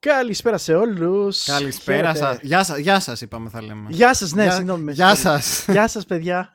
Καλησπέρα 0.00 0.58
σε 0.58 0.74
όλους. 0.74 1.44
Καλησπέρα 1.44 2.14
σας. 2.14 2.38
Γεια, 2.42 2.64
σας, 2.64 2.78
γεια 2.78 3.00
σας 3.00 3.20
είπαμε 3.20 3.48
θα 3.48 3.62
λέμε. 3.62 3.86
Γεια 3.90 4.14
σας, 4.14 4.32
ναι, 4.32 4.50
συγγνώμη. 4.50 4.92
Γεια 4.92 5.14
σας. 5.14 5.64
Γεια 5.68 5.88
σας, 5.88 6.04
παιδιά. 6.06 6.52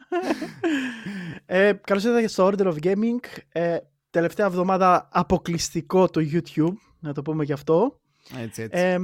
ε, 1.46 1.74
Καλώς 1.84 2.04
ήρθατε 2.04 2.28
στο 2.28 2.48
Order 2.48 2.74
of 2.74 2.76
Gaming. 2.84 3.20
Ε, 3.52 3.78
τελευταία 4.10 4.46
εβδομάδα 4.46 5.08
αποκλειστικό 5.12 6.10
το 6.10 6.22
YouTube, 6.32 6.74
να 7.00 7.14
το 7.14 7.22
πούμε 7.22 7.44
γι' 7.44 7.54
αυτό. 7.54 8.00
Έτσι, 8.38 8.62
έτσι. 8.62 8.80
Ε, 8.80 8.98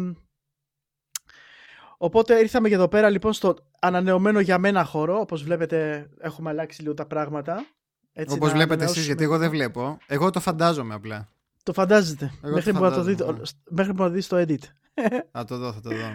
οπότε 1.97 2.39
ήρθαμε 2.39 2.67
και 2.67 2.75
εδώ 2.75 2.87
πέρα 2.87 3.09
λοιπόν 3.09 3.33
στο 3.33 3.55
ανανεωμένο 3.79 4.39
για 4.39 4.57
μένα 4.57 4.83
χώρο. 4.83 5.19
Όπως 5.19 5.43
βλέπετε 5.43 6.09
έχουμε 6.19 6.49
αλλάξει 6.49 6.81
λίγο 6.81 6.93
τα 6.93 7.05
πράγματα. 7.05 7.65
Έτσι, 8.13 8.35
Όπως 8.35 8.51
βλέπετε 8.51 8.83
εσείς, 8.83 9.05
γιατί 9.05 9.23
εγώ 9.23 9.37
δεν 9.37 9.49
βλέπω. 9.49 9.97
Εγώ 10.07 10.29
το 10.29 10.39
φαντάζομαι 10.39 10.93
απλά. 10.93 11.29
Το 11.63 11.73
φαντάζεται. 11.73 12.31
μέχρι, 12.41 12.73
που 12.73 12.83
να 12.83 12.91
το 12.91 13.01
δείτε, 13.01 13.25
μέχρι 13.69 13.93
που 13.93 14.01
να 14.03 14.09
δεις 14.09 14.27
το 14.27 14.37
edit. 14.37 14.63
Θα 15.31 15.45
το 15.45 15.57
δω, 15.57 15.73
θα 15.73 15.81
το 15.81 15.89
δω. 15.89 16.11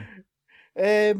Ε, 0.72 1.12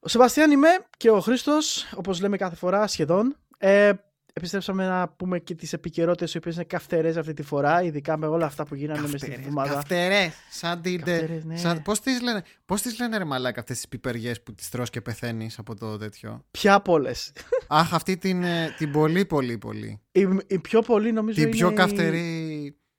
ο 0.00 0.08
Σεβαστιάν 0.08 0.50
είμαι 0.50 0.68
και 0.96 1.10
ο 1.10 1.20
Χρήστος, 1.20 1.92
όπως 1.96 2.20
λέμε 2.20 2.36
κάθε 2.36 2.56
φορά 2.56 2.86
σχεδόν. 2.86 3.36
Ε, 3.58 3.92
επιστρέψαμε 4.38 4.86
να 4.86 5.08
πούμε 5.08 5.38
και 5.38 5.54
τις 5.54 5.72
επικαιρότητες 5.72 6.34
οι 6.34 6.36
οποίες 6.36 6.54
είναι 6.54 6.64
καυτερές 6.64 7.16
αυτή 7.16 7.32
τη 7.32 7.42
φορά, 7.42 7.82
ειδικά 7.82 8.16
με 8.16 8.26
όλα 8.26 8.46
αυτά 8.46 8.64
που 8.64 8.74
γίνανε 8.74 9.00
μέσα 9.00 9.18
στην 9.18 9.32
εβδομάδα. 9.32 9.74
Καυτερές, 9.74 10.32
σαν 10.50 10.80
την... 10.80 11.02
Ναι. 11.44 11.56
Σαν... 11.56 11.82
Πώς, 11.82 12.00
τις 12.00 12.20
λένε, 12.22 12.42
πώς 12.64 12.82
τις 12.82 12.98
λένε 13.00 13.16
ρε 13.18 13.24
μαλάκα 13.24 13.60
αυτές 13.60 13.76
τις 13.76 13.88
πιπεριές 13.88 14.42
που 14.42 14.54
τις 14.54 14.68
τρως 14.68 14.90
και 14.90 15.00
πεθαίνεις 15.00 15.58
από 15.58 15.74
το 15.74 15.96
τέτοιο; 15.96 16.44
Ποια 16.50 16.74
από 16.74 16.92
όλες. 16.92 17.32
Αχ, 17.68 17.94
αυτή 17.94 18.16
την, 18.16 18.42
ε, 18.42 18.74
την 18.78 18.92
πολύ 18.92 19.24
πολύ 19.24 19.58
πολύ. 19.58 20.00
Η, 20.12 20.28
η 20.46 20.58
πιο 20.58 20.82
πολύ 20.82 21.12
νομίζω 21.12 21.42
την 21.42 21.50
πιο 21.50 21.72
καυτερή... 21.72 22.45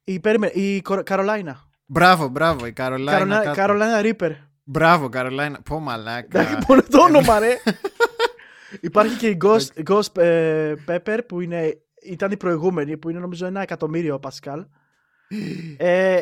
Η, 0.10 0.22
η, 0.54 0.76
η 0.76 0.82
Καρολάινα. 1.04 1.68
Μπράβο, 1.86 2.28
μπράβο, 2.28 2.66
η 2.66 2.72
Καρολάινα. 2.72 3.52
Καρολάινα 3.52 4.02
Ρίπερ. 4.02 4.32
Μπράβο, 4.64 5.10
Καρολάινα. 5.10 5.62
Πω 5.62 5.80
μαλάκα. 5.80 6.60
Μόνο 6.68 6.82
το 6.90 7.02
όνομα, 7.02 7.40
ρε. 7.40 7.58
Υπάρχει 8.82 9.18
και 9.18 9.28
η 9.28 9.38
Ghost, 9.44 9.90
Ghost 9.90 10.18
ε, 10.22 10.74
Pepper 10.88 11.20
που 11.28 11.42
είναι, 11.42 11.78
ήταν 12.04 12.32
η 12.32 12.38
προηγούμενη, 12.38 12.98
που 12.98 13.10
είναι 13.10 13.20
νομίζω 13.20 13.46
ένα 13.46 13.62
εκατομμύριο 13.62 14.20
Πασκάλ. 14.20 14.66
Ε, 15.78 16.22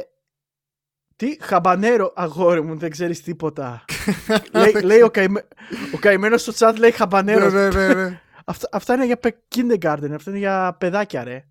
τι, 1.15 1.37
χαμπανέρο, 1.41 2.13
αγόρι 2.15 2.61
μου, 2.61 2.77
δεν 2.77 2.89
ξέρεις 2.89 3.21
τίποτα. 3.21 3.85
λέει, 4.51 4.83
λέει 4.83 5.01
ο, 5.01 5.09
καημέ, 5.09 5.47
ο 5.93 5.97
καημένος 5.97 6.41
στο 6.41 6.53
chat 6.57 6.75
λέει 6.77 6.91
χαμπανέρο. 6.91 7.49
ναι, 7.49 7.69
ναι, 7.69 7.93
ναι. 7.93 8.21
αυτά, 8.45 8.69
αυτά 8.71 8.93
είναι 8.93 9.05
για 9.05 9.19
kindergarten, 9.55 10.11
αυτά 10.13 10.29
είναι 10.29 10.37
για 10.39 10.75
παιδάκια, 10.79 11.23
ρε. 11.23 11.45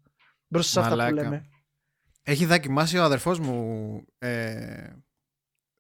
Μπροστά 0.49 0.83
σε 0.83 0.89
αυτά 0.89 1.07
που 1.07 1.15
λέμε. 1.15 1.49
Έχει 2.27 2.45
δοκιμάσει 2.45 2.99
ο 2.99 3.03
αδερφός 3.03 3.39
μου 3.39 4.05
ε, 4.19 4.93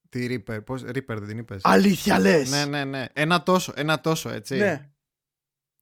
τη 0.09 0.27
Reaper. 0.31 0.64
Πώς, 0.64 0.83
Reaper 0.83 1.05
δεν 1.06 1.27
την 1.27 1.39
είπες; 1.39 1.61
Αλήθεια 1.64 2.19
λες. 2.19 2.51
Ναι, 2.51 2.64
ναι, 2.64 2.84
ναι. 2.84 3.06
Ένα 3.12 3.42
τόσο, 3.42 3.73
ένα 3.77 4.01
τόσο, 4.01 4.31
έτσι. 4.31 4.56
Ναι. 4.56 4.91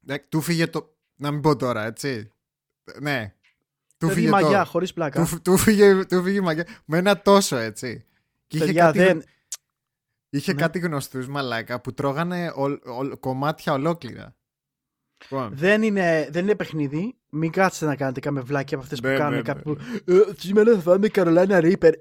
Ε, 0.07 0.19
του 0.19 0.41
φύγε 0.41 0.67
το... 0.67 0.97
Να 1.15 1.31
μην 1.31 1.41
πω 1.41 1.57
τώρα, 1.57 1.85
έτσι. 1.85 2.33
Ναι. 3.01 3.35
Του 3.97 4.11
φύγε 4.11 4.29
μαγιά, 4.29 4.59
το... 4.59 4.65
χωρίς 4.65 4.93
πλάκα. 4.93 5.25
Του, 5.25 5.41
του, 5.43 5.57
φύγε, 5.57 6.05
του 6.05 6.23
φύγε 6.23 6.41
μαγιά. 6.41 6.67
Με 6.85 6.99
ένα 6.99 7.23
τόσο, 7.23 7.57
έτσι. 7.57 8.07
Και 8.47 8.57
είχε 8.57 8.73
κάτι... 8.73 8.99
δεν... 8.99 9.25
Είχε 10.29 10.53
ναι. 10.53 10.61
κάτι 10.61 10.79
γνωστούς 10.79 11.29
μαλάκα 11.29 11.81
που 11.81 11.95
τρώγανε 11.95 12.49
ο, 12.49 12.65
ο, 12.65 13.17
κομμάτια 13.19 13.73
ολόκληρα. 13.73 14.37
Λοιπόν. 15.23 15.57
Δεν 15.57 15.83
είναι, 15.83 16.29
δεν 16.31 16.43
είναι 16.45 16.55
παιχνίδι. 16.55 17.17
Μην 17.35 17.51
κάτσετε 17.51 17.87
να 17.87 17.97
κάνετε 17.97 18.21
κάμε 18.21 18.41
βλάκια 18.41 18.77
από 18.77 18.85
αυτές 18.85 19.01
που 19.01 19.07
ναι, 19.07 19.17
κάνουν 19.17 19.35
ναι, 19.35 19.43
κάπου. 19.43 19.77
Ναι. 20.05 20.15
«Ε, 20.17 20.23
σήμερα 20.37 20.75
θα 20.75 20.81
φάμε 20.81 21.09
Καρολάνα 21.09 21.61
Ρίπερ. 21.61 21.95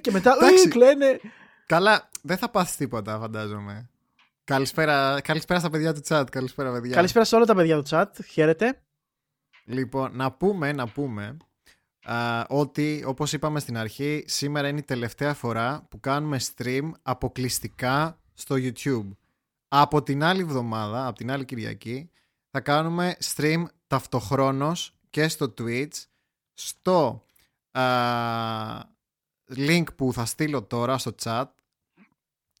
και 0.00 0.10
μετά. 0.10 0.36
«Ε, 0.64 0.68
κλαίνε. 0.68 1.20
Καλά, 1.66 2.08
δεν 2.22 2.36
θα 2.36 2.50
πάθει 2.50 2.76
τίποτα, 2.76 3.18
φαντάζομαι. 3.18 3.88
Καλησπέρα, 4.44 5.20
καλησπέρα 5.20 5.60
στα 5.60 5.70
παιδιά 5.70 5.94
του 5.94 6.00
chat. 6.08 6.24
Καλησπέρα, 6.30 6.72
παιδιά. 6.72 6.94
Καλησπέρα 6.94 7.24
σε 7.24 7.36
όλα 7.36 7.44
τα 7.44 7.54
παιδιά 7.54 7.82
του 7.82 7.88
chat. 7.88 8.06
Χαίρετε. 8.28 8.80
Λοιπόν, 9.64 10.16
να 10.16 10.32
πούμε, 10.32 10.72
να 10.72 10.88
πούμε 10.88 11.36
α, 12.02 12.44
ότι 12.48 13.02
όπως 13.06 13.32
είπαμε 13.32 13.60
στην 13.60 13.78
αρχή, 13.78 14.24
σήμερα 14.26 14.68
είναι 14.68 14.78
η 14.78 14.82
τελευταία 14.82 15.34
φορά 15.34 15.86
που 15.90 16.00
κάνουμε 16.00 16.40
stream 16.54 16.90
αποκλειστικά 17.02 18.18
στο 18.34 18.54
YouTube. 18.58 19.08
Από 19.68 20.02
την 20.02 20.22
άλλη 20.22 20.40
εβδομάδα, 20.40 21.06
από 21.06 21.16
την 21.16 21.30
άλλη 21.30 21.44
Κυριακή, 21.44 22.10
θα 22.50 22.60
κάνουμε 22.60 23.16
stream 23.34 23.64
ταυτοχρόνως 23.86 24.98
και 25.10 25.28
στο 25.28 25.54
Twitch 25.58 26.04
στο 26.54 27.24
link 29.48 29.84
που 29.96 30.12
θα 30.12 30.24
στείλω 30.24 30.62
τώρα 30.62 30.98
στο 30.98 31.14
chat 31.22 31.44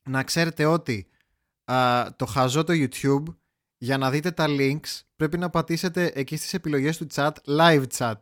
να 0.02 0.22
ξέρετε 0.22 0.64
ότι 0.64 1.08
το 2.16 2.26
χαζό 2.26 2.64
το 2.64 2.72
YouTube 2.76 3.24
για 3.78 3.98
να 3.98 4.10
δείτε 4.10 4.30
τα 4.30 4.46
links 4.48 5.00
πρέπει 5.16 5.38
να 5.38 5.50
πατήσετε 5.50 6.12
εκεί 6.14 6.36
στις 6.36 6.54
επιλογές 6.54 6.96
του 6.96 7.06
chat 7.14 7.32
live 7.46 7.84
chat 7.96 8.20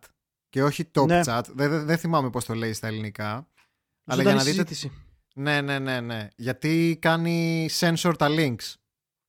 και 0.54 0.62
όχι 0.62 0.90
top 0.94 1.06
ναι. 1.06 1.20
chat. 1.24 1.42
Δεν, 1.48 1.84
δεν, 1.84 1.98
θυμάμαι 1.98 2.30
πώς 2.30 2.44
το 2.44 2.54
λέει 2.54 2.72
στα 2.72 2.86
ελληνικά. 2.86 3.48
Αλλά 4.04 4.22
για 4.22 4.34
να 4.34 4.42
δείτε... 4.42 4.74
Ναι, 5.34 5.60
ναι, 5.60 5.78
ναι, 5.78 6.00
ναι. 6.00 6.28
Γιατί 6.36 6.98
κάνει 7.00 7.68
sensor 7.72 8.14
τα 8.18 8.28
links 8.30 8.74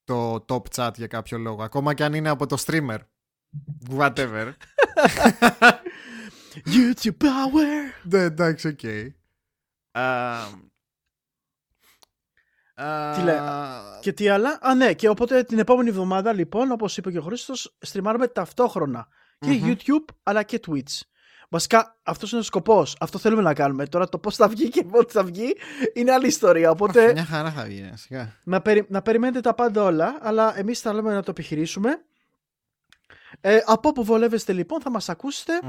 το 0.04 0.46
top 0.48 0.62
chat 0.76 0.92
για 0.96 1.08
κάποιο 1.08 1.38
λόγο. 1.38 1.64
Ακόμα 1.64 1.94
και 1.94 2.04
αν 2.04 2.14
είναι 2.14 2.30
από 2.30 2.46
το 2.46 2.64
streamer. 2.66 2.98
Whatever. 3.98 4.54
YouTube 6.76 7.18
power. 7.18 7.92
Ναι, 8.04 8.20
εντάξει, 8.20 8.68
οκ. 8.68 8.80
Τι 13.16 13.22
λέει. 13.24 13.38
Και 14.02 14.14
τι 14.14 14.30
άλλα; 14.30 14.60
Α, 14.62 14.76
ναι, 14.76 14.94
και 14.94 15.10
οπότε 15.10 15.44
την 15.44 15.60
επόμενη 15.60 15.90
εβδομάδα, 15.90 16.34
λοιπόν, 16.34 16.72
όπως 16.72 16.98
είπε 16.98 17.12
και 17.12 17.18
ο 17.18 17.22
Χρήστος, 17.22 17.76
στριμάρουμε 17.80 18.28
ταυτόχρονα 18.28 19.08
και 19.40 19.62
YouTube 19.64 20.16
αλλά 20.24 20.44
και 20.44 20.60
Twitch. 20.68 21.02
Βασικά 21.50 22.00
αυτός 22.04 22.32
είναι 22.32 22.40
ο 22.42 22.44
σκοπός. 22.44 22.96
Αυτό 23.00 23.18
θέλουμε 23.18 23.42
να 23.42 23.54
κάνουμε. 23.54 23.88
Τώρα 23.88 24.10
το 24.10 24.20
πώς 24.20 24.36
θα 24.36 24.48
βγει 24.48 24.70
και 24.70 24.84
πότε 24.84 25.12
θα 25.12 25.24
βγει 25.24 25.56
είναι 25.94 26.12
άλλη 26.12 26.28
ιστορία. 26.28 26.70
Οπότε. 26.70 27.12
Μια 27.12 27.26
χαρά 27.26 27.52
θα 27.52 27.64
βγει, 27.64 27.82
ναι, 27.82 27.92
σιγά. 27.96 28.34
Να, 28.44 28.62
περι... 28.62 28.86
να 28.90 29.02
περιμένετε 29.02 29.40
τα 29.42 29.54
πάντα 29.54 29.84
όλα, 29.84 30.18
αλλά 30.22 30.58
εμείς 30.58 30.80
θέλουμε 30.80 31.14
να 31.14 31.24
το 31.24 31.32
επιχειρήσουμε. 31.32 32.06
Ε, 33.48 33.62
από 33.66 33.90
όπου 33.90 34.04
βολεύεστε 34.04 34.54
λοιπόν 34.54 34.82
θα 34.82 34.90
μας 34.90 35.10
ακουσετε 35.10 35.60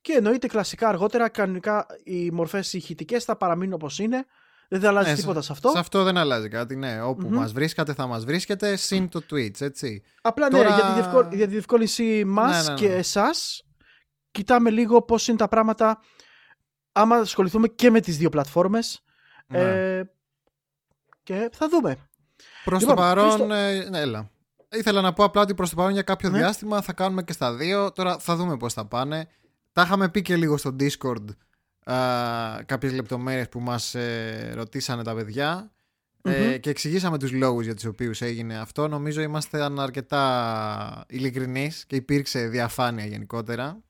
και 0.00 0.12
εννοείται 0.12 0.46
κλασικά 0.46 0.88
αργότερα 0.88 1.28
κανονικά 1.28 1.86
οι 2.04 2.30
μορφές 2.30 2.72
ηχητικές 2.72 3.24
θα 3.24 3.36
παραμείνουν 3.36 3.72
όπως 3.72 3.98
είναι 3.98 4.26
δεν 4.68 4.80
θα 4.80 4.88
αλλάζει 4.88 5.10
ε, 5.10 5.14
τίποτα 5.14 5.40
σε 5.40 5.52
αυτό. 5.52 5.68
Σε 5.68 5.78
αυτό 5.78 6.02
δεν 6.02 6.16
αλλάζει 6.16 6.48
κάτι, 6.48 6.76
ναι. 6.76 7.02
Όπου 7.02 7.26
mm-hmm. 7.26 7.36
μας 7.36 7.52
βρίσκατε 7.52 7.94
θα 7.94 8.06
μας 8.06 8.24
βρίσκετε 8.24 8.76
συν 8.76 9.08
το 9.08 9.22
Twitch, 9.30 9.60
έτσι. 9.60 10.02
Απλά 10.22 10.50
ναι, 10.50 10.58
για 10.58 10.74
τη, 10.74 10.92
διευκόλ... 10.92 11.26
για 11.32 11.46
τη 11.46 11.52
διευκόλυνση 11.52 12.24
μας 12.24 12.66
ναι, 12.66 12.72
ναι, 12.72 12.78
και 12.78 12.88
ναι. 12.88 12.94
εσάς 12.94 13.64
κοιτάμε 14.30 14.70
λίγο 14.70 15.02
πώς 15.02 15.28
είναι 15.28 15.36
τα 15.36 15.48
πράγματα 15.48 16.00
άμα 16.92 17.16
ασχοληθούμε 17.16 17.68
και 17.68 17.90
με 17.90 18.00
τις 18.00 18.16
δύο 18.16 18.28
πλατφόρμες 18.28 19.04
ναι. 19.46 19.58
ε, 19.58 20.10
και 21.22 21.50
θα 21.52 21.68
δούμε. 21.68 21.96
Προς 22.64 22.80
λοιπόν, 22.80 22.96
το 22.96 23.02
παρόν, 23.02 23.50
ε, 23.50 23.88
ναι, 23.88 24.00
έλα. 24.00 24.30
Ήθελα 24.70 25.00
να 25.00 25.12
πω 25.12 25.24
απλά 25.24 25.42
ότι 25.42 25.54
προς 25.54 25.70
το 25.70 25.76
παρόν 25.76 25.92
για 25.92 26.02
κάποιο 26.02 26.30
ναι. 26.30 26.38
διάστημα 26.38 26.82
θα 26.82 26.92
κάνουμε 26.92 27.22
και 27.22 27.32
στα 27.32 27.54
δύο. 27.54 27.92
Τώρα 27.92 28.18
θα 28.18 28.36
δούμε 28.36 28.56
πώς 28.56 28.72
θα 28.72 28.86
πάνε. 28.86 29.28
Τα 29.72 29.82
είχαμε 29.82 30.08
πει 30.08 30.22
και 30.22 30.36
λίγο 30.36 30.56
στο 30.56 30.76
Discord 30.80 31.24
α, 31.92 32.62
κάποιες 32.66 32.92
λεπτομέρειες 32.92 33.48
που 33.48 33.60
μας 33.60 33.94
ε, 33.94 34.52
ρωτήσανε 34.54 35.02
τα 35.02 35.14
παιδιά 35.14 35.70
ε, 36.22 36.58
και 36.58 36.70
εξηγήσαμε 36.70 37.18
τους 37.18 37.32
λόγους 37.32 37.64
για 37.64 37.74
τους 37.74 37.84
οποίους 37.84 38.20
έγινε 38.20 38.58
αυτό. 38.58 38.88
Νομίζω 38.88 39.20
είμαστε 39.20 39.70
αρκετά 39.78 41.04
ειλικρινείς 41.08 41.84
και 41.86 41.96
υπήρξε 41.96 42.46
διαφάνεια 42.48 43.06
γενικότερα. 43.06 43.80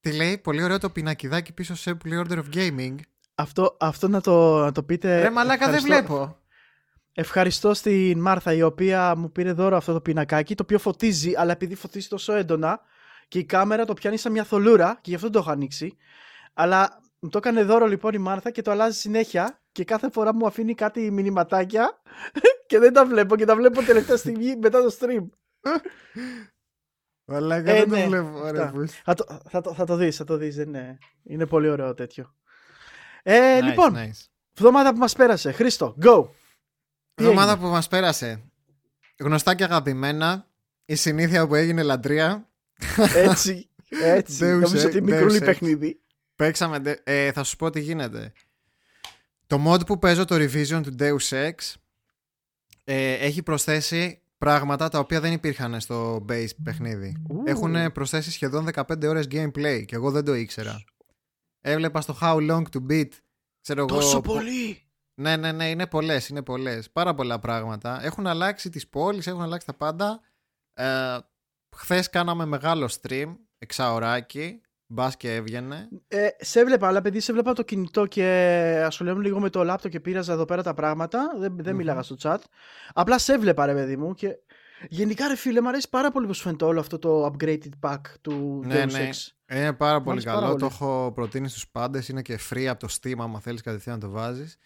Τι 0.00 0.12
λέει, 0.12 0.38
πολύ 0.38 0.62
ωραίο 0.62 0.78
το 0.78 0.90
πινακιδάκι 0.90 1.52
πίσω 1.52 1.74
σε 1.74 1.96
Order 2.04 2.38
of 2.38 2.54
Gaming. 2.54 2.94
Αυτό, 3.34 3.76
αυτό 3.80 4.08
να, 4.08 4.20
το, 4.20 4.58
να 4.58 4.72
το 4.72 4.82
πείτε. 4.82 5.20
Ρε 5.22 5.30
μαλάκα 5.30 5.70
δεν 5.70 5.82
βλέπω. 5.82 6.38
Ευχαριστώ 7.20 7.74
στην 7.74 8.20
Μάρθα 8.20 8.52
η 8.52 8.62
οποία 8.62 9.14
μου 9.16 9.32
πήρε 9.32 9.52
δώρο 9.52 9.76
αυτό 9.76 9.92
το 9.92 10.00
πινακάκι 10.00 10.54
το 10.54 10.62
οποίο 10.62 10.78
φωτίζει 10.78 11.32
αλλά 11.36 11.52
επειδή 11.52 11.74
φωτίζει 11.74 12.08
τόσο 12.08 12.32
έντονα 12.32 12.80
και 13.28 13.38
η 13.38 13.44
κάμερα 13.44 13.84
το 13.84 13.94
πιάνει 13.94 14.16
σαν 14.16 14.32
μια 14.32 14.44
θολούρα 14.44 14.98
και 15.00 15.10
γι' 15.10 15.14
αυτό 15.14 15.30
το 15.30 15.38
έχω 15.38 15.50
ανοίξει. 15.50 15.96
Αλλά 16.54 17.02
μου 17.18 17.28
το 17.28 17.38
έκανε 17.38 17.62
δώρο 17.62 17.86
λοιπόν 17.86 18.14
η 18.14 18.18
Μάρθα 18.18 18.50
και 18.50 18.62
το 18.62 18.70
αλλάζει 18.70 18.98
συνέχεια 18.98 19.60
και 19.72 19.84
κάθε 19.84 20.10
φορά 20.10 20.34
μου 20.34 20.46
αφήνει 20.46 20.74
κάτι 20.74 21.10
μηνυματάκια 21.10 22.00
και 22.68 22.78
δεν 22.78 22.92
τα 22.92 23.06
βλέπω 23.06 23.36
και 23.36 23.44
τα 23.44 23.56
βλέπω 23.56 23.82
τελευταία 23.82 24.16
στιγμή 24.16 24.56
μετά 24.56 24.82
το 24.82 24.96
stream. 25.00 25.28
Αλλά 27.26 27.56
ε, 27.56 27.62
δεν 27.62 27.88
ναι. 27.88 28.02
το 28.02 28.08
βλέπω. 28.08 28.86
θα, 29.04 29.14
το, 29.14 29.40
θα, 29.48 29.60
το, 29.60 29.74
θα 29.74 29.84
το 29.84 29.96
δεις, 29.96 30.16
θα 30.16 30.24
το 30.24 30.36
δεις. 30.36 30.56
Είναι, 30.56 30.98
είναι 31.22 31.46
πολύ 31.46 31.68
ωραίο 31.68 31.94
τέτοιο. 31.94 32.34
Ε, 33.22 33.60
λοιπόν, 33.60 33.94
nice. 33.96 34.26
βδομάδα 34.58 34.92
που 34.92 34.98
μας 34.98 35.14
πέρασε. 35.14 35.52
Χρήστο, 35.52 35.96
go! 36.04 36.28
Εβδομάδα 37.18 37.58
που 37.58 37.66
μας 37.66 37.88
πέρασε. 37.88 38.42
Γνωστά 39.18 39.54
και 39.54 39.64
αγαπημένα. 39.64 40.46
Η 40.84 40.94
συνήθεια 40.94 41.46
που 41.46 41.54
έγινε 41.54 41.82
λατρεία. 41.82 42.48
Έτσι. 43.14 43.68
Έτσι. 44.16 44.44
Νομίζω 44.44 44.86
ότι 44.86 45.02
μικρούλι 45.02 45.38
παιχνίδι. 45.38 46.00
Παίξαμε. 46.36 47.00
Ε, 47.04 47.32
θα 47.32 47.44
σου 47.44 47.56
πω 47.56 47.70
τι 47.70 47.80
γίνεται. 47.80 48.32
Το 49.46 49.62
mod 49.66 49.86
που 49.86 49.98
παίζω 49.98 50.24
το 50.24 50.34
revision 50.34 50.80
του 50.82 50.94
Deus 50.98 51.28
Ex 51.30 51.52
ε, 52.84 53.12
έχει 53.12 53.42
προσθέσει 53.42 54.22
πράγματα 54.38 54.88
τα 54.88 54.98
οποία 54.98 55.20
δεν 55.20 55.32
υπήρχαν 55.32 55.80
στο 55.80 56.24
base 56.28 56.48
παιχνίδι. 56.62 57.22
Έχουν 57.44 57.92
προσθέσει 57.92 58.30
σχεδόν 58.30 58.68
15 58.74 58.82
ώρες 59.04 59.26
gameplay 59.30 59.84
και 59.86 59.94
εγώ 59.94 60.10
δεν 60.10 60.24
το 60.24 60.34
ήξερα. 60.34 60.84
Έβλεπα 61.60 62.00
στο 62.00 62.18
How 62.20 62.50
Long 62.50 62.62
to 62.62 62.90
Beat. 62.90 63.08
Ξέρω 63.60 63.84
Τόσο 63.84 64.08
εγώ, 64.08 64.20
πολύ! 64.20 64.87
Ναι, 65.20 65.36
ναι, 65.36 65.52
ναι, 65.52 65.70
είναι 65.70 65.86
πολλές, 65.86 66.28
είναι 66.28 66.42
πολλές. 66.42 66.90
Πάρα 66.90 67.14
πολλά 67.14 67.38
πράγματα. 67.38 68.04
Έχουν 68.04 68.26
αλλάξει 68.26 68.70
τις 68.70 68.88
πόλεις, 68.88 69.26
έχουν 69.26 69.42
αλλάξει 69.42 69.66
τα 69.66 69.74
πάντα. 69.74 70.20
Ε, 70.74 71.18
Χθες 71.76 72.10
κάναμε 72.10 72.44
μεγάλο 72.44 72.90
stream, 73.00 73.36
εξαωράκι. 73.58 74.60
Μπας 74.90 75.16
και 75.16 75.34
έβγαινε. 75.34 75.88
Ε, 76.08 76.28
σε 76.38 76.60
έβλεπα, 76.60 76.86
αλλά 76.86 77.00
παιδί, 77.02 77.20
σε 77.20 77.30
έβλεπα 77.30 77.52
το 77.52 77.62
κινητό 77.62 78.06
και 78.06 78.24
ασχολιόμουν 78.84 79.22
λίγο 79.22 79.40
με 79.40 79.50
το 79.50 79.64
λάπτο 79.64 79.88
και 79.88 80.00
πήραζα 80.00 80.32
εδώ 80.32 80.44
πέρα 80.44 80.62
τα 80.62 80.74
πράγματα. 80.74 81.34
Δεν, 81.38 81.56
δεν 81.58 81.74
μίλαγα 81.74 82.02
στο 82.02 82.16
chat. 82.22 82.38
Απλά 82.92 83.18
σε 83.18 83.32
έβλεπα, 83.32 83.66
ρε 83.66 83.74
παιδί 83.74 83.96
μου. 83.96 84.14
Και... 84.14 84.38
Γενικά, 84.88 85.28
ρε 85.28 85.36
φίλε, 85.36 85.60
μου 85.60 85.68
αρέσει 85.68 85.88
πάρα 85.88 86.10
πολύ 86.10 86.26
που 86.26 86.34
σου 86.34 86.42
φαίνεται 86.42 86.64
όλο 86.64 86.80
αυτό 86.80 86.98
το 86.98 87.26
upgraded 87.26 87.70
pack 87.80 88.00
του 88.20 88.62
ναι, 88.64 88.84
Deus 88.84 88.90
ναι. 88.90 89.10
Ex. 89.12 89.54
Είναι 89.56 89.72
πάρα 89.72 90.00
πολύ 90.00 90.22
πάρα 90.22 90.38
καλό. 90.38 90.48
πολύ. 90.48 90.60
Το 90.60 90.66
έχω 90.66 91.12
προτείνει 91.14 91.48
στους 91.48 91.68
πάντες. 91.68 92.08
Είναι 92.08 92.22
και 92.22 92.38
free 92.50 92.64
από 92.64 92.86
το 92.86 92.94
Steam, 93.00 93.16
άμα 93.18 93.40
θέλεις 93.40 93.60
κατευθείαν 93.60 93.94
να 93.94 94.00
το 94.00 94.10
βάζεις. 94.10 94.58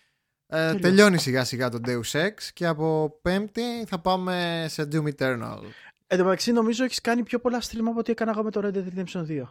Ε, 0.55 0.67
Τέλεια. 0.67 0.81
τελειώνει 0.81 1.19
σιγά 1.19 1.45
σιγά 1.45 1.69
το 1.69 1.79
Deus 1.87 2.11
Ex 2.13 2.33
και 2.55 2.67
από 2.67 3.19
Πέμπτη 3.23 3.85
θα 3.87 3.99
πάμε 4.01 4.67
σε 4.69 4.89
Doom 4.93 5.05
Eternal. 5.17 5.59
Εν 6.07 6.19
τω 6.19 6.25
μεταξύ, 6.25 6.53
νομίζω 6.53 6.85
έχεις 6.85 7.01
κάνει 7.01 7.23
πιο 7.23 7.39
πολλά 7.41 7.61
stream 7.63 7.85
από 7.89 7.99
ό,τι 7.99 8.11
έκανα 8.13 8.31
εγώ 8.31 8.43
με 8.43 8.51
το 8.51 8.61
Red 8.65 8.77
Dead 8.77 8.99
Redemption 8.99 9.27
2. 9.27 9.43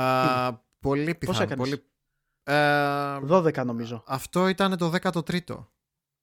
Α, 0.00 0.52
πολύ 0.80 1.14
πιθανό. 1.14 1.42
έκανες; 1.42 1.56
Πολύ... 1.68 1.84
Ε, 2.42 3.18
12 3.62 3.64
νομίζω. 3.64 4.02
αυτό 4.06 4.48
ήταν 4.48 4.76
το 4.76 4.92
13ο. 5.02 5.10
10, 5.10 5.64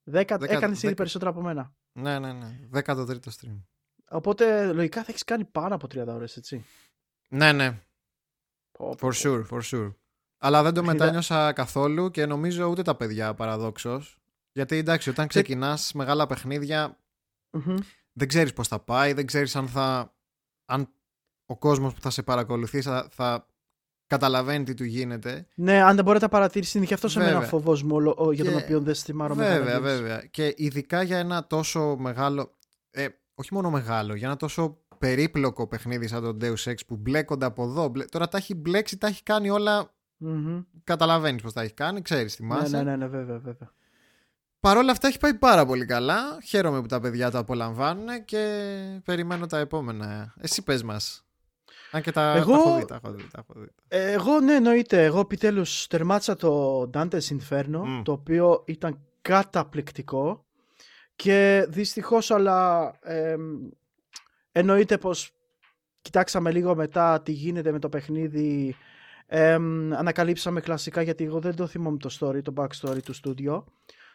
Δέκα- 0.04 0.38
έκανες 0.42 0.78
ήδη 0.78 0.82
δέκα. 0.82 0.94
περισσότερα 0.96 1.30
από 1.32 1.42
μένα. 1.42 1.74
Ναι, 2.00 2.20
ναι, 2.20 2.32
ναι. 2.34 2.60
13ο 2.74 3.06
stream. 3.06 3.62
Οπότε 4.10 4.74
λογικά 4.74 5.00
θα 5.02 5.06
έχεις 5.10 5.24
κάνει 5.24 5.46
πάνω 5.46 5.76
από 5.76 5.88
30 5.88 6.08
ώρες, 6.08 6.38
έτσι. 6.38 6.66
Ναι, 7.30 7.52
ναι. 7.52 7.80
Πω, 8.72 8.96
πω, 8.96 9.08
For 9.08 9.14
sure, 9.14 9.44
for 9.50 9.62
sure. 9.72 9.94
Αλλά 10.38 10.64
δεν 10.64 10.74
το 10.74 10.82
Παιχνιδα- 10.82 11.04
μετάνιωσα 11.04 11.54
καθόλου 11.54 12.12
και 12.12 12.26
νομίζω 12.26 12.66
ούτε 12.66 12.82
τα 12.82 12.96
παιδιά 12.96 13.34
παραδόξως. 13.34 14.18
Γιατί 14.58 14.76
εντάξει, 14.76 15.10
όταν 15.10 15.28
ξεκινάς 15.28 15.94
μεγάλα 15.94 16.28
παιχνίδια, 16.28 16.98
Μμμ. 17.52 17.78
δεν 18.14 18.28
ξέρεις 18.28 18.54
πώς 18.54 18.68
θα 18.68 18.80
πάει, 18.80 19.14
δεν 19.14 19.26
ξέρεις 19.26 19.56
αν 19.56 19.68
θα. 19.68 20.16
αν 20.66 20.90
ο 21.46 21.58
κόσμος 21.58 21.94
που 21.94 22.02
θα 22.02 22.10
σε 22.10 22.24
παρακολουθεί 22.24 22.82
θα, 22.82 23.08
θα 23.12 23.48
καταλαβαίνει 24.08 24.64
τι 24.64 24.74
του 24.74 24.84
γίνεται. 24.84 25.48
Ναι, 25.56 25.82
αν 25.82 25.96
δεν 25.96 26.04
μπορείτε 26.06 26.24
να 26.26 26.32
παρατηρήσει, 26.32 26.78
είναι 26.78 26.86
και 26.88 26.94
αυτό 26.94 27.08
σε 27.08 27.20
μένα 27.20 27.32
Βέβαια. 27.32 27.48
φόβο 27.48 27.72
μου 27.84 27.96
όλο- 27.96 28.16
ο- 28.18 28.32
για 28.32 28.44
τον 28.44 28.54
Και- 28.58 28.64
οποίο 28.64 28.80
δεν 28.82 28.94
στιμάρω 28.94 29.34
Βέβαια, 29.36 29.80
βέβαια. 29.82 30.26
Και 30.26 30.54
ειδικά 30.58 31.02
για 31.02 31.18
ένα 31.18 31.48
τόσο 31.48 31.96
μεγάλο. 32.00 32.58
Ε, 32.92 33.08
όχι 33.36 33.54
μόνο 33.54 33.70
μεγάλο, 33.70 34.16
για 34.16 34.28
ένα 34.28 34.38
τόσο 34.38 34.78
περίπλοκο 34.98 35.68
παιχνίδι 35.68 36.08
σαν 36.08 36.22
το 36.24 36.38
Deus 36.42 36.72
Ex 36.72 36.76
που 36.88 36.96
μπλέκονται 36.98 37.46
από 37.46 37.64
εδώ. 37.64 37.88
μπλε- 37.88 38.10
Τώρα 38.10 38.28
τα 38.28 38.38
έχει 38.38 38.56
μπλέξει, 38.56 38.98
τα 38.98 39.08
έχει 39.08 39.24
κάνει 39.24 39.50
όλα. 39.50 39.92
Καταλαβαίνεις 40.84 41.42
πώς 41.42 41.54
τα 41.54 41.62
έχει 41.62 41.74
κάνει, 41.74 42.02
ξέρεις, 42.02 42.40
Ναι, 42.40 42.48
θυμάσαι. 42.48 42.78
ναι, 42.78 42.84
ναι, 42.84 42.96
ναι, 42.96 43.08
βέβαια, 43.08 43.40
βέβαια. 43.40 43.72
Παρ' 44.60 44.78
όλα 44.78 44.92
αυτά 44.92 45.08
έχει 45.08 45.18
πάει 45.18 45.34
πάρα 45.34 45.66
πολύ 45.66 45.86
καλά. 45.86 46.40
Χαίρομαι 46.46 46.82
που 46.82 46.88
τα 46.88 47.00
παιδιά 47.00 47.32
το 47.32 47.38
απολαμβάνουν 47.38 48.26
και 48.26 48.74
περιμένω 49.06 49.46
τα 49.46 49.58
επόμενα. 49.58 50.34
Εσύ 50.40 50.64
πες 50.64 50.84
μας. 50.84 51.22
Αν 51.92 52.02
και 52.02 52.12
τα, 52.12 52.36
Εγώ- 52.36 52.52
τα 52.52 52.58
έχω 52.60 52.76
δει, 52.78 52.86
τα 52.86 52.96
έχω 52.96 53.12
δει, 53.14 53.28
τα 53.32 53.46
έχω 53.50 53.60
δει. 53.60 53.68
Ε, 53.88 54.12
Εγώ, 54.12 54.40
ναι, 54.40 54.54
εννοείται. 54.56 55.04
Εγώ 55.04 55.20
επιτέλους 55.20 55.88
τερμάτισα 55.88 56.36
το 56.36 56.82
Dante's 56.94 57.20
Inferno, 57.40 57.82
Μμ. 57.86 58.02
το 58.04 58.12
οποίο 58.12 58.64
ήταν 58.66 59.00
καταπληκτικό. 59.22 60.46
Και 61.16 61.66
δυστυχώς, 61.70 62.32
αλλά 62.32 62.92
εμ, 63.02 63.42
εννοείται 64.52 64.98
πως 64.98 65.32
κοιτάξαμε 66.02 66.52
λίγο 66.52 66.76
μετά 66.76 67.22
τι 67.22 67.32
γίνεται 67.32 67.72
με 67.72 67.80
το 67.80 67.90
παιχνίδι. 67.90 68.76
Εμ, 69.26 69.94
ανακαλύψαμε 69.94 70.62
κλασικά 70.62 71.02
γιατί 71.02 71.24
εγώ 71.24 71.40
δεν 71.40 71.56
το 71.56 71.68
θυμόμαι 71.68 71.98
το 71.98 72.18
story, 72.20 72.42
το 72.44 72.54
backstory 72.58 73.04
του 73.04 73.14
στούντιο. 73.14 73.66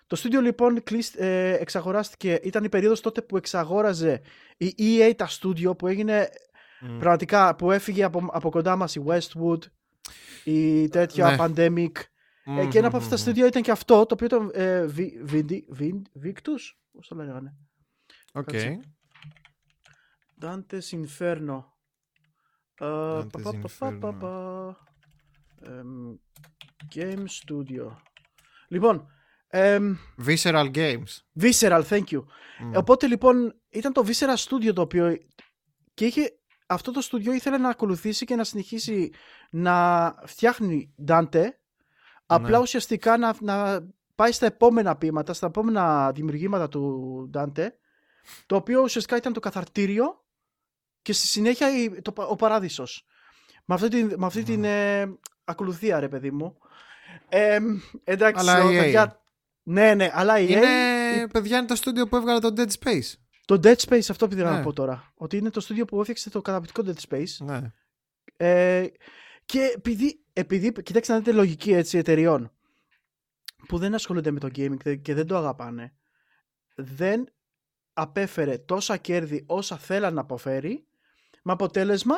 Το 0.06 0.16
στούντιο 0.16 0.40
λοιπόν 0.40 0.82
κλείσ- 0.82 1.16
ε, 1.20 1.52
εξαγοράστηκε, 1.60 2.40
ήταν 2.42 2.64
η 2.64 2.68
περίοδος 2.68 3.00
τότε 3.00 3.22
που 3.22 3.36
εξαγόραζε 3.36 4.20
η 4.56 4.74
EA 4.78 5.12
τα 5.16 5.26
στούντιο 5.26 5.74
που 5.76 5.86
έγινε 5.86 6.28
Μμ. 6.80 6.98
Πραγματικά 6.98 7.56
που 7.56 7.70
έφυγε 7.70 8.04
από, 8.04 8.28
από 8.32 8.50
κοντά 8.50 8.76
μας 8.76 8.94
η 8.94 9.02
Westwood, 9.06 9.58
η 10.44 10.88
τέτοια 10.88 11.30
Ναι. 11.30 11.36
Pandemic. 11.38 11.90
Ε, 12.44 12.66
και 12.66 12.78
ένα 12.78 12.86
από 12.86 12.96
αυτά 12.96 13.08
τα 13.08 13.14
Μμμ. 13.14 13.22
στούντιο 13.22 13.46
ήταν 13.46 13.62
και 13.62 13.70
αυτό, 13.70 14.06
το 14.06 14.14
οποίο 14.14 14.26
ήταν 14.26 14.50
ε, 14.54 14.86
Βι- 14.86 15.24
Βιντι- 15.24 15.64
Βιν- 15.68 16.06
Victus, 16.24 16.74
πώς 16.92 17.08
το 17.08 17.14
λέγανε. 17.14 17.54
Οκ. 18.32 18.44
κάτσε. 18.44 18.80
Dante's 20.40 20.90
Inferno. 20.90 21.64
Ε, 22.74 22.86
πα, 22.86 23.26
πα, 23.32 23.40
πα, 23.42 23.68
πα, 23.78 23.98
πα, 23.98 24.10
Inferno. 24.10 24.18
πα. 24.20 24.76
Εμ, 25.62 26.16
Game 26.94 27.24
Studio. 27.40 27.96
Λοιπόν, 28.68 29.06
εμ, 29.54 29.96
Visceral 30.26 30.70
Games. 30.74 31.20
Visceral, 31.40 31.82
thank 31.88 32.04
you. 32.10 32.24
Μμ. 32.60 32.76
Οπότε 32.76 33.06
λοιπόν 33.06 33.54
ήταν 33.68 33.92
το 33.92 34.04
Visceral 34.06 34.36
Studio 34.48 34.74
το 34.74 34.80
οποίο 34.80 35.18
και 35.94 36.04
είχε, 36.06 36.32
αυτό 36.66 36.92
το 36.92 37.00
στούντιο 37.00 37.32
ήθελε 37.32 37.58
να 37.58 37.68
ακολουθήσει 37.68 38.24
και 38.24 38.34
να 38.36 38.44
συνεχίσει 38.44 39.10
να 39.50 40.14
φτιάχνει 40.26 40.94
Dante 41.08 41.44
απλά 42.26 42.56
Ναι. 42.56 42.62
ουσιαστικά 42.62 43.16
να, 43.16 43.34
να 43.40 43.86
πάει 44.14 44.32
στα 44.32 44.46
επόμενα 44.46 44.96
ποίηματα, 44.96 45.32
στα 45.32 45.46
επόμενα 45.46 46.12
δημιουργήματα 46.12 46.68
του 46.68 47.30
Dante 47.34 47.66
το 48.46 48.56
οποίο 48.56 48.82
ουσιαστικά 48.82 49.16
ήταν 49.16 49.32
το 49.32 49.40
καθαρτήριο 49.40 50.24
και 51.02 51.12
στη 51.12 51.26
συνέχεια 51.26 51.82
η- 51.82 52.02
το, 52.02 52.12
πα- 52.12 52.26
ο 52.26 52.36
παράδεισος. 52.36 53.06
Με 53.64 53.74
αυτή 53.74 53.88
την, 53.88 54.14
με 54.16 54.26
αυτή 54.26 54.42
την 54.42 54.64
ε, 54.64 55.16
ακολουθία 55.44 56.00
ρε 56.00 56.08
παιδί 56.08 56.30
μου. 56.30 56.58
Ε, 57.28 57.58
εντάξει, 58.04 58.40
Αλλά 58.48 58.64
ο- 58.64 58.68
EA. 58.68 58.78
παιδιά- 58.78 59.21
ναι, 59.62 59.94
ναι, 59.94 60.10
αλλά 60.12 60.38
η 60.38 60.46
Είναι, 60.48 61.28
παιδιά, 61.32 61.58
είναι 61.58 61.66
το 61.66 61.74
στούντιο 61.74 62.08
που 62.08 62.16
έβγαλε 62.16 62.38
το 62.40 62.52
Dead 62.56 62.70
Space. 62.82 63.12
το 63.44 63.60
Dead 63.62 63.74
Space, 63.76 64.06
αυτό 64.10 64.26
που 64.28 64.32
ήθελα 64.34 64.50
Ναι. 64.50 64.56
να 64.56 64.62
πω 64.62 64.72
τώρα. 64.72 65.12
Ότι 65.14 65.36
είναι 65.36 65.50
το 65.50 65.60
στούντιο 65.60 65.84
που 65.84 65.98
έφτιαξε 66.00 66.30
το 66.30 66.42
καταπληκτικό 66.42 66.92
Dead 66.92 67.08
Space. 67.14 67.44
Ναι. 67.46 67.72
Ε, 68.36 68.86
και 69.44 69.72
επειδή, 69.76 70.24
επειδή, 70.32 70.72
κοιτάξτε 70.72 71.12
να 71.12 71.18
δείτε 71.18 71.32
λογική 71.32 71.72
έτσι 71.72 71.98
εταιριών 71.98 72.52
που 73.68 73.78
δεν 73.78 73.94
ασχολούνται 73.94 74.30
με 74.30 74.38
το 74.40 74.46
gaming 74.46 74.76
δε- 74.82 74.94
και 74.96 75.14
δεν 75.14 75.26
το 75.26 75.36
αγαπάνε, 75.36 75.94
δεν 76.74 77.32
απέφερε 77.92 78.58
τόσα 78.58 78.96
κέρδη 78.96 79.44
όσα 79.46 79.76
θέλαν 79.78 80.14
να 80.14 80.20
αποφέρει, 80.20 80.86
με 81.42 81.52
αποτέλεσμα 81.52 82.14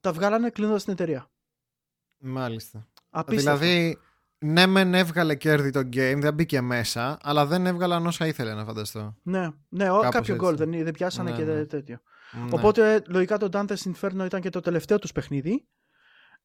τα 0.00 0.12
βγάλανε 0.12 0.50
κλείνοντας 0.50 0.84
την 0.84 0.92
εταιρεία. 0.92 1.30
Μάλιστα. 2.18 2.88
Απίστευτο. 3.10 3.58
Δηλαδή, 3.58 3.98
ναι, 4.42 4.66
μεν 4.66 4.94
έβγαλε 4.94 5.34
κέρδη 5.34 5.70
το 5.70 5.80
game, 5.80 6.16
δεν 6.20 6.34
μπήκε 6.34 6.60
μέσα, 6.60 7.18
αλλά 7.22 7.46
δεν 7.46 7.66
έβγαλαν 7.66 8.06
όσα 8.06 8.26
ήθελε 8.26 8.54
να 8.54 8.64
φανταστώ. 8.64 9.16
Ναι, 9.22 9.48
ναι 9.68 9.90
ο, 9.90 9.94
Κάπως 9.94 10.02
κάποιο 10.14 10.34
έτσι. 10.34 10.46
γκολ 10.46 10.56
δεν, 10.56 10.70
δεν 10.84 10.92
πιάσανε 10.92 11.30
Ναι, 11.30 11.36
και 11.36 11.42
ναι. 11.44 11.52
δε- 11.54 11.64
τέτοιο. 11.66 12.00
Ναι. 12.32 12.48
Οπότε 12.50 13.02
λογικά 13.08 13.38
το 13.38 13.48
Dante's 13.52 13.92
Inferno 13.94 14.24
ήταν 14.24 14.40
και 14.40 14.50
το 14.50 14.60
τελευταίο 14.60 14.98
τους 14.98 15.12
παιχνίδι. 15.12 15.50
Με 15.50 15.60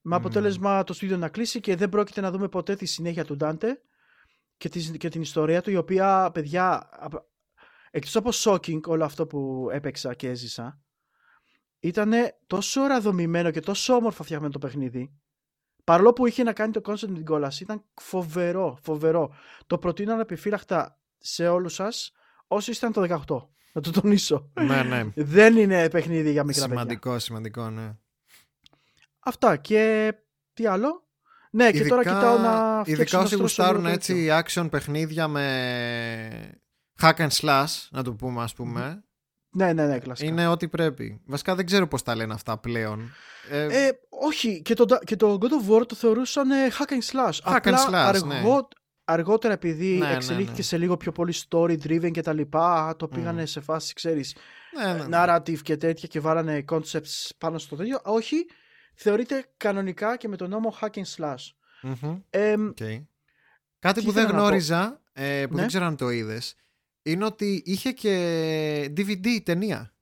Μμμ. 0.01 0.13
αποτέλεσμα 0.13 0.83
το 0.83 0.93
στούντιο 0.93 1.17
να 1.17 1.29
κλείσει 1.29 1.59
και 1.59 1.75
δεν 1.75 1.89
πρόκειται 1.89 2.21
να 2.21 2.31
δούμε 2.31 2.47
ποτέ 2.47 2.75
τη 2.75 2.85
συνέχεια 2.85 3.25
του 3.25 3.37
Dante 3.39 3.65
και, 4.57 4.69
τη, 4.69 4.97
και 4.97 5.09
την 5.09 5.21
ιστορία 5.21 5.61
του 5.61 5.71
η 5.71 5.75
οποία 5.75 6.29
παιδιά 6.33 6.89
απ- 6.99 7.23
εκτός 7.91 8.15
από 8.15 8.29
shocking 8.33 8.81
όλο 8.85 9.03
αυτό 9.05 9.27
που 9.27 9.67
έπαιξα 9.71 10.13
και 10.13 10.29
έζησα 10.29 10.79
ήταν 11.79 12.11
τόσο 12.47 12.85
ραδομημένο 12.87 13.51
και 13.51 13.59
τόσο 13.59 13.93
όμορφα 13.93 14.23
φτιαγμένο 14.23 14.51
το 14.53 14.59
παιχνίδι 14.59 15.13
παρόλο 15.87 16.13
που 16.13 16.27
είχε 16.27 16.43
να 16.43 16.53
κάνει 16.53 16.71
το 16.71 16.81
concept 16.85 17.07
με 17.07 17.15
την 17.15 17.25
κόλαση 17.25 17.63
ήταν 17.63 17.83
φοβερό, 18.01 18.77
φοβερό 18.81 19.35
το 19.67 19.77
προτείνω 19.77 20.13
ανεπιφύλακτα 20.13 20.99
σε 21.17 21.47
όλους 21.47 21.73
σας 21.73 22.11
όσοι 22.47 22.71
ήταν 22.71 22.91
το 22.91 23.23
18 23.27 23.47
να 23.73 23.81
το 23.81 23.91
τονίσω 23.91 24.51
ναι, 24.61 24.83
ναι. 24.83 25.03
δεν 25.15 25.57
είναι 25.57 25.89
παιχνίδι 25.89 26.31
για 26.31 26.43
μικρά 26.43 26.61
παιδιά. 26.61 26.77
Σημαντικό, 26.77 27.19
σημαντικό, 27.19 27.69
ναι. 27.69 27.95
Αυτά 29.19 29.57
και 29.57 30.13
τι 30.53 30.65
άλλο; 30.65 31.07
Ναι, 31.51 31.71
και 31.71 31.85
τώρα 31.85 32.03
κοιτάω 32.03 32.37
να 32.37 32.81
φτιάξω 32.83 32.91
Ειδικά 32.91 33.17
να 33.17 33.23
όσοι 33.23 33.33
στρώσω 33.33 33.37
γουστάρουν 33.37 33.81
λίγο 33.81 33.93
έτσι 33.93 34.27
action 34.31 34.67
παιχνίδια 34.71 35.27
με 35.27 36.61
hack 37.01 37.15
and 37.15 37.29
slash, 37.29 37.87
να 37.91 38.03
το 38.03 38.13
πούμε 38.13 38.43
ας 38.43 38.53
πούμε, 38.53 38.81
τέτοιο. 38.81 39.06
Ναι, 39.49 39.73
ναι, 39.73 39.85
ναι, 39.87 39.99
κλασικά. 39.99 40.29
είναι 40.29 40.47
ό,τι 40.47 40.67
πρέπει. 40.67 41.21
Βασικά 41.25 41.55
δεν 41.55 41.65
ξέρω 41.65 41.87
πώς 41.87 42.03
τα 42.03 42.15
λένε 42.15 42.33
αυτά 42.33 42.57
πλέον. 42.57 43.11
Ε, 43.49 43.85
Ε, 43.87 43.91
όχι, 44.09 44.61
και 44.61 44.73
το, 44.73 44.85
και 45.05 45.15
το 45.15 45.37
God 45.41 45.45
of 45.45 45.73
War 45.75 45.87
το 45.87 45.95
θεωρούσαν 45.95 46.51
ε, 46.51 46.67
hack 46.79 46.91
and 46.91 47.11
slash. 47.11 47.53
Hack 47.53 47.55
and 47.67 47.73
Απλά 47.73 48.11
slash, 48.15 48.23
ναι. 48.25 48.35
αργό, 48.35 48.67
αργότερα 49.03 49.53
επειδή 49.53 49.97
Ναι, 49.97 50.07
ναι, 50.07 50.13
εξελίχθηκε 50.13 50.57
ναι. 50.57 50.63
σε 50.63 50.77
λίγο 50.77 50.97
πιο 50.97 51.11
πολύ 51.11 51.33
story 51.49 51.77
driven 51.83 52.11
και 52.11 52.21
τα 52.21 52.33
λοιπά, 52.33 52.95
το 52.97 53.07
πήγανε 53.07 53.41
Μμ. 53.41 53.45
σε 53.45 53.61
φάση, 53.61 53.93
ξέρεις, 53.93 54.35
ναι, 54.77 54.93
ναι, 54.93 55.03
ναι. 55.03 55.07
narrative 55.11 55.61
και 55.61 55.77
τέτοια 55.77 56.07
και 56.07 56.19
βάλανε 56.19 56.65
concepts 56.71 57.29
πάνω 57.37 57.57
στο 57.57 57.75
τέτοιο. 57.75 57.99
Όχι, 58.03 58.45
θεωρείται 58.95 59.45
κανονικά 59.57 60.17
και 60.17 60.27
με 60.27 60.35
τον 60.35 60.49
νόμο 60.49 60.75
hack 60.81 60.89
and 60.97 61.15
slash. 61.17 61.45
Μμμ. 61.81 62.19
Ε, 62.29 62.53
Okay. 62.79 63.05
Κάτι 63.79 63.99
Τι 63.99 64.05
που 64.05 64.11
δεν 64.11 64.23
ήθελα 64.23 64.25
να 64.25 64.31
πω. 64.31 64.37
γνώριζα, 64.47 65.01
ε, 65.13 65.45
που 65.47 65.53
Ναι. 65.53 65.59
δεν 65.59 65.67
ξέρω 65.67 65.85
αν 65.85 65.95
το 65.95 66.09
είδες, 66.09 66.55
είναι 67.11 67.25
ότι 67.25 67.61
είχε 67.65 67.91
και 67.91 68.13
DVD 68.97 69.25
η 69.25 69.41
ταινία. 69.41 69.93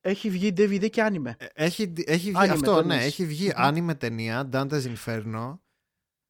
έχει 0.00 0.30
βγει 0.30 0.52
DVD 0.56 0.90
και 0.90 1.06
anime. 1.10 1.32
Ε, 1.38 1.46
Έχει, 1.54 1.92
έχει 2.06 2.30
βγει 2.30 2.38
Anime 2.44 2.48
αυτό, 2.50 2.74
το 2.74 2.82
ναι, 2.82 2.94
εννοείς. 2.94 3.04
έχει 3.06 3.26
βγει 3.26 3.52
Μμμ. 3.56 3.88
anime 3.90 3.98
ταινία, 3.98 4.48
Dante's 4.52 4.82
Inferno, 4.94 5.58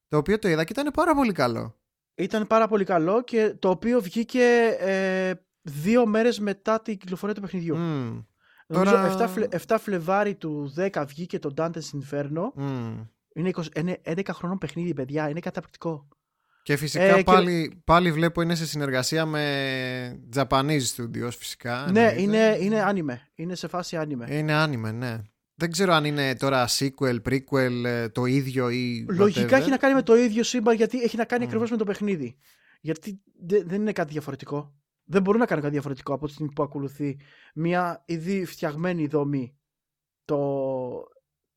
το 0.08 0.16
οποίο 0.16 0.38
το 0.38 0.48
είδα 0.48 0.64
και 0.64 0.72
ήταν 0.72 0.92
πάρα 0.92 1.14
πολύ 1.14 1.32
καλό. 1.32 1.76
Ήταν 2.14 2.46
πάρα 2.46 2.68
πολύ 2.68 2.84
καλό 2.84 3.22
και 3.24 3.54
το 3.58 3.70
οποίο 3.70 4.00
βγήκε 4.00 4.76
ε, 4.78 5.32
δύο 5.62 6.06
μέρες 6.06 6.38
μετά 6.38 6.82
την 6.82 6.98
κυκλοφορία 6.98 7.34
του 7.34 7.40
παιχνιδιού. 7.40 7.76
Μμμ, 7.76 8.22
Νομίζω 8.66 8.92
Τώρα- 8.94 9.16
7, 9.26 9.28
Φλε- 9.28 9.54
7 9.66 9.76
Φλεβάρι 9.80 10.34
του 10.34 10.72
10 10.76 11.04
βγήκε 11.06 11.38
το 11.38 11.54
Dante's 11.56 11.70
Inferno. 12.00 12.50
μμ. 12.54 13.00
Είναι 13.34 13.50
20, 13.54 13.62
είναι 13.76 14.00
11 14.04 14.20
χρονών 14.32 14.58
παιχνίδι, 14.58 14.94
παιδιά. 14.94 15.28
Είναι 15.28 15.40
καταπληκτικό. 15.40 16.08
Και 16.68 16.76
φυσικά 16.76 17.02
Ε, 17.04 17.16
και- 17.16 17.22
πάλι, 17.22 17.80
πάλι 17.84 18.12
βλέπω 18.12 18.40
είναι 18.42 18.54
σε 18.54 18.66
συνεργασία 18.66 19.26
με 19.26 20.20
Japanese 20.34 20.80
Studios 20.96 21.30
φυσικά. 21.38 21.88
ναι, 21.92 22.00
εννοείται. 22.06 22.20
είναι, 22.22 22.56
είναι 22.60 22.84
anime. 22.88 23.16
Είναι 23.34 23.54
σε 23.54 23.68
φάση 23.68 23.98
anime. 24.00 24.30
Είναι 24.30 24.64
anime, 24.64 24.92
ναι. 24.94 25.16
Δεν 25.54 25.70
ξέρω 25.70 25.92
αν 25.92 26.04
είναι 26.04 26.34
τώρα 26.34 26.66
sequel, 26.68 27.16
prequel, 27.28 27.84
ε, 27.84 28.08
το 28.08 28.24
ίδιο 28.24 28.70
ή 28.70 29.06
Λογικά 29.08 29.46
whatever. 29.56 29.60
έχει 29.60 29.70
να 29.70 29.76
κάνει 29.76 29.94
με 29.94 30.02
το 30.02 30.16
ίδιο 30.16 30.42
σύμπαν 30.42 30.76
γιατί 30.76 31.02
έχει 31.02 31.16
να 31.16 31.24
κάνει 31.24 31.42
Μμ. 31.42 31.46
ακριβώς 31.48 31.70
με 31.70 31.76
το 31.76 31.84
παιχνίδι. 31.84 32.36
Γιατί 32.80 33.20
δε- 33.46 33.62
δεν 33.64 33.80
είναι 33.80 33.92
κάτι 33.92 34.12
διαφορετικό. 34.12 34.74
Δεν 35.04 35.22
μπορούν 35.22 35.40
να 35.40 35.46
κάνουν 35.46 35.62
κάτι 35.62 35.74
διαφορετικό 35.74 36.14
από 36.14 36.26
τη 36.26 36.32
στιγμή 36.32 36.52
που 36.52 36.62
ακολουθεί 36.62 37.16
μια 37.54 38.02
ήδη 38.06 38.44
φτιαγμένη 38.44 39.06
δομή 39.06 39.56
το 40.24 40.38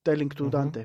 telling 0.10 0.28
του 0.36 0.44
Μμμ. 0.44 0.70
Dante. 0.74 0.84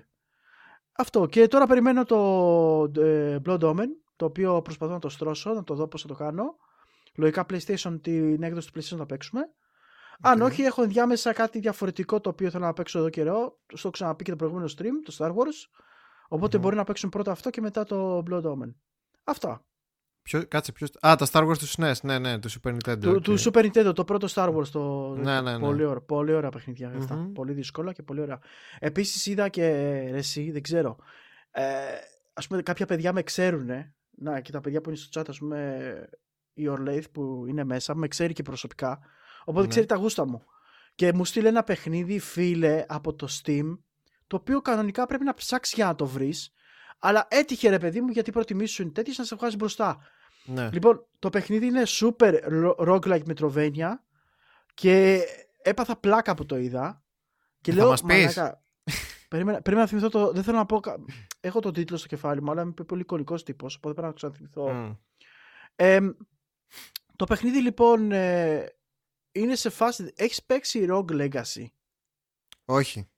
Αυτό. 0.93 1.27
Και 1.27 1.47
τώρα 1.49 1.67
περιμένω 1.67 2.05
το 2.05 3.01
ε, 3.03 3.39
Blood 3.47 3.61
Omen, 3.61 3.89
το 4.17 4.25
οποίο 4.25 4.63
προσπαθώ 4.63 4.93
να 4.93 4.99
το 4.99 5.09
στρώσω, 5.09 5.53
να 5.53 5.65
το 5.65 5.75
δω 5.75 5.89
πώς 5.89 6.03
θα 6.03 6.09
το 6.09 6.15
κάνω. 6.15 6.57
Λογικά 7.15 7.47
PlayStation, 7.51 7.99
την 8.03 8.43
έκδοση 8.43 8.73
του 8.73 8.81
PlayStation 8.81 8.97
θα 8.97 9.07
παίξουμε. 9.07 9.41
Αν 10.21 10.41
Οκ. 10.41 10.49
όχι, 10.49 10.63
έχω 10.63 10.83
ενδιάμεσα 10.83 11.33
κάτι 11.33 11.59
διαφορετικό 11.59 12.21
το 12.21 12.29
οποίο 12.29 12.51
θέλω 12.51 12.65
να 12.65 12.73
παίξω 12.73 12.99
εδώ 12.99 13.09
καιρό. 13.09 13.59
Στο 13.67 13.79
έχω 13.79 13.91
ξαναπεί 13.91 14.25
και 14.25 14.31
το 14.31 14.37
προηγούμενο 14.37 14.69
stream, 14.77 14.93
το 15.05 15.17
Star 15.19 15.29
Wars. 15.31 15.79
Οπότε 16.29 16.57
Μμμ. 16.57 16.65
μπορεί 16.65 16.77
να 16.77 16.85
παίξουμε 16.85 17.11
πρώτα 17.11 17.31
αυτό 17.31 17.51
και 17.51 17.61
μετά 17.61 17.85
το 17.85 18.23
Blood 18.31 18.43
Omen. 18.43 18.75
Αυτά. 19.25 19.65
Ποιο, 20.23 20.47
κάτσε, 20.47 20.73
ποιος... 20.73 20.91
Α, 21.01 21.15
τα 21.17 21.27
Star 21.33 21.49
Wars 21.49 21.59
του 21.59 21.67
SNES, 21.67 21.95
ναι, 22.03 22.19
ναι, 22.19 22.39
του 22.39 22.51
Super 22.51 22.77
Nintendo. 22.77 23.01
Του, 23.01 23.11
οκ. 23.11 23.23
του 23.23 23.39
Super 23.39 23.71
Nintendo, 23.71 23.95
το 23.95 24.05
πρώτο 24.05 24.27
Star 24.31 24.55
Wars. 24.55 24.69
Το... 24.69 25.15
Ναι, 25.17 25.41
ναι, 25.41 25.53
ναι. 25.53 25.59
Πολύ, 25.59 25.85
ωραία, 25.85 26.01
πολύ 26.01 26.33
ωραία 26.33 26.51
παιχνίδια 26.51 26.93
αυτά. 26.97 27.15
Μμμ. 27.15 27.33
Πολύ 27.33 27.53
δύσκολα 27.53 27.93
και 27.93 28.03
πολύ 28.03 28.21
ωραία. 28.21 28.39
Επίσης 28.79 29.27
είδα 29.27 29.49
και 29.49 29.69
ρε, 30.11 30.17
εσύ, 30.17 30.51
δεν 30.51 30.63
ξέρω. 30.63 30.97
Ε, 31.51 31.65
ας 32.33 32.47
πούμε 32.47 32.63
κάποια 32.63 32.87
παιδιά 32.87 33.13
με 33.13 33.23
ξέρουν. 33.23 33.69
Να, 34.19 34.41
και 34.41 34.53
τα 34.53 34.61
παιδιά 34.61 34.81
που 34.81 34.89
είναι 34.89 34.99
στο 34.99 35.21
chat, 35.21 35.25
ας 35.29 35.39
πούμε, 35.39 36.09
η 36.53 36.67
Orlaith 36.71 37.11
που 37.13 37.45
είναι 37.49 37.65
μέσα, 37.65 37.95
με 37.95 38.09
ξέρει 38.09 38.33
και 38.33 38.43
προσωπικά. 38.43 38.99
Οπότε 39.45 39.63
Ναι. 39.63 39.69
ξέρει 39.69 39.87
τα 39.87 39.97
γούστα 39.97 40.27
μου. 40.27 40.43
Και 40.95 41.13
μου 41.13 41.25
'στειλε 41.25 41.49
ένα 41.49 41.63
παιχνίδι, 41.63 42.19
φίλε, 42.19 42.85
από 42.89 43.15
το 43.15 43.29
Steam, 43.43 43.79
το 44.27 44.37
οποίο 44.37 44.61
κανονικά 44.63 45.07
πρέπει 45.07 45.25
να 45.25 45.35
ψάξεις 45.35 45.75
για 45.75 45.87
να 45.87 45.95
το 45.95 46.07
βρεις. 46.07 46.53
Αλλά 46.99 47.27
έτυχε 47.31 47.69
ρε 47.71 47.79
παιδί 47.79 48.01
μου 48.01 48.09
γιατί 48.09 48.31
οι 48.31 48.33
προτιμήσεις 48.33 48.75
σου 48.75 48.83
είναι 48.83 48.91
τέτοιες 48.91 49.19
να 49.19 49.25
σε 49.25 49.37
βγάζει 49.37 49.57
μπροστά. 49.57 49.99
Ναι. 50.45 50.69
Λοιπόν, 50.73 51.07
το 51.19 51.31
παιχνίδι 51.31 51.67
είναι 51.67 51.83
super 51.87 52.35
ro- 52.51 52.75
roguelike 52.77 53.23
Metrovania 53.35 53.91
και 54.75 55.23
έπαθα 55.63 55.97
πλάκα 55.97 56.35
που 56.35 56.47
το 56.47 56.57
είδα. 56.57 57.05
Και 57.61 57.71
Ε, 57.71 57.75
θα 57.75 57.81
λέω, 57.81 57.89
μας 57.91 58.03
πεις. 58.03 58.37
«Μαλάκα, 58.37 58.63
περίμενα, 59.29 59.61
περίμενα 59.63 59.91
να 59.91 59.99
θυμηθώ 59.99 60.09
το. 60.09 60.33
Δεν 60.33 60.43
θέλω 60.43 60.57
να 60.57 60.67
πω. 60.67 60.81
κα- 60.81 60.99
Έχω 61.41 61.61
τον 61.61 61.73
τίτλο 61.73 61.97
στο 61.97 62.07
κεφάλι 62.07 62.43
μου, 62.43 62.51
αλλά 62.51 62.63
είμαι 62.63 62.73
πολύ 62.73 63.01
εικονικό 63.01 63.35
τύπος, 63.35 63.77
οπότε 63.77 63.95
πρέπει 63.95 64.07
να 64.07 64.13
το 64.13 64.17
ξαναθυμηθώ. 64.17 64.73
Μμ. 64.73 64.93
Εμ, 65.77 66.11
το 67.17 67.25
παιχνίδι 67.25 67.61
λοιπόν 67.63 68.13
ε, 68.13 68.67
είναι 69.33 69.55
σε 69.55 69.71
φάση. 69.71 70.13
Έχεις 70.17 70.43
παίξει 70.45 70.87
Rogue 70.91 71.11
Legacy; 71.11 71.65
Όχι. 72.65 73.09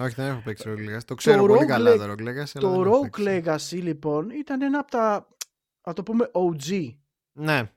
Όχι, 0.00 0.14
δεν 0.14 0.26
έχω 0.26 0.40
παίξει 0.44 0.64
Rogue 0.66 0.88
Legacy. 0.96 1.04
Το 1.04 1.14
ξέρω 1.14 1.44
Rogue 1.44 1.46
πολύ 1.48 1.66
καλά 1.66 1.94
Le- 1.94 1.98
το 1.98 2.04
Rogue 2.04 2.28
Legacy. 2.28 2.50
αλλά 2.54 2.60
Το 2.60 2.70
δεν 2.70 2.80
έχω 2.80 3.00
Rogue 3.04 3.10
παίξει. 3.10 3.76
Legacy 3.78 3.82
λοιπόν 3.82 4.30
ήταν 4.30 4.62
ένα 4.62 4.78
από 4.78 4.90
τα. 4.90 5.28
Να 5.86 5.92
το 5.92 6.02
πούμε 6.02 6.30
OG 6.32 6.94
Ναι, 7.32 7.72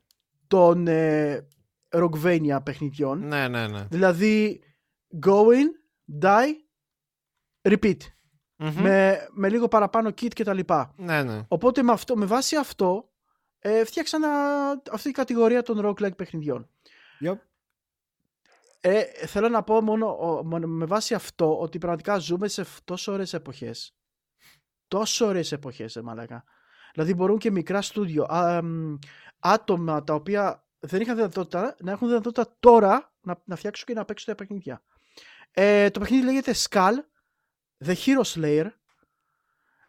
των 0.48 0.88
ε, 0.88 1.48
Roguevania 1.90 2.58
παιχνιδιών. 2.64 3.28
ναι, 3.28 3.48
ναι. 3.48 3.68
ναι. 3.68 3.86
Δηλαδή, 3.90 4.64
go 5.26 5.44
in, 5.46 5.68
die, 6.22 6.50
repeat. 7.62 7.98
Μμμ. 8.56 8.82
Με, 8.82 9.28
με 9.32 9.50
λίγο 9.50 9.68
παραπάνω 9.68 10.10
kit 10.10 10.28
και 10.34 10.44
τα 10.44 10.54
λοιπά. 10.54 10.94
Ναι, 10.98 11.24
ναι. 11.24 11.42
Οπότε 11.48 11.84
με, 11.84 11.92
αυτό, 11.92 12.16
με 12.16 12.26
βάση 12.26 12.56
αυτό 12.56 13.10
ε, 13.60 13.84
φτιάξαν 13.86 14.24
α- 14.24 14.82
αυτή 14.92 15.10
η 15.10 15.12
κατηγορία 15.12 15.62
των 15.62 15.80
roguelike 15.86 16.16
παιχνιδιών. 16.18 16.70
Yep. 17.26 17.36
Ε, 18.80 19.04
θέλω 19.04 19.50
να 19.50 19.64
πω 19.64 19.82
μόνο, 19.82 20.08
ο- 20.20 20.44
μόνο 20.44 20.68
με 20.68 20.86
βάση 20.86 21.14
αυτό 21.14 21.60
ότι 21.60 21.78
πραγματικά 21.78 22.18
ζούμε 22.18 22.48
σε 22.48 22.64
φ- 22.64 22.84
τόσο 22.84 23.12
ωραίες 23.12 23.34
εποχές. 23.34 23.96
Τόσο 24.88 25.26
ωραίες 25.26 25.52
εποχές, 25.52 25.96
ε, 25.96 26.02
μαλάκα. 26.02 26.44
Δηλαδή 26.94 27.14
μπορούν 27.14 27.38
και 27.38 27.52
μικρά 27.52 27.82
στούντιο, 27.82 28.24
α, 28.24 28.62
μ, 28.64 28.98
άτομα 29.40 30.04
τα 30.04 30.14
οποία 30.14 30.66
δεν 30.80 31.02
είχαν 31.02 31.16
δυνατότητα 31.16 31.76
να 31.80 31.92
έχουν 31.92 32.08
δυνατότητα 32.08 32.56
τώρα 32.60 33.14
να, 33.22 33.42
να 33.46 33.56
φτιάξουν 33.56 33.86
και 33.88 33.94
να 33.94 34.06
παίξουν 34.06 34.28
τα 34.36 34.36
παιχνίδια. 34.44 34.84
Ε, 35.52 35.90
το 35.90 36.00
παιχνίδι 36.00 36.24
λέγεται 36.24 36.54
Skull, 36.70 36.94
The 37.86 37.96
Hero 38.06 38.24
Slayer 38.24 38.68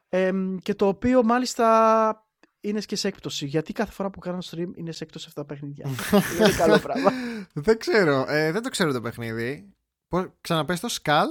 ε, 0.09 0.33
μ, 0.33 0.57
και 0.57 0.75
το 0.75 0.87
οποίο 0.87 1.23
μάλιστα 1.23 2.27
είναι 2.61 2.81
και 2.81 2.97
σε 2.97 3.09
έκπτωση 3.09 3.47
γιατί 3.47 3.73
κάθε 3.73 3.93
φορά 3.93 4.11
που 4.11 4.19
κάνω 4.19 4.39
stream 4.51 4.71
είναι 4.75 4.93
σε 4.93 5.05
έκπτωση 5.05 5.27
αυτά 5.29 5.41
τα 5.41 5.47
παιχνίδια. 5.47 5.89
είναι 6.39 6.53
καλό 6.57 6.79
πράγμα. 6.79 7.11
δεν 7.67 7.79
ξέρω. 7.79 8.25
Ε, 8.29 8.53
δεν 8.53 8.63
το 8.63 8.69
ξέρω 8.69 8.93
το 8.93 9.01
παιχνίδι. 9.01 9.75
Πώς... 10.09 10.27
Ξαναπές 10.41 10.81
το 10.81 10.89
Skul; 11.03 11.27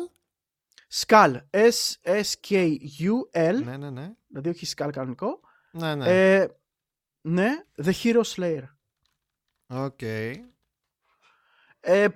Skul. 0.94 1.38
S-S-K-U-L. 1.52 3.64
Ναι, 3.64 3.78
ναι, 3.78 3.90
ναι. 3.90 4.12
Δηλαδή 4.28 4.50
όχι 4.50 4.74
Skull 4.76 4.90
κανονικό. 4.92 5.40
Ναι, 5.72 5.96
ναι. 5.96 6.40
Ε, 6.40 6.48
ναι, 7.22 7.50
The 7.84 7.92
Hero 8.04 8.22
Slayer. 8.22 8.64
Οκ. 9.68 10.02
Ε, 11.80 12.08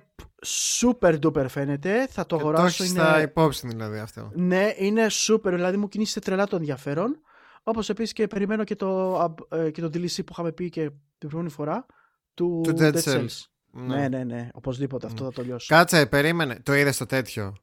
super 0.44 1.18
duper 1.20 1.46
φαίνεται. 1.48 2.06
Θα 2.06 2.26
το 2.26 2.36
Και 2.36 2.42
το 2.42 2.48
αγοράσω. 2.48 2.64
έχεις 2.66 2.78
είναι... 2.90 2.98
στα 3.00 3.20
υπόψη 3.22 3.66
δηλαδή 3.68 3.98
αυτό. 3.98 4.30
Ναι, 4.34 4.72
είναι 4.76 5.06
super. 5.26 5.40
Δηλαδή 5.42 5.76
μου 5.76 5.88
κίνησε 5.88 6.20
τρελά 6.20 6.46
το 6.46 6.56
ενδιαφέρον. 6.56 7.20
Όπως 7.62 7.88
επίσης 7.88 8.12
και 8.12 8.26
περιμένω 8.26 8.64
και 8.64 8.76
το, 8.76 9.20
αμπ- 9.20 9.52
ε, 9.54 9.70
και 9.70 9.80
το 9.80 9.86
DLC 9.86 10.16
που 10.16 10.32
είχαμε 10.32 10.52
πει 10.52 10.68
και 10.68 10.80
την 11.18 11.28
προηγούμενη 11.28 11.50
φορά. 11.50 11.86
Του, 12.34 12.60
Του 12.64 12.74
Dead 12.78 13.02
Cells. 13.02 13.26
Ναι, 13.70 14.08
ναι, 14.08 14.24
ναι. 14.24 14.48
Οπωσδήποτε 14.54 15.06
αυτό 15.06 15.24
θα 15.24 15.32
το 15.32 15.42
λιώσω. 15.42 15.74
Κάτσε, 15.74 16.06
περίμενε. 16.06 16.60
Το 16.62 16.74
είδες 16.74 16.96
το 16.96 17.06
τέτοιο. 17.06 17.54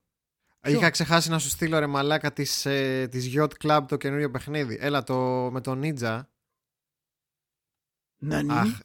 Ποιο; 0.60 0.72
Είχα 0.74 0.90
ξεχάσει 0.90 1.30
να 1.30 1.40
σου 1.40 1.50
στείλω 1.50 1.80
ρε 1.80 1.88
μαλάκα 1.88 2.34
της, 2.34 2.66
ε, 2.66 3.08
της 3.12 3.34
Yacht 3.38 3.50
Club 3.64 3.82
το 3.88 3.98
καινούριο 3.98 4.32
παιχνίδι. 4.32 4.78
Έλα 4.82 5.04
το 5.04 5.16
με 5.52 5.62
τον 5.62 5.82
Ninja. 5.84 6.22
Να 8.18 8.44
ναι. 8.44 8.54
Αχ. 8.54 8.80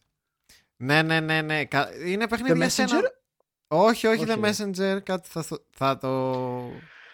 Ναι, 0.76 1.02
ναι, 1.02 1.21
ναι, 1.21 1.42
ναι. 1.42 1.64
Κα- 1.64 1.88
Είναι 2.07 2.25
The 2.25 2.28
παιχνίδι 2.28 2.59
για 2.59 2.68
σένα. 2.68 3.00
Messenger. 3.68 3.87
Όχι, 3.87 4.06
όχι, 4.06 4.22
Όχι, 4.22 4.32
The 4.40 4.40
ρε. 4.40 4.50
Messenger. 4.50 5.02
Κάτι 5.02 5.28
θα, 5.28 5.42
θ- 5.42 5.62
θα 5.70 5.96
το... 5.96 6.70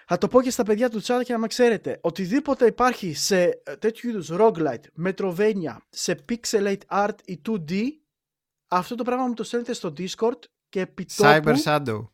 Θα 0.07 0.19
το 0.19 0.29
πω 0.29 0.43
και 0.43 0.51
στα 0.51 0.63
παιδιά 0.63 0.91
του 0.91 1.03
chat 1.03 1.21
και 1.25 1.33
να 1.33 1.39
με 1.39 1.47
ξέρετε. 1.47 1.99
Οτιδήποτε 2.03 2.67
υπάρχει 2.67 3.15
σε 3.15 3.43
ε, 3.43 3.77
τέτοιου 3.79 4.09
είδους 4.11 4.29
roguelite, 4.33 5.05
Metrovania, 5.07 5.77
σε 5.91 6.25
pixelate 6.29 6.79
art 6.91 7.15
ή 7.25 7.41
2D, 7.49 7.73
αυτό 8.69 8.95
το 8.95 9.03
πράγμα 9.05 9.27
μου 9.27 9.35
το 9.35 9.45
στέλνετε 9.45 9.73
στο 9.73 9.93
Discord 9.99 10.39
και 10.69 10.81
επί 10.81 11.07
Cyber 11.17 11.41
τόπου- 11.45 11.61
Shadow. 11.65 12.09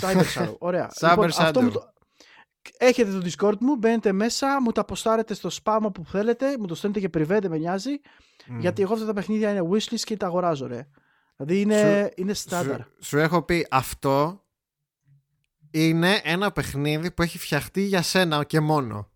Cyber 0.00 0.24
Shadow. 0.34 0.54
Ωραία. 0.68 0.90
Cyber 1.00 1.08
Λοιπόν, 1.10 1.26
αυτό 1.28 1.60
Shadow. 1.60 1.62
μου 1.62 1.70
το... 1.70 1.92
Έχετε 2.78 3.10
το 3.10 3.22
Discord 3.30 3.56
μου, 3.60 3.76
μπαίνετε 3.76 4.12
μέσα, 4.12 4.60
μου 4.62 4.72
τα 4.72 4.80
αποστάρετε 4.80 5.34
στο 5.34 5.48
spam 5.62 5.78
που 5.94 6.04
θέλετε, 6.04 6.58
μου 6.58 6.66
το 6.66 6.74
στέλνετε 6.74 7.06
και 7.06 7.18
privé, 7.18 7.38
δεν 7.40 7.50
με 7.50 7.58
νοιάζει. 7.58 8.00
Μμ. 8.46 8.58
Γιατί 8.60 8.82
εγώ 8.82 8.92
αυτά 8.92 9.06
τα 9.06 9.12
παιχνίδια 9.12 9.50
είναι 9.50 9.68
wishlist 9.72 10.00
και 10.00 10.16
τα 10.16 10.26
αγοράζω, 10.26 10.66
ρε. 10.66 10.88
Δηλαδή 11.36 11.60
είναι, 11.60 12.12
είναι 12.16 12.34
στάνταρ. 12.34 12.80
Σου, 12.80 12.86
σου 12.98 13.18
έχω 13.18 13.42
πει 13.42 13.66
αυτό 13.70 14.46
είναι 15.70 16.20
ένα 16.24 16.52
παιχνίδι 16.52 17.10
που 17.10 17.22
έχει 17.22 17.38
φτιαχτεί 17.38 17.82
για 17.82 18.02
σένα 18.02 18.44
και 18.44 18.60
μόνο. 18.60 19.10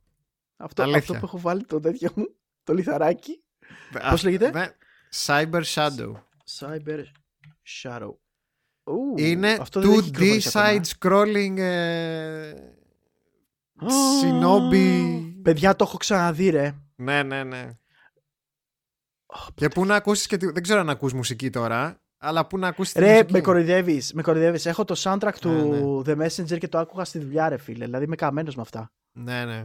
Αυτό, 0.56 0.82
αλήθεια. 0.82 1.00
αυτό 1.00 1.12
που 1.12 1.24
έχω 1.24 1.38
βάλει 1.38 1.64
το 1.64 1.80
τέτοιο 1.80 2.10
μου, 2.14 2.34
το 2.62 2.72
λιθαράκι. 2.72 3.42
Πώς 4.10 4.22
λέγεται; 4.22 4.76
Cyber 5.26 5.62
Shadow. 5.74 6.12
Cyber 6.58 7.04
Shadow. 7.82 8.14
Ου, 8.84 9.14
είναι 9.16 9.56
αυτό 9.60 9.80
δεν 9.80 9.90
έχει 9.90 9.98
2D 9.98 10.04
κυκλοφορήσει 10.04 10.58
ακόμα. 10.58 10.80
side 10.80 10.98
scrolling 10.98 11.58
ε... 11.58 12.50
Α, 13.76 13.86
Shinobi. 14.22 15.32
Παιδιά, 15.42 15.76
το 15.76 15.84
έχω 15.84 15.96
ξαναδεί, 15.96 16.50
ρε. 16.50 16.74
Ναι, 16.96 17.22
ναι, 17.22 17.44
ναι. 17.44 17.78
Ω, 19.26 19.52
Και 19.54 19.68
πού 19.68 19.84
να 19.84 19.94
ακούσεις 19.94 20.26
και 20.26 20.36
τι... 20.36 20.46
Δεν 20.46 20.62
ξέρω 20.62 20.80
αν 20.80 20.90
ακούς 20.90 21.12
μουσική 21.12 21.50
τώρα. 21.50 22.00
Αλλά 22.22 22.46
πού 22.46 22.58
να 22.58 22.68
ακούσεις 22.68 22.92
τη 22.92 22.98
Ρε, 23.00 23.12
μουσική. 23.12 23.32
με 23.32 23.40
κοροϊδεύεις. 23.40 24.12
Με 24.12 24.22
κοροϊδεύεις. 24.22 24.66
Έχω 24.66 24.84
το 24.84 24.94
soundtrack 24.98 25.34
του 25.40 25.50
Ναι, 26.06 26.14
The 26.14 26.26
Messenger 26.26 26.58
και 26.58 26.68
το 26.68 26.78
άκουγα 26.78 27.04
στη 27.04 27.18
δουλειά, 27.18 27.48
ρε 27.48 27.56
φίλε. 27.56 27.84
Δηλαδή 27.84 28.04
είμαι 28.04 28.16
καμένος 28.16 28.54
με 28.54 28.62
αυτά. 28.62 28.92
Ναι, 29.12 29.44
ναι. 29.44 29.62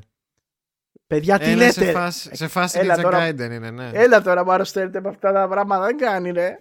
Παιδιά, 1.08 1.40
τι 1.40 1.50
Ε, 1.50 1.56
λέτε. 1.56 1.72
Σε 1.72 1.92
φάση, 1.92 2.36
σε 2.36 2.48
φάση 2.48 2.80
Έλα 2.80 2.96
Ninja 2.98 3.02
τώρα. 3.02 3.30
Gaiden 3.30 3.52
είναι, 3.52 3.72
ναι. 3.72 3.90
Έλα 3.94 4.22
τώρα, 4.22 4.44
μου 4.46 4.52
αρρωσταίνετε 4.52 5.02
με 5.02 5.10
αυτά 5.10 5.32
τα 5.32 5.48
πράγματα. 5.48 5.86
Δεν 5.86 5.98
κάνει, 5.98 6.32
ρε. 6.32 6.58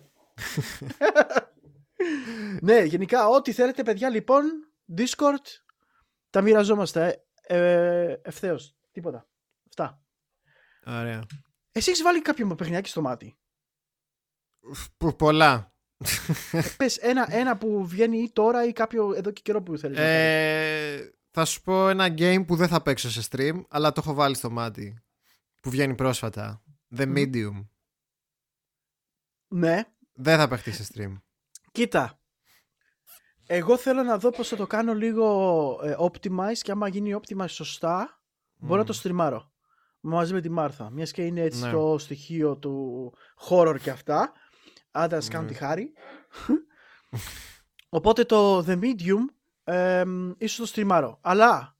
ναι, 2.63 2.83
γενικά, 2.83 3.29
ό,τι 3.29 3.53
θέλετε, 3.53 3.83
παιδιά, 3.83 4.09
λοιπόν, 4.09 4.43
Discord, 4.97 5.45
τα 6.31 6.41
μοιραζόμαστε 6.41 7.25
ε, 7.43 7.57
ε, 7.59 8.21
ευθέως. 8.23 8.77
Τίποτα. 8.93 9.27
Αυτά. 9.69 10.03
Ωραία. 10.87 11.23
Εσύ 11.73 11.91
έχεις 11.91 12.03
βάλει 12.03 12.23
κάποιο 12.23 12.55
παιχνιάκι 12.55 12.89
στο 12.89 13.01
μάτι; 13.01 13.37
Που, 14.97 15.17
πολλά. 15.17 15.74
Ε, 16.53 16.61
πες 16.77 16.97
ένα, 16.97 17.27
ένα 17.31 17.57
που 17.57 17.87
βγαίνει 17.87 18.19
ή 18.19 18.31
τώρα 18.33 18.65
ή 18.67 18.73
κάποιο 18.73 19.13
εδώ 19.15 19.31
και 19.31 19.41
καιρό 19.45 19.63
που 19.63 19.79
θέλεις. 19.79 19.99
Ε, 19.99 21.15
θα 21.31 21.45
σου 21.45 21.63
πω 21.63 21.89
ένα 21.89 22.07
game 22.19 22.45
που 22.47 22.57
δεν 22.57 22.69
θα 22.69 22.83
παίξω 22.83 23.11
σε 23.11 23.29
stream, 23.31 23.63
αλλά 23.69 23.93
το 23.93 24.01
έχω 24.05 24.15
βάλει 24.15 24.35
στο 24.35 24.51
μάτι. 24.51 24.99
Που 25.61 25.71
βγαίνει 25.71 25.95
πρόσφατα. 25.95 26.63
The 26.97 27.07
Μμμ. 27.07 27.15
Medium. 27.17 27.67
Ναι. 29.49 29.83
Δεν 30.13 30.39
θα 30.39 30.49
παιχτεί 30.49 30.73
σε 30.73 30.87
stream. 30.95 31.21
Κοίτα. 31.73 32.19
Εγώ 33.47 33.77
θέλω 33.77 34.03
να 34.03 34.19
δω 34.19 34.31
πώς 34.31 34.49
θα 34.49 34.57
το 34.57 34.67
κάνω 34.67 34.95
λίγο 34.95 35.81
ε, 35.85 35.95
optimize 35.99 36.59
και 36.63 36.71
άμα 36.71 36.89
γίνει 36.89 37.17
optimize 37.23 37.49
σωστά 37.49 38.23
μπορώ 38.57 38.81
να 38.81 38.87
το 38.87 38.93
στριμάρω 38.93 39.53
μαζί 40.01 40.33
με 40.33 40.41
τη 40.41 40.49
Μάρθα. 40.49 40.91
Μιας 40.91 41.11
και 41.13 41.25
είναι 41.25 41.41
έτσι 41.41 41.65
Ναι. 41.65 41.71
το 41.71 41.97
στοιχείο 41.99 42.57
του 42.57 43.13
horror 43.49 43.77
και 43.83 43.91
αυτά. 43.91 44.33
Άντε 44.97 45.15
να 45.15 45.21
σου 45.21 45.31
κάνω 45.31 45.45
Ναι. 45.45 45.51
τη 45.51 45.55
χάρη. 45.57 45.93
Οπότε 47.89 48.25
το 48.25 48.59
The 48.59 48.79
Medium 48.83 49.25
ε, 49.65 50.05
ίσως 50.39 50.57
το 50.59 50.67
στριμάρω. 50.67 51.19
Αλλά 51.23 51.77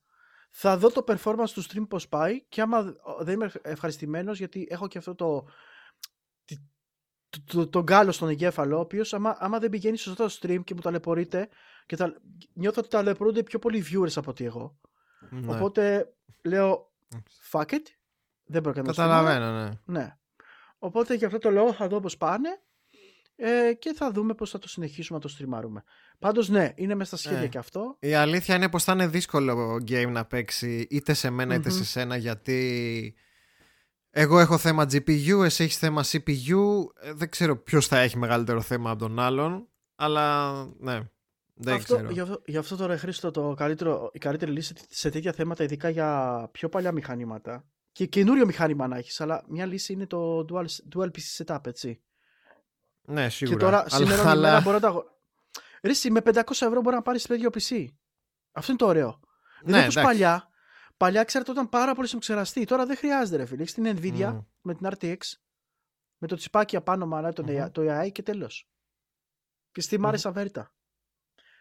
θα 0.51 0.79
δω 0.79 0.91
το 0.91 1.05
performance 1.07 1.51
του 1.55 1.63
stream 1.65 1.85
πώς 1.89 2.09
πάει 2.09 2.45
και 2.49 2.61
άμα 2.61 2.95
δεν 3.21 3.35
είμαι 3.35 3.53
ευχαριστημένος 3.63 4.39
γιατί 4.39 4.67
έχω 4.71 4.89
και 4.89 4.99
αυτό 4.99 5.15
το 5.15 5.47
τη- 6.45 6.59
το, 7.29 7.41
το, 7.45 7.69
τον 7.69 7.83
γκάλο 7.83 8.13
στον 8.13 8.29
εγκέφαλο, 8.29 8.77
ο 8.77 8.81
οποίος 8.81 9.15
άμα, 9.15 9.37
άμα 9.39 9.59
δεν 9.59 9.71
πηγαίνει 9.71 9.97
σωστά 9.97 10.27
το 10.27 10.39
stream 10.41 10.65
και 10.65 10.75
μου 10.75 10.81
ταλαιπωρείται, 10.81 11.49
και 11.87 11.97
τα, 11.97 12.15
νιώθω 12.53 12.81
ότι 12.81 12.89
ταλαιπωρούνται 12.91 13.43
πιο 13.43 13.59
πολλοί 13.59 13.85
viewers 13.91 14.17
από 14.17 14.31
ότι 14.31 14.45
εγώ. 14.45 14.79
Ναι. 15.31 15.55
Οπότε 15.55 16.13
λέω, 16.43 16.93
fuck 17.51 17.67
it, 17.67 17.83
δεν 18.45 18.63
μπορώ 18.63 18.75
να 18.77 18.83
το 18.83 18.91
stream. 18.91 18.95
Καταλαβαίνω, 18.95 19.53
ναι. 19.65 19.71
Ναι. 19.85 20.17
Οπότε 20.79 21.15
για 21.15 21.27
αυτό 21.27 21.39
το 21.39 21.51
λόγο 21.51 21.73
θα 21.73 21.89
δω 21.89 22.01
πώς 22.01 22.17
πάνε 22.17 22.63
ε, 23.37 23.73
και 23.79 23.93
θα 23.97 24.11
δούμε 24.11 24.35
πώς 24.35 24.51
θα 24.51 24.59
το 24.59 24.69
συνεχίσουμε 24.69 25.19
να 25.19 25.25
το 25.25 25.31
στριμάρουμε. 25.31 25.85
Πάντως 26.19 26.49
ναι, 26.49 26.73
είναι 26.75 26.95
μέσα 26.95 27.17
στα 27.17 27.29
σχέδια 27.29 27.45
Ε. 27.45 27.49
και 27.49 27.59
αυτό. 27.59 27.97
Η 28.01 28.15
αλήθεια 28.15 28.55
είναι 28.55 28.69
πως 28.69 28.85
θα 28.85 28.93
είναι 28.93 29.07
δύσκολο 29.07 29.83
game 29.89 30.11
να 30.11 30.25
παίξει 30.25 30.87
είτε 30.91 31.13
σε 31.13 31.31
μένα 31.31 31.55
είτε 31.55 31.69
Μμμ. 31.71 31.77
σε 31.77 31.85
σένα 31.85 32.17
γιατί 32.17 33.15
εγώ 34.11 34.39
έχω 34.39 34.59
θέμα 34.59 34.83
GPU, 34.83 35.43
εσύ 35.45 35.63
έχεις 35.65 35.79
θέμα 35.79 36.05
CPU 36.05 36.85
ε, 37.01 37.13
δεν 37.13 37.29
ξέρω 37.31 37.57
ποιος 37.57 37.87
θα 37.87 37.99
έχει 37.99 38.19
μεγαλύτερο 38.19 38.61
θέμα 38.61 38.91
από 38.91 38.99
τον 38.99 39.19
άλλον 39.19 39.69
αλλά 39.95 40.53
ναι, 40.79 41.01
δεν 41.55 41.75
αυτό, 41.75 41.95
ξέρω. 41.95 42.11
γι, 42.11 42.21
αυτό, 42.21 42.43
γι' 42.47 42.57
αυτό 42.57 42.77
τώρα 42.77 42.99
Χρήστο 42.99 43.31
το 43.31 43.55
καλύτερο, 43.55 44.11
η 44.13 44.19
καλύτερη 44.19 44.51
λύση 44.51 44.75
σε 44.89 45.11
τέτοια 45.11 45.33
θέματα 45.33 45.65
ειδικά 45.65 45.89
για 45.89 46.49
πιο 46.53 46.69
παλιά 46.69 46.93
μηχανήματα 46.93 47.65
και 47.93 48.07
καινούριο 48.07 48.47
μηχάνημα 48.47 48.87
να 48.87 48.97
έχεις 48.97 49.21
αλλά 49.21 49.45
μια 49.49 49.67
λύση 49.67 49.93
είναι 49.93 50.07
το 50.07 50.45
dual, 50.53 50.67
dual 50.97 51.09
PC 51.09 51.45
setup 51.45 51.67
έτσι 51.67 52.03
Ναι, 53.07 53.29
σίγουρα. 53.29 53.57
και 53.59 53.65
τώρα 53.65 53.79
αλλά, 53.79 53.89
σήμερα 53.89 54.31
αλλά... 54.31 54.49
αλλά... 54.49 54.61
μπορώ 54.61 54.75
να 54.75 54.81
τα 54.81 54.89
αγο- 54.89 55.19
Ρε 55.83 55.91
εσύ, 55.91 56.11
με 56.11 56.21
500 56.25 56.41
ευρώ 56.51 56.81
μπορεί 56.81 56.95
να 56.97 57.03
πάρεις 57.03 57.27
το 57.27 57.35
ίδιο 57.35 57.51
PC 57.55 57.87
αυτό 58.53 58.71
είναι 58.71 58.79
το 58.81 58.87
ωραίο 58.87 59.21
Ναι, 59.65 59.73
δεν 59.73 59.81
όπως 59.83 59.97
εντάξει. 59.97 60.01
παλιά 60.01 60.49
παλιά 60.97 61.21
εξαρτώταν 61.21 61.69
πάρα 61.69 61.95
πολύ 61.95 62.09
στο 62.09 62.19
ξεραστή 62.19 62.65
τώρα 62.65 62.87
δεν 62.87 62.97
χρειάζεται 62.97 63.37
ρε 63.37 63.45
φίλε 63.47 63.63
έχεις 63.63 63.75
την 63.75 63.97
Nvidia 63.99 64.33
Μμ. 64.33 64.39
με 64.61 64.75
την 64.75 64.89
RTX 64.99 65.17
με 66.19 66.27
το 66.29 66.37
τσιπάκι 66.37 66.77
απάνω 66.77 67.07
μαλά 67.07 67.33
τον 67.33 67.45
Μμμ. 67.51 67.63
AI, 67.65 67.71
το 67.73 67.83
AI 68.03 68.13
και 68.13 68.23
τέλος 68.23 68.69
και 69.73 69.81
στη 69.81 69.99
Μμμ. 69.99 70.07
άρεσε 70.07 70.29
αβέρτα 70.29 70.73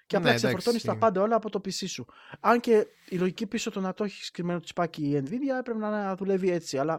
και 0.06 0.18
Ναι, 0.18 0.24
απλά 0.24 0.30
εντάξει, 0.30 0.46
ξεφορτώνεις 0.46 0.82
τα 0.84 0.88
ισχύει. 0.92 1.02
πάντα 1.04 1.22
όλα 1.22 1.36
από 1.36 1.50
το 1.50 1.60
PC 1.66 1.88
σου. 1.88 2.06
Αν 2.40 2.60
και 2.60 2.88
η 3.10 3.18
λογική 3.18 3.48
πίσω 3.48 3.72
το 3.72 3.80
να 3.80 3.94
το 3.94 4.04
έχεις 4.04 4.32
κρυμμένο 4.32 4.58
το 4.60 4.64
τσιπάκι 4.64 5.04
η 5.10 5.24
Nvidia 5.26 5.60
έπρεπε 5.60 5.80
να 5.80 6.16
δουλεύει 6.16 6.50
έτσι. 6.52 6.78
Αλλά 6.78 6.94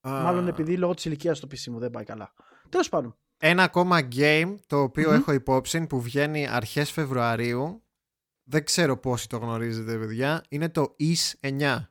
Α, 0.00 0.10
μάλλον 0.22 0.48
επειδή 0.48 0.76
λόγω 0.76 0.94
της 0.94 1.04
ηλικίας 1.04 1.40
το 1.40 1.48
PC 1.50 1.64
μου 1.66 1.78
δεν 1.78 1.90
πάει 1.90 2.04
καλά. 2.04 2.32
Τέλος 2.68 2.88
πάντων. 2.88 3.16
Ένα 3.46 3.62
ακόμα 3.62 4.08
game 4.12 4.56
το 4.66 4.82
οποίο 4.82 5.10
Μμμ. 5.10 5.16
έχω 5.16 5.32
υπόψη 5.32 5.86
που 5.86 6.00
βγαίνει 6.00 6.48
αρχές 6.48 6.90
Φεβρουαρίου. 6.90 7.82
Δεν 8.44 8.64
ξέρω 8.64 8.96
πόσοι 8.96 9.28
το 9.28 9.36
γνωρίζετε 9.36 9.98
παιδιά. 9.98 10.44
Είναι 10.48 10.68
το 10.68 10.96
IS 11.00 11.48
9 11.48 11.86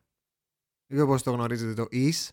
δεν 0.86 0.98
ξέρω 0.98 1.08
πόσοι 1.08 1.24
το 1.24 1.32
γνωρίζετε 1.32 1.74
το 1.74 1.88
IS. 1.92 2.30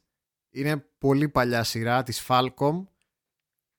Είναι 0.50 0.76
πολύ 0.98 1.28
παλιά 1.28 1.64
σειρά 1.64 2.02
της 2.02 2.26
Falcom. 2.28 2.84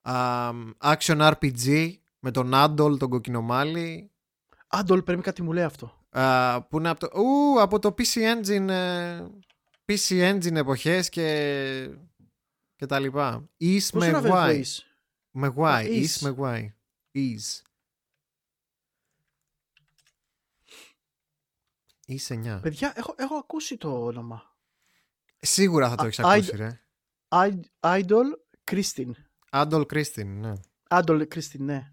Α, 0.02 0.50
Action 0.78 1.32
RPG 1.32 1.94
με 2.20 2.32
τον 2.32 2.52
Adol 2.54 3.00
τον 3.00 3.10
κοκκινομάλι. 3.10 4.12
Άντολ, 4.68 5.02
πρέπει 5.02 5.22
κάτι 5.22 5.42
μου 5.42 5.54
λέει 5.54 5.64
αυτό. 5.64 6.06
Α, 6.10 6.62
που 6.64 6.78
είναι 6.78 6.90
από 6.90 7.00
το, 7.00 7.20
ου, 7.20 7.62
από 7.62 7.80
το 7.80 7.96
PC 7.98 8.36
Engine 8.36 8.68
ε, 8.70 9.26
PC 9.86 10.34
Engine 10.34 10.56
εποχές 10.56 11.10
και 11.10 11.90
και 12.76 12.86
τα 12.86 13.00
λοιπά. 13.00 13.50
Is 13.60 13.88
Πώς 13.92 13.92
με 13.92 14.06
είναι 14.08 14.18
αυτό 14.18 14.34
Y. 14.34 14.62
Το 14.64 14.84
με 15.32 15.54
Y, 15.56 15.64
Α, 15.64 15.82
is 15.84 16.04
is. 16.06 16.20
με 16.20 16.36
Y. 16.40 16.66
Is. 17.18 17.62
Is 22.08 22.28
9. 22.56 22.60
Παιδιά, 22.62 22.94
έχω, 22.96 23.16
έχω 23.18 23.36
ακούσει 23.36 23.78
το 23.78 24.04
όνομα. 24.06 24.56
Σίγουρα 25.40 25.90
θα 25.90 25.96
το 25.96 26.04
Α, 26.04 26.06
έχεις 26.08 26.20
I- 26.20 26.24
ακούσει, 26.24 26.56
ρε. 26.56 26.82
I- 27.28 27.60
Idol 27.80 28.26
Christine. 28.72 29.12
Άντολ 29.50 29.86
Κρίστιν, 29.86 30.40
ναι. 30.40 30.54
Idol 30.90 31.22
Christine, 31.36 31.60
ναι. 31.60 31.92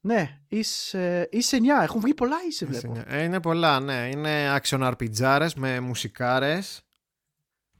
Ναι, 0.00 0.40
είσαι, 0.48 1.28
είσαι 1.32 1.56
9. 1.56 1.82
Έχουν 1.82 2.00
βγει 2.00 2.14
πολλά 2.14 2.36
είσαι, 2.48 2.64
Is 2.64 2.68
βλέπω. 2.68 2.92
9. 2.92 3.02
Ε, 3.06 3.22
είναι 3.22 3.40
πολλά, 3.40 3.80
ναι. 3.80 4.08
Είναι 4.12 4.58
action 4.62 4.92
RPGάρες 4.94 5.50
με 5.56 5.80
μουσικάρες. 5.80 6.82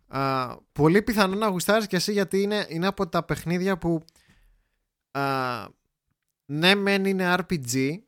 Α, 0.06 0.56
πολύ 0.72 1.02
πιθανό 1.02 1.34
να 1.36 1.46
γουστάρεις 1.46 1.86
και 1.86 1.96
εσύ 1.96 2.12
γιατί 2.12 2.42
είναι, 2.42 2.66
είναι 2.68 2.86
από 2.86 3.08
τα 3.08 3.22
παιχνίδια 3.24 3.78
που 3.78 4.04
α, 5.12 5.66
ναι 6.44 6.74
μεν 6.74 7.04
είναι 7.04 7.34
RPG 7.38 7.98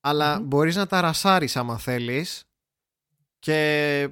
αλλά 0.00 0.38
Μμμ. 0.38 0.46
μπορείς 0.46 0.76
να 0.76 0.86
τα 0.86 1.00
ρασάρεις 1.00 1.56
άμα 1.56 1.78
θέλεις 1.78 2.44
και 3.38 4.08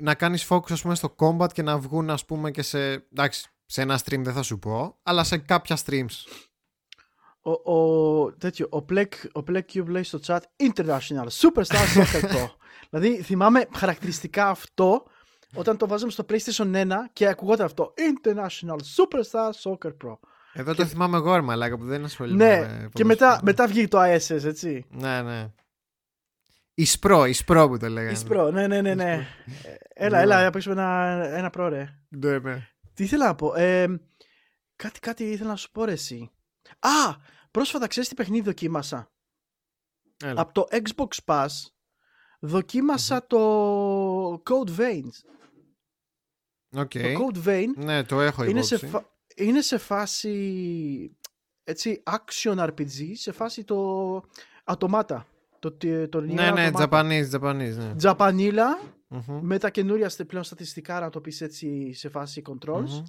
να 0.00 0.14
κάνεις 0.14 0.46
focus 0.48 0.72
ας 0.72 0.82
πούμε 0.82 0.94
στο 0.94 1.14
combat 1.18 1.52
και 1.52 1.62
να 1.62 1.78
βγουν 1.78 2.10
ας 2.10 2.24
πούμε 2.24 2.50
και 2.50 2.62
σε 2.62 2.92
εντάξει 2.92 3.50
σε 3.66 3.82
ένα 3.82 3.98
stream 4.04 4.18
δεν 4.22 4.32
θα 4.32 4.42
σου 4.42 4.58
πω 4.58 4.98
αλλά 5.02 5.24
σε 5.24 5.38
κάποια 5.38 5.78
streams 5.84 6.06
Ο, 7.40 7.72
ο, 7.74 8.32
τέτοιο, 8.32 8.68
ο 8.70 8.84
Black, 8.88 9.08
ο 9.32 9.42
Black 9.50 9.62
Cube 9.72 9.86
λέει 9.86 10.02
στο 10.02 10.20
chat 10.26 10.40
International 10.56 11.26
Superstar 11.30 11.84
Soccer 11.96 12.22
Pro. 12.32 12.46
δηλαδή 12.90 13.22
θυμάμαι 13.22 13.68
χαρακτηριστικά 13.74 14.48
αυτό 14.48 15.04
όταν 15.54 15.76
το 15.76 15.88
βάζαμε 15.88 16.10
στο 16.10 16.24
PlayStation 16.28 16.74
1 16.74 16.92
και 17.12 17.26
ακουγόταν 17.28 17.66
αυτό 17.66 17.94
International 17.96 18.76
Superstar 18.96 19.50
Soccer 19.62 19.92
Pro. 20.04 20.18
Εδώ 20.52 20.74
το 20.74 20.86
θυμάμαι 20.86 21.16
εγώ 21.16 21.34
ρε 21.34 21.40
μαλάκα 21.40 21.76
που 21.78 21.84
δεν 21.84 22.04
ασχολούμαι 22.04 22.44
ναι, 22.44 22.60
με 22.60 22.88
και 22.92 23.04
μετά, 23.04 23.24
ποδόσφαιρο. 23.24 23.44
μετά 23.44 23.66
βγήκε 23.66 23.88
το 23.88 23.98
ISS, 24.02 24.44
έτσι. 24.44 24.86
ναι 24.90 25.22
ναι 25.22 25.52
Ισπρό, 26.74 27.24
Ισπρό 27.24 27.68
που 27.68 27.76
το 27.78 27.88
λέγανε 27.88 28.12
Εις 28.12 28.24
Pro, 28.28 28.50
ναι, 28.52 28.66
ναι, 28.66 28.80
ναι, 28.80 28.94
ναι. 28.94 29.26
Ε, 29.62 29.74
έλα, 30.04 30.16
Ναι. 30.16 30.22
έλα, 30.22 30.42
να 30.42 30.50
παίξουμε 30.50 30.74
ένα, 30.74 30.90
ένα 31.36 31.50
Pro, 31.56 31.66
ρε. 31.70 31.88
ναι, 32.08 32.38
ναι. 32.38 32.68
Τι 32.94 33.04
ήθελα 33.04 33.26
να 33.26 33.34
πω. 33.34 33.54
Ε, 33.54 34.00
κάτι, 34.76 35.00
κάτι 35.00 35.24
ήθελα 35.24 35.48
να 35.50 35.56
σου 35.56 35.70
πω, 35.70 35.84
ρε, 35.84 35.92
εσύ. 35.92 36.30
Α, 36.78 37.14
πρόσφατα 37.50 37.86
ξέρεις 37.86 38.08
τι 38.08 38.14
παιχνίδι 38.14 38.42
δοκίμασα; 38.44 39.10
Έλα. 40.24 40.40
Από 40.40 40.52
το 40.52 40.66
Xbox 40.70 41.08
Pass 41.24 41.46
δοκίμασα 42.40 43.26
το 43.26 44.32
Code 44.32 44.76
Veins. 44.78 45.12
Οκ. 46.76 46.90
Το 46.90 46.98
Code 46.98 47.46
Vein 47.48 47.66
Ναι, 47.76 48.04
το 48.04 48.20
έχω 48.20 48.42
είναι 48.42 48.50
υπόψη. 48.50 48.76
σε, 48.76 48.86
φα- 48.86 49.04
είναι 49.38 49.60
σε 49.60 49.78
φάση 49.78 51.16
έτσι 51.64 52.02
action 52.06 52.58
RPG, 52.68 53.10
σε 53.14 53.32
φάση 53.32 53.64
το 53.64 54.20
Automata. 54.64 55.26
Το, 55.58 55.72
το, 55.72 56.08
το 56.08 56.20
Ναι, 56.20 56.50
ναι, 56.50 56.70
Japanese, 56.74 57.30
Japanese, 57.30 57.74
ναι. 57.76 57.94
Τζαπανίλα 57.96 58.78
Μμμ. 59.08 59.38
με 59.42 59.58
τα 59.58 59.70
καινούρια 59.70 60.08
στε- 60.08 60.26
πλέον 60.26 60.44
στατιστικά 60.44 61.00
να 61.00 61.10
το 61.10 61.20
πεις 61.20 61.40
έτσι 61.40 61.92
σε 61.92 62.08
φάση 62.08 62.42
controls. 62.48 62.88
Μμμ. 62.88 63.02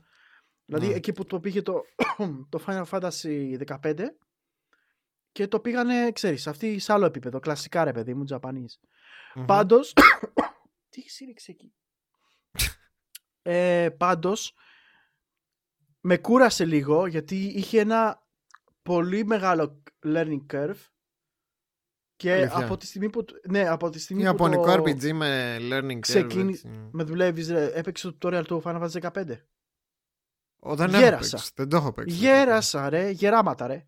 Δηλαδή 0.65 0.87
Ναι. 0.87 0.93
εκεί 0.93 1.13
που 1.13 1.25
το 1.25 1.39
πήγε 1.39 1.61
το, 1.61 1.81
το 2.49 2.63
Final 2.67 2.83
Fantasy 2.89 3.57
15 3.81 3.95
και 5.31 5.47
το 5.47 5.59
πήγανε, 5.59 6.11
ξέρεις, 6.11 6.47
αυτή 6.47 6.79
σε 6.79 6.93
άλλο 6.93 7.05
επίπεδο, 7.05 7.39
κλασικά 7.39 7.83
ρε 7.83 7.91
παιδί 7.91 8.13
μου, 8.13 8.23
Japanese. 8.29 8.77
Μμμ. 9.35 9.45
Πάντως, 9.45 9.93
τι 10.89 10.99
έχει 10.99 11.09
σύρεξει 11.09 11.51
εκεί; 11.51 11.73
ε, 13.41 13.89
πάντως, 13.97 14.53
με 16.01 16.17
κούρασε 16.17 16.65
λίγο 16.65 17.05
γιατί 17.07 17.35
είχε 17.45 17.79
ένα 17.79 18.27
πολύ 18.81 19.25
μεγάλο 19.25 19.83
learning 20.05 20.45
curve 20.53 20.75
και 22.15 22.31
Αλήθεια. 22.33 22.57
από 22.65 22.77
τη 22.77 22.85
στιγμή 22.85 23.09
που, 23.09 23.25
ναι, 23.49 23.67
από 23.67 23.89
τη 23.89 23.99
στιγμή 23.99 24.21
Ιαπωνικό 24.23 24.61
που 24.61 24.67
το 24.67 24.83
RPG 24.83 25.11
με 25.11 25.57
learning 25.59 25.91
curve. 25.95 25.99
ξεκίνη- 25.99 26.53
έτσι. 26.53 26.67
με 26.91 27.03
δουλεύεις, 27.03 27.49
ρε, 27.49 27.65
έπαιξες 27.73 28.11
το 28.17 28.29
tutorial 28.29 28.43
του 28.47 28.61
Final 28.65 28.81
Fantasy 28.81 29.01
15. 29.01 29.45
Ω, 30.59 30.75
δεν 30.75 30.89
έχω 30.93 31.01
Γέρασα. 31.03 31.35
παίξει. 31.37 31.51
Δεν 31.55 31.69
το 31.69 31.77
έχω 31.77 31.93
παίξει. 31.93 32.15
Γέρασα 32.15 32.89
ρε, 32.89 33.09
γεράματα 33.09 33.67
ρε. 33.67 33.85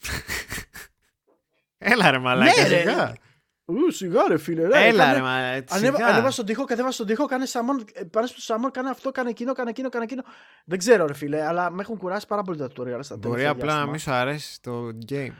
Έλα 1.78 2.10
ρε 2.10 2.18
μαλάκα. 2.18 2.62
Ναι, 2.62 2.68
ρε. 2.68 2.78
σιγά. 2.78 3.14
Ου, 3.64 3.90
σιγά 3.90 4.28
ρε 4.28 4.38
φίλε. 4.38 4.66
Ρε, 4.66 4.86
Έλα 4.86 4.98
κάνε- 5.04 5.16
ρε 5.16 5.22
μαλάκα. 5.22 5.74
Ανέβα, 5.74 5.96
σιγά. 5.96 6.08
ανέβα 6.08 6.30
στον 6.30 6.46
τοίχο, 6.46 6.64
κατέβα 6.64 6.90
στον 6.90 7.06
τοίχο, 7.06 7.26
κάνε 7.26 7.46
σαμόν, 7.46 7.84
ε, 7.92 8.04
πάνε 8.04 8.26
στο 8.26 8.40
σαμόν, 8.40 8.70
κάνε 8.70 8.90
αυτό, 8.90 9.10
κάνε 9.10 9.30
εκείνο, 9.30 9.52
κάνε 9.52 9.70
εκείνο, 9.70 9.88
κάνε 9.88 10.04
εκείνο. 10.04 10.22
Δεν 10.64 10.78
ξέρω 10.78 11.06
ρε 11.06 11.14
φίλε, 11.14 11.46
αλλά 11.46 11.70
με 11.70 11.82
έχουν 11.82 11.96
κουράσει 11.96 12.26
πάρα 12.26 12.42
πολύ 12.42 12.58
τα 12.58 12.66
tutorial 12.66 12.98
στα 13.00 13.16
Μπορεί 13.16 13.20
τελευταία 13.42 13.50
απλά 13.50 13.64
να 13.64 13.72
διάστημα. 13.72 13.90
μην 13.90 13.98
σου 13.98 14.10
αρέσει 14.12 14.60
το 14.62 14.88
game. 15.08 15.32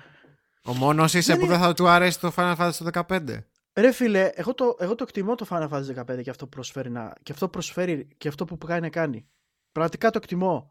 Ο 0.64 0.72
μόνος 0.74 1.14
είσαι 1.14 1.32
Δεν 1.32 1.40
που 1.40 1.46
είναι- 1.46 1.56
δεν 1.56 1.66
θα 1.66 1.72
του 1.74 1.88
αρέσει 1.88 2.20
το 2.20 2.32
Final 2.36 2.56
Fantasy 2.58 2.72
το 2.78 2.84
15. 2.84 3.46
Ρε 3.74 3.92
φίλε, 3.92 4.30
εγώ 4.34 4.54
το, 4.54 4.76
εγώ 4.78 4.94
το 4.94 5.04
εκτιμώ 5.08 5.34
το 5.34 5.46
Final 5.50 5.68
Fantasy 5.68 5.94
15 5.94 6.22
και 6.22 6.30
αυτό 6.30 6.44
που 6.44 6.50
προσφέρει, 6.50 6.90
να, 6.90 7.12
και 7.22 7.32
αυτό 7.32 7.44
που 7.44 7.50
προσφέρει 7.52 8.08
και 8.18 8.28
αυτό 8.28 8.44
που 8.44 8.58
κάνει 8.58 8.80
να 8.80 8.88
κάνει. 8.88 9.28
Πραγματικά 9.72 10.10
το 10.10 10.18
εκτιμώ. 10.22 10.70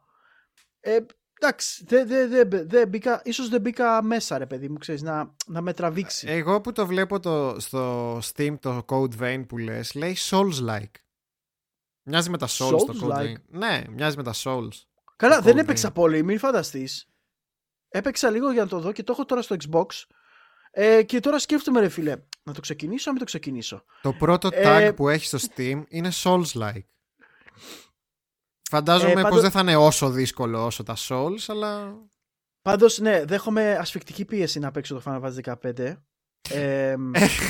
Ε, 0.79 0.97
εντάξει, 1.41 1.83
δεν 1.87 2.07
δε, 2.07 2.27
δε, 2.27 2.45
δε 2.65 2.85
μπήκα, 2.85 3.21
ίσως 3.23 3.49
δεν 3.49 3.61
μπήκα 3.61 4.03
μέσα 4.03 4.37
ρε 4.37 4.45
παιδί 4.45 4.69
μου, 4.69 4.77
ξέρεις, 4.77 5.01
να, 5.01 5.35
να 5.45 5.61
με 5.61 5.73
τραβήξει. 5.73 6.27
Εγώ 6.29 6.61
που 6.61 6.71
το 6.71 6.85
βλέπω 6.87 7.19
το, 7.19 7.55
στο 7.59 8.17
Steam 8.17 8.55
το 8.59 8.85
Code 8.87 9.19
Vein 9.19 9.43
που 9.47 9.57
λες 9.57 9.93
λέει 9.93 10.17
Souls-like. 10.19 10.91
Μοιάζει 12.03 12.29
με 12.29 12.37
τα 12.37 12.47
Souls, 12.47 12.85
το 12.85 12.85
Code 12.87 13.05
Souls-like? 13.05 13.23
Vein. 13.23 13.35
Ναι, 13.47 13.81
μοιάζει 13.89 14.17
με 14.17 14.23
τα 14.23 14.33
Souls. 14.43 14.69
Καλά, 15.15 15.35
το 15.35 15.41
δεν 15.41 15.55
Code 15.55 15.59
έπαιξα 15.59 15.89
Vein. 15.89 15.93
πολύ, 15.93 16.23
μην 16.23 16.39
φανταστείς. 16.39 17.05
Έπαιξα 17.89 18.29
λίγο 18.29 18.51
για 18.51 18.61
να 18.63 18.67
το 18.69 18.79
δω 18.79 18.91
και 18.91 19.03
το 19.03 19.11
έχω 19.11 19.25
τώρα 19.25 19.41
στο 19.41 19.55
Xbox. 19.67 19.85
Ε, 20.71 21.03
και 21.03 21.19
τώρα 21.19 21.39
σκέφτομαι 21.39 21.79
ρε 21.79 21.89
φίλε, 21.89 22.15
να 22.43 22.53
το 22.53 22.61
ξεκινήσω 22.61 23.01
ή 23.01 23.05
να 23.05 23.11
μην 23.11 23.19
το 23.19 23.25
ξεκινήσω. 23.25 23.83
Το 24.01 24.13
πρώτο 24.13 24.49
Ε, 24.51 24.89
tag 24.89 24.95
που 24.95 25.09
έχει 25.09 25.25
στο 25.25 25.37
Steam 25.41 25.83
είναι 25.87 26.09
Souls-like. 26.23 26.85
Φαντάζομαι 28.71 29.11
Ε, 29.11 29.13
πως 29.13 29.23
πάντως- 29.23 29.41
δεν 29.41 29.51
θα 29.51 29.59
είναι 29.59 29.75
όσο 29.75 30.09
δύσκολο 30.09 30.65
όσο 30.65 30.83
τα 30.83 30.95
Souls, 30.97 31.43
αλλά... 31.47 31.95
Πάντως, 32.61 32.99
ναι, 32.99 33.25
δέχομαι 33.25 33.75
ασφικτική 33.75 34.25
πίεση 34.25 34.59
να 34.59 34.71
παίξω 34.71 34.93
το 34.93 35.01
Final 35.05 35.21
Fantasy 35.21 35.55
15. 35.75 35.95
Ε, 36.49 36.95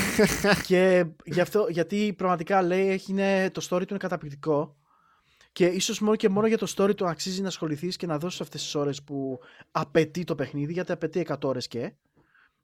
και 0.67 1.05
γι' 1.25 1.41
αυτό, 1.41 1.65
γιατί 1.69 2.13
πραγματικά 2.17 2.61
λέει 2.61 2.89
έχει, 2.89 3.11
είναι, 3.11 3.49
το 3.49 3.67
story 3.69 3.79
του 3.79 3.85
είναι 3.89 3.97
καταπληκτικό 3.97 4.75
και 5.51 5.65
ίσως 5.65 5.99
μόνο 5.99 6.15
και 6.15 6.29
μόνο 6.29 6.47
για 6.47 6.57
το 6.57 6.73
story 6.77 6.95
του 6.95 7.07
αξίζει 7.07 7.41
να 7.41 7.47
ασχοληθείς 7.47 7.95
και 7.95 8.05
να 8.07 8.17
δώσεις 8.17 8.41
αυτές 8.41 8.61
τις 8.61 8.75
ώρες 8.75 9.03
που 9.03 9.39
απαιτεί 9.71 10.23
το 10.23 10.35
παιχνίδι 10.35 10.73
γιατί 10.73 10.91
απαιτεί 10.91 11.25
100 11.29 11.35
ώρες 11.43 11.67
και 11.67 11.93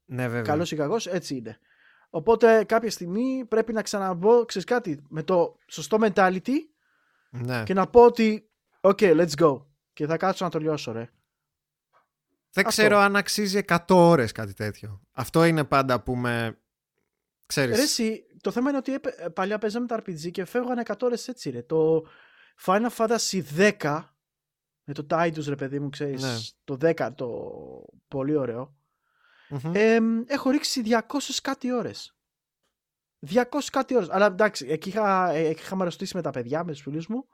ναι, 0.06 0.24
βέβαια. 0.24 0.42
καλός 0.42 0.72
ή 0.72 0.76
κακός 0.76 1.08
έτσι 1.08 1.36
είναι 1.36 1.60
οπότε 2.10 2.64
κάποια 2.64 2.92
στιγμή 2.92 3.46
πρέπει 3.48 3.74
να 3.74 3.82
ξαναμπω 3.82 4.46
ξέρεις 4.46 4.68
κάτι 4.68 5.04
με 5.10 5.24
το 5.24 5.58
σωστό 5.68 5.98
mentality 6.02 6.56
Ναι. 7.30 7.64
και 7.64 7.74
να 7.74 7.88
πω 7.88 8.06
ότι 8.06 8.47
ok 8.88 9.02
let's 9.26 9.36
go 9.40 9.62
και 9.94 10.06
θα 10.06 10.18
κάτσω 10.18 10.44
να 10.46 10.52
το 10.52 10.60
λιώσω 10.60 10.92
ρε 10.92 11.10
Δεν 12.52 12.66
αυτό. 12.68 12.70
ξέρω 12.70 12.98
αν 12.98 13.16
αξίζει 13.16 13.60
100 13.68 13.78
ώρες 13.90 14.32
κάτι 14.32 14.54
τέτοιο. 14.54 15.02
Αυτό 15.12 15.44
είναι 15.46 15.64
πάντα 15.64 16.02
που 16.04 16.16
με... 16.16 16.58
Ξέρεις. 17.46 17.76
Ρε 17.76 17.82
εσύ, 17.82 18.26
το 18.42 18.52
θέμα 18.52 18.70
είναι 18.70 18.78
ότι 18.78 18.94
έπαι- 18.94 19.30
παλιά 19.30 19.58
παίζαμε 19.58 19.86
τα 19.88 20.00
RPG 20.00 20.32
και 20.32 20.46
φεύγανε 20.46 20.82
100 20.86 20.94
ώρες 21.02 21.28
έτσι 21.28 21.50
ρε. 21.50 21.62
Το 21.62 22.06
Final 22.66 22.90
Fantasy 22.98 23.44
10 23.58 24.04
με 24.84 24.94
το 24.94 25.06
Tidus 25.10 25.44
ρε 25.48 25.56
παιδί 25.56 25.80
μου 25.80 25.90
ξέρεις, 25.90 26.24
Ναι. 26.24 26.36
το 26.64 26.78
10 26.82 27.10
το 27.16 27.28
πολύ 28.08 28.36
ωραίο. 28.36 28.76
Μμμ. 29.50 29.72
Ε, 29.76 29.98
έχω 30.28 30.50
ρίξει 30.50 30.82
200 30.86 31.40
κάτι 31.42 31.72
ώρες. 31.74 32.16
200 33.20 33.44
κάτι 33.72 33.96
ώρες. 33.96 34.10
Αλλά 34.10 34.26
εντάξει, 34.26 34.66
εκεί 34.70 34.90
είχα, 34.90 35.30
ε, 35.30 35.48
εκεί 35.48 35.62
είχαμε 35.62 35.82
αρρωστήσει 35.82 36.16
με 36.16 36.22
τα 36.22 36.30
παιδιά, 36.30 36.64
με 36.64 36.72
τους 36.72 36.82
φίλους 36.82 37.08
μου 37.08 37.28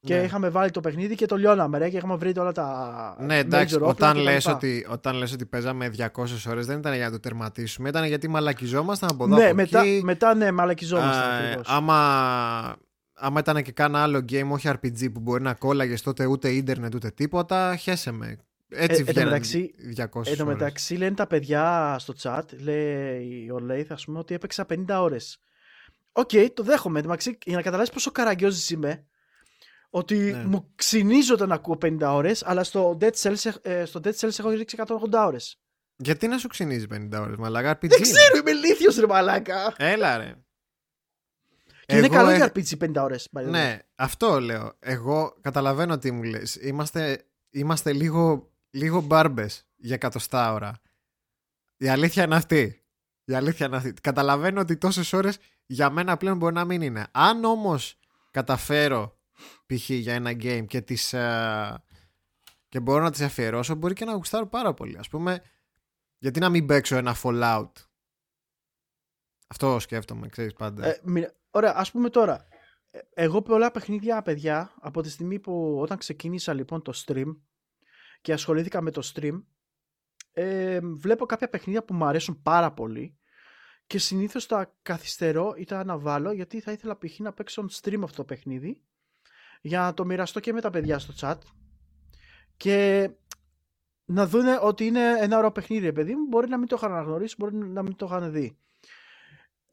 και 0.00 0.16
Ναι. 0.16 0.22
είχαμε 0.22 0.48
βάλει 0.48 0.70
το 0.70 0.80
παιχνίδι 0.80 1.14
και 1.14 1.26
το 1.26 1.36
λιώναμε 1.36 1.78
ρε 1.78 1.88
και 1.88 1.96
είχαμε 1.96 2.16
βρει 2.16 2.32
όλα 2.38 2.52
τα 2.52 3.16
Ναι, 3.20 3.38
εντάξει, 3.38 3.74
major 3.74 3.78
όπλα 3.80 3.90
όταν 3.90 4.12
και 4.16 4.18
τα 4.24 4.30
λες, 4.30 4.44
λοιπά. 4.44 4.56
ότι, 4.56 4.86
όταν 4.90 5.16
λες 5.16 5.32
ότι 5.32 5.46
παίζαμε 5.46 5.88
200 5.88 6.46
ώρες 6.48 6.66
δεν 6.66 6.78
ήταν 6.78 6.94
για 6.94 7.04
να 7.04 7.10
το 7.10 7.20
τερματίσουμε, 7.20 7.88
ήταν 7.88 8.04
γιατί 8.04 8.28
μαλακιζόμασταν 8.28 9.08
από 9.12 9.24
εδώ 9.24 9.36
Ναι, 9.36 9.44
από 9.44 9.54
μετά, 9.54 9.80
εκεί. 9.82 10.00
μετά 10.04 10.34
ναι, 10.34 10.50
μαλακιζόμασταν 10.52 11.30
Α, 11.30 11.36
ακριβώς. 11.38 11.68
άμα, 11.68 12.76
άμα 13.14 13.40
ήταν 13.40 13.62
και 13.62 13.72
κάνα 13.72 14.02
άλλο 14.02 14.18
game, 14.32 14.48
όχι 14.48 14.68
RPG 14.72 15.12
που 15.12 15.20
μπορεί 15.20 15.42
να 15.42 15.54
κόλλαγες 15.54 16.02
τότε 16.02 16.26
ούτε 16.26 16.48
ίντερνετ 16.48 16.94
ούτε 16.94 17.10
τίποτα, 17.10 17.76
χέσε 17.76 18.10
με. 18.10 18.36
Έτσι 18.70 18.94
Ε, 18.96 18.98
εν 18.98 19.04
τω 19.06 19.12
βγαίνουν 19.12 19.28
μεταξύ- 19.30 19.74
200 19.96 20.30
Εν 20.30 20.36
τω 20.36 20.44
ώρες. 20.44 20.56
μεταξύ 20.56 20.94
λένε 20.94 21.14
τα 21.14 21.26
παιδιά 21.26 21.96
στο 21.98 22.14
chat, 22.22 22.42
λέει 22.62 23.50
Orlaith, 23.50 23.92
ας 23.92 24.04
πούμε, 24.04 24.18
ότι 24.18 24.34
έπαιξα 24.34 24.64
50 24.66 25.00
ώρες. 25.02 25.38
Οκ, 26.12 26.30
το 26.54 26.62
δέχομαι. 26.62 26.96
Εν 26.98 27.02
τω 27.04 27.08
μεταξύ, 27.10 27.38
για 27.44 27.56
να 27.56 27.62
καταλάβεις 27.62 27.90
πόσο 27.92 28.10
καραγκιόζης 28.10 28.70
είμαι, 28.70 29.04
ότι 29.90 30.16
Ναι. 30.18 30.44
μου 30.44 30.72
ξυνίζω 30.74 31.34
όταν 31.34 31.52
ακούω 31.52 31.78
50 31.82 32.14
ώρες, 32.14 32.42
αλλά 32.44 32.64
στο 32.64 32.98
Dead 33.00 33.10
Cells, 33.22 33.54
ε, 33.62 33.84
στο 33.84 34.00
Dead 34.04 34.12
Cells 34.14 34.38
έχω 34.38 34.48
ρίξει 34.50 34.76
180 34.78 35.26
ώρες. 35.26 35.60
Γιατί 35.96 36.28
να 36.28 36.38
σου 36.38 36.48
ξυνίζει 36.48 36.86
50 36.86 37.20
ώρες, 37.20 37.36
μαλάκα 37.36 37.70
RPG. 37.70 37.88
Δεν 37.88 38.02
είναι. 38.02 38.18
ξέρω, 38.18 38.36
είμαι 38.36 38.50
ηλίθιος 38.50 38.96
ρε 38.96 39.06
μαλάκα. 39.06 39.74
Έλα 39.76 40.16
ρε. 40.16 40.34
Και 41.86 41.96
είναι 41.96 42.06
Εγώ 42.06 42.14
καλό 42.14 42.28
έχ- 42.28 42.36
για 42.36 42.46
RPG 42.46 42.76
50 42.78 43.02
ώρες. 43.02 43.28
by 43.32 43.40
the 43.40 43.44
way. 43.46 43.50
Ναι, 43.50 43.78
αυτό 43.94 44.40
λέω. 44.40 44.72
Εγώ 44.78 45.36
καταλαβαίνω 45.40 45.98
τι 45.98 46.10
μου 46.10 46.22
λες. 46.22 46.54
Είμαστε, 46.54 47.24
είμαστε 47.50 47.92
λίγο, 47.92 48.50
λίγο 48.70 49.00
μπάρμπες 49.00 49.66
για 49.76 49.94
εκατοστά 49.94 50.52
ώρα. 50.52 50.80
Η 51.76 51.88
αλήθεια 51.88 52.24
είναι 52.24 52.36
αυτή. 52.36 52.82
Η 53.24 53.34
αλήθεια 53.34 53.66
είναι 53.66 53.76
αυτή. 53.76 53.92
Καταλαβαίνω 53.92 54.60
ότι 54.60 54.76
τόσες 54.76 55.12
ώρες 55.12 55.38
για 55.66 55.90
μένα 55.90 56.16
πλέον 56.16 56.36
μπορεί 56.36 56.54
να 56.54 56.64
μην 56.64 56.82
είναι. 56.82 57.06
Αν 57.12 57.44
όμως 57.44 57.98
καταφέρω 58.30 59.17
π.χ. 59.66 59.90
για 59.90 60.14
ένα 60.14 60.30
game 60.30 60.64
και 60.66 60.80
τις, 60.80 61.12
ε, 61.12 61.82
και 62.68 62.80
μπορώ 62.80 63.02
να 63.02 63.10
τις 63.10 63.20
αφιερώσω 63.20 63.74
μπορεί 63.74 63.94
και 63.94 64.04
να 64.04 64.12
γουστάρω 64.12 64.46
πάρα 64.46 64.74
πολύ. 64.74 64.98
Ας 64.98 65.08
πούμε, 65.08 65.42
γιατί 66.18 66.40
να 66.40 66.48
μην 66.48 66.66
παίξω 66.66 66.96
ένα 66.96 67.16
Fallout; 67.22 67.70
Αυτό 69.46 69.78
σκέφτομαι, 69.78 70.28
ξέρεις 70.28 70.52
πάντα. 70.52 70.86
Ε, 70.86 71.00
μη- 71.04 71.28
ωραία, 71.50 71.72
ας 71.76 71.90
πούμε 71.90 72.10
τώρα. 72.10 72.46
ε, 72.90 72.98
Εγώ 73.14 73.42
πολλά 73.42 73.70
παιχνίδια, 73.70 74.22
παιδιά, 74.22 74.74
από 74.80 75.02
τη 75.02 75.10
στιγμή 75.10 75.38
που 75.38 75.78
όταν 75.80 75.98
ξεκίνησα 75.98 76.52
λοιπόν 76.52 76.82
το 76.82 76.92
stream 77.06 77.36
και 78.20 78.32
ασχολήθηκα 78.32 78.80
με 78.80 78.90
το 78.90 79.10
stream, 79.14 79.42
ε, 80.32 80.80
βλέπω 80.82 81.26
κάποια 81.26 81.48
παιχνίδια 81.48 81.84
που 81.84 81.94
μου 81.94 82.04
αρέσουν 82.04 82.42
πάρα 82.42 82.72
πολύ 82.72 83.18
και 83.86 83.98
συνήθως 83.98 84.46
τα 84.46 84.76
καθυστερώ 84.82 85.54
ή 85.56 85.64
τα 85.64 85.78
αναβάλω 85.78 86.32
γιατί 86.32 86.60
θα 86.60 86.72
ήθελα 86.72 86.98
π.χ. 86.98 87.18
να 87.18 87.32
παίξω 87.32 87.64
on 87.68 87.80
stream 87.80 88.00
αυτό 88.02 88.16
το 88.16 88.24
παιχνίδι 88.24 88.82
για 89.60 89.80
να 89.80 89.94
το 89.94 90.04
μοιραστώ 90.04 90.40
και 90.40 90.52
με 90.52 90.60
τα 90.60 90.70
παιδιά 90.70 90.98
στο 90.98 91.14
chat 91.20 91.38
και 92.56 93.10
να 94.04 94.26
δούνε 94.26 94.58
ότι 94.62 94.86
είναι 94.86 95.18
ένα 95.18 95.38
ωραίο 95.38 95.52
παιχνίδι, 95.52 95.84
ρε 95.84 95.92
παιδί 95.92 96.14
μου. 96.14 96.26
Μπορεί 96.26 96.48
να 96.48 96.58
μην 96.58 96.68
το 96.68 96.76
είχαν 96.78 96.92
αναγνωρίσει, 96.92 97.34
μπορεί 97.38 97.56
να 97.56 97.82
μην 97.82 97.96
το 97.96 98.06
είχαν 98.06 98.32
δει. 98.32 98.58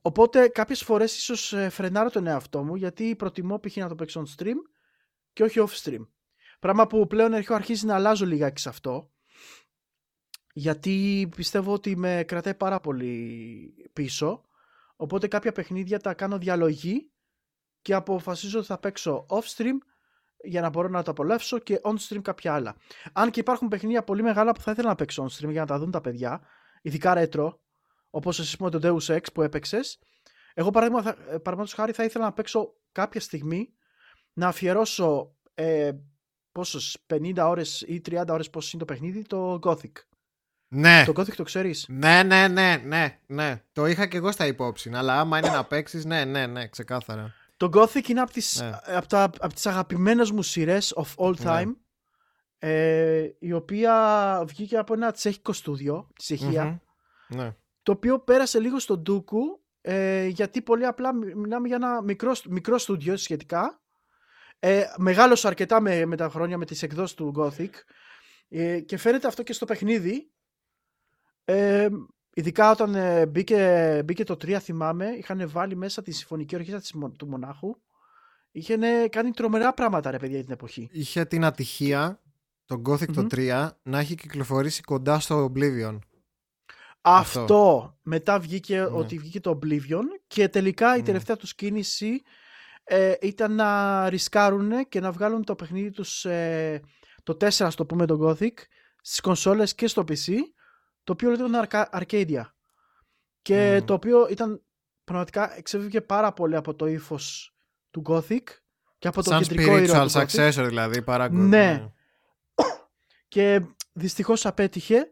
Οπότε 0.02 0.48
κάποιες 0.48 0.84
φορές 0.84 1.18
ίσως 1.18 1.54
ε, 1.54 1.70
φρενάρω 1.70 2.10
τον 2.10 2.28
εαυτό 2.28 2.64
μου 2.64 2.76
γιατί 2.76 3.16
προτιμώ 3.16 3.60
π.χ. 3.60 3.76
να 3.76 3.88
το 3.88 3.96
παίξω 3.96 4.24
on 4.26 4.42
stream 4.42 4.56
και 5.34 5.44
όχι 5.44 5.60
off 5.60 5.84
stream. 5.84 6.08
Πράγμα 6.60 6.88
που 6.88 7.08
πλέον 7.08 7.34
έχω 7.34 7.54
αρχίσει 7.54 7.86
να 7.86 7.96
αλλάζω 7.96 8.26
λιγάκι 8.26 8.62
σε 8.62 8.70
αυτό 8.70 9.10
γιατί 10.58 11.30
πιστεύω 11.36 11.74
ότι 11.74 11.96
με 11.96 12.24
κρατάει 12.28 12.56
πάρα 12.56 12.80
πολύ 12.80 13.90
πίσω 13.94 14.42
οπότε 14.96 15.28
κάποια 15.28 15.52
παιχνίδια 15.52 16.00
τα 16.00 16.14
κάνω 16.14 16.38
διαλογή 16.38 17.12
και 17.86 17.94
αποφασίζω 17.94 18.58
ότι 18.58 18.68
θα 18.68 18.78
παίξω 18.78 19.26
off 19.30 19.44
stream 19.58 19.78
για 20.44 20.62
να 20.62 20.70
μπορώ 20.70 20.88
να 20.88 21.04
το 21.04 21.12
απολαύσω 21.12 21.60
και 21.60 21.80
on 21.84 21.94
stream 22.08 22.22
κάποια 22.22 22.54
άλλα. 22.54 22.76
Αν 23.14 23.32
και 23.32 23.40
υπάρχουν 23.40 23.68
παιχνίδια 23.68 24.04
πολύ 24.04 24.22
μεγάλα 24.24 24.52
που 24.52 24.62
θα 24.62 24.72
ήθελα 24.72 24.88
να 24.88 24.96
παίξω 24.96 25.24
on 25.24 25.28
stream 25.28 25.50
για 25.50 25.62
να 25.62 25.68
τα 25.68 25.80
δουν 25.80 25.92
τα 25.92 26.02
παιδιά, 26.02 26.42
ειδικά 26.82 27.14
retro, 27.18 27.54
όπως 28.10 28.40
εσύ 28.40 28.58
πούμε 28.58 28.70
το 28.70 28.80
Deus 28.84 29.16
Ex 29.16 29.22
που 29.34 29.42
έπαιξες. 29.42 30.00
Εγώ 30.54 30.70
παραδείγμα- 30.72 31.02
θα- 31.02 31.10
ε, 31.20 31.24
παραδείγματος 31.24 31.74
χάρη 31.74 31.92
θα 31.92 32.04
ήθελα 32.04 32.26
να 32.26 32.34
παίξω 32.34 32.74
κάποια 32.92 33.20
στιγμή 33.22 33.74
να 34.34 34.48
αφιερώσω 34.48 35.36
ε, 35.54 35.92
πόσες, 36.52 36.98
50 37.08 37.48
ώρες 37.50 37.82
ή 37.88 38.02
30 38.10 38.24
ώρες 38.34 38.50
πόσο 38.50 38.70
είναι 38.74 38.86
το 38.86 38.94
παιχνίδι, 38.94 39.22
το 39.22 39.60
Gothic. 39.64 39.92
ναι. 40.68 41.04
Το 41.06 41.12
Gothic 41.22 41.34
το 41.36 41.44
ξέρεις; 41.44 41.86
Ναι, 41.88 42.24
ναι, 42.24 42.48
ναι, 42.48 42.78
ναι, 42.86 43.20
ναι. 43.28 43.64
Το 43.74 43.86
είχα 43.86 44.06
και 44.06 44.18
εγώ 44.18 44.32
στα 44.32 44.46
υπόψη. 44.48 44.92
Αλλά 44.94 45.20
άμα 45.20 45.38
είναι 45.38 45.50
να 45.50 45.66
παίξεις, 45.66 46.06
ναι, 46.06 46.26
ναι, 46.26 46.48
ναι, 46.48 46.68
ξεκάθαρα. 46.68 47.34
Το 47.58 47.70
Gothic 47.74 48.08
είναι 48.08 48.22
από 48.22 48.32
τις, 48.32 48.60
Ναι. 48.62 48.72
από 48.86 49.08
τα, 49.08 49.24
από 49.24 49.54
τις 49.54 49.66
αγαπημένες 49.66 50.32
μου 50.32 50.42
σειρές 50.42 50.94
of 50.98 51.26
all 51.26 51.38
Ναι. 51.40 51.46
time 51.46 51.76
ε, 52.58 53.30
η 53.40 53.52
οποία 53.54 54.44
βγήκε 54.48 54.78
από 54.78 54.94
ένα 54.94 55.12
τσέχικο 55.12 55.54
στούντιο 55.54 56.10
της 56.16 56.26
Τσεχία 56.26 56.64
Μμμ. 56.66 56.78
Ναι. 57.38 57.56
το 57.84 57.92
οποίο 57.92 58.20
πέρασε 58.20 58.60
λίγο 58.60 58.80
στον 58.80 59.00
Ντούκου 59.02 59.64
ε, 59.82 60.26
γιατί 60.26 60.62
πολύ 60.62 60.86
απλά 60.86 61.14
μι- 61.14 61.34
μιλάμε 61.36 61.68
για 61.68 61.76
ένα 61.76 62.02
μικρό, 62.02 62.32
μικρό 62.50 62.78
στούντιο 62.78 63.18
σχετικά 63.18 63.82
ε, 64.60 64.84
μεγάλος 64.98 65.46
αρκετά 65.46 65.82
με, 65.82 66.06
με 66.06 66.16
τα 66.16 66.30
χρόνια 66.30 66.58
με 66.58 66.66
τις 66.66 66.84
εκδόσεις 66.84 67.16
του 67.16 67.34
Gothic 67.38 67.70
ε, 68.50 68.80
και 68.80 68.98
φαίνεται 68.98 69.28
αυτό 69.28 69.44
και 69.44 69.54
στο 69.54 69.66
παιχνίδι 69.66 70.30
Ε, 71.48 71.88
ειδικά 72.36 72.72
όταν 72.72 72.96
ε, 72.96 73.26
μπήκε, 73.26 74.02
μπήκε 74.06 74.24
το 74.24 74.34
3 74.34 74.58
θυμάμαι, 74.62 75.06
είχαν 75.06 75.50
βάλει 75.50 75.76
μέσα 75.76 76.02
τη 76.02 76.12
συμφωνική 76.12 76.56
ορχήστρα 76.56 77.10
του 77.18 77.28
Μονάχου. 77.28 77.76
Είχε 78.52 78.78
κάνει 79.10 79.32
τρομερά 79.32 79.74
πράγματα 79.74 80.12
ρε 80.12 80.18
παιδιά 80.18 80.44
την 80.44 80.52
εποχή. 80.52 80.90
Είχε 80.92 81.26
την 81.26 81.46
ατυχία 81.46 82.22
το 82.66 82.82
Gothic 82.86 83.14
το 83.14 83.28
3 83.32 83.70
να 83.84 84.00
έχει 84.00 84.16
κυκλοφορήσει 84.16 84.82
κοντά 84.82 85.20
στο 85.20 85.52
Oblivion. 85.52 86.00
Αυτό. 87.02 87.96
Μετά 88.02 88.40
βγήκε 88.40 88.78
ναι. 88.78 88.86
ότι 88.86 89.18
βγήκε 89.18 89.40
το 89.40 89.60
Oblivion 89.62 90.04
και 90.28 90.50
τελικά 90.50 90.96
η 90.96 91.00
ναι. 91.00 91.06
τελευταία 91.06 91.36
τους 91.36 91.56
κίνηση 91.56 92.22
ε, 92.84 93.14
ήταν 93.22 93.56
να 93.56 94.10
ρισκάρουν 94.10 94.88
και 94.90 95.00
να 95.00 95.12
βγάλουν 95.12 95.44
το 95.44 95.56
παιχνίδι 95.56 95.92
τους 95.92 96.26
ε, 96.26 96.82
το 97.24 97.38
4 97.40 97.68
στο 97.70 97.86
πούμε 97.86 98.06
το 98.06 98.20
Gothic 98.22 98.54
στις 99.02 99.20
κονσόλες 99.20 99.76
και 99.76 99.88
στο 99.88 100.04
PC 100.08 100.34
το 101.06 101.12
οποίο 101.14 101.32
ήταν 101.32 101.68
Arcadia 101.92 102.42
και 103.42 103.82
το 103.86 103.94
οποίο 103.94 104.28
ήταν 104.30 104.62
πραγματικά 105.04 105.58
εξέφυγε 105.58 106.02
πάρα 106.02 106.34
πολύ 106.34 106.56
από 106.56 106.76
το 106.76 106.88
ύφος 106.88 107.56
του 107.92 108.02
Gothic 108.06 108.44
και 108.98 109.08
από 109.08 109.24
το 109.24 109.30
Σαν 109.30 109.42
κεντρικό 109.42 109.74
spiritual 109.76 110.08
successor 110.08 110.66
δηλαδή 110.68 111.02
παρά 111.02 111.30
ναι. 111.30 111.48
ναι. 111.48 111.92
και 113.34 113.62
δυστυχώς 113.94 114.46
απέτυχε 114.46 115.12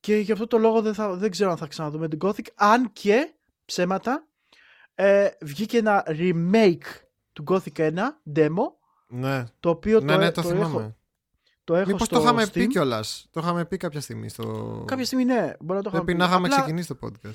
και 0.00 0.16
γι' 0.16 0.32
αυτό 0.32 0.46
το 0.46 0.58
λόγο 0.58 0.82
δεν, 0.82 0.94
θα, 0.94 1.14
δεν 1.14 1.30
ξέρω 1.30 1.50
αν 1.50 1.56
θα 1.56 1.66
ξαναδούμε 1.66 2.08
την 2.08 2.18
Gothic 2.22 2.46
αν 2.54 2.92
και 2.92 3.34
ψέματα 3.64 4.26
ε, 4.94 5.28
βγήκε 5.40 5.78
ένα 5.78 6.04
remake 6.06 6.86
του 7.32 7.44
Gothic 7.46 7.94
1 7.94 7.98
demo 8.34 8.64
ναι. 9.08 9.44
το 9.60 9.70
οποίο 9.70 10.00
ναι, 10.00 10.12
το, 10.12 10.18
ναι, 10.18 10.30
το, 10.30 10.42
το 10.42 10.48
έχω 10.48 10.94
το 11.70 11.76
έχω 11.76 11.86
Μήπως 11.90 12.06
στο 12.06 12.16
το 12.16 12.22
είχαμε 12.22 12.42
Steam. 12.44 12.52
πει 12.52 12.66
κιόλας. 12.66 13.26
Το 13.30 13.40
είχαμε 13.40 13.64
πει 13.64 13.76
κάποια 13.76 14.00
στιγμή 14.00 14.28
στο. 14.28 14.84
Κάποια 14.86 15.04
στιγμή 15.04 15.24
ναι, 15.24 15.52
μπορεί 15.60 15.76
να 15.78 15.82
το 15.82 15.88
είχαμε 15.88 15.90
Πρέπει 15.90 16.12
πει. 16.12 16.14
να 16.14 16.24
είχαμε 16.24 16.46
Απλά- 16.46 16.58
ξεκινήσει 16.60 16.88
το 16.88 16.98
podcast. 17.02 17.34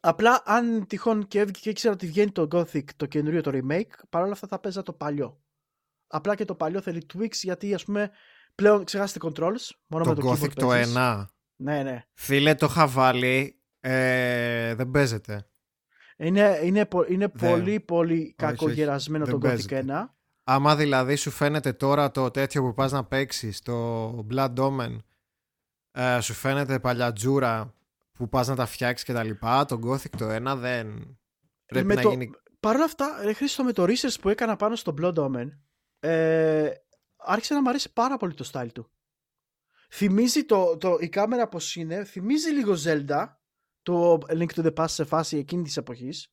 Απλά 0.00 0.42
αν 0.44 0.86
τυχόν 0.86 1.26
και 1.28 1.38
έβγαινε 1.38 1.58
και 1.60 1.70
ήξερα 1.70 1.92
ότι 1.94 2.06
βγαίνει 2.06 2.30
το 2.30 2.48
Gothic 2.52 2.84
το 2.96 3.06
καινούριο 3.06 3.40
το 3.42 3.50
remake, 3.54 3.90
παρόλα 4.10 4.32
αυτά 4.32 4.46
θα 4.46 4.58
παίζα 4.58 4.82
το 4.82 4.92
παλιό. 4.92 5.40
Απλά 6.06 6.34
και 6.34 6.44
το 6.44 6.54
παλιό 6.54 6.80
θέλει 6.80 7.06
tweaks 7.14 7.32
γιατί 7.42 7.74
ας 7.74 7.84
πούμε 7.84 8.10
πλέον 8.54 8.84
ξεχάσετε 8.84 9.26
controls. 9.28 9.70
Μόνο 9.86 10.04
Το 10.04 10.10
με 10.10 10.14
το 10.14 10.30
Gothic 10.30 10.44
keyboard 10.44 10.52
το 10.54 10.66
παίζεις. 10.66 10.94
1. 10.96 11.26
Ναι, 11.56 11.82
ναι. 11.82 12.04
Φίλε, 12.14 12.54
το 12.54 12.66
είχα 12.70 12.86
βάλει. 12.86 13.60
Ε, 13.80 14.74
δεν 14.74 14.90
παίζεται. 14.90 15.44
Είναι, 16.16 16.60
είναι, 16.62 16.86
πο- 16.86 17.04
είναι 17.08 17.30
Δεν. 17.34 17.50
πολύ 17.50 17.80
πολύ 17.80 18.20
όχι. 18.20 18.34
κακογερασμένο 18.36 19.24
Δεν 19.24 19.34
το 19.34 19.38
Gothic 19.46 19.50
παίζεται. 19.50 19.84
1. 19.88 20.14
Άμα 20.52 20.76
δηλαδή 20.76 21.16
σου 21.16 21.30
φαίνεται 21.30 21.72
τώρα 21.72 22.10
το 22.10 22.30
τέτοιο 22.30 22.62
που 22.62 22.74
πας 22.74 22.92
να 22.92 23.04
παίξεις, 23.04 23.60
το 23.62 24.26
Blood 24.30 24.54
Omen, 24.54 24.96
ε, 25.90 26.20
σου 26.20 26.32
φαίνεται 26.32 26.78
παλιατζούρα 26.80 27.74
που 28.12 28.28
πας 28.28 28.48
να 28.48 28.56
τα 28.56 28.66
φτιάξεις 28.66 29.06
και 29.06 29.12
τα 29.12 29.22
λοιπά, 29.22 29.64
το 29.64 29.78
Gothic 29.84 30.10
το 30.16 30.30
1 30.30 30.56
δεν 30.56 31.18
πρέπει 31.66 31.86
Με 31.86 31.94
να 31.94 32.02
το- 32.02 32.10
γίνει... 32.10 32.30
Παρ' 32.60 32.74
όλα 32.74 32.84
αυτά, 32.84 33.20
ρε 33.22 33.32
Χρήστο, 33.32 33.64
με 33.64 33.72
το 33.72 33.82
research 33.82 34.16
που 34.20 34.28
έκανα 34.28 34.56
πάνω 34.56 34.76
στο 34.76 34.94
Blood 35.00 35.14
Omen, 35.14 35.48
ε, 36.00 36.70
άρχισε 37.16 37.54
να 37.54 37.62
μου 37.62 37.68
αρέσει 37.68 37.92
πάρα 37.92 38.16
πολύ 38.16 38.34
το 38.34 38.50
style 38.52 38.72
του. 38.72 38.90
Θυμίζει 39.90 40.44
το, 40.44 40.76
το, 40.76 40.96
η 41.00 41.08
κάμερα 41.08 41.48
πως 41.48 41.76
είναι, 41.76 42.04
θυμίζει 42.04 42.50
λίγο 42.50 42.74
Zelda, 42.84 43.26
το 43.82 44.18
Link 44.28 44.48
to 44.54 44.66
the 44.66 44.74
Past 44.74 44.88
σε 44.88 45.04
φάση 45.04 45.36
εκείνης 45.36 45.64
της 45.66 45.76
εποχής, 45.76 46.30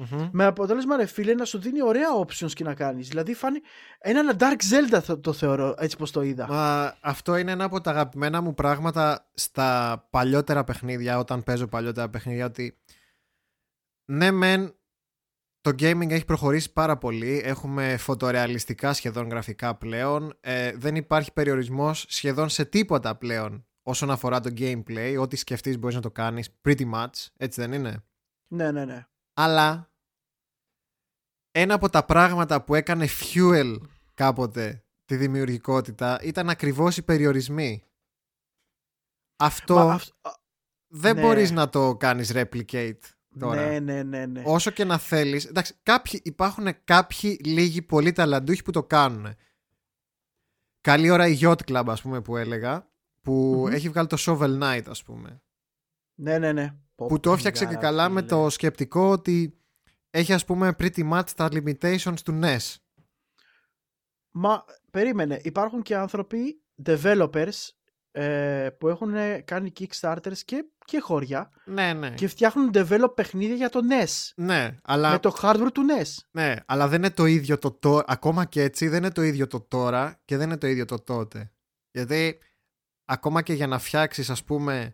Μμμ. 0.00 0.28
με 0.32 0.44
αποτέλεσμα 0.44 0.96
ρε 0.96 1.06
φίλε 1.06 1.34
να 1.34 1.44
σου 1.44 1.58
δίνει 1.58 1.82
ωραία 1.82 2.08
options 2.26 2.52
και 2.52 2.64
να 2.64 2.74
κάνεις. 2.74 3.08
Δηλαδή 3.08 3.34
φάνει 3.34 3.58
ένα 3.98 4.36
Dark 4.38 4.58
Zelda 4.70 5.02
το, 5.06 5.18
το 5.18 5.32
θεωρώ 5.32 5.74
έτσι 5.78 5.96
πως 5.96 6.10
το 6.10 6.22
είδα. 6.22 6.46
Μα 6.48 6.96
αυτό 7.00 7.36
είναι 7.36 7.50
ένα 7.50 7.64
από 7.64 7.80
τα 7.80 7.90
αγαπημένα 7.90 8.40
μου 8.40 8.54
πράγματα 8.54 9.30
στα 9.34 9.98
παλιότερα 10.10 10.64
παιχνίδια, 10.64 11.18
όταν 11.18 11.42
παίζω 11.42 11.66
παλιότερα 11.66 12.10
παιχνίδια, 12.10 12.46
ότι 12.46 12.78
ναι 14.04 14.30
μεν 14.30 14.74
το 15.60 15.70
gaming 15.70 16.10
έχει 16.10 16.24
προχωρήσει 16.24 16.72
πάρα 16.72 16.98
πολύ, 16.98 17.40
έχουμε 17.44 17.96
φωτορεαλιστικά 17.96 18.92
σχεδόν 18.92 19.28
γραφικά 19.28 19.74
πλέον, 19.74 20.36
ε, 20.40 20.72
δεν 20.76 20.96
υπάρχει 20.96 21.32
περιορισμός 21.32 22.04
σχεδόν 22.08 22.48
σε 22.48 22.64
τίποτα 22.64 23.16
πλέον 23.16 23.66
όσον 23.82 24.10
αφορά 24.10 24.40
το 24.40 24.50
gameplay, 24.56 25.16
ό,τι 25.20 25.36
σκεφτείς 25.36 25.78
μπορείς 25.78 25.96
να 25.96 26.02
το 26.02 26.10
κάνεις 26.10 26.48
pretty 26.64 26.90
much, 26.94 27.26
έτσι 27.36 27.60
δεν 27.60 27.72
είναι; 27.72 28.04
Ναι, 28.46 28.70
ναι, 28.70 28.84
ναι. 28.84 29.06
Αλλά 29.34 29.89
ένα 31.50 31.74
από 31.74 31.88
τα 31.90 32.04
πράγματα 32.04 32.62
που 32.64 32.74
έκανε 32.74 33.06
fuel 33.20 33.76
κάποτε 34.14 34.84
τη 35.04 35.16
δημιουργικότητα 35.16 36.18
ήταν 36.22 36.48
ακριβώς 36.50 36.96
οι 36.96 37.02
περιορισμοί. 37.02 37.84
Αυτό 39.36 39.74
Μα 39.74 39.92
αυ- 39.92 40.26
α, 40.26 40.30
δεν 40.86 41.14
ναι. 41.14 41.20
μπορείς 41.20 41.50
να 41.50 41.68
το 41.68 41.96
κάνεις 41.96 42.32
replicate 42.34 42.98
τώρα. 43.38 43.66
ναι, 43.68 43.78
ναι, 43.80 44.02
ναι, 44.02 44.26
ναι. 44.26 44.42
Όσο 44.46 44.70
και 44.70 44.84
να 44.84 44.98
θέλεις. 44.98 45.44
Εντάξει, 45.44 45.74
κάποιοι, 45.82 46.20
υπάρχουν 46.24 46.66
κάποιοι 46.84 47.40
λίγοι 47.44 47.82
πολύ 47.82 48.12
ταλαντούχοι 48.12 48.62
που 48.62 48.70
το 48.70 48.84
κάνουν. 48.84 49.34
Καλή 50.80 51.10
ώρα 51.10 51.26
η 51.28 51.38
Yacht 51.40 51.56
Club 51.70 51.84
ας 51.86 52.02
πούμε 52.02 52.20
που 52.20 52.36
έλεγα 52.36 52.90
που 53.20 53.32
Μμμ. 53.66 53.72
έχει 53.74 53.88
βγάλει 53.88 54.06
το 54.08 54.16
Shovel 54.20 54.62
Knight 54.62 54.82
ας 54.88 55.02
πούμε. 55.02 55.42
Ναι, 56.14 56.38
ναι, 56.38 56.52
ναι. 56.52 56.74
Πω, 56.94 57.06
που 57.06 57.20
το 57.20 57.32
έφτιαξε 57.32 57.64
και 57.64 57.68
φιγάρα, 57.70 57.86
καλά 57.86 58.08
με 58.08 58.20
φίλε. 58.20 58.30
το 58.32 58.50
σκεπτικό 58.50 59.10
ότι 59.10 59.59
έχει 60.10 60.32
ας 60.32 60.44
πούμε 60.44 60.74
pretty 60.78 61.10
much 61.12 61.28
τα 61.36 61.48
limitations 61.52 62.20
του 62.24 62.38
E 62.42 62.44
NES. 62.44 62.74
Μα 64.30 64.64
περίμενε, 64.90 65.40
υπάρχουν 65.42 65.82
και 65.82 65.96
άνθρωποι, 65.96 66.62
developers, 66.84 67.68
ε, 68.12 68.68
που 68.78 68.88
έχουν 68.88 69.14
κάνει 69.44 69.72
kickstarters 69.78 70.38
και, 70.44 70.64
και 70.84 71.00
χώρια 71.00 71.50
Ναι, 71.64 71.92
ναι. 71.92 72.14
και 72.14 72.28
φτιάχνουν 72.28 72.70
develop 72.74 73.12
παιχνίδια 73.14 73.54
για 73.54 73.68
το 73.68 73.80
NES. 73.90 74.30
Ναι, 74.36 74.76
αλλά, 74.82 75.10
Με 75.10 75.18
το 75.18 75.36
hardware 75.42 75.68
του 75.74 75.82
E 75.88 76.00
NES. 76.02 76.14
ναι, 76.30 76.54
αλλά 76.66 76.88
δεν 76.88 76.98
είναι 76.98 77.10
το 77.10 77.24
ίδιο 77.24 77.58
το 77.58 77.70
τώρα. 77.70 78.04
Ακόμα 78.08 78.44
και 78.44 78.62
έτσι 78.62 78.88
δεν 78.88 78.98
είναι 78.98 79.12
το 79.12 79.22
ίδιο 79.22 79.46
το 79.46 79.60
τώρα 79.60 80.20
και 80.24 80.36
δεν 80.36 80.46
είναι 80.46 80.58
το 80.58 80.66
ίδιο 80.66 80.84
το 80.84 80.98
τότε. 80.98 81.52
Γιατί 81.90 82.38
ακόμα 83.04 83.42
και 83.42 83.52
για 83.52 83.66
να 83.66 83.78
φτιάξεις 83.78 84.30
ας 84.30 84.44
πούμε 84.44 84.92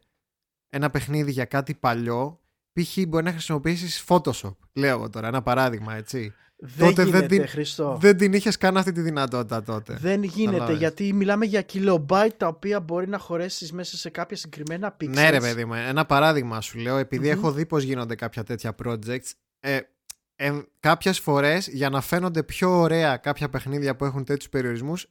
ένα 0.69 0.91
παιχνίδι 0.91 1.31
για 1.31 1.45
κάτι 1.45 1.75
παλιό 1.75 2.41
π.χ. 2.83 2.99
μπορεί 3.09 3.25
να 3.25 3.31
χρησιμοποιήσεις 3.31 4.05
Photoshop. 4.09 4.57
Λέω 4.73 4.91
εγώ 4.91 5.11
τώρα 5.11 5.27
ένα 5.29 5.43
παράδειγμα 5.43 5.95
έτσι. 5.95 6.33
Δεν 6.59 6.89
Τότε 6.89 7.03
δεν 7.05 7.07
γίνεται, 7.07 7.27
την- 7.27 7.49
Χριστό. 7.49 7.97
Δεν 8.01 8.17
την 8.17 8.33
είχες 8.33 8.57
καν 8.57 8.77
αυτή 8.77 8.93
τη 8.93 9.01
δυνατότητα 9.01 9.63
τότε. 9.63 9.97
Δεν 10.01 10.23
γίνεται 10.23 10.51
Καταλάβες. 10.53 10.79
γιατί 10.79 11.13
μιλάμε 11.13 11.45
για 11.45 11.65
kilobyte 11.73 12.29
τα 12.37 12.47
οποία 12.47 12.81
μπορεί 12.81 13.09
να 13.09 13.19
χωρέσεις 13.19 13.73
μέσα 13.73 13.97
σε 13.97 14.11
κάποια 14.11 14.37
συγκεκριμένα 14.37 14.97
pixels. 15.01 15.09
Ναι, 15.09 15.31
ρε 15.31 15.41
παιδί 15.41 15.65
μου, 15.65 15.75
ένα 15.75 16.07
παράδειγμα 16.07 16.61
σου 16.61 16.79
λέω, 16.79 16.97
επειδή 16.97 17.27
Μμμ. 17.33 17.39
έχω 17.39 17.53
δει 17.53 17.67
πώς 17.67 17.83
γίνονται 17.83 18.15
κάποια 18.15 18.45
τέτοια 18.45 18.75
projects. 18.85 19.31
Ε, 19.61 19.79
ε, 20.37 20.53
Κάποιες 20.81 21.19
φορές 21.19 21.69
για 21.69 21.89
να 21.91 22.01
φαίνονται 22.01 22.43
πιο 22.43 22.81
ωραία 22.81 23.17
κάποια 23.17 23.49
παιχνίδια 23.49 23.97
που 23.97 24.05
έχουν 24.05 24.25
τέτοιους 24.25 24.49
περιορισμούς, 24.49 25.09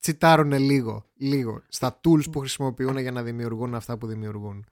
τσιτάρουν 0.00 0.52
λίγο, 0.52 1.04
λίγο 1.16 1.62
στα 1.68 2.00
tools 2.04 2.30
που 2.32 2.38
χρησιμοποιούν 2.38 2.98
για 2.98 3.12
να 3.12 3.22
δημιουργούν 3.22 3.74
αυτά 3.74 3.96
που 3.98 4.06
δημιουργούν. 4.06 4.66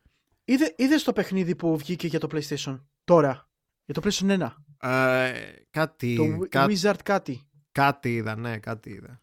Είδε, 0.45 0.75
είδες 0.77 1.03
το 1.03 1.13
παιχνίδι 1.13 1.57
που 1.57 1.77
βγήκε 1.77 2.07
για 2.07 2.19
το 2.21 2.29
PlayStation 2.33 2.81
τώρα; 3.05 3.51
Για 3.85 3.95
το 3.95 4.01
PlayStation 4.05 4.39
1. 4.81 4.89
Ε, 4.89 5.53
κάτι, 5.71 6.17
Το 6.17 6.25
Wi- 6.43 6.49
κά- 6.49 6.71
Wizard 6.71 6.99
κάτι. 7.05 7.49
κάτι 7.73 8.15
είδα, 8.15 8.37
ναι, 8.37 8.59
κάτι 8.59 8.91
είδα. 8.91 9.23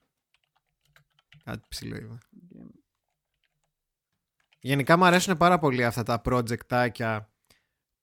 Κάτι 1.44 1.66
ψηλό 1.68 1.96
είδα. 1.96 2.18
Γενικά 4.60 4.98
μου 4.98 5.06
αρέσουν 5.06 5.38
πάρα 5.38 5.60
πολύ 5.60 5.86
αυτά 5.86 6.04
τα 6.04 6.22
projectάκια 6.26 7.20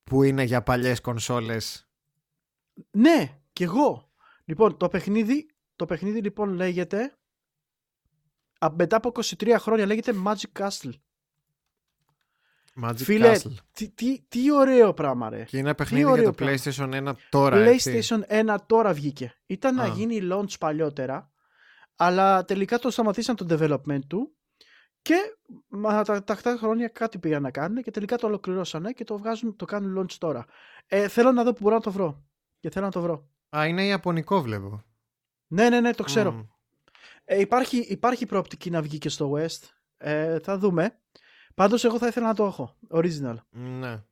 που 0.04 0.22
είναι 0.22 0.42
για 0.42 0.62
παλιές 0.62 1.00
κονσόλες 1.00 1.88
Ναι, 2.90 3.40
κι 3.52 3.62
εγώ. 3.62 4.11
Λοιπόν, 4.44 4.76
το 4.76 4.88
παιχνίδι, 4.88 5.50
το 5.76 5.87
παιχνίδι 5.87 6.20
λοιπόν 6.20 6.52
λέγεται 6.52 7.18
α, 8.59 8.68
μετά 8.74 8.96
από 8.96 9.12
23 9.14 9.57
χρόνια 9.59 9.87
λέγεται 9.87 10.12
Magic 10.24 10.52
Castle. 10.59 10.92
Magic 12.82 12.96
Φίλε, 12.96 13.32
Castle. 13.34 13.52
τι, 13.72 13.90
τι, 13.90 14.24
τι 14.28 14.52
ωραίο 14.52 14.94
πράγμα 14.94 15.28
ρε. 15.28 15.44
Και 15.44 15.58
είναι 15.58 15.74
παιχνίδι 15.74 16.02
για 16.02 16.12
ωραίο 16.12 16.24
το 16.24 16.32
πράγμα. 16.32 16.56
PlayStation 16.64 17.08
1 17.08 17.12
τώρα, 17.28 17.56
έτσι. 17.56 18.00
PlayStation 18.28 18.54
1 18.54 18.56
τώρα 18.66 18.92
βγήκε. 18.92 19.34
Ήταν 19.46 19.74
να 19.74 19.82
Α. 19.82 19.86
γίνει 19.86 20.20
launch 20.32 20.58
παλιότερα, 20.58 21.30
αλλά 21.96 22.44
τελικά 22.44 22.78
το 22.78 22.90
σταματήσαν 22.90 23.36
το 23.36 23.46
development 23.50 24.04
του 24.06 24.32
και 25.02 25.14
μα, 25.68 26.02
τα 26.02 26.24
τακτά 26.24 26.56
χρόνια 26.56 26.88
κάτι 26.88 27.18
πήγαν 27.18 27.42
να 27.42 27.50
κάνουν 27.50 27.82
και 27.82 27.90
τελικά 27.90 28.16
το 28.16 28.26
ολοκληρώσανε 28.26 28.92
και 28.92 29.04
το 29.04 29.18
βγάζουν, 29.18 29.56
το 29.56 29.64
κάνουν 29.64 29.98
launch 29.98 30.12
τώρα. 30.18 30.44
Ε, 30.86 31.08
θέλω 31.08 31.32
να 31.32 31.44
δω 31.44 31.52
που 31.52 31.58
μπορώ 31.62 31.74
να 31.74 31.80
το 31.80 31.90
βρω. 31.90 32.24
Και 32.60 32.70
θέλω 32.70 32.84
να 32.84 32.90
το 32.90 33.00
βρω. 33.00 33.28
Α, 33.56 33.66
είναι 33.66 33.84
Ιαπωνικό 33.84 34.42
βλέπω. 34.42 34.82
Ναι, 35.46 35.68
ναι, 35.68 35.80
ναι, 35.80 35.92
το 35.92 36.02
ξέρω. 36.02 36.32
Μμ. 36.32 36.40
Ε, 37.24 37.40
υπάρχει, 37.40 37.78
υπάρχει 37.78 38.26
προοπτική 38.26 38.70
να 38.70 38.82
βγει 38.82 38.98
και 38.98 39.08
στο 39.08 39.32
West. 39.32 39.68
Ε, 39.96 40.38
θα 40.38 40.58
δούμε. 40.58 41.00
Πάντως 41.59 41.85
εγώ 41.85 41.99
θα 41.99 42.07
ήθελα 42.07 42.27
να 42.27 42.35
το 42.35 42.44
έχω. 42.44 42.77
Original. 42.90 43.35
Ναι. 43.51 44.03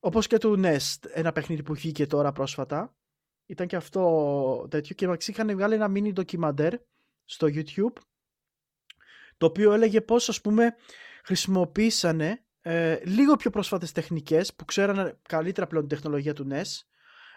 Όπως 0.00 0.26
και 0.26 0.38
του 0.38 0.60
Nest, 0.64 1.08
ένα 1.12 1.32
παιχνίδι 1.32 1.62
που 1.62 1.74
βγήκε 1.74 2.06
τώρα 2.06 2.32
πρόσφατα. 2.32 2.94
Ήταν 3.46 3.66
και 3.66 3.76
αυτό 3.76 4.66
τέτοιο 4.70 4.94
και 4.94 5.06
μας 5.08 5.28
είχαν 5.28 5.50
βγάλει 5.54 5.74
ένα 5.74 5.86
mini 5.90 6.12
ντοκιμαντέρ 6.12 6.72
στο 7.24 7.46
YouTube 7.50 8.00
το 9.36 9.46
οποίο 9.46 9.72
έλεγε 9.72 10.00
πώς 10.00 10.28
ας 10.28 10.40
πούμε 10.40 10.74
χρησιμοποίησανε 11.24 12.44
ε, 12.60 12.98
λίγο 13.04 13.36
πιο 13.36 13.50
πρόσφατες 13.50 13.92
τεχνικές 13.92 14.54
που 14.54 14.64
ξέρανε 14.64 15.18
καλύτερα 15.28 15.66
πλέον 15.66 15.86
την 15.88 15.96
τεχνολογία 15.96 16.32
του 16.32 16.46
NES 16.50 16.80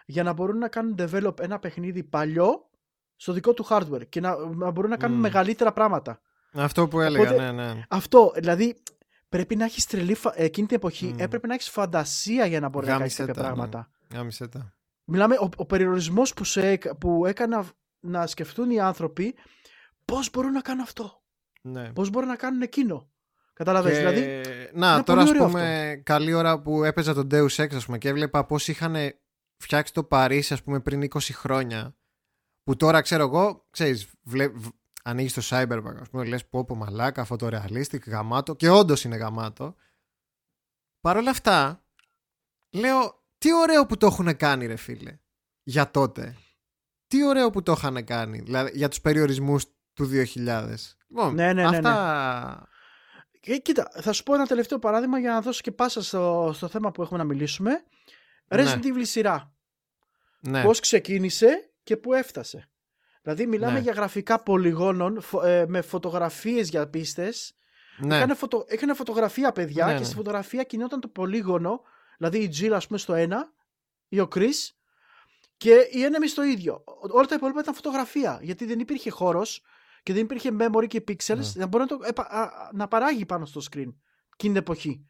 για 0.06 0.22
να 0.22 0.32
μπορούν 0.32 0.58
να 0.58 0.68
κάνουν 0.68 0.94
develop 0.98 1.40
ένα 1.40 1.58
παιχνίδι 1.58 2.02
παλιό 2.02 2.70
στο 3.16 3.32
δικό 3.32 3.54
του 3.54 3.66
hardware 3.68 4.08
και 4.08 4.20
να, 4.20 4.46
να 4.46 4.70
μπορούν 4.70 4.90
να 4.90 4.96
κάνουν 4.96 5.18
Mm. 5.18 5.20
μεγαλύτερα 5.20 5.72
πράγματα. 5.72 6.20
Αυτό 6.54 6.88
που 6.88 7.00
έλεγα, 7.00 7.30
Οπότε- 7.30 7.52
ναι, 7.52 7.72
ναι. 7.72 7.82
Αυτό, 7.88 8.32
δηλαδή 8.36 8.82
πρέπει 9.32 9.56
να 9.56 9.64
έχεις 9.64 9.86
τρελή. 9.86 10.14
φα- 10.14 10.32
Εκείνη 10.40 10.66
την 10.66 10.76
εποχή 10.76 11.06
Μμ. 11.06 11.18
έπρεπε 11.18 11.46
να 11.46 11.54
έχεις 11.54 11.68
φαντασία 11.70 12.46
για 12.46 12.60
να 12.60 12.68
μπορεί 12.68 12.86
να 12.86 12.92
κάνεις 12.96 13.16
Γάμισε 13.16 13.32
κάποια 13.32 13.42
τα, 13.42 13.48
ναι. 13.48 13.54
πράγματα. 13.54 13.90
Γάμισε 14.14 14.48
τα. 14.48 14.74
Μιλάμε, 15.04 15.34
ο, 15.34 15.48
ο 15.56 15.66
περιορισμός 15.66 16.34
που, 16.34 16.44
σε, 16.44 16.68
έκα- 16.68 16.96
που 16.96 17.26
έκανα 17.26 17.64
να 18.00 18.26
σκεφτούν 18.26 18.70
οι 18.70 18.80
άνθρωποι 18.80 19.34
πώς 20.04 20.30
μπορούν 20.30 20.52
να 20.52 20.60
κάνουν 20.60 20.82
αυτό; 20.82 21.22
Ναι. 21.62 21.92
Πώς 21.92 22.10
μπορούν 22.10 22.28
να 22.28 22.36
κάνουν 22.36 22.62
εκείνο; 22.62 23.10
Καταλαβαίνεις, 23.52 23.98
Και- 23.98 24.08
δηλαδή. 24.08 24.20
να, 24.74 24.92
είναι 24.94 25.02
τώρα 25.02 25.20
πολύ 25.20 25.20
ας 25.22 25.28
ωραίο 25.30 25.46
πούμε 25.46 26.00
καλή 26.04 26.32
ώρα 26.34 26.60
που 26.60 26.84
έπαιζα 26.84 27.14
τον 27.14 27.28
Deus 27.30 27.54
Ex 27.56 27.74
ας 27.74 27.84
πούμε, 27.84 27.98
και 27.98 28.08
έβλεπα 28.08 28.44
πώς 28.46 28.68
είχαν 28.68 28.96
φτιάξει 29.56 29.92
το 29.92 30.04
Παρίσι 30.04 30.52
ας 30.52 30.62
πούμε 30.62 30.80
πριν 30.80 31.02
20 31.02 31.18
χρόνια 31.32 31.96
που 32.64 32.76
τώρα 32.76 33.00
ξέρω 33.00 33.22
εγώ, 33.22 33.66
ξέρεις, 33.70 34.08
βλέ, 34.22 34.50
β- 35.02 35.08
ανοίγεις 35.08 35.32
το 35.32 35.42
Cyberpunk 35.44 35.96
ας 36.00 36.08
πούμε, 36.10 36.24
λες 36.24 36.46
πω 36.46 36.64
πω 36.64 36.74
μαλάκα, 36.74 37.24
φωτορεαλίστικ, 37.24 38.08
γαμάτο 38.08 38.54
και 38.54 38.68
όντως 38.70 39.04
είναι 39.04 39.16
γαμάτο. 39.16 39.74
Παρ' 41.00 41.16
όλα 41.16 41.30
αυτά, 41.30 41.84
λέω, 42.70 43.24
τι 43.38 43.54
ωραίο 43.54 43.86
που 43.86 43.96
το 43.96 44.06
έχουν 44.06 44.36
κάνει 44.36 44.66
ρε 44.66 44.76
φίλε, 44.76 45.18
για 45.62 45.90
τότε. 45.90 46.36
Τι 47.06 47.26
ωραίο 47.26 47.50
που 47.50 47.62
το 47.62 47.72
είχαν 47.72 48.04
κάνει, 48.04 48.38
δηλαδή 48.40 48.70
για 48.74 48.88
τους 48.88 49.00
περιορισμούς 49.00 49.64
του 49.92 50.04
2000. 50.34 50.74
Λοιπόν, 51.06 51.34
Ναι, 51.34 51.52
ναι, 51.52 51.68
ναι, 51.70 51.76
αυτά... 51.76 52.68
Ε, 53.40 53.58
κοίτα, 53.58 53.90
θα 53.92 54.12
σου 54.12 54.22
πω 54.22 54.34
ένα 54.34 54.46
τελευταίο 54.46 54.78
παράδειγμα 54.78 55.18
για 55.18 55.30
να 55.32 55.40
δώσω 55.40 55.60
και 55.60 55.72
πάσα 55.72 56.02
στο, 56.02 56.50
στο 56.54 56.68
θέμα 56.68 56.90
που 56.90 57.02
έχουμε 57.02 57.18
να 57.18 57.24
μιλήσουμε. 57.24 57.70
Ναι. 57.70 58.62
Resident 58.62 58.84
Evil 58.84 59.02
σειρά. 59.02 59.54
Ναι. 60.40 60.62
Πώς 60.62 60.80
ξεκίνησε 60.80 61.72
και 61.82 61.96
πού 61.96 62.12
έφτασε. 62.12 62.70
Δηλαδή 63.22 63.46
μιλάμε 63.46 63.72
Ναι. 63.72 63.78
για 63.80 63.92
γραφικά 63.92 64.42
πολυγόνων 64.42 65.20
φω- 65.20 65.42
ε, 65.44 65.64
με 65.68 65.80
φωτογραφίες 65.80 66.68
για 66.68 66.88
πίστες. 66.88 67.54
ναι. 67.98 68.16
Έκανε, 68.16 68.34
φωτο, 68.34 68.64
έκανε 68.68 68.94
φωτογραφία 68.94 69.52
παιδιά 69.52 69.86
Ναι, 69.86 69.92
και 69.92 69.98
ναι. 69.98 70.04
στη 70.04 70.14
φωτογραφία 70.14 70.62
κινόταν 70.62 71.00
το 71.00 71.08
πολύγωνο. 71.08 71.80
Δηλαδή 72.18 72.38
η 72.38 72.52
Jill 72.60 72.70
ας 72.72 72.86
πούμε 72.86 72.98
στο 72.98 73.14
ένα 73.14 73.52
ή 74.08 74.20
ο 74.20 74.28
Chris 74.34 74.54
και 75.56 75.70
η 75.72 75.98
Enemy 76.10 76.28
στο 76.28 76.42
ίδιο. 76.42 76.82
Ο- 76.86 77.16
Όλα 77.18 77.26
τα 77.26 77.34
υπόλοιπα 77.34 77.60
ήταν 77.60 77.74
φωτογραφία 77.74 78.38
γιατί 78.42 78.64
δεν 78.64 78.78
υπήρχε 78.78 79.10
χώρος 79.10 79.62
και 80.02 80.12
δεν 80.12 80.22
υπήρχε 80.22 80.50
memory 80.58 80.86
και 80.86 81.04
pixels 81.08 81.36
Ναι. 81.36 81.44
να 81.54 81.66
μπορεί 81.66 81.82
να, 81.82 81.86
το, 81.88 81.98
επα- 82.04 82.26
α- 82.30 82.42
α- 82.42 82.70
να 82.72 82.88
παράγει 82.88 83.26
πάνω 83.26 83.44
στο 83.46 83.60
screen 83.60 83.70
εκείνη 83.70 83.94
την 84.36 84.56
εποχή. 84.56 85.06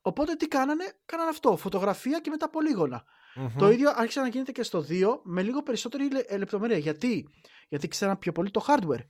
Οπότε 0.00 0.34
τι 0.34 0.48
κάνανε, 0.48 0.84
κάνανε 1.06 1.28
αυτό, 1.30 1.56
φωτογραφία 1.56 2.20
και 2.20 2.30
μετά 2.30 2.50
πολύγωνα. 2.50 3.04
Μμμ. 3.36 3.48
Το 3.58 3.70
ίδιο 3.70 3.90
άρχισε 3.94 4.20
να 4.20 4.28
γίνεται 4.28 4.52
και 4.52 4.62
στο 4.62 4.84
2 4.88 5.20
με 5.22 5.42
λίγο 5.42 5.62
περισσότερη 5.62 6.10
λε- 6.12 6.32
ε, 6.32 6.36
λεπτομέρεια. 6.36 6.78
Γιατί; 6.78 7.28
Γιατί 7.68 7.88
ξέραν 7.88 8.18
πιο 8.18 8.32
πολύ 8.32 8.50
το 8.50 8.64
hardware. 8.68 9.04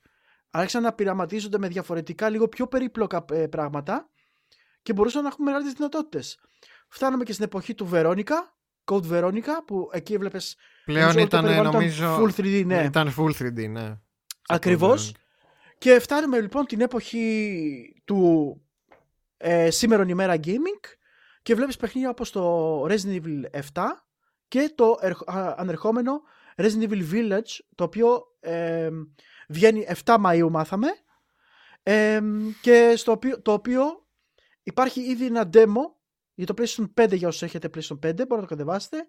Άρχισαν 0.51 0.83
να 0.83 0.93
πειραματίζονται 0.93 1.59
με 1.59 1.69
διαφορετικά, 1.69 2.29
λίγο 2.29 2.49
πιο 2.49 2.67
περίπλοκα 2.67 3.25
ε, 3.33 3.47
πράγματα 3.47 4.11
και 4.83 4.93
μπορούσαν 4.93 5.23
να 5.23 5.29
έχουν 5.29 5.45
μεγάλε 5.45 5.71
δυνατότητες. 5.71 6.39
Φτάνουμε 6.89 7.25
και 7.25 7.33
στην 7.33 7.45
εποχή 7.45 7.75
του 7.75 7.89
Veronica, 7.93 8.35
Code 8.85 9.11
Veronica, 9.11 9.53
που 9.67 9.89
εκεί 9.93 10.15
έβλεπες. 10.15 10.57
Πλέον 10.85 11.19
ήταν 11.19 11.63
νομίζω. 11.63 12.19
Full 12.19 12.31
3D, 12.41 12.63
ναι. 12.67 12.83
Ήταν 12.85 13.15
full 13.19 13.33
3D, 13.39 13.69
ναι. 13.69 13.99
Ακριβώς. 14.49 15.15
Και 15.79 15.99
φτάνουμε 15.99 16.41
λοιπόν 16.41 16.65
την 16.65 16.81
εποχή 16.81 18.03
του 18.05 18.61
ε, 19.37 19.71
σήμερον 19.71 20.09
ημέρα 20.09 20.35
gaming 20.45 20.81
και 21.43 21.55
βλέπεις 21.55 21.77
παιχνίδια 21.77 22.11
όπως 22.11 22.31
το 22.31 22.83
Resident 22.85 23.21
Evil 23.23 23.61
7 23.73 23.83
και 24.49 24.73
το 24.75 24.99
ερχ- 25.01 25.31
α, 25.31 25.55
ανερχόμενο 25.59 26.23
Resident 26.57 26.89
Evil 26.91 27.13
Village 27.13 27.59
το 27.75 27.85
οποίο 27.85 28.23
ε, 28.41 28.91
βγαίνει 29.49 29.87
7 30.05 30.17
Μαΐου 30.25 30.49
μάθαμε. 30.51 30.89
Ε, 31.83 32.21
και 32.61 32.93
στο 32.97 33.13
οποίο, 33.13 33.43
το 33.43 33.53
οποίο 33.53 34.07
υπάρχει 34.63 35.01
ήδη 35.01 35.27
ένα 35.27 35.51
demo 35.53 35.83
για 36.35 36.47
το 36.47 36.55
PlayStation 36.59 36.87
5 37.01 37.13
για 37.17 37.29
όσους 37.29 37.43
έχετε 37.43 37.69
PlayStation 37.75 37.95
5 37.95 37.99
μπορείτε 38.01 38.35
να 38.35 38.41
το 38.41 38.47
κατεβάσετε. 38.47 39.09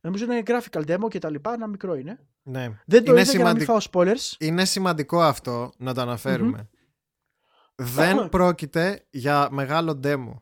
Νομίζω 0.00 0.24
είναι 0.24 0.42
graphical 0.46 0.84
demo 0.86 1.08
και 1.08 1.18
τα 1.18 1.30
λοιπά 1.30 1.52
ένα 1.52 1.66
μικρό 1.66 1.94
είναι. 1.94 2.26
Ναι. 2.42 2.68
δεν 2.86 3.04
το 3.04 3.12
Είναι 3.12 3.20
είδα 3.20 3.30
για 3.32 3.44
να 3.44 3.52
μην 3.52 3.60
σημαντικό- 3.62 3.80
φάω 3.90 4.02
spoilers. 4.04 4.34
Είναι 4.38 4.64
σημαντικό 4.64 5.22
αυτό 5.22 5.72
να 5.78 5.94
το 5.94 6.00
αναφερουμε 6.00 6.68
Δεν 7.74 8.28
πρόκειται 8.28 9.06
για 9.10 9.48
μεγάλο 9.50 10.00
demo. 10.04 10.32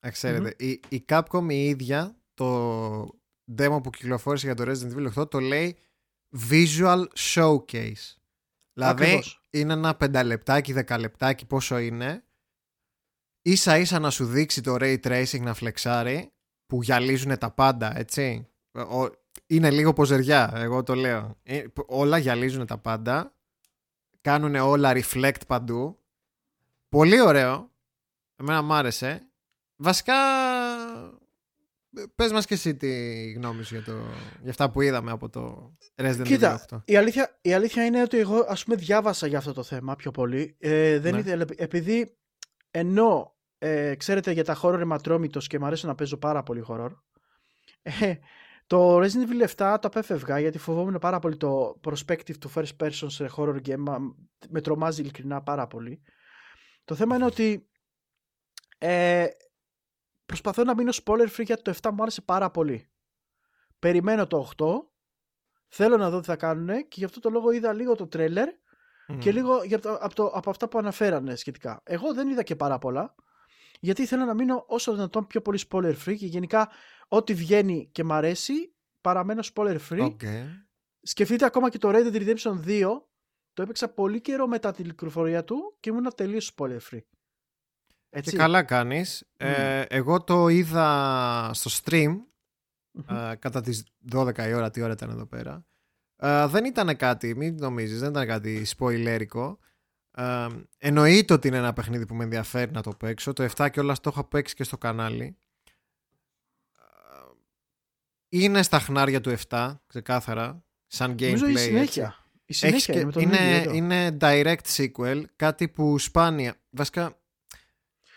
Να 0.00 0.10
ξέρετε. 0.10 0.54
Η, 0.58 0.80
η 0.88 1.04
Capcom 1.08 1.46
η 1.48 1.64
ίδια 1.68 2.16
το 2.34 3.19
demo 3.58 3.80
που 3.82 3.90
κυκλοφόρησε 3.90 4.46
για 4.46 4.54
το 4.54 4.64
Resident 4.66 4.96
Evil 4.96 5.20
8 5.22 5.30
το 5.30 5.40
λέει 5.40 5.76
Visual 6.50 7.04
Showcase. 7.34 8.14
Δηλαδή 8.72 9.02
Ακριβώς. 9.04 9.42
είναι 9.50 9.72
ένα 9.72 9.94
πενταλεπτάκι, 9.94 10.72
δεκαλεπτάκι 10.72 11.46
πόσο 11.46 11.78
είναι. 11.78 12.24
Ίσα 13.42 13.78
ίσα 13.78 13.98
να 13.98 14.10
σου 14.10 14.26
δείξει 14.26 14.60
το 14.60 14.76
Ray 14.80 14.96
Tracing 15.02 15.40
να 15.40 15.54
φλεξάρει 15.54 16.32
που 16.66 16.82
γυαλίζουν 16.82 17.38
τα 17.38 17.50
πάντα 17.50 17.98
έτσι. 17.98 18.48
Ο- 18.72 19.18
είναι 19.46 19.70
λίγο 19.70 19.92
ποζεριά 19.92 20.52
εγώ 20.54 20.82
το 20.82 20.94
λέω. 20.94 21.36
Ε, 21.42 21.64
όλα 21.86 22.18
γυαλίζουν 22.18 22.66
τα 22.66 22.78
πάντα. 22.78 23.34
Κάνουν 24.20 24.54
όλα 24.54 24.92
reflect 24.94 25.46
παντού. 25.46 25.98
Πολύ 26.88 27.20
ωραίο. 27.20 27.70
Εμένα 28.36 28.62
μ' 28.62 28.72
άρεσε. 28.72 29.28
Βασικά 29.76 30.14
ε, 31.96 32.02
πες 32.14 32.32
μας 32.32 32.46
και 32.46 32.54
εσύ 32.54 32.76
τη 32.76 33.30
γνώμη 33.32 33.62
σου 33.62 33.74
για, 33.74 33.84
το, 33.84 33.92
για 34.42 34.50
αυτά 34.50 34.70
που 34.70 34.80
είδαμε 34.80 35.10
από 35.10 35.28
το 35.28 35.74
Resident 35.94 36.22
Κοίτα, 36.24 36.64
Evil 36.70 36.76
8 36.76 36.82
η 36.84 36.96
αλήθεια, 36.96 37.38
η 37.42 37.52
αλήθεια 37.52 37.84
είναι 37.84 38.02
ότι 38.02 38.18
εγώ 38.18 38.44
ας 38.48 38.64
πούμε 38.64 38.76
διάβασα 38.76 39.26
για 39.26 39.38
αυτό 39.38 39.52
το 39.52 39.62
θέμα 39.62 39.96
πιο 39.96 40.10
πολύ. 40.10 40.56
Ε, 40.58 40.98
δεν 40.98 41.12
Ναι. 41.14 41.18
ήθελα, 41.20 41.44
επειδή 41.56 42.16
ενώ 42.70 43.36
ε, 43.58 43.94
ξέρετε 43.94 44.30
για 44.30 44.44
τα 44.44 44.58
horror 44.62 44.78
είμαι 44.82 44.94
ατρόμητος 44.94 45.46
και 45.46 45.58
μου 45.58 45.66
αρέσει 45.66 45.86
να 45.86 45.94
παίζω 45.94 46.16
πάρα 46.16 46.42
πολύ 46.42 46.64
horror 46.68 46.90
ε, 47.82 48.14
το 48.66 48.98
Resident 48.98 49.28
Evil 49.28 49.46
7 49.46 49.76
το 49.80 49.88
απέφευγα 49.88 50.38
γιατί 50.40 50.58
φοβόμουν 50.58 50.98
πάρα 50.98 51.18
πολύ 51.18 51.36
το 51.36 51.80
perspective 51.84 52.36
του 52.40 52.52
first 52.54 52.76
person 52.82 52.92
σε 53.06 53.30
horror 53.36 53.56
game 53.66 53.76
μα- 53.78 54.14
με 54.48 54.60
τρομάζει 54.60 55.00
ειλικρινά 55.00 55.42
πάρα 55.42 55.66
πολύ 55.66 56.02
το 56.84 56.94
θέμα 56.94 57.16
είναι 57.16 57.24
ότι 57.24 57.68
ε, 58.78 59.26
προσπαθώ 60.30 60.64
να 60.64 60.74
μείνω 60.74 60.92
spoiler 61.04 61.28
free 61.36 61.44
γιατί 61.44 61.62
το 61.62 61.74
7 61.82 61.90
μου 61.92 62.02
άρεσε 62.02 62.20
πάρα 62.20 62.50
πολύ 62.50 62.90
περιμένω 63.78 64.26
το 64.26 64.50
8 64.56 64.66
Θέλω 65.72 65.96
να 65.96 66.10
δω 66.10 66.20
τι 66.20 66.26
θα 66.26 66.36
κάνουν 66.36 66.66
και 66.66 66.94
γι' 66.98 67.04
αυτό 67.04 67.20
το 67.20 67.30
λόγο 67.30 67.50
είδα 67.50 67.72
λίγο 67.72 67.94
το 67.94 68.06
τρέλερ 68.06 68.48
και 69.18 69.30
Μμμ. 69.30 69.36
λίγο 69.36 69.62
για 69.62 69.78
το, 69.78 69.98
από, 70.00 70.14
το, 70.14 70.26
από 70.26 70.50
αυτά 70.50 70.68
που 70.68 70.78
αναφέρανε 70.78 71.34
σχετικά. 71.34 71.80
Εγώ 71.84 72.14
δεν 72.14 72.28
είδα 72.28 72.42
και 72.42 72.56
πάρα 72.56 72.78
πολλά 72.78 73.14
γιατί 73.80 74.06
θέλω 74.06 74.24
να 74.24 74.34
μείνω 74.34 74.64
όσο 74.68 74.92
δυνατόν 74.92 75.26
πιο 75.26 75.40
πολύ 75.40 75.60
spoiler 75.68 75.94
free 76.04 76.16
και 76.16 76.26
γενικά 76.26 76.70
ό,τι 77.08 77.34
βγαίνει 77.34 77.88
και 77.92 78.04
μ' 78.04 78.12
αρέσει 78.12 78.74
παραμένω 79.00 79.42
spoiler 79.54 79.78
free. 79.88 80.00
Οκ. 80.00 80.20
Σκεφτείτε 81.02 81.44
ακόμα 81.44 81.70
και 81.70 81.78
το 81.78 81.90
Red 81.92 82.12
Dead 82.12 82.28
Redemption 82.28 82.64
2 82.66 83.00
το 83.52 83.62
έπαιξα 83.62 83.88
πολύ 83.88 84.20
καιρό 84.20 84.46
μετά 84.46 84.72
την 84.72 84.84
κυκλοφορία 84.84 85.44
του 85.44 85.76
και 85.80 85.90
ήμουν 85.90 86.14
τελείως 86.14 86.54
spoiler 86.56 86.78
free. 86.90 87.00
Έτσι. 88.10 88.30
Και 88.30 88.36
καλά 88.36 88.62
κάνεις. 88.62 89.24
Ε, 89.36 89.80
εγώ 89.82 90.24
το 90.24 90.48
είδα 90.48 91.50
στο 91.54 91.70
stream 91.84 92.16
Μμμ. 92.92 93.16
ε, 93.16 93.34
κατά 93.36 93.60
τις 93.60 93.84
12 94.12 94.38
η 94.48 94.52
ώρα, 94.52 94.70
τι 94.70 94.82
ώρα 94.82 94.92
ήταν 94.92 95.10
εδώ 95.10 95.26
πέρα. 95.26 95.64
Ε, 96.16 96.46
δεν 96.46 96.64
ήταν 96.64 96.96
κάτι, 96.96 97.34
μην 97.36 97.54
νομίζεις, 97.58 98.00
δεν 98.00 98.10
ήταν 98.10 98.26
κάτι 98.26 98.64
σποιλέρικο. 98.64 99.58
Ε, 100.16 100.46
εννοείται 100.78 101.32
ότι 101.32 101.48
είναι 101.48 101.56
ένα 101.56 101.72
παιχνίδι 101.72 102.06
που 102.06 102.14
με 102.14 102.24
ενδιαφέρει 102.24 102.70
να 102.70 102.82
το 102.82 102.90
παίξω. 102.90 103.32
Το 103.32 103.48
7 103.56 103.68
και 103.70 103.80
όλα 103.80 103.94
το 103.94 104.08
έχω 104.08 104.24
παίξει 104.24 104.54
και 104.54 104.64
στο 104.64 104.78
κανάλι. 104.78 105.36
Ε, 106.74 106.78
Είναι 108.28 108.62
στα 108.62 108.78
χνάρια 108.78 109.20
του 109.20 109.34
7, 109.48 109.74
ξεκάθαρα, 109.86 110.64
σαν 110.86 111.12
gameplay. 111.12 111.20
Νομίζω 111.22 111.46
η 111.46 111.50
έτσι. 111.50 111.64
συνέχεια. 111.64 112.14
Η 112.34 112.42
Έχεις 112.46 112.58
συνέχεια 112.58 112.94
και- 112.94 113.00
είναι 113.00 113.06
με 113.06 113.12
τον 113.12 113.22
είναι, 113.22 113.56
ίδιο. 113.56 113.72
είναι 113.74 114.16
direct 114.20 114.76
sequel, 114.76 115.22
κάτι 115.36 115.68
που 115.68 115.98
σπάνια, 115.98 116.54
βασικά 116.70 117.19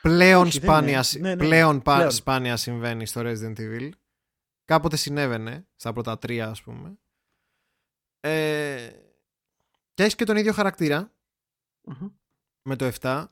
πλέον, 0.07 0.45
Όχι, 0.47 0.59
δεν 0.59 0.69
σπάνια, 0.69 0.93
είναι. 0.93 1.03
συ- 1.03 1.21
Ναι, 1.21 1.35
ναι, 1.35 1.43
πλέον, 1.43 1.81
πα- 1.81 1.95
πλέον. 1.95 2.11
σπάνια 2.11 2.57
συμβαίνει 2.57 3.05
στο 3.05 3.21
Resident 3.23 3.57
Evil. 3.59 3.89
Κάποτε 4.65 4.95
συνέβαινε, 4.95 5.67
στα 5.75 5.93
πρώτα 5.93 6.17
τρία 6.17 6.47
ας 6.49 6.61
πούμε. 6.63 6.97
Ε, 8.19 8.91
και 9.93 10.03
έχεις 10.03 10.15
και 10.15 10.25
τον 10.25 10.37
ίδιο 10.37 10.53
χαρακτήρα 10.53 11.13
Μμμ. 11.87 12.07
με 12.69 12.75
το 12.75 12.85
7. 12.85 13.27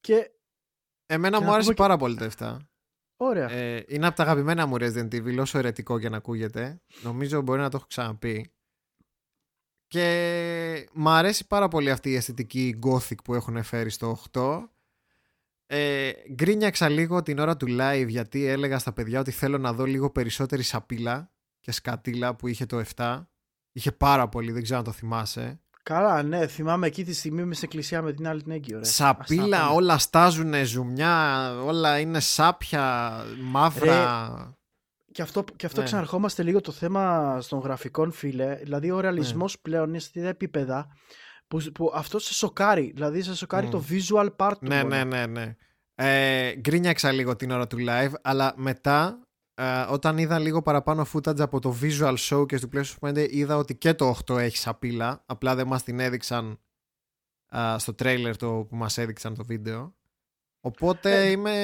Και 0.00 0.30
Εμένα 1.08 1.36
Και 1.38 1.42
μου 1.44 1.48
να 1.50 1.54
άρεσε 1.56 1.72
πούμε 1.72 1.74
και- 1.74 1.82
πάρα 1.82 1.96
πολύ 1.96 2.16
το 2.16 2.24
7. 2.24 2.58
ωραία. 3.16 3.50
Ε, 3.50 3.84
είναι 3.88 4.06
από 4.06 4.16
τα 4.16 4.22
αγαπημένα 4.22 4.66
μου 4.66 4.74
Resident 4.78 5.12
Evil, 5.14 5.36
όσο 5.40 5.58
ερετικό 5.58 5.98
και 5.98 6.08
να 6.08 6.16
ακούγεται. 6.16 6.82
Νομίζω 7.02 7.40
μπορεί 7.42 7.60
να 7.60 7.70
το 7.70 7.76
έχω 7.76 7.86
ξαναπεί. 7.86 8.55
Και 9.88 10.88
μ' 10.92 11.08
αρέσει 11.08 11.46
πάρα 11.46 11.68
πολύ 11.68 11.90
αυτή 11.90 12.10
η 12.10 12.14
αισθητική 12.14 12.78
gothic 12.86 13.24
που 13.24 13.34
έχουν 13.34 13.62
φέρει 13.62 13.90
στο 13.90 14.18
8. 14.32 14.68
Ε, 15.66 16.10
γκρίνιαξα 16.32 16.88
λίγο 16.88 17.22
την 17.22 17.38
ώρα 17.38 17.56
του 17.56 17.66
live 17.68 18.06
γιατί 18.08 18.44
έλεγα 18.44 18.78
στα 18.78 18.92
παιδιά 18.92 19.20
ότι 19.20 19.30
θέλω 19.30 19.58
να 19.58 19.72
δω 19.72 19.84
λίγο 19.84 20.10
περισσότερη 20.10 20.62
σαπίλα 20.62 21.30
και 21.60 21.72
σκατήλα 21.72 22.34
που 22.34 22.46
είχε 22.48 22.66
το 22.66 22.82
7. 22.96 23.22
Είχε 23.72 23.92
πάρα 23.92 24.28
πολύ, 24.28 24.52
δεν 24.52 24.62
ξέρω 24.62 24.78
αν 24.78 24.84
το 24.84 24.92
θυμάσαι. 24.92 25.60
Καλά, 25.82 26.22
ναι, 26.22 26.46
θυμάμαι 26.46 26.86
εκεί 26.86 27.04
τη 27.04 27.14
στιγμή 27.14 27.44
μες 27.44 27.56
στην 27.56 27.68
εκκλησία 27.68 28.02
με 28.02 28.12
την 28.12 28.28
άλλη 28.28 28.42
την 28.42 28.52
έγκυο. 28.52 28.80
Σαπίλα, 28.82 29.70
όλα 29.70 29.98
στάζουν 29.98 30.64
ζουμιά, 30.64 31.54
όλα 31.62 31.98
είναι 31.98 32.20
σάπια, 32.20 33.16
μαύρα. 33.42 34.26
Ρε, 34.38 34.55
και 35.16 35.22
αυτό, 35.22 35.44
και 35.56 35.66
αυτό 35.66 35.80
ναι. 35.80 35.86
ξαναρχόμαστε 35.86 36.42
λίγο 36.42 36.60
το 36.60 36.72
θέμα 36.72 37.38
των 37.48 37.58
γραφικών, 37.58 38.12
φίλε. 38.12 38.54
Δηλαδή, 38.62 38.90
ο 38.90 39.00
ρεαλισμός 39.00 39.54
ναι. 39.54 39.60
πλέον 39.62 39.88
είναι 39.88 39.98
σε 39.98 40.28
επίπεδα 40.28 40.88
που, 41.48 41.62
που 41.74 41.92
αυτό 41.94 42.18
σε 42.18 42.34
σοκάρει. 42.34 42.90
Δηλαδή, 42.94 43.22
σε 43.22 43.34
σοκάρει 43.34 43.68
το 43.68 43.84
visual 43.88 44.28
part 44.36 44.52
του. 44.60 44.66
Ναι, 44.66 44.82
ναι, 44.82 45.04
ναι, 45.04 45.26
ναι. 45.26 45.56
Ε, 45.94 46.54
γκρίνιαξα 46.56 47.12
λίγο 47.12 47.36
την 47.36 47.50
ώρα 47.50 47.66
του 47.66 47.76
live, 47.88 48.12
αλλά 48.22 48.54
μετά 48.56 49.26
ε, 49.54 49.80
όταν 49.80 50.18
είδα 50.18 50.38
λίγο 50.38 50.62
παραπάνω 50.62 51.06
footage 51.12 51.40
από 51.40 51.60
το 51.60 51.76
visual 51.82 52.16
show 52.16 52.46
και 52.46 52.56
στο 52.56 52.68
PlayStation 52.72 53.08
5 53.08 53.26
είδα 53.30 53.56
ότι 53.56 53.76
και 53.76 53.94
το 53.94 54.16
8 54.30 54.36
έχει 54.38 54.56
σαπίλα 54.56 55.22
απλά 55.26 55.54
δεν 55.54 55.66
μας 55.66 55.82
την 55.82 56.00
έδειξαν 56.00 56.60
στο 57.76 57.94
trailer 57.98 58.32
το 58.38 58.66
που 58.68 58.76
μας 58.76 58.98
έδειξαν 58.98 59.34
το 59.34 59.44
βίντεο 59.44 59.94
οπότε 60.60 61.22
ε, 61.22 61.30
είμαι 61.30 61.54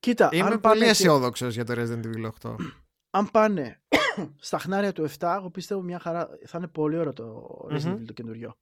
κοίτα, 0.00 0.28
είμαι 0.32 0.58
πολύ 0.58 0.84
αισιόδοξος 0.84 1.54
για 1.54 1.64
το 1.64 1.74
Resident 1.76 2.04
Evil 2.04 2.30
8 2.42 2.54
αν 3.18 3.30
πάνε 3.30 3.82
στα 4.48 4.58
χνάρια 4.58 4.92
του 4.92 5.08
7 5.18 5.34
εγώ 5.36 5.50
πιστεύω 5.50 5.82
μια 5.82 5.98
χαρά 5.98 6.28
θα 6.46 6.58
είναι 6.58 6.68
πολύ 6.68 6.96
ωραίο 6.96 7.12
το 7.12 7.46
Resident 7.70 7.94
Evil 7.94 8.04
το 8.06 8.12
καινούριο. 8.12 8.56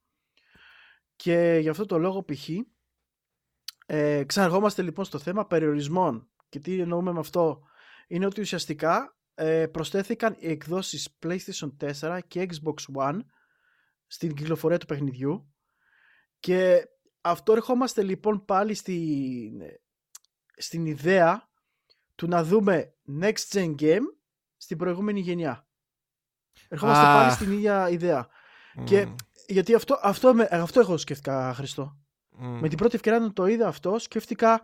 Και 1.16 1.58
γι' 1.60 1.68
αυτό 1.68 1.86
το 1.86 1.98
λόγο 1.98 2.24
π.χ. 2.24 2.48
Ε, 3.86 4.24
ξαναρχόμαστε 4.24 4.82
λοιπόν 4.82 5.04
στο 5.04 5.18
θέμα 5.18 5.46
περιορισμών. 5.46 6.30
Και 6.48 6.58
τι 6.58 6.80
εννοούμε 6.80 7.12
με 7.12 7.18
αυτό; 7.18 7.62
Είναι 8.06 8.26
ότι 8.26 8.40
ουσιαστικά 8.40 9.16
ε, 9.34 9.66
προσθέθηκαν 9.66 10.36
οι 10.38 10.50
εκδόσεις 10.50 11.16
PlayStation 11.22 11.70
4 12.00 12.18
και 12.26 12.48
Xbox 12.50 12.96
One 12.96 13.18
στην 14.06 14.34
κυκλοφορία 14.34 14.78
του 14.78 14.86
παιχνιδιού. 14.86 15.54
Και 16.40 16.88
αυτό 17.20 17.52
ερχόμαστε 17.52 18.02
λοιπόν 18.02 18.44
πάλι 18.44 18.74
στην, 18.74 19.62
στην 20.56 20.86
ιδέα 20.86 21.48
του 22.14 22.28
να 22.28 22.44
δούμε 22.44 22.94
next 23.20 23.52
gen 23.52 23.74
game 23.80 24.04
στην 24.56 24.76
προηγούμενη 24.76 25.20
γενιά. 25.20 25.66
Ερχόμαστε 26.68 27.04
πάλι 27.04 27.32
στην 27.32 27.52
ίδια 27.52 27.88
ιδέα. 27.88 28.28
Και 28.84 29.08
γιατί 29.46 29.74
αυτό, 29.74 29.98
αυτό, 30.02 30.34
αυτό 30.50 30.80
έχω 30.80 30.96
σκεφτικά, 30.96 31.54
Χριστό. 31.54 31.96
Με 32.38 32.68
την 32.68 32.78
πρώτη 32.78 32.94
ευκαιρία 32.94 33.18
να 33.18 33.32
το 33.32 33.46
είδα 33.46 33.68
αυτό, 33.68 33.98
σκέφτηκα 33.98 34.60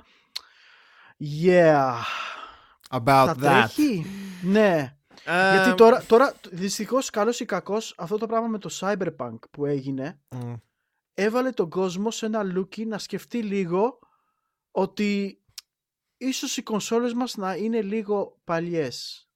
yeah, 1.44 1.94
about 2.88 3.24
θα 3.26 3.34
that. 3.36 3.40
Τρέχει; 3.40 4.06
Ναι. 4.42 4.96
Γιατί 5.24 5.74
τώρα, 5.74 6.02
τώρα 6.02 6.34
δυστυχώς, 6.50 7.10
καλός 7.10 7.40
ή 7.40 7.44
κακός, 7.44 7.94
αυτό 7.96 8.18
το 8.18 8.26
πράγμα 8.26 8.48
με 8.48 8.58
το 8.58 8.70
Cyberpunk 8.80 9.38
που 9.50 9.66
έγινε 9.66 10.20
έβαλε 11.14 11.50
τον 11.50 11.70
κόσμο 11.70 12.10
σε 12.10 12.26
ένα 12.26 12.42
looky 12.54 12.86
να 12.86 12.98
σκεφτεί 12.98 13.42
λίγο 13.42 13.98
ότι 14.70 15.41
ίσως 16.24 16.56
οι 16.56 16.62
κονσόλες 16.62 17.12
μας 17.12 17.36
να 17.36 17.54
είναι 17.54 17.82
λίγο 17.82 18.40
παλιές. 18.44 19.28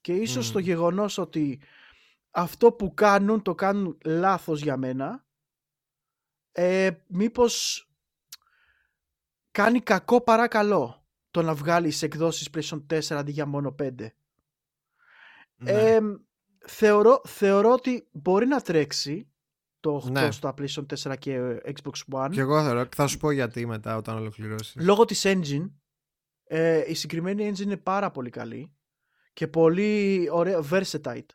Και 0.00 0.12
ίσως 0.12 0.52
το 0.52 0.58
γεγονός 0.58 1.18
ότι 1.18 1.60
αυτό 2.30 2.72
που 2.72 2.94
κάνουν 2.94 3.42
το 3.42 3.54
κάνουν 3.54 3.98
λάθος 4.04 4.60
για 4.60 4.76
μένα 4.76 5.26
ε, 6.52 6.90
μήπως 7.06 7.86
κάνει 9.50 9.80
κακό 9.80 10.20
παρά 10.20 10.48
καλό 10.48 11.04
το 11.30 11.42
να 11.42 11.54
βγάλεις 11.54 11.96
σε 11.96 12.04
εκδόσεις 12.04 12.48
PlayStation 12.54 12.86
4 12.90 13.00
αντί 13.10 13.30
για 13.30 13.46
μόνο 13.46 13.74
5. 13.82 13.92
Ναι. 15.56 15.98
θεωρώ, 16.66 17.20
θεωρώ 17.24 17.72
ότι 17.72 18.08
μπορεί 18.12 18.46
να 18.46 18.60
τρέξει 18.60 19.30
το 19.80 20.04
8 20.06 20.10
ναι. 20.10 20.30
στο 20.30 20.54
PlayStation 20.58 20.86
4 21.10 21.18
και 21.18 21.60
Xbox 21.64 22.20
One. 22.24 22.30
Και 22.32 22.40
εγώ 22.40 22.62
θεωρώ, 22.62 22.88
θα 22.94 23.06
σου 23.06 23.18
πω 23.18 23.30
γιατί 23.30 23.66
μετά 23.66 23.96
όταν 23.96 24.16
ολοκληρώσεις. 24.16 24.74
Λόγω 24.84 25.04
της 25.04 25.22
engine, 25.24 25.70
ε, 26.46 26.90
η 26.90 26.94
συγκεκριμένη 26.94 27.50
engine 27.50 27.60
είναι 27.60 27.76
πάρα 27.76 28.10
πολύ 28.10 28.30
καλή 28.30 28.72
και 29.32 29.48
πολύ 29.48 30.28
ωραία, 30.32 30.60
versatile 30.70 31.26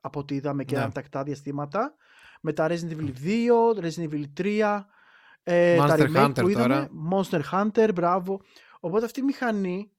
από 0.00 0.18
ό,τι 0.20 0.34
είδαμε 0.34 0.64
και 0.64 0.76
ναι. 0.76 0.90
τακτά 0.90 1.22
διαστήματα 1.22 1.94
με 2.40 2.52
τα 2.52 2.68
Resident 2.68 2.96
Evil 2.96 3.12
2, 3.24 3.84
Resident 3.84 4.10
Evil 4.10 4.24
3, 4.40 4.80
ε, 5.42 5.76
τα 5.76 5.96
remake 5.98 6.32
που 6.34 6.48
είδαμε, 6.48 6.88
Monster 7.12 7.40
Hunter, 7.52 7.90
μπράβο. 7.94 8.40
Οπότε 8.80 9.04
αυτή 9.04 9.20
η 9.20 9.22
μηχανή 9.22 9.90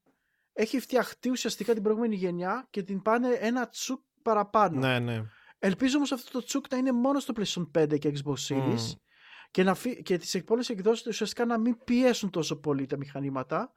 έχει 0.52 0.80
φτιαχτεί 0.80 1.30
ουσιαστικά 1.30 1.72
την 1.72 1.82
προηγούμενη 1.82 2.14
γενιά 2.14 2.66
και 2.70 2.82
την 2.82 3.02
πάνε 3.02 3.28
ένα 3.28 3.68
τσουκ 3.68 4.00
παραπάνω. 4.22 4.78
Ναι, 4.78 4.98
ναι. 4.98 5.22
Ελπίζω 5.58 5.96
όμως 5.96 6.12
αυτό 6.12 6.30
το 6.30 6.44
τσουκ 6.44 6.64
να 6.70 6.76
είναι 6.76 6.92
μόνο 6.92 7.18
στο 7.18 7.34
PlayStation 7.36 7.70
5 7.78 7.98
και 7.98 8.12
Xbox 8.14 8.34
Series 8.48 8.96
και, 9.50 9.62
να 9.62 9.74
φυ... 9.74 10.02
και 10.02 10.18
τις 10.18 10.34
εκπόλες 10.34 10.68
εκδόσεις 10.68 11.06
ουσιαστικά 11.06 11.44
να 11.44 11.58
μην 11.58 11.76
πιέσουν 11.84 12.30
τόσο 12.30 12.60
πολύ 12.60 12.86
τα 12.86 12.96
μηχανήματα 12.96 13.72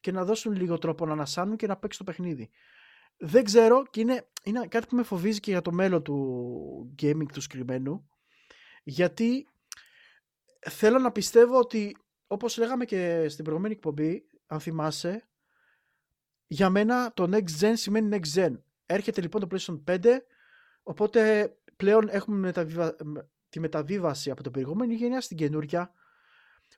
και 0.00 0.12
να 0.12 0.24
δώσουν 0.24 0.52
λίγο 0.52 0.78
τρόπο 0.78 1.06
να 1.06 1.12
ανασάνουν 1.12 1.56
και 1.56 1.66
να 1.66 1.76
παίξει 1.76 1.98
το 1.98 2.04
παιχνίδι. 2.04 2.50
Δεν 3.16 3.44
ξέρω 3.44 3.86
και 3.90 4.00
είναι, 4.00 4.28
είναι 4.42 4.66
κάτι 4.66 4.86
που 4.86 4.96
με 4.96 5.02
φοβίζει 5.02 5.40
και 5.40 5.50
για 5.50 5.62
το 5.62 5.72
μέλλον 5.72 6.02
του 6.02 6.94
gaming 7.02 7.26
του 7.32 7.40
συγκεκριμένου 7.40 8.08
γιατί 8.82 9.48
θέλω 10.60 10.98
να 10.98 11.12
πιστεύω 11.12 11.58
ότι 11.58 11.96
όπως 12.26 12.56
λέγαμε 12.56 12.84
και 12.84 13.28
στην 13.28 13.44
προηγούμενη 13.44 13.74
εκπομπή 13.74 14.24
αν 14.46 14.60
θυμάσαι, 14.60 15.28
για 16.46 16.70
μένα 16.70 17.12
το 17.12 17.28
next 17.32 17.60
gen 17.60 17.72
σημαίνει 17.74 18.18
next 18.20 18.38
gen. 18.38 18.52
Έρχεται 18.86 19.20
λοιπόν 19.20 19.48
το 19.48 19.56
PlayStation 19.56 19.82
5, 19.86 20.16
οπότε 20.82 21.52
πλέον 21.76 22.08
έχουμε 22.08 22.52
τη 23.48 23.60
μεταβίβαση 23.60 24.30
από 24.30 24.42
την 24.42 24.52
προηγούμενη 24.52 24.94
γενιά 24.94 25.20
στην 25.20 25.36
καινούρια. 25.36 25.92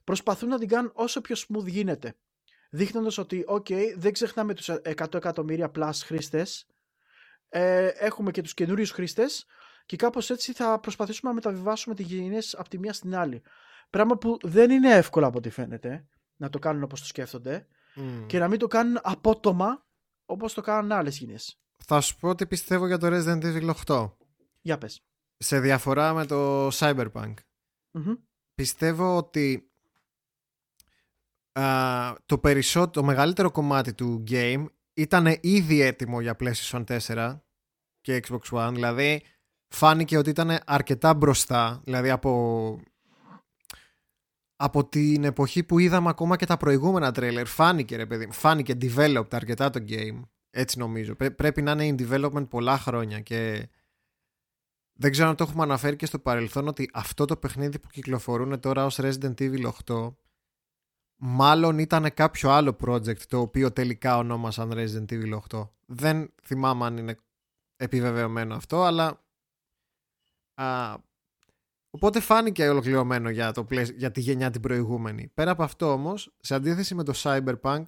Προσπαθούν 0.03 0.49
να 0.49 0.59
την 0.59 0.67
κάνουν 0.67 0.91
όσο 0.95 1.21
πιο 1.21 1.35
smooth 1.35 1.67
γίνεται. 1.67 2.15
Δείχνοντας 2.75 3.17
ότι, 3.17 3.45
OK, 3.47 3.71
δεν 3.95 4.13
ξεχνάμε 4.13 4.53
τους 4.53 4.69
100 4.69 5.13
εκατομμύρια 5.13 5.71
plus 5.75 5.91
χρήστες. 6.03 6.67
Ε, 7.49 7.87
έχουμε 7.87 8.31
και 8.31 8.41
τους 8.41 8.53
καινούριους 8.53 8.91
χρήστες 8.91 9.45
και 9.85 9.95
κάπως 9.95 10.29
έτσι 10.29 10.53
θα 10.53 10.79
προσπαθήσουμε 10.79 11.29
να 11.29 11.35
μεταβιβάσουμε 11.35 11.95
τις 11.95 12.05
γενιέ 12.05 12.39
από 12.53 12.69
τη 12.69 12.79
μία 12.79 12.93
στην 12.93 13.15
άλλη. 13.15 13.41
Πράγμα 13.89 14.17
που 14.17 14.37
δεν 14.41 14.71
είναι 14.71 14.95
εύκολο 14.95 15.27
από 15.27 15.37
ό,τι 15.37 15.49
φαίνεται 15.49 16.05
να 16.35 16.49
το 16.49 16.59
κάνουν 16.59 16.83
όπως 16.83 16.99
το 16.99 17.05
σκέφτονται 17.05 17.67
και 18.27 18.39
να 18.39 18.47
μην 18.47 18.59
το 18.59 18.67
κάνουν 18.67 18.99
απότομα 19.01 19.85
όπως 20.25 20.53
το 20.53 20.61
κάνουν 20.61 20.91
άλλες 20.91 21.17
γενιές. 21.17 21.61
Θα 21.85 22.01
σου 22.01 22.17
πω 22.17 22.29
ότι 22.29 22.47
πιστεύω 22.47 22.87
για 22.87 22.97
το 22.97 23.07
Resident 23.07 23.43
Evil 23.43 23.73
8. 23.85 24.11
Για 24.61 24.77
πες. 24.77 25.05
Σε 25.37 25.59
διαφορά 25.59 26.13
με 26.13 26.25
το 26.25 26.67
Cyberpunk. 26.67 27.33
Πιστεύω 28.55 29.17
ότι 29.17 29.72
α, 31.59 32.13
το, 32.25 32.37
περισσότερο, 32.37 32.91
το 32.91 33.03
μεγαλύτερο 33.03 33.51
κομμάτι 33.51 33.93
του 33.93 34.23
game 34.29 34.65
ήταν 34.93 35.37
ήδη 35.41 35.81
έτοιμο 35.81 36.21
για 36.21 36.35
PlayStation 36.39 36.83
4 37.05 37.39
και 38.01 38.23
Xbox 38.27 38.39
One. 38.49 38.71
Δηλαδή 38.73 39.21
φάνηκε 39.67 40.17
ότι 40.17 40.29
ήταν 40.29 40.59
αρκετά 40.65 41.13
μπροστά. 41.13 41.81
Δηλαδή 41.83 42.09
από 42.09 42.81
από 44.55 44.85
την 44.85 45.23
εποχή 45.23 45.63
που 45.63 45.79
είδαμε 45.79 46.09
ακόμα 46.09 46.35
και 46.35 46.45
τα 46.45 46.57
προηγούμενα 46.57 47.11
τρέλερ 47.11 47.47
φάνηκε 47.47 47.95
ρε 47.95 48.05
παιδί 48.05 48.27
φάνηκε 48.31 48.77
developed 48.81 49.33
αρκετά 49.33 49.69
το 49.69 49.83
game 49.87 50.21
έτσι 50.49 50.79
νομίζω 50.79 51.15
πρέπει 51.15 51.61
να 51.61 51.71
είναι 51.71 51.95
in 51.97 52.01
development 52.01 52.49
πολλά 52.49 52.77
χρόνια 52.77 53.19
και 53.19 53.69
δεν 54.93 55.11
ξέρω 55.11 55.29
αν 55.29 55.35
το 55.35 55.43
έχουμε 55.43 55.63
αναφέρει 55.63 55.95
και 55.95 56.05
στο 56.05 56.19
παρελθόν 56.19 56.67
ότι 56.67 56.89
αυτό 56.93 57.25
το 57.25 57.37
παιχνίδι 57.37 57.79
που 57.79 57.87
κυκλοφορούν 57.87 58.59
τώρα 58.59 58.85
ως 58.85 58.99
Resident 59.01 59.33
Evil 59.39 59.71
8 59.85 60.13
μάλλον 61.25 61.79
ήταν 61.79 62.13
κάποιο 62.13 62.49
άλλο 62.49 62.77
project 62.85 63.21
το 63.21 63.39
οποίο 63.39 63.71
τελικά 63.71 64.17
ονόμασαν 64.17 64.71
Resident 64.73 65.11
Evil 65.11 65.39
8 65.51 65.67
δεν 65.85 66.33
θυμάμαι 66.43 66.85
αν 66.85 66.97
είναι 66.97 67.17
επιβεβαιωμένο 67.75 68.55
αυτό 68.55 68.83
αλλά 68.83 69.23
α, 70.53 70.95
Οπότε 71.95 72.19
φάνηκε 72.19 72.69
ολοκληρωμένο 72.69 73.29
για, 73.29 73.51
το, 73.51 73.67
για 73.95 74.11
τη 74.11 74.21
γενιά 74.21 74.49
την 74.49 74.61
προηγούμενη. 74.61 75.31
Πέρα 75.33 75.51
από 75.51 75.63
αυτό 75.63 75.91
όμως, 75.91 76.33
σε 76.39 76.55
αντίθεση 76.55 76.95
με 76.95 77.03
το 77.03 77.13
Cyberpunk, 77.15 77.83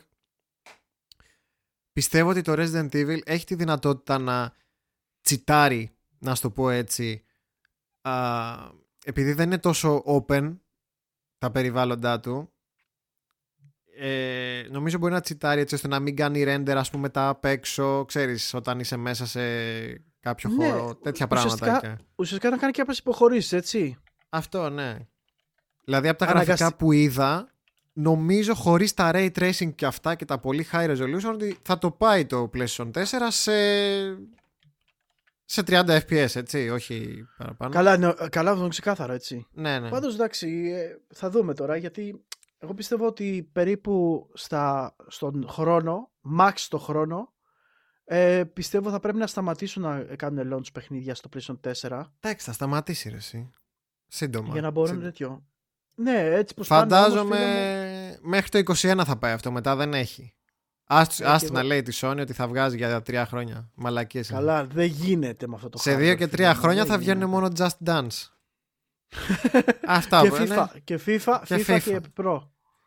πιστεύω 1.91 2.29
ότι 2.29 2.41
το 2.41 2.53
Resident 2.57 2.89
Evil 2.91 3.19
έχει 3.25 3.45
τη 3.45 3.55
δυνατότητα 3.55 4.17
να 4.17 4.53
τσιτάρει, 5.21 5.95
να 6.17 6.35
στο 6.35 6.49
πω 6.49 6.69
έτσι, 6.69 7.23
α, 8.01 8.11
επειδή 9.05 9.33
δεν 9.33 9.45
είναι 9.45 9.59
τόσο 9.59 10.03
open 10.05 10.57
τα 11.37 11.51
περιβάλλοντά 11.51 12.19
του, 12.19 12.54
ε, 13.97 14.67
νομίζω 14.71 14.97
μπορεί 14.97 15.13
να 15.13 15.21
τσιτάρει 15.21 15.61
έτσι 15.61 15.75
ώστε 15.75 15.87
να 15.87 15.99
μην 15.99 16.15
κάνει 16.15 16.43
render 16.47 16.75
ας 16.75 16.89
πούμε 16.89 17.09
τα 17.09 17.27
απ' 17.27 17.45
έξω, 17.45 18.05
ξέρεις, 18.05 18.53
όταν 18.53 18.79
είσαι 18.79 18.97
μέσα 18.97 19.25
σε 19.25 19.41
κάποιο 20.19 20.49
ναι, 20.49 20.69
χώρο, 20.69 20.95
τέτοια 20.95 21.27
πράγματα. 21.27 21.97
Ουσιαστικά 22.15 22.49
να 22.49 22.57
κάνει 22.57 22.71
και 22.71 22.81
άπλε 22.81 22.95
υποχωρήσεις, 22.97 23.53
έτσι. 23.53 23.97
Αυτό, 24.29 24.69
ναι. 24.69 24.97
Δηλαδή 25.83 26.07
από 26.07 26.17
τα 26.17 26.25
γραφικά 26.25 26.75
που 26.75 26.91
είδα, 26.91 27.53
νομίζω 27.93 28.53
χωρίς 28.53 28.93
τα 28.93 29.11
ray 29.13 29.29
tracing 29.39 29.73
και 29.75 29.85
αυτά 29.85 30.15
και 30.15 30.25
τα 30.25 30.39
πολύ 30.39 30.67
high 30.71 30.89
resolution 30.89 31.33
ότι 31.33 31.57
θα 31.61 31.77
το 31.77 31.91
πάει 31.91 32.25
το 32.25 32.49
PlayStation 32.53 32.91
4 32.91 33.03
σε, 33.27 33.51
σε 35.45 35.61
30 35.67 35.99
fps 36.07 36.35
έτσι, 36.35 36.69
όχι 36.69 37.27
παραπάνω. 37.37 37.73
Καλά, 37.73 37.97
ναι, 37.97 38.13
καλά 38.29 38.49
αυτό 38.49 38.61
είναι 38.61 38.69
ξεκάθαρο 38.69 39.13
έτσι. 39.13 39.47
Ναι, 39.51 39.79
ναι. 39.79 39.89
Πάντως 39.89 40.13
εντάξει, 40.13 40.71
ε, 40.75 41.15
θα 41.15 41.29
δούμε 41.29 41.53
τώρα 41.53 41.75
γιατί 41.75 42.25
εγώ 42.57 42.73
πιστεύω 42.73 43.05
ότι 43.05 43.49
περίπου 43.51 44.27
στα, 44.33 44.95
στον 45.07 45.47
χρόνο, 45.49 46.11
max 46.39 46.53
το 46.69 46.77
χρόνο, 46.79 47.33
ε, 48.03 48.43
πιστεύω 48.43 48.89
θα 48.89 48.99
πρέπει 48.99 49.17
να 49.17 49.27
σταματήσουν 49.27 49.81
να 49.83 49.99
κάνουν 50.03 50.53
launch 50.53 50.67
παιχνίδια 50.73 51.15
στο 51.15 51.29
PlayStation 51.35 51.59
4 51.89 52.03
Εντάξει, 52.19 52.45
θα 52.45 52.51
σταματήσει 52.53 53.09
ρε, 53.09 53.15
εσύ. 53.15 53.49
Σύντομα. 54.07 54.51
για 54.51 54.61
να 54.61 54.71
μπορούν 54.71 54.89
Σύντομα. 54.89 55.05
τέτοιο. 55.07 55.45
Ναι, 55.95 56.19
έτσι 56.23 56.53
πως 56.53 56.67
πάνε, 56.67 56.81
όμως, 56.95 57.03
Φαντάζομαι 57.03 57.35
φίλε 57.35 58.17
μου, 58.21 58.29
μέχρι 58.29 58.49
το 58.49 58.73
21 58.73 59.01
θα 59.05 59.17
πάει 59.17 59.33
αυτό, 59.33 59.51
μετά 59.51 59.75
δεν 59.75 59.93
έχει. 59.93 60.33
Ας, 60.87 61.19
Ε, 61.19 61.25
ας 61.25 61.43
και 61.43 61.51
να 61.51 61.59
εγώ- 61.59 61.67
λέει 61.67 61.81
τη 61.83 61.97
Sony 62.01 62.17
ότι 62.19 62.33
θα 62.33 62.47
βγάζει 62.47 62.77
για 62.77 63.01
τρία 63.01 63.25
χρόνια. 63.25 63.71
Μαλακίες. 63.75 64.29
είναι. 64.29 64.39
Καλά, 64.39 64.65
δεν 64.65 64.85
γίνεται 64.85 65.47
με 65.47 65.55
αυτό 65.55 65.69
το 65.69 65.77
Σε 65.77 65.93
hardware, 65.93 65.97
δύο 65.97 66.11
και 66.15 66.23
φίλε 66.23 66.27
τρία 66.27 66.53
μου, 66.53 66.59
χρόνια 66.61 66.83
δεν 66.83 66.91
θα 66.91 66.97
βγαίνουν 66.97 67.27
γίνεται. 67.29 67.39
μόνο 67.39 67.53
Just 67.57 67.89
Dance. 67.89 68.29
Αυτά 69.85 70.21
και 70.21 70.29
που 70.29 70.35
FIFA, 70.35 70.45
είναι. 70.45 70.71
και 70.83 70.99
FIFA, 71.05 71.41
Και 71.45 71.55
FIFA, 71.67 71.75
FIFA. 71.75 71.81
και 71.83 71.99
Pro. 72.17 72.39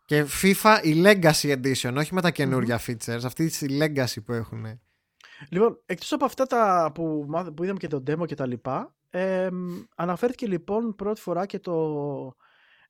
Και 0.04 0.26
FIFA 0.42 0.78
η 0.82 1.02
Legacy 1.04 1.56
Edition, 1.62 1.94
όχι 1.96 2.14
με 2.14 2.20
τα 2.20 2.30
καινούργια 2.30 2.80
Mm-hmm. 2.80 2.90
features, 2.90 3.20
αυτή 3.24 3.44
η 3.44 3.78
Legacy 3.80 4.24
που 4.24 4.32
έχουν. 4.32 4.80
Λοιπόν, 5.50 5.82
εκτός 5.86 6.12
από 6.12 6.24
αυτά 6.24 6.46
τα 6.46 6.90
που, 6.94 7.24
μάθ- 7.28 7.50
που 7.50 7.62
είδαμε 7.62 7.78
και 7.78 7.88
το 7.88 8.02
demo 8.06 8.26
και 8.26 8.34
τα 8.34 8.46
λοιπά, 8.46 8.96
εμ, 9.10 9.82
αναφέρθηκε 9.96 10.46
λοιπόν 10.46 10.94
πρώτη 10.94 11.20
φορά 11.20 11.46
και 11.46 11.58
το 11.58 11.76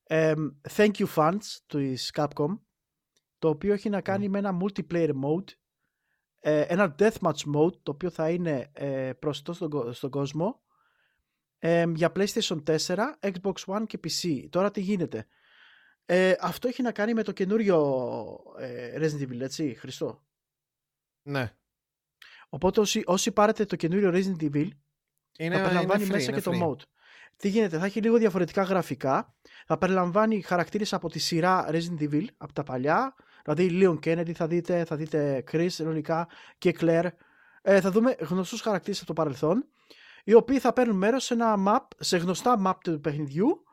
εμ, 0.05 0.49
Thank 0.76 0.91
You 0.97 1.07
Funds 1.14 1.57
του 1.66 1.95
Capcom, 2.14 2.59
το 3.39 3.49
οποίο 3.49 3.72
έχει 3.72 3.89
να 3.89 4.01
κάνει 4.01 4.29
με 4.29 4.39
ένα 4.39 4.57
multiplayer 4.62 5.11
mode, 5.11 5.51
ε, 6.41 6.61
ένα 6.61 6.95
deathmatch 6.99 7.55
mode, 7.55 7.72
το 7.83 7.91
οποίο 7.91 8.11
θα 8.11 8.31
είναι 8.31 8.70
ε, 8.72 9.12
προσιτό 9.18 9.53
στον, 9.53 9.70
κο- 9.70 9.93
στον 9.93 10.11
κόσμο, 10.11 10.61
εμ, 11.59 11.94
για 11.94 12.12
PlayStation 12.16 12.62
4, 12.64 12.96
Xbox 13.20 13.52
One 13.66 13.84
και 13.86 13.98
PC. 14.04 14.46
Τώρα 14.50 14.70
τι 14.70 14.80
γίνεται; 14.80 15.26
Ε, 16.06 16.34
αυτό 16.40 16.68
έχει 16.68 16.82
να 16.82 16.92
κάνει 16.92 17.14
με 17.14 17.22
το 17.22 17.32
καινούριο 17.32 18.38
ε, 18.59 18.98
Resident 18.98 19.22
Evil, 19.28 19.40
έτσι, 19.40 19.74
Χριστό; 19.74 20.24
Ναι. 21.22 21.52
Οπότε 22.48 22.80
όσοι, 22.80 23.02
όσοι 23.06 23.32
πάρετε 23.32 23.64
το 23.64 23.76
καινούριο 23.76 24.11
Resident 24.14 24.42
Evil 24.42 24.68
Είναι, 25.38 25.56
θα 25.56 25.62
περιλαμβάνει 25.62 26.02
είναι 26.04 26.12
free, 26.12 26.16
μέσα 26.16 26.30
είναι 26.30 26.40
και 26.40 26.50
free. 26.50 26.59
το 26.59 26.66
mode. 26.70 26.82
Τι 27.36 27.48
γίνεται, 27.48 27.78
θα 27.78 27.84
έχει 27.84 28.00
λίγο 28.00 28.16
διαφορετικά 28.18 28.62
γραφικά. 28.62 29.34
Θα 29.66 29.78
περιλαμβάνει 29.78 30.40
χαρακτήρες 30.42 30.92
από 30.92 31.09
τη 31.09 31.18
σειρά 31.18 31.68
Resident 31.70 32.00
Evil, 32.00 32.24
από 32.36 32.52
τα 32.52 32.62
παλιά. 32.62 33.14
Δηλαδή 33.44 33.68
Leon 33.72 33.98
Kennedy 34.04 34.32
θα 34.32 34.46
δείτε, 34.46 34.84
θα 34.84 34.96
δείτε 34.96 35.44
Chris 35.52 35.66
συνολικά 35.70 36.28
και 36.59 36.76
Claire. 36.80 37.09
Ε, 37.62 37.80
θα 37.80 37.90
δούμε 37.90 38.16
γνωστούς 38.18 38.61
χαρακτήρες 38.61 38.98
από 38.98 39.06
το 39.06 39.12
παρελθόν, 39.12 39.68
οι 40.29 40.35
οποίοι 40.35 40.59
θα 40.59 40.72
παίρνουν 40.72 40.97
μέρος 40.97 41.24
σε 41.24 41.35
ένα 41.35 41.55
map, 41.66 41.87
σε 41.99 42.16
γνωστά 42.16 42.62
map 42.66 42.74
του 42.83 43.01
παιχνιδιού, 43.01 43.64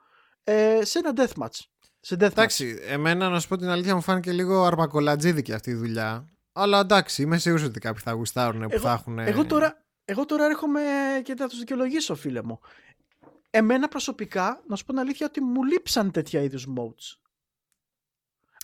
ε, 0.43 0.79
σε 0.83 0.99
ένα 0.99 1.11
deathmatch. 1.15 1.59
Σε 1.99 2.15
deathmatch. 2.15 2.31
Εντάξει, 2.31 2.79
εμένα 2.87 3.29
να 3.29 3.39
σου 3.39 3.47
πω 3.47 3.57
την 3.57 3.69
αλήθεια 3.69 3.95
μου 3.95 4.01
φάνηκε 4.01 4.31
λίγο 4.31 4.63
αρμακολατζίδικη 4.63 5.53
αυτή 5.53 5.69
η 5.69 5.73
δουλειά. 5.73 6.29
Αλλά 6.53 6.79
εντάξει, 6.79 7.21
είμαι 7.21 7.37
σίγουρος 7.37 7.65
ότι 7.65 7.79
κάποιοι 7.79 8.03
θα 8.03 8.11
γουστάρουν 8.11 8.61
που 8.61 8.67
Εγώ- 8.71 8.81
θα 8.87 8.91
έχουν. 8.91 9.19
Εγώ 9.19 9.45
τώρα, 9.45 9.85
εγώ 10.05 10.25
τώρα 10.25 10.45
έρχομαι 10.45 10.81
και 11.23 11.35
θα 11.35 11.47
τους 11.47 11.59
δικαιολογήσω 11.59 12.15
φίλε 12.15 12.43
μου. 12.43 12.59
Εμένα 13.49 13.87
προσωπικά, 13.87 14.63
να 14.67 14.75
σου 14.75 14.85
πω 14.85 14.91
την 14.91 15.01
αλήθεια, 15.01 15.25
ότι 15.25 15.41
μου 15.41 15.63
λείψαν 15.63 16.11
τέτοια 16.11 16.41
είδους 16.41 16.67
modes. 16.77 17.17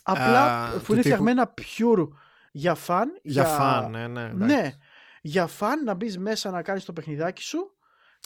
Απλά 0.02 0.62
Α, 0.64 0.70
που 0.70 0.78
του 0.84 0.92
είναι 0.92 1.02
τύπου- 1.02 1.02
φτιαγμένα 1.02 1.54
pure 1.56 2.08
για 2.52 2.74
φαν. 2.74 3.18
Για 3.22 3.44
φαν, 3.44 3.90
ναι, 3.90 4.06
ναι. 4.06 4.22
εντάξει. 4.22 4.54
Ναι, 4.54 4.70
για 5.22 5.46
φαν 5.46 5.84
να 5.84 5.94
μπεις 5.94 6.18
μέσα 6.18 6.50
να 6.50 6.62
κάνεις 6.62 6.84
το 6.84 6.92
παιχνιδάκι 6.92 7.42
σου 7.42 7.76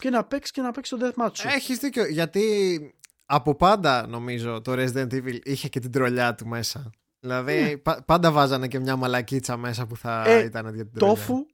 και 0.01 0.11
να 0.11 0.25
παίξει 0.25 0.53
και 0.53 0.61
να 0.61 0.71
παίξει 0.71 0.97
το 0.97 1.07
deathmatch 1.17 1.31
σου. 1.37 1.49
Έχεις 1.49 1.79
δίκιο. 1.79 2.07
Γιατί 2.07 2.95
από 3.27 3.55
πάντα 3.55 4.07
νομίζω 4.07 4.61
το 4.61 4.73
Resident 4.73 5.13
Evil 5.13 5.39
είχε 5.45 5.69
και 5.69 5.81
την 5.81 5.91
τρολιά 5.93 6.35
του 6.35 6.47
μέσα. 6.47 6.91
Δηλαδή 7.21 7.79
πα- 7.79 8.03
πάντα 8.05 8.33
βάζανε 8.33 8.69
και 8.69 8.79
μια 8.79 8.97
μαλακίτσα 8.97 9.57
μέσα 9.57 9.87
που 9.87 9.97
θα 9.97 10.25
Ε, 10.27 10.45
ήταν 10.45 10.75
για 10.75 10.85
την 10.85 10.99
τρολιά. 10.99 11.15
Τόφου, 11.15 11.47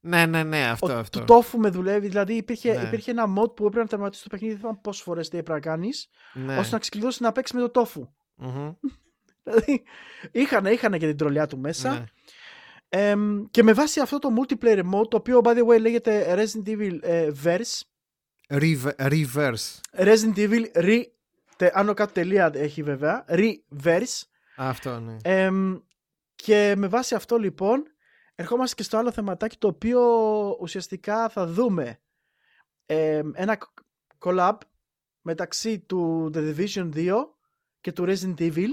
Ναι, 0.00 0.26
ναι, 0.26 0.42
ναι, 0.42 0.66
αυτό. 0.68 0.86
ο, 0.94 0.98
αυτό. 0.98 1.18
το 1.18 1.24
τόφου 1.24 1.58
με 1.58 1.68
δουλεύει. 1.68 2.08
Δηλαδή 2.08 2.34
υπήρχε, 2.34 2.72
Ναι. 2.74 2.82
υπήρχε 2.82 3.10
ένα 3.10 3.24
mod 3.38 3.54
που 3.56 3.64
έπρεπε 3.66 3.82
να 3.82 3.86
τερματίσει 3.88 4.22
το 4.22 4.28
παιχνίδι. 4.28 4.52
Δεν 4.52 4.60
θυμάμαι 4.62 4.78
πόσες 4.82 5.02
φορές 5.02 5.28
τι 5.28 5.38
έπρεπε 5.38 5.58
να 5.58 5.64
κάνεις, 5.72 6.08
ναι. 6.34 6.58
ώστε 6.58 6.72
να 6.74 6.78
ξεκλειδώσει 6.78 7.22
να 7.22 7.32
παίξει 7.32 7.54
με 7.56 7.60
το 7.60 7.70
τόφου. 7.70 8.08
Μμμ, 8.34 8.72
Δηλαδή, 9.44 9.82
είχαν, 10.32 10.66
είχαν 10.66 10.92
και 10.92 11.06
την 11.06 11.16
τρολιά 11.16 11.46
του 11.46 11.58
μέσα. 11.58 11.90
ναι. 11.92 12.04
Εμ, 12.94 13.44
και 13.50 13.62
με 13.62 13.72
βάση 13.72 14.00
αυτό 14.00 14.18
το 14.18 14.28
multiplayer 14.40 14.78
mode, 14.94 15.08
το 15.10 15.16
οποίο 15.16 15.40
by 15.44 15.56
the 15.56 15.66
way 15.66 15.80
λέγεται 15.80 16.34
Resident 16.34 16.68
Evil 16.68 16.98
ε, 17.02 17.30
Verse, 17.44 17.80
Reve- 18.48 18.94
Reverse. 18.96 19.80
Resident 19.96 20.36
Evil 20.36 20.64
Re, 20.74 21.02
τε, 21.56 21.70
άνω 21.72 21.94
κάτω 21.94 22.12
τελεία 22.12 22.50
έχει 22.54 22.82
βέβαια, 22.82 23.24
Reverse, 23.28 24.22
Αυτό, 24.56 25.00
ναι. 25.00 25.16
Εμ, 25.22 25.76
και 26.34 26.74
με 26.76 26.86
βάση 26.86 27.14
αυτό 27.14 27.36
λοιπόν, 27.36 27.84
ερχόμαστε 28.34 28.74
και 28.74 28.82
στο 28.82 28.96
άλλο 28.96 29.12
θεματάκι 29.12 29.56
το 29.56 29.66
οποίο 29.68 30.00
ουσιαστικά 30.60 31.28
θα 31.28 31.46
δούμε 31.46 31.98
εμ, 32.86 33.30
ένα 33.34 33.58
collab 34.18 34.56
μεταξύ 35.20 35.78
του 35.78 36.30
The 36.34 36.54
Division 36.54 36.90
2 36.94 37.12
και 37.80 37.92
του 37.92 38.04
Resident 38.08 38.38
Evil 38.38 38.68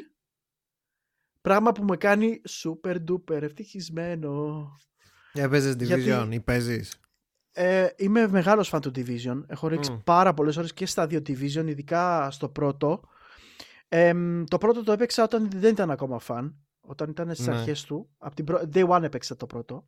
πράγμα 1.50 1.72
που 1.72 1.84
με 1.84 1.97
κάνει 1.97 2.41
super 2.64 2.95
duper 3.10 3.41
ευτυχισμένο. 3.41 4.64
Έπαιζε 5.34 5.72
Division 5.72 6.00
γιατί- 6.00 6.36
ή 6.36 6.39
παίζεις; 6.39 7.00
Ε, 7.52 7.88
είμαι 7.95 8.28
μεγάλος 8.28 8.68
φαν 8.70 8.82
του 8.82 8.91
Division. 8.95 9.43
Έχω 9.47 9.68
ρίξει 9.68 9.91
Μμ. 9.91 9.97
πάρα 10.04 10.34
πολλές 10.34 10.58
ώρες 10.58 10.74
και 10.74 10.86
στα 10.86 11.08
δύο 11.08 11.20
Division, 11.20 11.66
ειδικά 11.68 12.32
στο 12.32 12.50
πρώτο. 12.50 13.02
Εμ, 13.88 14.43
το 14.43 14.58
πρώτο 14.58 14.84
το 14.84 14.91
έπαιξα 14.91 15.24
όταν 15.24 15.50
δεν 15.56 15.72
ήταν 15.72 15.91
ακόμα 15.91 16.20
φαν. 16.20 16.56
Όταν 16.82 17.10
ήταν 17.10 17.34
στις 17.34 17.47
Ναι. 17.47 17.56
αρχές 17.56 17.84
του. 17.84 18.10
Από 18.18 18.36
την 18.36 18.45
πρω... 18.45 18.62
Day 18.74 18.88
One 18.88 19.04
έπαιξα 19.04 19.36
το 19.36 19.45
πρώτο. 19.45 19.88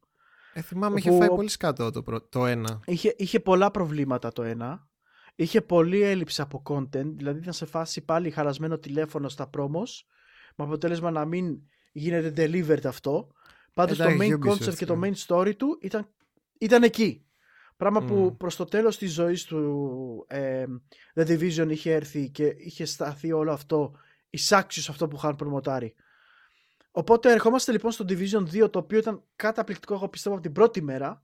Ε, 0.54 0.62
θυμάμαι, 0.62 1.00
είχε 1.00 1.10
Όπου- 1.10 1.20
φάει 1.20 1.30
πολύ 1.30 1.50
σκάτω 1.50 1.92
το, 1.92 2.02
πρω- 2.04 2.30
το 2.30 2.46
ένα. 2.46 2.80
Είχε, 2.86 3.16
είχε 3.18 3.40
πολλά 3.40 3.72
προβλήματα 3.72 4.32
το 4.32 4.44
ένα. 4.44 4.88
Είχε 5.36 5.62
πολλή 5.62 6.02
έλλειψη 6.02 6.42
από 6.42 6.64
content. 6.70 7.14
Δηλαδή 7.16 7.40
ήταν 7.40 7.54
σε 7.54 7.66
φάση 7.66 8.02
πάλι 8.02 8.30
χαλασμένο 8.32 8.78
τηλέφωνο 8.78 9.30
στα 9.30 9.50
promos. 9.58 9.90
Με 10.56 10.66
αποτέλεσμα 10.66 11.12
να 11.12 11.26
μην 11.26 11.58
γίνεται 11.92 12.34
delivered 12.38 12.86
αυτό. 12.86 13.32
Πάντως 13.74 13.98
το 13.98 14.04
Εντάξει, 14.04 14.38
main 14.42 14.46
Ubisoft, 14.46 14.52
concept 14.52 14.76
και 14.76 14.86
το 14.86 14.96
ναι. 14.96 15.10
main 15.10 15.28
story 15.28 15.56
του 15.56 15.78
ήταν, 15.82 16.08
ήταν 16.60 16.84
εκεί. 16.84 17.26
Πράγμα 17.78 18.04
που 18.06 18.16
Μμ. 18.16 18.38
προς 18.38 18.56
το 18.56 18.66
τέλος 18.66 18.98
της 18.98 19.14
ζωής 19.14 19.44
του 19.44 20.26
ε, 20.30 20.66
The 21.16 21.22
Division 21.28 21.68
είχε 21.70 21.94
έρθει 21.94 22.30
και 22.30 22.56
είχε 22.58 22.86
σταθεί 22.86 23.32
όλο 23.32 23.52
αυτό 23.52 23.96
εισάξιος 24.30 24.86
σε 24.86 24.92
αυτό 24.92 25.08
που 25.08 25.16
είχαν 25.16 25.36
προμοτάρει. 25.36 25.96
Οπότε 26.92 27.32
ερχόμαστε 27.32 27.72
λοιπόν 27.72 27.92
στο 27.92 28.06
Division 28.08 28.64
2 28.64 28.72
το 28.72 28.80
οποίο 28.80 28.98
ήταν 28.98 29.24
καταπληκτικό 29.36 29.94
εγώ 29.94 30.10
πιστεύω 30.10 30.36
από 30.36 30.44
την 30.44 30.54
πρώτη 30.54 30.82
μέρα. 30.82 31.24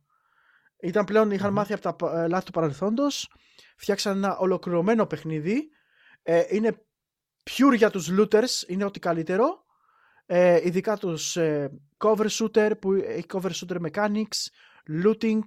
Ήταν 0.80 1.06
πλέον, 1.06 1.32
είχαν 1.32 1.48
Μμμ. 1.48 1.56
μάθει 1.56 1.74
από 1.74 1.82
τα 1.82 1.94
πα- 1.94 2.24
ε, 2.24 2.28
λάθη 2.28 2.46
του 2.46 2.52
παρελθόντος. 2.52 3.34
Φτιάξαν 3.78 4.18
ένα 4.18 4.38
ολοκληρωμένο 4.38 5.06
παιχνίδι. 5.06 5.70
Ε, 6.24 6.44
είναι 6.50 6.86
pure 7.50 7.76
για 7.76 7.90
τους 7.90 8.10
looters, 8.12 8.68
είναι 8.68 8.86
ό,τι 8.86 9.00
καλύτερο. 9.00 9.66
Ε, 10.26 10.60
ειδικά 10.64 10.98
τους 10.98 11.38
ε, 11.38 11.72
cover 11.98 12.28
shooter 12.30 12.72
που 12.82 12.94
έχει 12.94 13.26
cover 13.34 13.50
shooter 13.52 13.78
mechanics, 13.92 14.48
looting, 15.04 15.40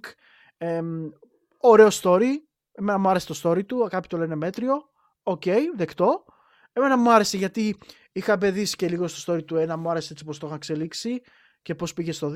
εμ, 0.57 1.09
ωραίο 1.57 1.87
story. 1.91 2.29
Εμένα 2.71 2.97
μου 2.97 3.09
άρεσε 3.09 3.27
το 3.27 3.39
story 3.43 3.65
του, 3.65 3.77
κάποιοι 3.77 4.09
το 4.09 4.17
λένε 4.17 4.35
μέτριο. 4.35 4.89
Οκ, 5.23 5.43
δεκτό. 5.75 6.25
Εμένα 6.73 6.97
μου 6.97 7.11
άρεσε 7.11 7.37
γιατί 7.37 7.77
είχα 8.11 8.37
παίξει 8.37 8.75
και 8.75 8.87
λίγο 8.87 9.07
στο 9.07 9.33
story 9.33 9.45
του 9.45 9.55
ένα, 9.55 9.77
μου 9.77 9.89
άρεσε 9.89 10.13
έτσι 10.13 10.25
πως 10.25 10.39
το 10.39 10.47
είχαν 10.47 10.55
εξελίξει 10.55 11.21
και 11.61 11.75
πως 11.75 11.93
πήγε 11.93 12.11
στο 12.11 12.33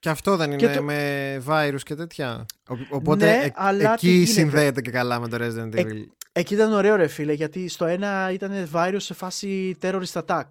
Και 0.00 0.08
αυτό 0.08 0.36
δεν 0.36 0.56
Και 0.56 0.64
είναι 0.64 0.74
το- 0.74 0.82
με 0.82 1.42
virus 1.46 1.80
και 1.82 1.94
τέτοια. 1.94 2.46
Ο- 2.68 2.74
Οπότε 2.90 3.24
Ναι, 3.24 3.44
εκ- 3.44 3.54
αλλά 3.58 3.94
τι 3.94 4.08
εκεί 4.08 4.08
γίνεται; 4.16 4.32
συνδέεται 4.32 4.80
και 4.80 4.90
καλά 4.90 5.20
με 5.20 5.28
το 5.28 5.36
Resident 5.40 5.74
Ε, 5.74 5.82
Evil. 5.82 6.04
Εκεί 6.32 6.54
ήταν 6.54 6.72
ωραίο 6.72 6.96
ρε 6.96 7.06
φίλε 7.06 7.32
γιατί 7.32 7.68
στο 7.68 7.84
ένα 7.84 8.30
ήταν 8.32 8.68
virus 8.72 8.96
σε 8.98 9.14
φάση 9.14 9.76
terrorist 9.82 10.12
attack. 10.26 10.44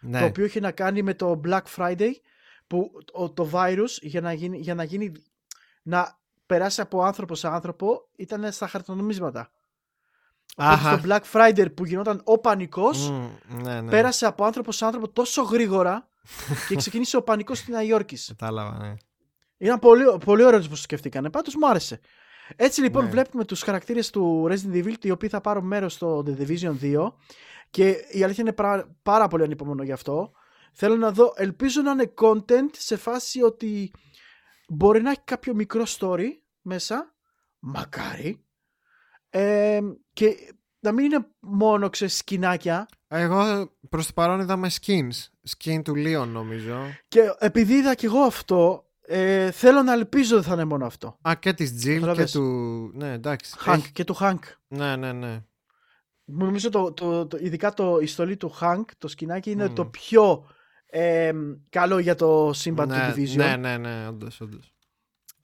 ναι. 0.00 0.18
Το 0.20 0.24
οποίο 0.24 0.44
είχε 0.44 0.60
να 0.60 0.70
κάνει 0.70 1.02
με 1.02 1.14
το 1.14 1.40
Black 1.46 1.62
Friday 1.76 2.10
που 2.66 2.90
το, 3.12 3.30
το 3.30 3.50
virus 3.52 3.88
για 4.00 4.20
να 4.20 4.32
γίνει, 4.32 4.58
για 4.58 4.74
να 4.74 4.84
γίνει 4.84 5.12
να 5.82 6.18
περάσει 6.46 6.80
από 6.80 7.02
άνθρωπο 7.02 7.34
σε 7.34 7.48
άνθρωπο 7.48 8.08
ήταν 8.16 8.52
στα 8.52 8.66
χαρτονομίσματα. 8.66 9.50
Οπότε 10.56 10.72
Αχα. 10.72 10.98
στο 10.98 11.08
Black 11.08 11.20
Friday 11.32 11.66
που 11.74 11.84
γινόταν 11.86 12.20
ο 12.24 12.38
πανικός 12.38 13.10
Μμ, 13.10 13.62
ναι, 13.62 13.80
ναι. 13.80 13.90
πέρασε 13.90 14.26
από 14.26 14.44
άνθρωπο 14.44 14.72
σε 14.72 14.84
άνθρωπο 14.84 15.08
τόσο 15.08 15.42
γρήγορα 15.42 16.08
και 16.68 16.76
ξεκίνησε 16.76 17.16
ο 17.16 17.22
πανικός 17.22 17.58
στη 17.58 17.70
Νέα 17.70 17.82
Υόρκης. 17.82 18.26
Κατάλαβα, 18.36 18.78
ναι. 18.78 18.94
Ήταν 19.56 19.78
πολύ, 19.78 20.04
πολύ 20.24 20.44
ωραίος 20.44 20.64
που 20.64 20.70
το 20.70 20.76
σκεφτήκανε. 20.76 21.30
Πάντως 21.30 21.54
μου 21.54 21.68
άρεσε. 21.68 22.00
Έτσι 22.56 22.80
λοιπόν 22.80 23.04
Ναι. 23.04 23.10
βλέπουμε 23.10 23.44
τους 23.44 23.62
χαρακτήρες 23.62 24.10
του 24.10 24.46
Resident 24.50 24.84
Evil 24.84 24.94
οι 25.04 25.10
οποίοι 25.10 25.28
θα 25.28 25.40
πάρουν 25.40 25.66
μέρος 25.66 25.92
στο 25.92 26.24
The 26.26 26.40
Division 26.40 26.74
2 26.80 27.12
Και 27.70 27.88
η 28.10 28.22
αλήθεια 28.22 28.42
είναι 28.42 28.52
πάρα, 28.52 28.96
πάρα 29.02 29.28
πολύ 29.28 29.42
ανυπομονώ 29.42 29.82
γι' 29.82 29.92
αυτό. 29.92 30.32
Θέλω 30.72 30.96
να 30.96 31.12
δω, 31.12 31.32
ελπίζω 31.36 31.82
να 31.82 31.90
είναι 31.90 32.12
content 32.20 32.70
σε 32.72 32.96
φάση 32.96 33.42
ότι 33.42 33.92
μπορεί 34.68 35.02
να 35.02 35.10
έχει 35.10 35.20
κάποιο 35.24 35.54
μικρό 35.54 35.84
story 35.98 36.26
μέσα, 36.60 37.14
μακάρι, 37.58 38.44
ε, 39.30 39.80
και 40.12 40.36
να 40.80 40.92
μην 40.92 41.04
είναι 41.04 41.26
μόνο 41.40 41.88
ξέρεις 41.88 42.16
σκηνάκια. 42.16 42.88
Εγώ 43.12 43.70
προς 43.88 44.06
το 44.06 44.12
παρόν 44.14 44.40
είδαμε 44.40 44.70
skins, 44.80 45.28
skin 45.56 45.80
του 45.84 45.92
Leon 45.96 46.26
νομίζω. 46.32 46.78
Και 47.08 47.20
επειδή 47.38 47.74
είδα 47.74 47.94
και 47.94 48.06
εγώ 48.06 48.18
αυτό, 48.20 48.88
ε, 49.00 49.50
θέλω 49.50 49.82
να 49.82 49.92
ελπίζω 49.92 50.36
ότι 50.36 50.46
θα 50.46 50.52
είναι 50.54 50.64
μόνο 50.64 50.86
αυτό. 50.86 51.18
Α, 51.28 51.32
και 51.38 51.52
της 51.52 51.72
Jill 51.84 52.12
και 52.14 52.24
του... 52.24 52.42
Ναι, 52.94 53.12
εντάξει. 53.12 53.54
Hank, 53.66 53.72
Έχει- 53.72 53.92
και 53.92 54.04
του 54.04 54.16
Hank. 54.20 54.38
Ναι, 54.68 54.96
ναι, 54.96 55.12
ναι. 55.12 55.44
Νομίζω 56.24 56.70
το, 56.70 56.92
το, 56.92 57.26
το, 57.26 57.36
ειδικά 57.40 57.74
το, 57.74 57.98
η 57.98 58.06
στολή 58.06 58.36
του 58.36 58.54
Hank, 58.60 58.84
το 58.98 59.08
σκηνάκι, 59.08 59.50
είναι 59.50 59.68
Μμ. 59.68 59.74
το 59.74 59.84
πιο 59.84 60.46
ε, 60.86 61.32
καλό 61.68 61.98
για 61.98 62.14
το 62.14 62.50
σύμπαν 62.54 62.88
ναι, 62.88 63.12
του 63.14 63.20
Division. 63.20 63.36
ναι, 63.36 63.56
ναι, 63.56 63.76
ναι, 63.76 64.08
όντως, 64.08 64.40
όντως. 64.40 64.74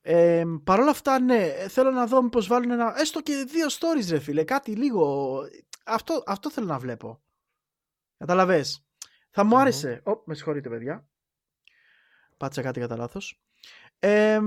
Ε, 0.02 0.44
Παρ' 0.64 0.80
όλα 0.80 0.90
αυτά, 0.90 1.20
ναι, 1.20 1.48
θέλω 1.68 1.90
να 1.90 2.06
δω 2.06 2.22
μήπως 2.22 2.46
βάλουν 2.46 2.70
ένα, 2.70 2.94
έστω 3.00 3.20
και 3.22 3.44
δύο 3.48 3.66
stories 3.66 4.06
ρε 4.10 4.18
φίλε, 4.18 4.44
κάτι 4.44 4.70
λίγο, 4.70 5.36
αυτό, 5.84 6.22
αυτό 6.26 6.50
θέλω 6.50 6.66
να 6.66 6.78
βλέπω. 6.78 7.20
Καταλαβες. 8.16 8.86
Θα 9.30 9.44
μου 9.44 9.50
Μμμ. 9.54 9.60
άρεσε, 9.60 10.02
Ω, 10.04 10.22
με 10.24 10.34
συγχωρείτε 10.34 10.68
παιδιά, 10.68 11.08
πάτησα 12.36 12.62
κάτι 12.62 12.80
κατά 12.80 12.96
λάθος. 12.96 13.40
Ε, 13.98 14.40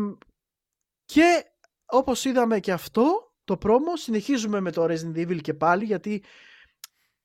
και 1.05 1.43
όπως 1.85 2.25
είδαμε 2.25 2.59
και 2.59 2.71
αυτό, 2.71 3.33
το 3.43 3.57
πρόμο, 3.57 3.95
συνεχίζουμε 3.97 4.59
με 4.59 4.71
το 4.71 4.83
Resident 4.83 5.15
Evil 5.15 5.41
και 5.41 5.53
πάλι, 5.53 5.85
γιατί 5.85 6.23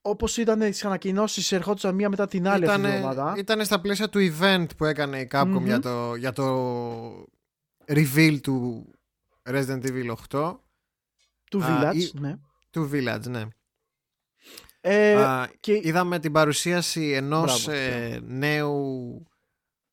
όπως 0.00 0.36
ήταν 0.36 0.58
τις 0.58 0.84
ανακοινώσεις 0.84 1.52
ερχόντουσαν 1.52 1.94
μία 1.94 2.08
μετά 2.08 2.26
την 2.26 2.48
άλλη 2.48 2.66
αυτή 2.68 2.80
την 2.80 2.90
εβδομάδα. 2.90 3.34
ήτανε 3.36 3.64
στα 3.64 3.80
πλαίσια 3.80 4.08
του 4.08 4.18
event 4.40 4.66
που 4.76 4.84
έκανε 4.84 5.20
η 5.20 5.28
Capcom 5.32 5.44
Μμμ. 5.46 5.64
για, 5.64 5.80
το, 5.80 6.14
για 6.14 6.32
το 6.32 7.26
reveal 7.86 8.38
του 8.42 8.90
Resident 9.42 9.82
Evil 9.84 10.14
8 10.30 10.56
Του 11.50 11.64
Α, 11.64 11.66
Village, 11.92 11.94
ή- 11.96 12.10
ναι. 12.18 12.34
του 12.70 12.90
Village, 12.92 13.22
ναι. 13.28 13.44
Ε, 14.86 15.14
Α, 15.24 15.50
και 15.60 15.80
είδαμε 15.82 16.18
την 16.18 16.32
παρουσίαση 16.32 17.10
ενός 17.10 17.64
Μπράβο, 17.64 17.80
ε, 17.80 18.20
νέου 18.26 19.26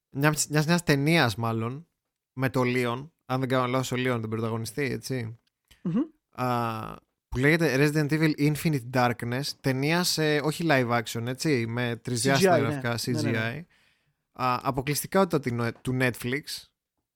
μιας, 0.10 0.48
μιας 0.48 0.66
νέας 0.66 0.84
ταινίας 0.84 1.36
μάλλον 1.36 1.88
με 2.34 2.50
το 2.50 2.62
Leon 2.66 3.10
αν 3.26 3.40
δεν 3.40 3.50
κάνω 3.50 3.66
λάθος 3.68 3.92
ο 3.92 3.96
Leon 3.98 4.18
τον 4.22 4.30
πρωταγωνιστή 4.30 4.84
έτσι 4.84 5.40
Μμμ. 5.84 6.00
Α, 6.32 6.96
που 7.28 7.38
λέγεται 7.38 7.76
Resident 7.78 8.12
Evil 8.12 8.54
Infinite 8.54 8.90
Darkness 8.94 9.42
ταινία 9.62 10.04
σε 10.04 10.38
όχι 10.38 10.66
live 10.68 11.02
action 11.02 11.26
έτσι 11.26 11.66
με 11.68 11.96
τρισδιάστατα 12.04 12.58
CGI, 12.58 12.62
γραφικά 12.62 12.90
ναι. 12.90 12.96
CGI 12.96 13.22
Ναι, 13.24 13.32
ναι, 13.32 13.40
ναι. 13.40 13.66
Α, 14.34 14.60
αποκλειστικότητα 14.64 15.40
την- 15.40 15.74
του 15.82 15.98
Netflix 16.02 16.42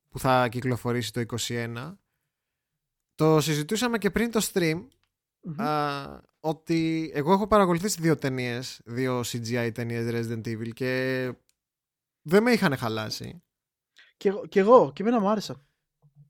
που 0.09 0.19
θα 0.19 0.47
κυκλοφορήσει 0.47 1.11
το 1.13 1.21
2021 1.49 1.97
το 3.15 3.41
συζητούσαμε 3.41 3.97
και 3.97 4.09
πριν 4.09 4.31
το 4.31 4.49
stream 4.53 4.87
Μμμ. 5.41 5.55
Α, 6.45 6.49
ότι 6.49 7.11
εγώ 7.13 7.31
έχω 7.33 7.47
παρακολουθήσει 7.47 8.01
δύο 8.01 8.17
ταινίες, 8.17 8.81
δύο 8.85 9.19
CGI 9.19 9.71
ταινίες 9.73 10.05
Resident 10.11 10.47
Evil 10.47 10.69
και 10.73 11.33
δεν 12.21 12.43
με 12.43 12.51
είχαν 12.51 12.77
χαλάσει. 12.77 13.43
Και, 14.17 14.29
εγώ- 14.29 14.45
και 14.45 14.59
εγώ, 14.59 14.91
και 14.93 15.01
εμένα 15.01 15.19
μου 15.19 15.29
άρεσαν. 15.29 15.67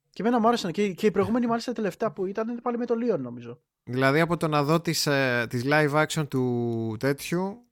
Και 0.10 0.22
εμένα 0.22 0.40
μου 0.40 0.48
άρεσαν. 0.48 0.72
Και, 0.72 0.94
και 0.94 1.06
η 1.06 1.12
προηγούμενη 1.12 1.46
μου 1.46 1.52
άρεσε 1.52 1.68
τα 1.68 1.74
τελευταία 1.74 2.12
που 2.12 2.26
ήταν 2.26 2.62
πάλι 2.62 2.78
με 2.78 2.86
το 2.86 2.94
Leon 2.98 3.20
νομίζω. 3.20 3.62
Δηλαδή 3.84 4.20
από 4.20 4.38
το 4.38 4.48
να 4.48 4.64
δω 4.64 4.82
τις, 4.82 5.06
ε, 5.06 5.46
τις 5.50 5.64
live 5.66 6.06
action 6.06 6.28
του 6.30 6.96
τέτοιου 7.00 7.70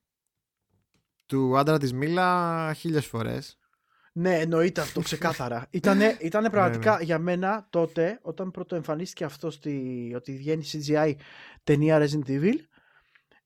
του 1.25 1.57
άντρα 1.57 1.77
της 1.77 1.93
Μίλα 1.93 2.73
χίλιες 2.73 3.05
φορές. 3.05 3.57
Ναι, 4.15 4.39
εννοείται 4.39 4.81
αυτό 4.81 5.01
ξεκάθαρα. 5.01 5.67
ήτανε, 5.69 6.17
ήτανε 6.19 6.49
πραγματικά 6.49 6.97
ναι. 6.97 7.03
για 7.03 7.19
μένα 7.19 7.67
τότε, 7.69 8.19
όταν 8.21 8.51
πρώτο 8.51 8.75
εμφανίστηκε 8.75 9.23
αυτό 9.23 9.51
στη, 9.51 10.11
ότι 10.15 10.37
βγαίνει 10.37 10.63
CGI 10.71 11.13
ταινία 11.63 11.99
Resident 11.99 12.29
Evil, 12.29 12.55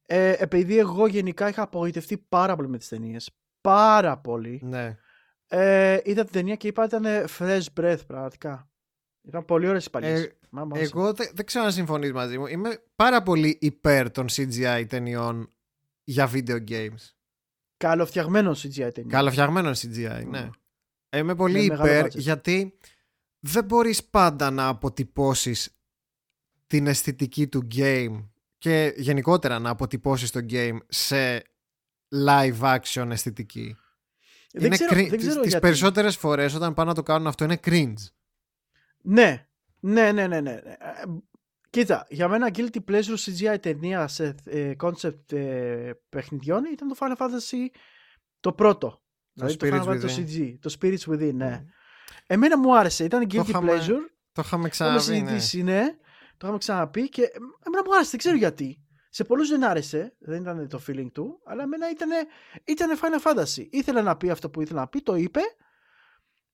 ε, 0.05 0.34
επειδή 0.38 0.78
εγώ 0.78 1.07
γενικά 1.07 1.49
είχα 1.49 1.61
απογοητευτεί 1.61 2.18
πάρα 2.18 2.55
πολύ 2.55 2.68
με 2.68 2.78
τις 2.78 2.88
ταινίες. 2.88 3.32
Πάρα 3.61 4.18
πολύ. 4.18 4.61
Ναι. 4.63 4.97
Ε, 5.47 5.99
είδα 6.03 6.24
την 6.24 6.32
ταινία 6.32 6.55
και 6.55 6.68
είπα 6.68 6.86
ήταν 6.86 7.05
fresh 7.38 7.65
breath 7.80 7.99
πραγματικά. 8.07 8.70
Ήταν 9.22 9.45
πολύ 9.45 9.68
ωραίες 9.68 9.86
οι 9.86 9.89
παλιές. 9.89 10.24
Ε, 10.24 10.38
Μα- 10.49 10.65
μου 10.65 10.76
άρεσαν. 10.76 10.99
Εγώ 10.99 11.13
δεν, 11.13 11.30
δεν 11.34 11.45
ξέρω 11.45 11.65
αν 11.65 11.72
συμφωνείς 11.72 12.11
μαζί 12.11 12.38
μου. 12.38 12.45
Είμαι 12.45 12.84
πάρα 12.95 13.24
πολύ 13.24 13.57
υπέρ 13.61 14.11
των 14.11 14.26
CGI 14.32 14.86
ταινιών 14.89 15.53
για 16.03 16.32
video 16.34 16.70
games. 16.70 17.16
Καλοφτιαγμένος 17.78 18.65
CGI 18.65 18.93
ταινία. 18.93 19.09
Καλοφτιαγμένος 19.09 19.80
CGI, 19.86 20.23
ναι. 20.28 20.49
Ε, 21.09 21.17
Είμαι 21.17 21.36
πολύ 21.36 21.59
Με 21.61 21.67
μεγάλο 21.67 21.91
υπέρ 21.91 22.05
budget. 22.05 22.17
γιατί 22.17 22.78
δεν 23.39 23.65
μπορείς 23.65 24.03
πάντα 24.03 24.51
να 24.51 24.67
αποτυπώσεις 24.67 25.69
την 26.67 26.88
αισθητική 26.88 27.47
του 27.47 27.67
game 27.75 28.25
και 28.57 28.93
γενικότερα 28.97 29.59
να 29.59 29.69
αποτυπώσεις 29.69 30.32
το 30.32 30.39
game 30.49 30.78
σε 30.88 31.41
live 32.28 32.59
action 32.59 33.07
αισθητική. 33.09 33.75
δεν, 34.53 34.69
ξέρω, 34.71 34.91
cri- 34.95 35.09
δεν 35.09 35.17
ξέρω 35.19 35.41
τις 35.41 35.49
γιατί. 35.49 35.59
περισσότερες 35.65 36.17
φορές 36.17 36.53
όταν 36.53 36.73
πάνε 36.73 36.89
να 36.89 36.95
το 36.95 37.03
κάνουν 37.03 37.28
αυτό 37.28 37.43
είναι 37.43 37.59
cringe. 37.65 37.93
Ναι, 39.01 39.47
ναι, 39.80 40.11
ναι, 40.11 40.28
ναι. 40.28 40.41
ναι. 40.41 40.59
Ε, 41.78 41.80
Κοίτα, 41.80 42.05
για 42.09 42.28
μένα 42.28 42.49
guilty 42.53 42.78
pleasure 42.89 43.15
CGI 43.25 43.57
ταινία 43.61 44.07
σε 44.07 44.36
ε, 44.45 44.71
concept 44.82 45.32
ε, 45.32 45.91
παιχνιδιών 46.09 46.63
ήταν 46.71 46.88
το 46.88 46.95
Final 46.99 47.17
Fantasy 47.17 47.78
το 48.39 48.53
πρώτο. 48.53 49.01
δηλαδή 49.34 49.55
το 49.55 49.67
Spirits 49.67 49.84
Final 49.84 49.88
Fantasy 49.88 49.99
το 49.99 50.07
Within. 50.07 50.39
CG, 50.39 50.55
το 50.59 50.75
Spirits 50.80 51.13
Within, 51.13 51.34
ναι. 51.34 51.63
Εμένα 52.28 52.57
μου 52.57 52.78
άρεσε, 52.78 53.03
ήταν 53.03 53.23
guilty 53.23 53.47
είχαμε 53.47 53.71
pleasure. 53.71 53.78
Το 53.78 53.84
είχαμε 53.84 54.09
Το 54.32 54.41
έχουμε 54.41 54.69
ξαναπεί, 54.69 54.95
ναι. 54.95 54.99
συζητήσει, 54.99 55.63
ναι. 55.63 55.86
Το 56.30 56.38
είχαμε 56.41 56.57
ξαναπεί 56.57 57.09
και 57.09 57.21
εμένα 57.65 57.84
μου 57.86 57.93
άρεσε, 57.93 58.09
δεν 58.09 58.19
ξέρω 58.19 58.36
γιατί. 58.36 58.82
Σε 59.09 59.23
πολλούς 59.23 59.49
δεν 59.49 59.63
άρεσε, 59.63 60.15
δεν 60.19 60.41
ήταν 60.41 60.67
το 60.67 60.82
feeling 60.88 61.11
του, 61.13 61.41
αλλά 61.45 61.63
εμένα 61.63 61.89
ήταν, 61.89 62.09
ήταν 62.63 62.99
Final 63.01 63.32
Fantasy. 63.32 63.67
Ήθελε 63.69 64.01
να 64.01 64.17
πει 64.17 64.30
αυτό 64.30 64.49
που 64.49 64.61
ήθελε 64.61 64.80
να 64.80 64.88
πει, 64.88 65.01
το 65.01 65.15
είπε 65.15 65.39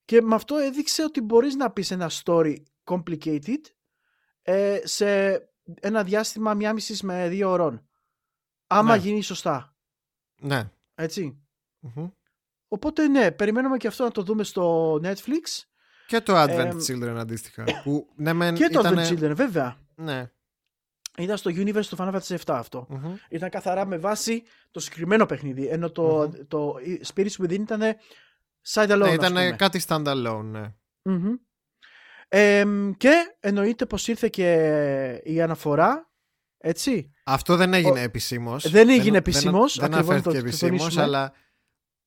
και 0.06 0.22
με 0.22 0.36
αυτό 0.36 0.56
έδειξε 0.56 1.04
ότι 1.04 1.22
μπορείς 1.22 1.56
να 1.56 1.72
πεις 1.72 1.92
ένα 1.92 2.12
story 2.24 2.56
complicated 2.84 3.62
ε, 4.44 4.80
σε 4.84 5.34
ένα 5.80 6.04
διάστημα 6.04 6.54
μία 6.54 6.74
μισής 6.74 7.02
με 7.02 7.28
δύο 7.30 7.50
ώρων. 7.50 7.88
Άμα 8.68 8.96
Ναι. 8.96 9.02
γίνει 9.02 9.22
σωστά. 9.22 9.76
Ναι. 10.42 10.70
Έτσι. 10.96 11.38
Μμμ. 11.80 12.08
Οπότε 12.68 13.08
ναι, 13.08 13.32
περιμένουμε 13.32 13.78
και 13.78 13.88
αυτό 13.88 14.04
να 14.04 14.12
το 14.12 14.24
δούμε 14.24 14.44
στο 14.44 14.94
Netflix 15.04 15.64
Και 16.08 16.22
το 16.22 16.42
Advent 16.42 16.50
Εμ, 16.72 16.78
Children 16.88 17.16
αντίστοιχα. 17.18 17.64
Που, 17.84 18.08
ναι, 18.16 18.34
μεν, 18.34 18.56
και 18.56 18.68
το 18.70 18.80
ήτανε- 18.80 19.08
Advent 19.08 19.12
Children 19.12 19.36
βέβαια. 19.36 19.78
Ναι. 19.96 20.32
Ήταν 21.18 21.38
στο 21.38 21.52
Universe 21.54 21.86
του 21.86 21.96
Final 22.00 22.14
Fantasy 22.14 22.36
7 22.36 22.38
αυτό. 22.48 22.86
Μμμ. 22.90 23.16
Ήταν 23.30 23.50
καθαρά 23.50 23.86
με 23.86 23.98
βάση 23.98 24.44
το 24.72 24.80
συγκεκριμένο 24.80 25.26
παιχνίδι. 25.26 25.68
Ενώ 25.68 25.92
το, 25.92 26.04
Μμμ. 26.28 26.48
το 26.48 26.76
Spirits 27.14 27.36
Within 27.40 27.52
ήταν 27.52 27.82
side 28.68 28.90
alone. 28.92 28.98
Ναι, 28.98 29.08
ας 29.08 29.14
ήταν 29.14 29.32
πούμε. 29.34 29.56
κάτι 29.58 29.82
standalone, 29.88 30.42
ναι. 30.44 30.74
Μμμ. 31.02 31.34
Εμ, 32.36 32.92
και 32.98 33.36
εννοείται 33.40 33.86
πως 33.86 34.08
ήρθε 34.08 34.28
και 34.30 35.22
η 35.24 35.42
αναφορά. 35.42 36.12
Έτσι. 36.58 37.12
Αυτό 37.24 37.56
δεν 37.56 37.74
έγινε 37.74 38.00
Ο- 38.00 38.04
επισήμως. 38.04 38.70
Δεν 38.70 38.90
έγινε 38.90 39.18
επισήμως, 39.18 39.78
Δεν, 39.78 39.90
δεν 39.90 40.00
ακριβώς, 40.00 40.16
αναφέρθηκε 40.16 40.36
το- 40.38 40.42
το 40.42 40.48
επισήμως, 40.48 40.80
τονίσουμε. 40.80 41.04
αλλά 41.04 41.34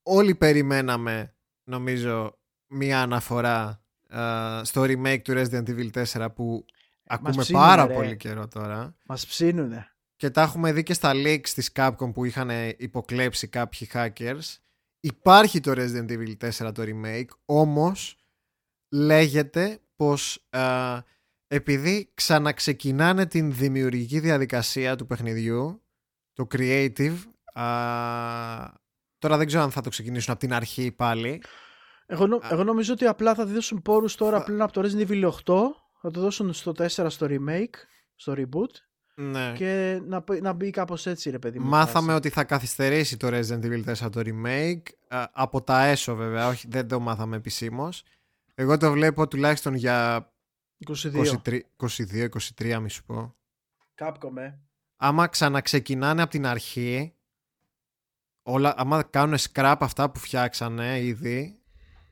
όλοι 0.03 0.35
περιμέναμε, 0.35 1.35
νομίζω, 1.63 2.39
μία 2.67 3.01
αναφορά 3.01 3.83
α, 4.09 4.63
στο 4.63 4.81
remake 4.81 5.21
του 5.23 5.33
Resident 5.35 5.69
Evil 5.69 5.89
4 6.03 6.27
που 6.35 6.65
ακούμε 7.07 7.29
ψήνουνε, 7.41 7.65
πάρα 7.65 7.85
ρε. 7.85 7.93
πολύ 7.93 8.17
καιρό 8.17 8.47
τώρα. 8.47 8.95
Μας 9.05 9.25
ψήνουνε. 9.27 9.91
Και 10.15 10.29
τα 10.29 10.41
έχουμε 10.41 10.71
δει 10.73 10.83
και 10.83 10.93
στα 10.93 11.11
leaks 11.15 11.49
της 11.49 11.71
Capcom 11.75 12.13
που 12.13 12.25
είχαν 12.25 12.49
υποκλέψει 12.77 13.47
κάποιοι 13.47 13.89
hackers. 13.93 14.55
Υπάρχει 14.99 15.59
το 15.59 15.71
Resident 15.75 16.09
Evil 16.11 16.37
4 16.37 16.71
το 16.73 16.83
remake, 16.85 17.27
όμως 17.45 18.17
λέγεται 18.93 19.79
πως 19.97 20.45
α, 20.49 20.97
επειδή 21.47 22.11
ξαναξεκινάνε 22.13 23.25
την 23.25 23.53
δημιουργική 23.53 24.19
διαδικασία 24.19 24.95
του 24.95 25.05
παιχνιδιού, 25.05 25.83
το 26.33 26.47
creative, 26.51 27.15
α, 27.53 27.63
τώρα 29.17 29.37
δεν 29.37 29.47
ξέρω 29.47 29.63
αν 29.63 29.71
θα 29.71 29.81
το 29.81 29.89
ξεκινήσουν 29.89 30.31
από 30.31 30.39
την 30.39 30.53
αρχή 30.53 30.91
πάλι. 30.91 31.41
Εγώ, 32.05 32.27
νο- 32.27 32.35
Α. 32.37 32.47
εγώ 32.51 32.63
νομίζω 32.63 32.93
ότι 32.93 33.05
απλά 33.05 33.35
θα 33.35 33.45
δώσουν 33.45 33.81
πόρους 33.81 34.15
τώρα 34.15 34.37
Θα- 34.37 34.43
πλέον 34.43 34.61
από 34.61 34.71
το 34.73 34.81
Resident 34.81 35.07
Evil 35.07 35.23
8. 35.23 35.53
Θα 36.01 36.11
το 36.11 36.19
δώσουν 36.19 36.53
στο 36.53 36.71
4 36.71 37.09
στο 37.09 37.27
remake, 37.29 37.75
στο 38.15 38.33
reboot. 38.37 38.71
Ναι. 39.15 39.53
Και 39.55 40.01
να, 40.05 40.21
π- 40.21 40.41
να 40.41 40.53
μπει 40.53 40.69
κάπως 40.69 41.05
έτσι 41.05 41.29
ρε 41.29 41.39
παιδί 41.39 41.59
μου. 41.59 41.65
η 41.65 41.69
Μάθαμε 41.69 42.05
φάση. 42.05 42.17
ότι 42.17 42.29
θα 42.29 42.43
καθυστερήσει 42.43 43.17
το 43.17 43.27
Resident 43.27 43.63
Evil 43.63 43.83
4 43.93 44.09
το 44.11 44.21
remake 44.25 44.81
α, 45.07 45.25
από 45.31 45.61
τα 45.61 45.85
έσω 45.85 46.15
βέβαια, 46.15 46.47
όχι, 46.47 46.67
δεν 46.69 46.87
το 46.87 46.99
μάθαμε 46.99 47.35
επισήμως. 47.35 48.03
Εγώ 48.59 48.77
το 48.77 48.91
βλέπω 48.91 49.27
τουλάχιστον 49.27 49.73
για 49.73 50.29
22. 50.87 51.39
22-23 51.77 52.79
μη 52.81 52.89
σου 52.89 53.03
πω. 53.03 53.35
Capcom, 53.95 54.37
ε. 54.37 54.59
Άμα 54.95 55.27
ξαναξεκινάνε 55.27 56.21
από 56.21 56.31
την 56.31 56.45
αρχή 56.45 57.15
όλα, 58.41 58.73
άμα 58.77 59.03
κάνουν 59.03 59.37
scrap 59.37 59.75
αυτά 59.79 60.11
που 60.11 60.19
φτιάξανε 60.19 61.01
ήδη, 61.01 61.59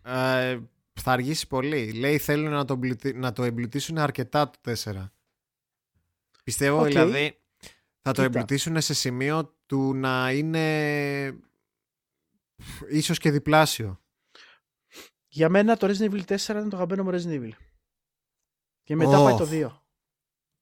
ε, 0.01 0.59
θα 0.93 1.11
αργήσει 1.11 1.47
πολύ. 1.47 1.91
Λέει 1.91 2.17
θέλουν 2.17 2.51
να 2.51 2.65
το, 2.65 2.79
να 3.13 3.31
το 3.31 3.43
εμπλουτίσουν 3.43 3.97
αρκετά 3.97 4.49
το 4.49 4.73
4. 4.83 5.09
Πιστεύω 6.43 6.81
okay. 6.81 6.87
δηλαδή 6.87 7.39
θα 8.01 8.11
το 8.11 8.21
εμπλουτίσουν 8.21 8.81
σε 8.81 8.93
σημείο 8.93 9.57
του 9.65 9.93
να 9.93 10.31
είναι 10.31 11.39
ίσως 12.89 13.17
και 13.17 13.31
διπλάσιο. 13.31 13.99
Για 15.35 15.49
μένα 15.49 15.77
το 15.77 15.87
Resident 15.87 16.11
Evil 16.11 16.37
4 16.37 16.49
είναι 16.49 16.69
το 16.69 16.75
αγαπημένο 16.75 17.03
μου 17.03 17.11
Resident 17.11 17.41
Evil. 17.41 17.51
Και 18.83 18.95
μετά 18.95 19.19
oh. 19.19 19.23
πάει 19.23 19.35
το 19.35 19.47
2. 19.51 19.79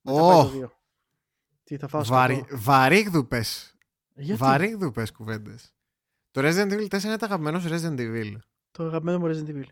Μετά 0.01 0.19
oh. 0.19 0.29
πάει 0.29 0.59
το 0.59 0.65
2. 0.65 0.69
Τι 1.63 1.77
θα 1.77 1.87
φάω 1.87 2.03
Βαρύ, 2.03 2.45
Βαρύγδουπες. 2.51 3.75
Βαρύγδουπες 4.35 5.11
κουβέντες. 5.11 5.73
Το 6.31 6.41
Resident 6.43 6.71
Evil 6.71 6.87
4 6.87 7.03
είναι 7.03 7.17
το 7.17 7.25
αγαπημένο 7.25 7.59
σου 7.59 7.69
Resident 7.69 7.99
Evil. 7.99 8.35
Το 8.71 8.83
αγαπημένο 8.83 9.19
μου 9.19 9.27
Resident 9.27 9.49
Evil. 9.49 9.69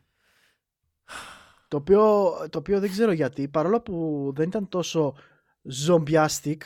Το 1.67 1.77
οποίο, 1.77 2.31
το 2.49 2.57
οποίο 2.57 2.79
δεν 2.79 2.89
ξέρω 2.89 3.11
γιατί, 3.11 3.47
παρόλο 3.47 3.81
που 3.81 4.31
δεν 4.35 4.47
ήταν 4.47 4.69
τόσο 4.69 5.15
zombiastic. 5.87 6.57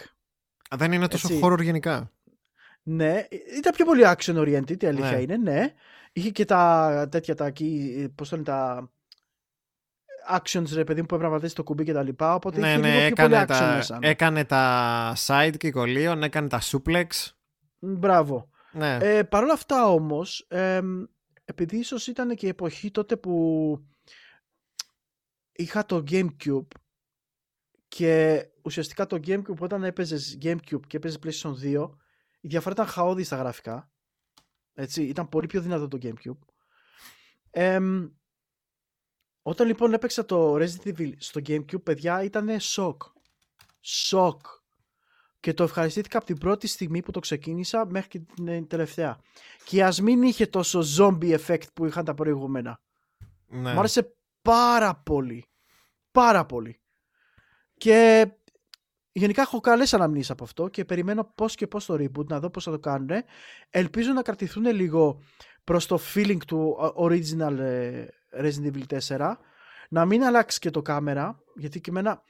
Δεν 0.75 0.91
είναι 0.91 1.07
τόσο 1.07 1.33
έτσι, 1.33 1.41
horror 1.43 1.61
γενικά. 1.61 2.11
Ναι, 2.83 3.27
ήταν 3.57 3.73
πιο 3.73 3.85
πολύ 3.85 4.03
action 4.05 4.35
oriented, 4.35 4.83
η 4.83 4.87
αλήθεια 4.87 5.11
ναι. 5.11 5.21
είναι, 5.21 5.37
ναι. 5.37 5.73
Είχε 6.17 6.29
και 6.29 6.45
τα 6.45 7.07
τέτοια 7.11 7.35
τα 7.35 7.45
εκεί, 7.45 8.11
πώς 8.15 8.29
το 8.29 8.41
τα 8.41 8.89
actions 10.29 10.69
ρε 10.73 10.83
παιδί 10.83 10.99
μου 10.99 11.05
που 11.05 11.15
έπρεπε 11.15 11.23
να 11.23 11.29
πατήσεις 11.29 11.55
το 11.55 11.63
κουμπί 11.63 11.83
και 11.83 11.93
τα 11.93 12.03
λοιπά, 12.03 12.35
οπότε 12.35 12.59
ναι, 12.59 12.67
είχε 12.67 12.77
ναι, 12.77 12.87
λίγο 12.87 12.99
έκανε 12.99 13.13
πιο 13.13 13.23
πολύ 13.23 13.41
action 13.41 13.59
τα, 13.59 13.75
μέσα. 13.75 13.99
Ναι. 13.99 14.09
Έκανε 14.09 14.45
τα 14.45 15.13
sidekick 15.17 15.73
ολίων, 15.73 16.23
έκανε 16.23 16.47
τα 16.47 16.61
suplex. 16.61 17.05
Μπράβο. 17.79 18.49
Ναι. 18.71 18.97
Ε, 19.01 19.23
Παρ' 19.23 19.43
όλα 19.43 19.53
αυτά 19.53 19.87
όμως, 19.87 20.45
ε, 20.49 20.81
επειδή 21.45 21.77
ίσως 21.77 22.07
ήταν 22.07 22.35
και 22.35 22.45
η 22.45 22.49
εποχή 22.49 22.91
τότε 22.91 23.17
που 23.17 23.77
είχα 25.51 25.85
το 25.85 26.03
Gamecube 26.09 26.67
και 27.87 28.45
ουσιαστικά 28.61 29.05
το 29.05 29.19
Gamecube 29.27 29.59
όταν 29.59 29.83
έπαιζες 29.83 30.37
Gamecube 30.41 30.87
και 30.87 30.97
έπαιζες 30.97 31.19
PlayStation 31.23 31.53
2 31.63 31.89
η 32.39 32.47
διαφορά 32.47 32.73
ήταν 32.73 32.85
χαόδη 32.85 33.23
στα 33.23 33.35
γραφικά 33.35 33.89
έτσι, 34.75 35.03
ήταν 35.03 35.29
πολύ 35.29 35.47
πιο 35.47 35.61
δυνατό 35.61 35.87
το 35.87 35.97
Gamecube 36.01 36.47
ε, 37.51 37.79
όταν 39.41 39.67
λοιπόν 39.67 39.93
έπαιξα 39.93 40.25
το 40.25 40.55
Resident 40.55 40.95
Evil 40.97 41.11
στο 41.17 41.41
Gamecube 41.45 41.83
παιδιά 41.83 42.23
ήταν 42.23 42.59
σοκ 42.59 43.01
σοκ 43.81 44.41
και 45.39 45.53
το 45.53 45.63
ευχαριστήθηκα 45.63 46.17
από 46.17 46.25
την 46.25 46.37
πρώτη 46.37 46.67
στιγμή 46.67 47.01
που 47.01 47.11
το 47.11 47.19
ξεκίνησα 47.19 47.85
μέχρι 47.85 48.09
και 48.09 48.19
την 48.19 48.67
τελευταία. 48.67 49.19
Και 49.65 49.83
ας 49.83 50.01
μην 50.01 50.23
είχε 50.23 50.47
τόσο 50.47 50.81
zombie 50.97 51.39
effect 51.39 51.73
που 51.73 51.85
είχαν 51.85 52.05
τα 52.05 52.13
προηγούμενα. 52.13 52.81
Ναι. 53.47 53.73
Μου 53.73 53.79
άρεσε 53.79 54.15
πάρα 54.41 54.95
πολύ. 54.95 55.45
Πάρα 56.11 56.45
πολύ. 56.45 56.79
Και 57.77 58.27
γενικά 59.19 59.41
έχω 59.41 59.59
καλές 59.59 59.93
αναμνήσεις 59.93 60.29
από 60.29 60.43
αυτό 60.43 60.67
και 60.67 60.85
περιμένω 60.85 61.31
πώς 61.35 61.55
και 61.55 61.67
πώς 61.67 61.85
το 61.85 61.93
reboot, 61.93 62.25
να 62.25 62.39
δω 62.39 62.49
πώς 62.49 62.63
θα 62.63 62.71
το 62.71 62.79
κάνουν. 62.79 63.09
Ελπίζω 63.69 64.13
να 64.13 64.21
κρατηθούν 64.21 64.65
λίγο 64.65 65.21
προς 65.63 65.85
το 65.85 65.99
feeling 66.13 66.37
του 66.47 66.77
original 66.97 67.57
ε, 67.57 68.05
Resident 68.41 68.71
Evil 68.71 68.99
4. 69.07 69.33
Να 69.89 70.05
μην 70.05 70.23
αλλάξει 70.23 70.59
και 70.59 70.69
το 70.69 70.81
κάμερα, 70.81 71.39
γιατί 71.55 71.81
και 71.81 71.89
εμένα 71.89 72.23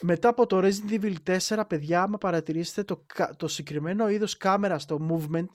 μετά 0.00 0.28
από 0.28 0.46
το 0.46 0.58
Resident 0.58 1.00
Evil 1.00 1.38
4, 1.48 1.62
παιδιά, 1.68 2.02
άμα 2.02 2.18
παρατηρήσετε 2.18 2.82
το, 2.84 3.06
το 3.36 3.48
συγκεκριμένο 3.48 4.08
είδος 4.08 4.36
κάμερας 4.36 4.82
στο 4.82 4.98
movement 5.10 5.46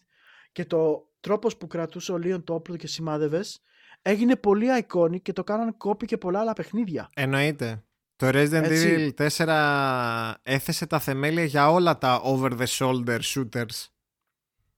και 0.52 0.66
το 0.66 1.10
τρόπος 1.20 1.58
που 1.58 1.68
κρατούσε 1.68 2.12
ο 2.12 2.16
Leon 2.24 2.44
το 2.44 2.54
όπλο 2.54 2.76
και 2.76 2.88
σημάδευες, 2.88 3.62
έγινε 4.02 4.36
πολύ 4.36 4.68
iconic 4.88 5.22
και 5.22 5.34
το 5.34 5.44
κάναν 5.44 5.78
κόπη 5.78 6.06
και 6.06 6.18
πολλά 6.18 6.40
άλλα 6.40 6.54
παιχνίδια. 6.54 7.10
Εννοείται. 7.14 7.87
Το 8.18 8.28
Resident 8.34 8.68
Evil 8.68 9.30
4 9.30 10.34
έθεσε 10.44 10.86
τα 10.86 11.00
θεμέλια 11.00 11.44
για 11.44 11.72
όλα 11.72 11.98
τα 11.98 12.22
over 12.24 12.52
the 12.52 12.66
shoulder 12.66 13.20
shooters. 13.20 13.88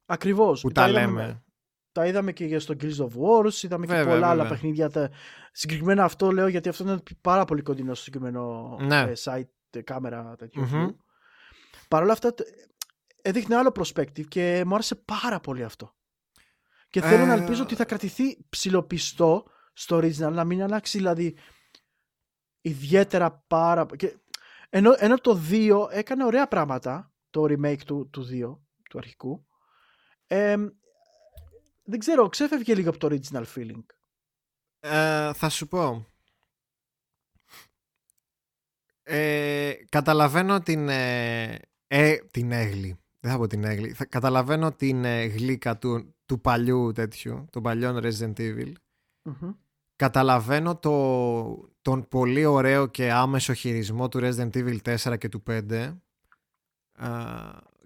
Ακριβώς. 0.06 0.62
Που 0.62 0.72
τα, 0.72 0.88
λέμε. 0.88 1.44
Τα 1.92 2.06
είδαμε 2.06 2.32
και 2.32 2.60
στο 2.60 2.76
Guild 2.82 2.98
of 2.98 3.08
Wars, 3.08 3.64
είδαμε 3.64 3.86
και 3.86 4.04
πολλά 4.04 4.30
άλλα 4.30 4.48
παιχνίδια. 4.48 5.12
Συγκεκριμένα 5.52 6.04
αυτό 6.04 6.32
λέω 6.32 6.48
γιατί 6.48 6.70
αυτό 6.70 6.84
είναι 6.84 7.00
πάρα 7.22 7.46
πολύ 7.46 7.62
κοντινό 7.62 7.94
στο 7.94 8.04
συγκεκριμένο 8.04 8.78
ναι. 8.82 9.00
Ε, 9.00 9.14
site 9.24 9.82
κάμερα 9.84 10.36
τέτοιου. 10.38 10.68
Mm-hmm. 10.72 10.96
Παρ' 11.88 12.04
όλα 12.04 12.12
αυτά 12.12 12.34
έδειχνε 13.22 13.56
άλλο 13.56 13.72
perspective 13.80 14.28
και 14.28 14.64
μου 14.66 14.74
άρεσε 14.74 14.96
πάρα 14.96 15.40
πολύ 15.40 15.64
αυτό. 15.64 15.94
Και 16.90 17.02
θέλω 17.02 17.26
να 17.26 17.34
ε, 17.34 17.38
ελπίζω 17.38 17.64
ότι 17.64 17.76
θα 17.76 17.86
κρατηθεί 17.86 18.38
ψηλοπιστό 18.50 19.46
στο 19.74 19.98
original, 19.98 20.32
να 20.32 20.44
μην 20.44 20.64
αλλάξει 20.64 20.98
δηλαδή 20.98 21.36
ιδιαίτερα 22.62 23.44
πάρα 23.48 23.86
και... 23.86 24.18
ενώ, 24.70 24.96
ενώ 24.98 25.16
το 25.16 25.42
2 25.50 25.88
έκανε 25.92 26.24
ωραία 26.24 26.48
πράγματα, 26.48 27.12
το 27.30 27.44
remake 27.44 27.82
του, 27.86 28.10
του 28.10 28.28
2, 28.32 28.58
του 28.90 28.98
αρχικού, 28.98 29.48
ε, 30.28 30.56
δεν 31.84 32.00
ξέρω, 32.00 32.30
ξέφευγε 32.30 32.76
λίγο 32.76 32.90
από 32.90 32.98
το 32.98 33.08
original 33.12 33.44
feeling. 33.56 33.84
Ε, 34.80 35.34
θα 35.34 35.50
σου 35.50 35.68
πω. 35.68 36.06
Ε, 39.04 39.74
καταλαβαίνω 39.90 40.60
την, 40.60 40.90
ε, 40.90 41.60
ε, 41.88 42.18
την 42.18 42.52
έγλη. 42.52 43.00
Δεν 43.20 43.32
θα 43.32 43.38
πω 43.38 43.48
την 43.48 43.64
έγλη. 43.64 43.96
καταλαβαίνω 44.10 44.72
την 44.72 45.06
ε, 45.06 45.26
γλύκα 45.26 45.78
του, 45.78 46.16
του 46.26 46.42
παλιού 46.42 46.92
τέτοιου, 46.92 47.46
των 47.52 47.64
παλιών 47.64 48.00
Resident 48.04 48.34
Evil. 48.38 48.74
Καταλαβαίνω 50.00 50.78
το, 50.78 51.70
τον 51.82 52.08
πολύ 52.08 52.46
ωραίο 52.46 52.88
και 52.88 53.12
άμεσο 53.12 53.54
χειρισμό 53.54 54.08
του 54.08 54.20
Resident 54.22 54.52
Evil 54.54 54.98
4 54.98 55.18
και 55.18 55.30
του 55.30 55.44
5. 55.48 55.98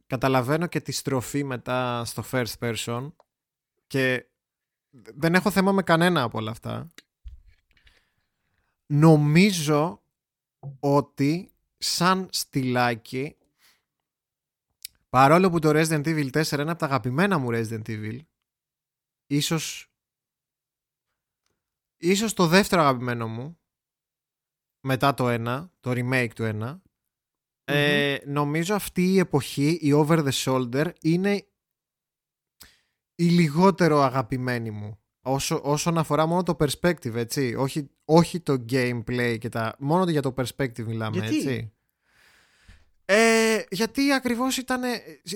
καταλαβαίνω 0.07 0.67
και 0.67 0.81
τη 0.81 0.91
στροφή 0.91 1.43
μετά 1.43 2.05
στο 2.05 2.23
first 2.31 2.53
person 2.59 3.11
και 3.87 4.25
δεν 4.91 5.33
έχω 5.33 5.51
θέμα 5.51 5.71
με 5.71 5.83
κανένα 5.83 6.21
από 6.21 6.37
όλα 6.37 6.51
αυτά. 6.51 6.87
Νομίζω 8.85 10.01
ότι 10.79 11.51
σαν 11.77 12.27
στυλάκι 12.31 13.35
παρόλο 15.09 15.49
που 15.49 15.59
το 15.59 15.69
Resident 15.69 16.05
Evil 16.05 16.29
4 16.43 16.51
είναι 16.51 16.71
από 16.71 16.79
τα 16.79 16.85
αγαπημένα 16.85 17.37
μου 17.37 17.49
Resident 17.51 17.87
Evil 17.87 18.19
ίσως 19.27 19.92
ίσως 22.09 22.33
το 22.33 22.47
δεύτερο 22.47 22.81
αγαπημένο 22.81 23.27
μου 23.27 23.59
μετά 24.85 25.13
το 25.13 25.25
1 25.27 25.69
το 25.79 25.91
remake 25.91 26.29
του 26.35 26.51
1 26.61 26.79
ε, 27.65 28.17
νομίζω 28.25 28.75
αυτή 28.75 29.13
η 29.13 29.19
εποχή 29.19 29.77
η 29.81 29.91
over 29.93 30.27
the 30.27 30.31
shoulder 30.31 30.91
είναι 31.01 31.47
η 33.15 33.23
λιγότερο 33.23 34.01
αγαπημένη 34.01 34.71
μου 34.71 35.03
όσο, 35.23 35.61
όσον 35.63 35.97
αφορά 35.97 36.25
μόνο 36.25 36.43
το 36.43 36.57
perspective, 36.59 37.15
έτσι. 37.15 37.55
Όχι, 37.57 37.89
όχι 38.05 38.39
το 38.39 38.65
gameplay 38.69 39.37
και 39.39 39.49
τα. 39.49 39.75
Μόνο 39.79 40.09
για 40.11 40.21
το 40.21 40.33
perspective 40.37 40.83
μιλάμε, 40.85 41.17
γιατί; 41.17 41.35
έτσι. 41.35 41.73
Ε, 43.05 43.61
γιατί 43.69 44.11
ακριβώς 44.11 44.57
ήταν, 44.57 44.81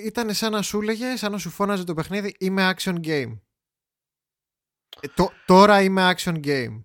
ήταν 0.03 0.33
σαν 0.33 0.51
να 0.51 0.61
σου 0.61 0.81
έλεγε, 0.81 1.15
σαν 1.15 1.31
να 1.31 1.37
σου 1.37 1.49
φώναζε 1.49 1.83
το 1.83 1.93
παιχνίδι 1.93 2.35
είμαι 2.39 2.73
action 2.75 2.99
game. 3.03 3.37
Ε, 4.99 5.07
τώρα 5.45 5.81
είμαι 5.81 6.13
action 6.15 6.43
game. 6.45 6.83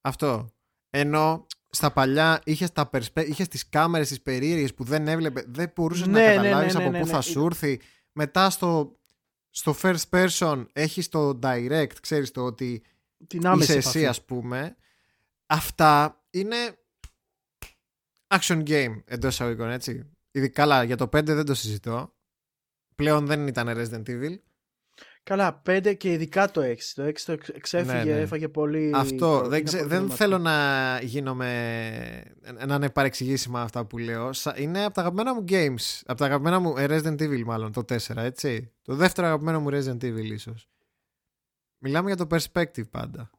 Αυτό. 0.00 0.50
Ενώ 0.90 1.46
στα 1.70 1.92
παλιά 1.92 2.40
είχες, 2.44 2.72
τα 2.72 2.90
perspe- 2.92 3.26
είχες 3.26 3.48
τις 3.48 3.68
κάμερες 3.68 4.08
τις 4.08 4.22
περίεργες 4.22 4.74
που 4.74 4.84
δεν 4.84 5.08
έβλεπε, 5.08 5.44
δεν 5.46 5.72
μπορούσες 5.74 6.06
να 6.06 6.12
ναι, 6.12 6.26
ναι, 6.26 6.34
καταλάβεις 6.34 6.74
ναι, 6.74 6.84
από 6.86 6.98
πού 6.98 7.06
θα 7.06 7.20
σου 7.20 7.44
έρθει. 7.44 7.80
Μετά 8.12 8.50
στο 8.50 8.96
στο 9.50 9.76
first 9.82 10.08
person 10.10 10.66
έχεις 10.72 11.08
το 11.08 11.38
direct, 11.42 11.92
ξέρεις 12.00 12.30
το 12.30 12.44
ότι 12.44 12.82
Την 13.26 13.52
είσαι 13.58 13.76
εσύ 13.76 14.06
ας 14.06 14.24
πούμε. 14.24 14.76
Αυτά 15.46 16.22
είναι 16.30 16.56
action 18.34 18.62
game 18.68 19.02
εντός 19.04 19.32
εισαγωγικών 19.32 19.70
έτσι. 19.70 20.10
Ειδικά 20.30 20.62
καλά 20.62 20.82
για 20.82 20.96
το 20.96 21.04
5 21.04 21.24
δεν 21.24 21.44
το 21.44 21.54
συζητώ. 21.54 22.14
Πλέον 22.94 23.26
δεν 23.26 23.46
ήταν 23.46 23.68
Resident 23.68 24.08
Evil. 24.08 24.38
Καλά, 25.26 25.62
5 25.66 25.96
και 25.96 26.12
ειδικά 26.12 26.50
το 26.50 26.60
6. 26.60 26.76
Το 26.94 27.04
6 27.04 27.12
το 27.26 27.38
ξέφυγε, 27.60 27.92
ναι, 27.92 28.04
ναι. 28.04 28.20
έφαγε 28.20 28.48
πολύ. 28.48 28.92
Αυτό. 28.94 29.48
Δεν, 29.48 29.64
ξε... 29.64 29.84
δεν 29.84 30.10
θέλω 30.10 30.38
να 30.38 30.98
γίνομαι. 31.02 32.34
να 32.66 32.74
είναι 32.74 32.90
παρεξηγήσιμα 32.90 33.60
αυτά 33.60 33.86
που 33.86 33.98
λέω. 33.98 34.30
Είναι 34.56 34.84
από 34.84 34.94
τα 34.94 35.00
αγαπημένα 35.00 35.34
μου 35.34 35.44
games. 35.48 36.00
Από 36.06 36.18
τα 36.18 36.24
αγαπημένα 36.24 36.58
μου. 36.58 36.76
Ε, 36.76 36.86
Resident 36.88 37.20
Evil, 37.20 37.42
μάλλον 37.44 37.72
το 37.72 37.80
4, 37.88 38.16
έτσι. 38.16 38.72
Το 38.82 38.94
δεύτερο 38.94 39.26
αγαπημένο 39.26 39.60
μου 39.60 39.68
Resident 39.70 40.02
Evil, 40.02 40.30
ίσως. 40.32 40.68
Μιλάμε 41.78 42.12
για 42.12 42.26
το 42.26 42.36
perspective 42.36 42.90
πάντα. 42.90 43.30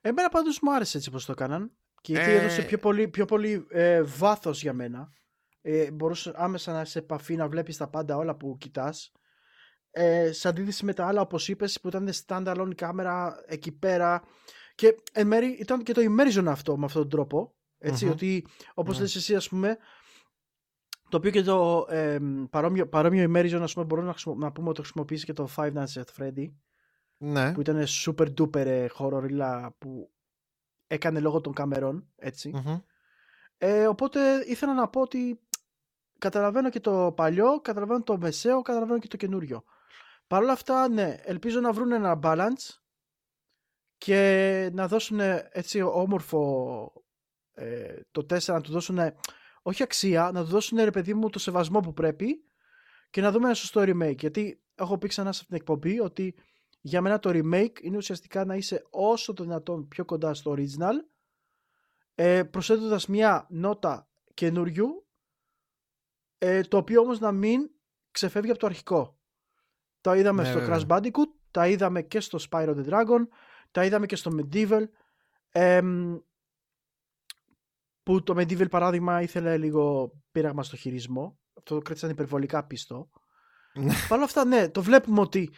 Εμένα 0.00 0.28
πάντως 0.28 0.58
μου 0.62 0.74
άρεσε 0.74 0.96
έτσι 0.96 1.10
πώ 1.10 1.18
το 1.18 1.32
έκαναν. 1.32 1.72
Και 2.00 2.12
γιατί 2.12 2.30
ε... 2.30 2.36
έδωσε 2.36 2.62
πιο 2.62 2.78
πολύ, 2.78 3.08
πιο 3.08 3.24
πολύ 3.24 3.66
ε, 3.70 4.02
βάθος 4.02 4.62
για 4.62 4.72
μένα. 4.72 5.12
Ε, 5.60 5.90
μπορούσες 5.90 6.32
άμεσα 6.36 6.72
να 6.72 6.80
είσαι 6.80 6.90
σε 6.90 6.98
επαφή 6.98 7.36
να 7.36 7.48
βλέπεις 7.48 7.76
τα 7.76 7.88
πάντα 7.88 8.16
όλα 8.16 8.36
που 8.36 8.56
κοιτάς. 8.58 9.12
Ε, 9.98 10.32
σε 10.32 10.48
αντίθεση 10.48 10.84
με 10.84 10.92
τα 10.92 11.06
άλλα 11.06 11.20
όπως 11.20 11.48
είπες 11.48 11.80
που 11.80 11.88
ήταν 11.88 12.08
standalone 12.26 12.72
κάμερα 12.76 13.42
εκεί 13.46 13.72
πέρα 13.72 14.22
και 14.74 14.96
εν 15.12 15.26
μέρει 15.26 15.46
ήταν 15.46 15.82
και 15.82 15.92
το 15.92 16.00
immersion 16.04 16.44
αυτό 16.46 16.76
με 16.76 16.84
αυτόν 16.84 17.00
τον 17.02 17.10
τρόπο 17.10 17.54
ετσι 17.78 18.08
ότι 18.08 18.46
όπως 18.74 18.94
Ναι. 18.96 19.02
λες 19.02 19.14
εσύ 19.16 19.34
ας 19.34 19.48
πούμε 19.48 19.76
το 21.08 21.16
οποίο 21.16 21.30
και 21.30 21.42
το 21.42 21.86
ε, 21.88 22.18
παρόμοιο, 22.50 22.88
παρόμοιο 22.88 23.30
immersion 23.30 23.58
ας 23.62 23.72
πούμε 23.72 23.84
μπορούμε 23.84 24.06
να, 24.06 24.12
χρησιμο- 24.12 24.36
να 24.38 24.52
πούμε 24.52 24.66
ότι 24.68 24.76
το 24.76 24.82
χρησιμοποιήσει 24.82 25.24
και 25.24 25.32
το 25.32 25.48
Five 25.56 25.72
Nights 25.72 26.02
at 26.02 26.04
Freddy 26.18 26.46
Ναι. 27.16 27.52
που 27.52 27.60
ήταν 27.60 27.84
super 28.04 28.26
duper 28.38 28.66
ε, 28.66 28.86
horror 28.98 29.68
που 29.78 30.10
έκανε 30.86 31.20
λόγω 31.20 31.40
των 31.40 31.52
καμερών 31.52 32.08
έτσι 32.16 32.50
Μμμ. 32.54 32.78
ε, 33.58 33.86
οπότε 33.86 34.20
ήθελα 34.46 34.74
να 34.74 34.88
πω 34.88 35.00
ότι 35.00 35.40
καταλαβαίνω 36.18 36.70
και 36.70 36.80
το 36.80 37.12
παλιό, 37.16 37.60
καταλαβαίνω 37.60 38.02
το 38.02 38.18
μεσαίο, 38.18 38.62
καταλαβαίνω 38.62 38.98
και 38.98 39.08
το 39.08 39.16
καινούριο. 39.16 39.64
Παρ' 40.26 40.42
όλα 40.42 40.52
αυτά, 40.52 40.88
ναι, 40.88 41.16
ελπίζω 41.22 41.60
να 41.60 41.72
βρουν 41.72 41.92
ένα 41.92 42.18
balance 42.22 42.78
και 43.98 44.70
να 44.72 44.88
δώσουν 44.88 45.20
έτσι 45.50 45.80
όμορφο 45.80 46.92
ε, 47.52 48.00
το 48.10 48.26
4, 48.28 48.44
να 48.46 48.60
του 48.60 48.72
δώσουν 48.72 48.98
όχι 49.62 49.82
αξία, 49.82 50.30
να 50.32 50.44
του 50.44 50.50
δώσουν 50.50 50.78
ρε 50.78 50.90
παιδί 50.90 51.14
μου 51.14 51.30
το 51.30 51.38
σεβασμό 51.38 51.80
που 51.80 51.92
πρέπει 51.92 52.44
και 53.10 53.20
να 53.20 53.30
δούμε 53.30 53.44
ένα 53.44 53.54
σωστό 53.54 53.80
remake. 53.80 54.18
Γιατί 54.18 54.62
έχω 54.74 54.98
πει 54.98 55.08
ξανά 55.08 55.32
σε 55.32 55.40
αυτήν 55.40 55.46
την 55.46 55.56
εκπομπή 55.56 56.00
ότι 56.00 56.34
για 56.80 57.00
μένα 57.00 57.18
το 57.18 57.30
remake 57.32 57.80
είναι 57.80 57.96
ουσιαστικά 57.96 58.44
να 58.44 58.54
είσαι 58.54 58.86
όσο 58.90 59.32
το 59.32 59.42
δυνατόν 59.42 59.88
πιο 59.88 60.04
κοντά 60.04 60.34
στο 60.34 60.54
original 60.56 60.94
ε, 62.14 62.42
προσθέτοντας 62.42 63.06
μια 63.06 63.46
νότα 63.50 64.08
καινούριου 64.34 65.06
ε, 66.38 66.60
το 66.60 66.76
οποίο 66.76 67.00
όμως 67.00 67.18
να 67.18 67.32
μην 67.32 67.70
ξεφεύγει 68.10 68.50
από 68.50 68.58
το 68.58 68.66
αρχικό. 68.66 69.15
Τα 70.06 70.16
είδαμε 70.16 70.42
Ναι, 70.42 70.48
στο 70.48 70.58
βέβαια. 70.58 70.78
Crash 70.78 70.86
Bandicoot, 70.86 71.30
τα 71.50 71.68
είδαμε 71.68 72.02
και 72.02 72.20
στο 72.20 72.38
Spyro 72.50 72.76
the 72.76 72.88
Dragon, 72.88 73.26
τα 73.70 73.84
είδαμε 73.84 74.06
και 74.06 74.16
στο 74.16 74.30
Medieval. 74.36 74.82
Εμ, 75.50 76.16
που 78.02 78.22
το 78.22 78.34
Medieval 78.36 78.70
παράδειγμα 78.70 79.22
ήθελε 79.22 79.56
λίγο 79.56 80.12
πείραγμα 80.32 80.62
στο 80.62 80.76
χειρισμό. 80.76 81.38
Αυτό 81.58 81.74
το 81.74 81.80
κράτησαν 81.80 82.10
υπερβολικά 82.10 82.64
πιστό 82.64 83.10
Ναι. 83.74 83.92
Παρ' 84.08 84.16
όλα 84.16 84.24
αυτά 84.24 84.44
ναι, 84.44 84.68
το 84.68 84.82
βλέπουμε 84.82 85.20
ότι 85.20 85.50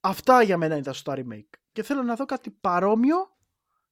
αυτά 0.00 0.42
για 0.42 0.56
μένα 0.56 0.74
είναι 0.74 0.84
τα 0.84 0.92
σωστά 0.92 1.14
remake. 1.16 1.58
Και 1.72 1.82
θέλω 1.82 2.02
να 2.02 2.14
δω 2.14 2.24
κάτι 2.24 2.50
παρόμοιο 2.50 3.16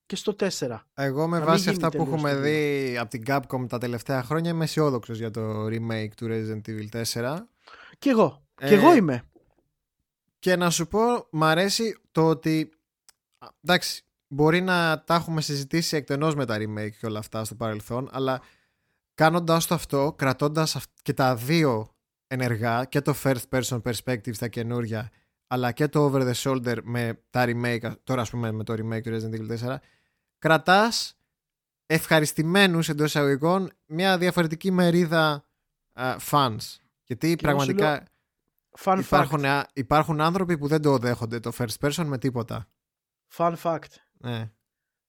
και 0.06 0.16
στο 0.16 0.36
4 0.38 0.48
Εγώ 0.94 1.28
με 1.28 1.38
Να 1.38 1.44
μην 1.44 1.52
βάση 1.52 1.70
γίνει 1.70 1.74
αυτά 1.74 1.86
που 1.86 2.04
τελείως 2.04 2.08
έχουμε 2.08 2.32
το 2.34 2.40
δει 2.40 2.96
από 2.98 3.10
την 3.10 3.22
Capcom 3.26 3.68
τα 3.68 3.78
τελευταία 3.78 4.22
χρόνια 4.22 4.50
είμαι 4.50 4.64
αισιόδοξος 4.64 5.18
για 5.18 5.30
το 5.30 5.64
remake 5.66 6.14
του 6.16 6.26
Resident 6.30 6.68
Evil 6.68 7.04
4 7.12 7.36
και 7.98 8.10
εγώ, 8.10 8.44
Ε, 8.60 8.68
και 8.68 8.74
εγώ 8.74 8.94
είμαι 8.94 9.24
και 10.38 10.56
να 10.56 10.70
σου 10.70 10.86
πω 10.88 11.00
μ' 11.30 11.44
αρέσει 11.44 11.98
το 12.12 12.28
ότι 12.28 12.70
α, 13.38 13.46
εντάξει 13.60 14.02
μπορεί 14.28 14.60
να 14.60 15.04
τα 15.04 15.14
έχουμε 15.14 15.40
συζητήσει 15.40 15.96
εκτενώς 15.96 16.34
με 16.34 16.44
τα 16.46 16.56
remake 16.58 16.90
και 16.98 17.06
όλα 17.06 17.18
αυτά 17.18 17.44
στο 17.44 17.54
παρελθόν 17.54 18.08
αλλά 18.12 18.42
κάνοντας 19.14 19.66
το 19.66 19.74
αυτό 19.74 20.14
κρατώντας 20.18 20.76
αυ- 20.76 20.90
και 21.02 21.12
τα 21.12 21.36
δύο 21.36 21.94
ενεργά 22.26 22.84
και 22.84 23.00
το 23.00 23.14
first 23.22 23.42
person 23.50 23.80
perspective 23.82 24.34
στα 24.34 24.48
καινούρια 24.48 25.10
αλλά 25.46 25.72
και 25.72 25.88
το 25.88 26.04
over 26.10 26.32
the 26.32 26.34
shoulder 26.34 26.76
με 26.82 27.22
τα 27.30 27.44
remake 27.46 27.92
τώρα 28.04 28.20
ας 28.20 28.30
πούμε 28.30 28.52
με 28.52 28.64
το 28.64 28.72
remake 28.72 29.02
του 29.02 29.10
Resident 29.20 29.34
Evil 29.40 29.58
4 29.74 29.76
κρατάς 30.38 31.16
ευχαριστημένους 31.86 32.88
εντός 32.88 33.06
εισαγωγικών 33.06 33.70
μια 33.86 34.18
διαφορετική 34.18 34.70
μερίδα 34.70 35.44
α, 35.92 36.16
fans. 36.30 36.56
Γιατί 37.04 37.26
εγώ 37.26 37.36
σου 37.36 37.36
πραγματικά 37.36 38.04
Fun 38.84 38.98
υπάρχουν, 39.00 39.40
fact. 39.40 39.46
α- 39.46 39.66
υπάρχουν 39.72 40.20
άνθρωποι 40.20 40.58
που 40.58 40.66
δεν 40.66 40.82
το 40.82 40.98
δέχονται 40.98 41.40
το 41.40 41.52
first 41.58 41.78
person 41.88 42.04
με 42.04 42.18
τίποτα 42.18 42.68
Fun 43.36 43.54
fact. 43.62 43.78
ναι. 44.12 44.50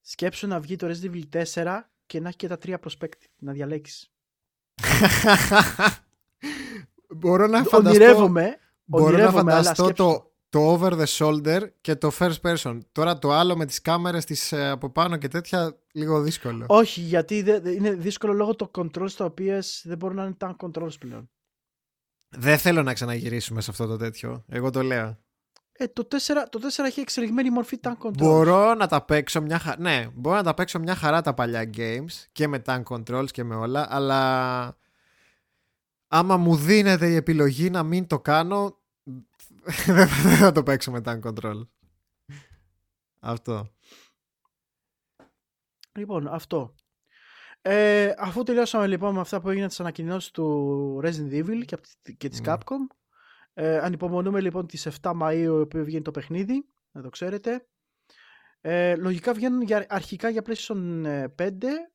Σκέψου 0.01 0.47
να 0.47 0.59
βγει 0.59 0.75
το 0.75 0.87
Resident 0.87 1.11
Evil 1.13 1.43
4 1.53 1.79
και 2.05 2.19
να 2.19 2.27
έχει 2.27 2.37
και 2.37 2.47
τα 2.47 2.57
τρία 2.57 2.79
perspective. 2.83 3.25
Να 3.37 3.51
διαλέξεις. 3.51 4.11
μπορώ 7.15 7.47
να 7.47 7.63
φανταστώ, 7.63 7.77
Ονειρεύομαι. 8.03 8.57
μπορώ 8.85 9.03
να 9.03 9.09
ονειρεύομαι, 9.13 9.51
αλλά 9.53 9.61
φανταστώ 9.63 9.83
σκέψου. 9.83 10.03
το, 10.03 10.31
το 10.49 10.59
over 10.71 10.91
the 10.99 11.05
shoulder 11.05 11.67
και 11.81 11.95
το 11.95 12.11
first 12.19 12.35
person 12.41 12.79
τώρα 12.91 13.19
το 13.19 13.31
άλλο 13.31 13.55
με 13.57 13.65
τις 13.65 13.81
κάμερες 13.81 14.25
της, 14.25 14.51
ε, 14.51 14.69
από 14.69 14.89
πάνω 14.89 15.17
και 15.17 15.27
τέτοια 15.27 15.77
λίγο 15.91 16.21
δύσκολο 16.21 16.65
Όχι, 16.67 17.01
γιατί 17.01 17.41
δε- 17.41 17.59
δε- 17.59 17.71
είναι 17.71 17.91
δύσκολο 17.91 18.33
λόγω 18.33 18.55
των 18.55 18.69
controls 18.77 19.11
τα 19.11 19.25
οποία 19.25 19.63
δεν 19.83 19.97
μπορούν 19.97 20.15
να 20.15 20.23
είναι 20.23 20.35
tank 20.39 20.55
controls 20.57 20.99
πλέον. 20.99 21.29
Δεν 22.29 22.57
θέλω 22.57 22.83
να 22.83 22.93
ξαναγυρίσουμε 22.93 23.61
σε 23.61 23.71
αυτό 23.71 23.85
το 23.87 23.97
τέτοιο 23.97 24.43
εγώ 24.47 24.69
το 24.69 24.81
λέω 24.81 25.17
Ε, 25.79 25.87
το 25.87 26.07
4, 26.11 26.15
το 26.49 26.59
4 26.77 26.83
έχει 26.85 26.99
εξελιγμένη 26.99 27.49
μορφή 27.49 27.79
tank 27.83 27.97
controls. 28.03 28.17
Μπορώ 28.17 28.73
να 28.73 28.87
τα 28.87 29.05
παίξω 29.05 29.41
μια 29.41 29.59
χαρά. 29.59 29.81
Ναι, 29.81 30.07
μπορώ 30.13 30.35
να 30.35 30.43
τα 30.43 30.53
παίξω 30.53 30.79
μια 30.79 30.95
χαρά 30.95 31.21
τα 31.21 31.33
παλιά 31.33 31.69
games 31.77 32.25
και 32.31 32.47
με 32.47 32.61
tank 32.65 32.83
controls 32.83 33.31
και 33.31 33.43
με 33.43 33.55
όλα, 33.55 33.87
αλλά 33.89 34.77
άμα 36.07 36.37
μου 36.37 36.55
δίνεται 36.55 37.09
η 37.09 37.15
επιλογή 37.15 37.69
να 37.69 37.83
μην 37.83 38.07
το 38.07 38.19
κάνω, 38.19 38.77
δεν 39.85 40.07
θα- 40.07 40.21
δεν 40.29 40.37
θα 40.37 40.51
το 40.51 40.63
παίξω 40.63 40.91
με 40.91 41.01
tank 41.05 41.19
control. 41.21 41.67
Αυτό. 43.19 43.71
Λοιπόν, 45.97 46.27
αυτό. 46.27 46.73
Ε, 47.61 48.13
αφού 48.17 48.43
τελειώσαμε 48.43 48.87
λοιπόν 48.87 49.13
με 49.13 49.19
αυτά 49.19 49.41
που 49.41 49.49
έγιναν 49.49 49.67
τις 49.67 49.79
ανακοινώσεις 49.79 50.31
του 50.31 51.01
Resident 51.03 51.31
Evil 51.31 51.61
και, 51.65 51.75
απ' 51.75 51.83
τη- 52.01 52.15
και 52.15 52.29
της 52.29 52.41
Ναι. 52.41 52.53
Capcom, 52.53 52.95
ε, 53.53 53.77
ανυπομονούμε 53.77 54.41
λοιπόν 54.41 54.67
τις 54.67 54.85
7 55.01 55.11
Μαΐου 55.21 55.65
που 55.69 55.83
βγαίνει 55.83 56.01
το 56.01 56.11
παιχνίδι, 56.11 56.65
να 56.91 57.01
το 57.01 57.09
ξέρετε. 57.09 57.67
Ε, 58.61 58.95
λογικά 58.95 59.33
βγαίνουν 59.33 59.61
για, 59.61 59.85
αρχικά 59.89 60.29
για 60.29 60.41
PlayStation 60.45 61.03
ε, 61.05 61.25
5, 61.37 61.49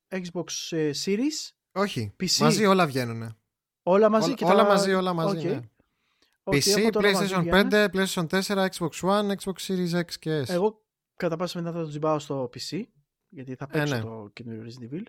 Xbox 0.08 0.76
ε, 0.76 0.90
Series, 1.04 1.50
Όχι, 1.72 2.14
PC. 2.20 2.36
μαζί 2.38 2.66
όλα 2.66 2.86
βγαίνουν. 2.86 3.36
όλα 3.82 4.08
μαζί 4.08 4.26
όλα, 4.26 4.34
και 4.34 4.44
όλα 4.44 4.54
τα... 4.62 4.64
μαζί, 4.68 4.94
όλα 4.94 5.12
μαζί. 5.12 5.36
Οκ. 5.38 5.44
ναι. 5.44 5.60
Οκ, 6.44 6.54
PC, 6.54 6.84
οπότε 6.86 6.98
όλα 6.98 7.12
μαζί 7.12 7.34
PlayStation 7.34 7.40
βγαίνουν. 7.40 7.68
5, 7.70 7.88
PlayStation 7.92 8.26
4, 8.42 8.68
Xbox 8.68 8.90
One, 9.00 9.34
Xbox 9.36 9.66
Series 9.66 10.00
X 10.00 10.12
και 10.18 10.40
S. 10.40 10.48
Εγώ 10.48 10.82
κατά 11.16 11.36
πάσα 11.36 11.58
πιθανότητα 11.58 11.78
θα 11.78 11.84
το 11.84 11.88
τσιμπάω 11.88 12.18
στο 12.18 12.50
PC, 12.54 12.82
γιατί 13.28 13.54
θα 13.54 13.66
παίξω 13.66 13.94
ναι. 13.94 14.00
το 14.00 14.30
καινούριο 14.32 14.62
Resident 14.66 14.94
Evil. 14.94 15.02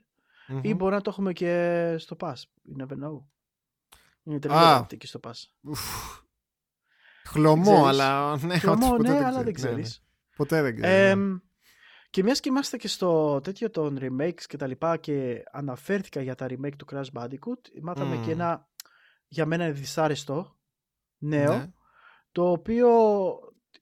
Μμμ. 0.48 0.60
Ή 0.64 0.74
μπορεί 0.74 0.94
να 0.94 1.02
το 1.02 1.10
έχουμε 1.10 1.34
και 1.34 1.96
στο 2.00 2.16
Pass. 2.20 2.34
You 2.34 2.82
never 2.82 2.94
know. 3.04 3.22
Είναι 4.24 4.36
Α. 4.36 4.40
τελευταίο 4.40 4.88
εκεί 4.90 5.08
στο 5.08 5.20
Pass. 5.24 5.32
Ουφ. 5.62 5.80
Χλωμό, 7.26 7.64
ξέρεις. 7.64 7.84
αλλά 7.88 8.38
ναι, 8.38 8.58
Χλωμό, 8.60 8.88
ότι 8.88 8.98
ποτέ 8.98 9.10
ναι, 9.20 9.26
αλλά 9.26 9.52
ξέρεις. 9.52 9.62
δεν 9.62 9.72
Ναι, 9.72 9.76
ναι. 9.76 9.82
ξέρεις. 9.82 10.04
Ποτέ 10.36 10.62
δεν 10.62 10.76
ξέρεις. 10.76 11.12
Ε, 11.12 11.16
ναι. 11.16 11.38
και 12.10 12.24
μιας 12.24 12.40
και 12.40 12.50
είμαστε 12.50 12.78
και 12.78 12.88
στο 12.88 13.42
τέτοιο 13.42 13.70
των 13.70 13.98
remakes 14.02 14.42
και 14.48 14.58
τα 14.58 14.68
λοιπά 14.68 14.98
και 14.98 15.44
αναφέρθηκα 15.52 16.22
για 16.22 16.36
τα 16.36 16.46
remake 16.50 16.76
του 16.78 16.86
Crash 16.92 17.20
Bandicoot, 17.22 17.82
μάθαμε 17.82 18.16
Μμμ. 18.16 18.26
και 18.26 18.32
ένα 18.32 18.68
για 19.28 19.46
μένα 19.46 19.70
δυσάρεστο 19.72 20.58
νέο, 21.18 21.58
Ναι. 21.58 21.72
το 22.32 22.52
οποίο 22.52 22.88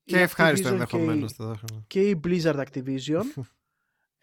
Και 0.06 0.18
η 0.18 0.22
ευχάριστο 0.22 0.70
Activision 0.70 0.72
ενδεχομένως. 0.72 1.34
και, 1.36 1.44
η- 1.44 1.84
και 1.88 2.10
η 2.10 2.20
Blizzard 2.24 2.66
Activision 2.66 3.24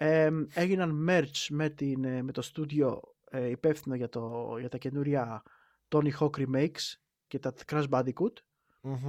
ε, 0.01 0.31
έγιναν 0.55 1.07
merge 1.09 1.47
με, 1.49 1.69
την, 1.69 2.05
ε, 2.05 2.23
με 2.23 2.33
το 2.33 2.43
στούντιο 2.43 3.01
ε, 3.31 3.49
υπεύθυνο 3.49 3.95
για, 3.95 4.09
το, 4.09 4.57
για 4.59 4.69
τα 4.69 4.79
καινούρια 4.79 5.43
Tony 5.89 6.11
Hawk 6.19 6.31
remakes 6.31 6.95
και 7.27 7.39
τα 7.39 7.53
Crash 7.67 7.89
Bandicoot, 7.89 8.33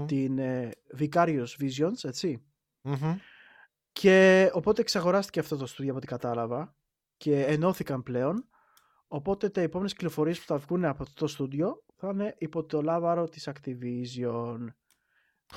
την 0.06 0.38
ε, 0.38 0.72
Vicarious 1.00 1.48
Visions, 1.60 2.04
έτσι. 2.04 2.44
Και 3.92 4.50
οπότε 4.54 4.82
εξαγοράστηκε 4.82 5.40
αυτό 5.40 5.58
το 5.58 5.66
στούντιο 5.66 5.92
από 5.92 6.00
ό,τι 6.00 6.08
κατάλαβα 6.08 6.76
και 7.18 7.46
ενώθηκαν 7.46 8.04
πλέον. 8.04 8.48
Οπότε 9.08 9.50
τα 9.50 9.62
επόμενες 9.62 9.92
κυκλοφορίες 9.92 10.40
που 10.40 10.46
θα 10.46 10.58
βγουν 10.58 10.86
από 10.86 11.04
αυτό 11.04 11.16
το 11.16 11.28
στούντιο 11.28 11.84
θα 11.96 12.10
είναι 12.10 12.36
υπό 12.38 12.64
το 12.64 12.82
λάβαρο 12.82 13.30
της 13.30 13.50
Activision. 13.50 14.66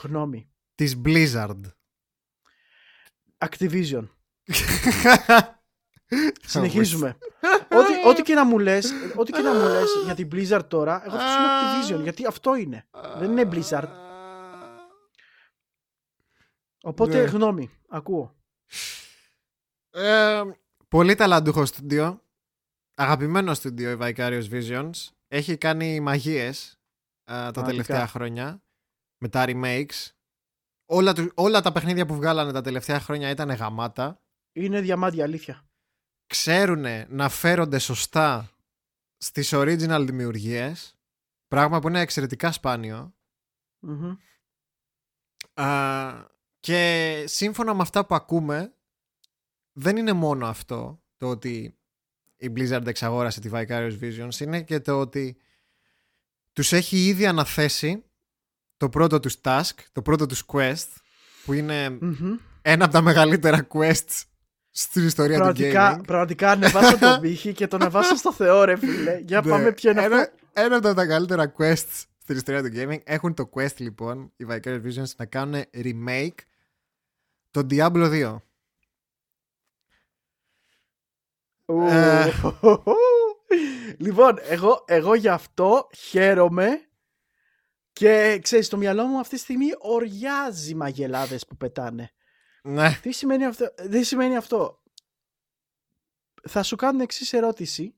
Γνώμη. 0.02 0.50
Της 0.74 1.00
Blizzard. 1.04 1.60
Activision. 3.38 4.08
Συνεχίζουμε. 6.47 7.16
ό,τι, 7.70 8.09
ό,τι 8.09 8.22
και 8.22 8.34
να 8.34 8.45
μου 8.45 8.59
λες, 8.59 8.93
ό,τι 9.16 9.32
και 9.32 9.40
να 9.40 9.53
μου 9.55 9.68
λες 9.68 9.90
για 10.05 10.14
την 10.14 10.28
Blizzard 10.32 10.68
τώρα, 10.68 11.03
εγώ 11.05 11.16
θα 11.16 11.28
σου 11.28 11.38
λέω 11.40 11.99
Activision, 11.99 12.03
γιατί 12.03 12.26
αυτό 12.26 12.55
είναι. 12.55 12.88
Δεν 13.18 13.30
είναι 13.30 13.49
Blizzard. 13.53 13.88
Οπότε 16.82 17.20
Ναι. 17.22 17.28
γνώμη, 17.28 17.70
ακούω. 17.88 18.36
Ε, 19.90 20.43
πολύ 20.88 21.14
ταλαντούχο 21.14 21.64
στούντιο. 21.66 22.22
Αγαπημένο 22.95 23.55
στούντιο 23.55 23.90
η 23.90 23.97
Vicarious 24.01 24.45
Visions. 24.51 24.90
Έχει 25.28 25.57
κάνει 25.57 26.01
μαγείες 26.01 26.70
ε, 27.24 27.32
τα 27.32 27.34
Πραγματικά. 27.34 27.62
τελευταία 27.66 28.07
χρόνια 28.07 28.62
με 29.18 29.28
τα 29.28 29.45
remakes. 29.47 30.09
Όλα, 30.86 31.12
του- 31.12 31.32
όλα 31.34 31.61
τα 31.61 31.72
παιχνίδια 31.72 32.07
που 32.07 32.14
βγάλανε 32.14 32.53
τα 32.53 32.61
τελευταία 32.61 33.01
χρόνια 33.01 33.30
ήταν 33.30 33.51
γαμάτα. 33.51 34.21
Είναι 34.53 34.80
διαμάντια 34.80 35.24
αλήθεια. 35.24 35.66
Ξέρουν 36.26 36.84
να 37.09 37.28
φέρονται 37.28 37.78
σωστά 37.78 38.50
στις 39.16 39.50
original 39.55 40.05
δημιουργίες. 40.07 40.96
Πράγμα 41.48 41.80
που 41.80 41.88
είναι 41.88 42.00
εξαιρετικά 42.00 42.53
σπάνιο. 42.53 43.14
Μμμ. 43.78 44.16
και 46.61 47.24
σύμφωνα 47.26 47.74
με 47.74 47.82
αυτά 47.82 48.07
που 48.07 48.14
ακούμε, 48.14 48.74
δεν 49.72 49.96
είναι 49.96 50.12
μόνο 50.12 50.46
αυτό 50.46 51.03
το 51.16 51.28
ότι 51.28 51.78
η 52.36 52.53
Blizzard 52.57 52.86
εξαγόρασε 52.86 53.40
τη 53.40 53.50
Vicarious 53.53 53.98
Visions, 54.00 54.40
είναι 54.40 54.62
και 54.62 54.80
το 54.80 55.00
ότι 55.00 55.36
τους 56.53 56.72
έχει 56.72 57.07
ήδη 57.07 57.26
αναθέσει 57.26 58.05
το 58.76 58.88
πρώτο 58.88 59.20
τους 59.20 59.36
task, 59.42 59.74
το 59.92 60.03
πρώτο 60.03 60.26
τους 60.26 60.44
quest, 60.46 60.88
που 61.44 61.53
ειναι 61.53 61.98
ένα 62.62 62.84
από 62.84 62.92
τα 62.92 63.00
μεγαλύτερα 63.00 63.66
quests 63.72 64.22
στην 64.74 65.06
ιστορία 65.06 65.36
πραγματικά, 65.36 65.90
του 65.90 66.00
gaming. 66.00 66.06
Πραγματικά 66.06 66.50
ανεβάσα 66.50 66.98
τον 66.98 67.20
πύχη 67.20 67.52
και 67.52 67.66
τον 67.66 67.80
ανεβάσα 67.80 68.16
στο 68.16 68.32
Θεό 68.32 68.64
ρε 68.64 68.76
φίλε. 68.76 69.18
Για 69.18 69.40
ναι. 69.40 69.50
πάμε 69.50 69.72
ποιο 69.72 69.90
είναι 69.90 70.02
ένα, 70.02 70.16
αυτό. 70.16 70.34
Ένα 70.52 70.76
από 70.76 70.94
τα 70.94 71.06
καλύτερα 71.06 71.52
quests 71.58 72.04
στην 72.18 72.36
ιστορία 72.36 72.62
του 72.62 72.70
gaming. 72.74 73.00
Έχουν 73.04 73.34
το 73.34 73.50
quest 73.54 73.76
λοιπόν, 73.76 74.32
οι 74.36 74.46
Vicarious 74.48 74.82
Visions, 74.82 75.10
να 75.16 75.26
κάνουν 75.26 75.62
remake 75.74 76.38
το 77.50 77.66
Diablo 77.70 78.34
2. 78.34 78.36
Ε. 81.66 82.30
λοιπόν, 84.04 84.38
εγώ, 84.42 84.84
εγώ 84.86 85.14
γι' 85.14 85.28
αυτό 85.28 85.88
χαίρομαι 85.96 86.86
και 87.92 88.38
ξέρεις, 88.42 88.68
το 88.68 88.76
μυαλό 88.76 89.04
μου 89.04 89.18
αυτή 89.18 89.34
τη 89.34 89.40
στιγμή 89.40 89.68
οριάζει 89.78 90.74
μαγελάδες 90.74 91.46
που 91.46 91.56
πετάνε. 91.56 92.10
Ναι. 92.62 92.98
Τι 93.02 93.12
σημαίνει 93.12 93.44
αυτό. 93.44 93.74
Τι 93.90 94.02
σημαίνει 94.02 94.36
αυτό. 94.36 94.82
Θα 96.48 96.62
σου 96.62 96.76
κάνω 96.76 97.02
εξής 97.02 97.32
ερώτηση. 97.32 97.94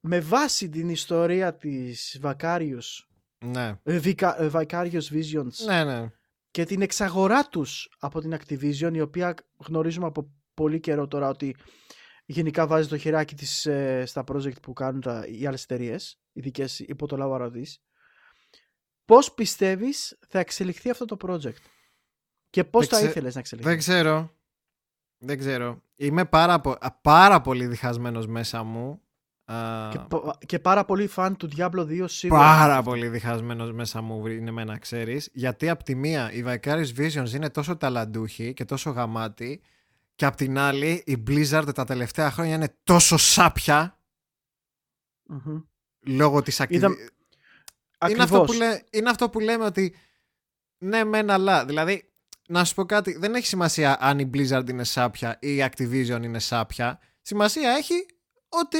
Με 0.00 0.20
βάση 0.20 0.68
την 0.68 0.88
ιστορία 0.88 1.54
της 1.54 2.20
Vicarious, 2.22 3.04
ναι. 3.44 3.80
Ε, 3.82 3.96
ε, 3.96 4.50
Vicarious 4.52 5.08
Visions 5.12 5.64
ναι, 5.66 5.84
ναι. 5.84 6.10
και 6.50 6.64
την 6.64 6.82
εξαγορά 6.82 7.48
τους 7.48 7.96
από 7.98 8.20
την 8.20 8.36
Activision, 8.36 8.90
η 8.94 9.00
οποία 9.00 9.34
γνωρίζουμε 9.56 10.06
από 10.06 10.30
πολύ 10.54 10.80
καιρό 10.80 11.08
τώρα 11.08 11.28
ότι 11.28 11.56
γενικά 12.24 12.66
βάζει 12.66 12.88
το 12.88 12.98
χεράκι 12.98 13.34
της 13.34 13.66
ε, 13.66 14.04
στα 14.06 14.24
project 14.26 14.62
που 14.62 14.72
κάνουν 14.72 15.00
τα, 15.00 15.26
οι 15.26 15.46
άλλες 15.46 15.62
εταιρείες, 15.62 16.20
ειδικέ 16.32 16.64
υπό 16.78 17.06
το 17.06 17.16
λάβαρο 17.16 17.50
της. 17.50 17.82
Πώς 19.04 19.34
πιστεύεις 19.34 20.18
θα 20.28 20.38
εξελιχθεί 20.38 20.90
αυτό 20.90 21.04
το 21.04 21.16
project; 21.20 21.62
Και 22.54 22.64
πώς 22.64 22.86
θα 22.86 23.00
ήθελες 23.00 23.34
να 23.34 23.40
εξελιχθεί. 23.40 23.70
Δεν 23.70 23.78
ξέρω. 23.78 24.34
Δεν 25.18 25.38
ξέρω. 25.38 25.82
Είμαι 25.96 26.24
πάρα, 26.24 26.60
πάρα 27.00 27.40
πολύ 27.40 27.66
διχασμένος 27.66 28.26
μέσα 28.26 28.62
μου. 28.62 29.00
Και, 29.90 29.98
και 30.46 30.58
πάρα 30.58 30.84
πολύ 30.84 31.06
φαν 31.06 31.36
του 31.36 31.48
Diablo 31.56 31.86
2 31.86 32.04
σίγουρα. 32.08 32.40
Πάρα 32.40 32.82
πολύ 32.82 33.08
διχασμένος 33.08 33.72
μέσα 33.72 34.00
μου 34.00 34.26
είναι 34.26 34.50
με 34.50 34.64
να 34.64 34.78
ξέρεις. 34.78 35.30
Γιατί 35.32 35.68
από 35.68 35.84
τη 35.84 35.94
μία 35.94 36.32
η 36.32 36.44
Vicarious 36.46 36.94
Visions 36.96 37.30
είναι 37.34 37.50
τόσο 37.50 37.76
ταλαντούχη 37.76 38.54
και 38.54 38.64
τόσο 38.64 38.90
γαμάτη 38.90 39.60
και 40.14 40.24
απ' 40.24 40.36
την 40.36 40.58
άλλη 40.58 41.02
η 41.06 41.22
Blizzard 41.26 41.68
τα 41.74 41.84
τελευταία 41.84 42.30
χρόνια 42.30 42.54
είναι 42.54 42.76
τόσο 42.82 43.16
σάπια 43.16 43.98
λόγω 46.00 46.42
της 46.42 46.60
ακτιβικής. 46.60 47.10
Είναι, 48.10 48.22
αυτό 48.22 48.44
που 48.44 48.52
είναι 48.90 49.10
αυτό 49.10 49.28
που 49.30 49.40
λέμε 49.40 49.64
ότι 49.64 49.94
ναι 50.78 51.04
μεν 51.04 51.30
αλλά. 51.30 51.64
Δηλαδή 51.64 52.13
να 52.48 52.64
σου 52.64 52.74
πω 52.74 52.84
κάτι, 52.84 53.16
δεν 53.18 53.34
έχει 53.34 53.46
σημασία 53.46 53.96
αν 54.00 54.18
η 54.18 54.30
Blizzard 54.34 54.70
είναι 54.70 54.84
σάπια 54.84 55.38
ή 55.40 55.56
η 55.56 55.70
Activision 55.70 56.20
είναι 56.22 56.38
σάπια. 56.38 56.98
Σημασία 57.20 57.70
έχει 57.70 58.06
ότι 58.48 58.78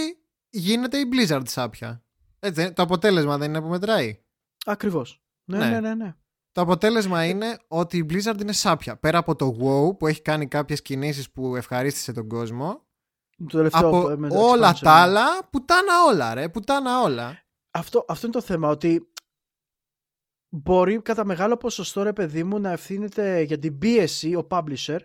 γίνεται 0.48 0.98
η 0.98 1.08
Blizzard 1.12 1.42
σάπια. 1.48 2.04
Έτσι, 2.38 2.72
το 2.72 2.82
αποτέλεσμα 2.82 3.38
δεν 3.38 3.48
είναι 3.48 3.60
που 3.60 3.68
μετράει. 3.68 4.18
Ακριβώς. 4.66 5.22
Ναι, 5.44 5.58
ναι, 5.58 5.68
ναι, 5.68 5.80
ναι. 5.80 5.94
ναι. 5.94 6.14
Το 6.52 6.60
αποτέλεσμα 6.60 7.24
είναι 7.24 7.58
ότι 7.68 7.96
η 7.96 8.06
Blizzard 8.10 8.40
είναι 8.40 8.52
σάπια. 8.52 8.96
Πέρα 8.96 9.18
από 9.18 9.36
το 9.36 9.56
WoW 9.60 9.98
που 9.98 10.06
έχει 10.06 10.22
κάνει 10.22 10.48
κάποιες 10.48 10.82
κινήσεις 10.82 11.30
που 11.30 11.56
ευχαρίστησε 11.56 12.12
τον 12.12 12.28
κόσμο. 12.28 12.82
Το 13.48 13.68
από 13.72 14.16
όλα 14.30 14.72
τα 14.72 14.92
άλλα, 14.92 15.24
πουτάνα 15.50 16.04
όλα 16.08 16.34
ρε, 16.34 16.48
πουτάνα 16.48 17.02
όλα. 17.02 17.38
Αυτό, 17.70 18.04
αυτό 18.08 18.26
είναι 18.26 18.34
το 18.34 18.40
θέμα, 18.40 18.68
ότι 18.68 19.08
μπορεί 20.56 21.02
κατά 21.02 21.24
μεγάλο 21.24 21.56
ποσοστό 21.56 22.02
ρε 22.02 22.12
παιδί 22.12 22.44
μου 22.44 22.58
να 22.58 22.70
ευθύνεται 22.70 23.40
για 23.40 23.58
την 23.58 23.78
πίεση 23.78 24.34
ο 24.34 24.46
publisher 24.50 24.98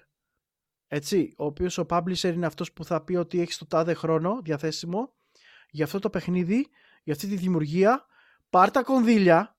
έτσι, 0.91 1.33
ο 1.37 1.45
οποίος 1.45 1.77
ο 1.77 1.85
publisher 1.89 2.31
είναι 2.33 2.45
αυτός 2.45 2.73
που 2.73 2.85
θα 2.85 3.03
πει 3.03 3.15
ότι 3.15 3.39
έχει 3.39 3.57
το 3.57 3.65
τάδε 3.65 3.93
χρόνο 3.93 4.39
διαθέσιμο 4.43 5.13
για 5.69 5.85
αυτό 5.85 5.99
το 5.99 6.09
παιχνίδι, 6.09 6.67
για 7.03 7.13
αυτή 7.13 7.27
τη 7.27 7.35
δημιουργία. 7.35 8.05
Πάρ 8.49 8.71
τα 8.71 8.83
κονδύλια. 8.83 9.57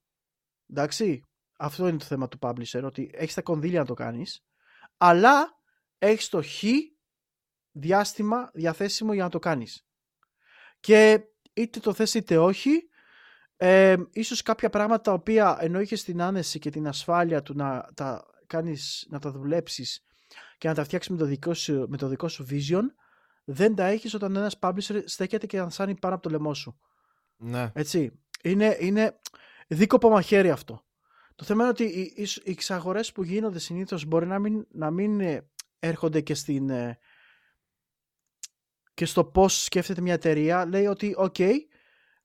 Εντάξει, 0.71 1.23
αυτό 1.59 1.89
είναι 1.89 1.99
το 1.99 2.05
θέμα 2.05 2.29
του 2.29 2.39
publisher 2.41 2.83
ότι 2.85 3.11
έχεις 3.15 3.35
τα 3.35 3.43
κονδύλια 3.43 3.79
να 3.81 3.87
το 3.87 3.95
κάνεις. 3.95 4.45
Αλλά 4.97 5.61
έχεις 5.99 6.29
το 6.29 6.43
χ 6.43 6.65
διάστημα 7.71 8.51
διαθέσιμο 8.55 9.13
για 9.13 9.23
να 9.23 9.31
το 9.31 9.39
κάνεις. 9.39 9.87
Και 10.81 11.21
είτε 11.53 11.81
το 11.81 11.93
θες 11.93 12.15
είτε 12.15 12.39
όχι 12.39 12.89
ε, 13.63 13.97
ίσως 14.11 14.43
κάποια 14.43 14.71
πράγματα 14.71 15.01
τα 15.01 15.13
οποία 15.13 15.57
ενώ 15.61 15.81
είχες 15.81 16.05
την 16.05 16.23
άνεση 16.23 16.59
και 16.59 16.71
την 16.71 16.89
ασφάλεια 16.89 17.43
του 17.43 17.55
να 17.55 17.89
τα 17.95 18.25
κάνεις, 18.47 19.07
να 19.11 19.19
τα 19.19 19.31
δουλέψεις 19.31 20.05
και 20.59 20.69
να 20.69 20.75
τα 20.75 20.85
φτιάξεις 20.85 21.11
με 21.11 21.17
το 21.17 21.25
δικό 21.25 21.55
σου, 21.55 21.87
με 21.89 21.97
το 21.97 22.09
δικό 22.09 22.29
σου 22.29 22.47
vision 22.51 22.83
δεν 23.45 23.75
τα 23.75 23.85
έχεις 23.85 24.15
όταν 24.15 24.37
ένας 24.37 24.59
publisher 24.61 25.03
στέκεται 25.05 25.47
και 25.47 25.59
ανσάνει 25.59 25.99
πάνω 25.99 26.15
από 26.15 26.23
το 26.23 26.31
λαιμό 26.31 26.55
σου. 26.55 26.81
Ναι. 27.37 27.71
Έτσι. 27.75 28.21
Είναι, 28.43 28.77
είναι 28.81 29.21
δίκοπο 29.69 30.11
μαχαίρι 30.11 30.51
αυτό. 30.51 30.85
Το 31.35 31.45
θέμα 31.45 31.63
είναι 31.63 31.71
ότι 31.71 31.85
οι, 31.85 32.29
οι 32.45 32.51
εξαγορές 32.51 33.13
που 33.13 33.23
γίνονται 33.23 33.59
συνήθως 33.59 34.05
μπορεί 34.05 34.27
να 34.27 34.39
μην, 34.39 34.67
να 34.71 34.91
μην 34.91 35.21
ε, 35.21 35.51
έρχονται 35.79 36.21
και 36.21 36.35
στην 36.35 36.71
ε, 36.71 36.99
και 38.95 39.05
στο 39.05 39.25
πώς 39.25 39.63
σκέφτεται 39.63 40.01
μια 40.01 40.15
εταιρεία 40.15 40.67
λέει 40.67 40.87
ότι 40.87 41.15
ok 41.19 41.69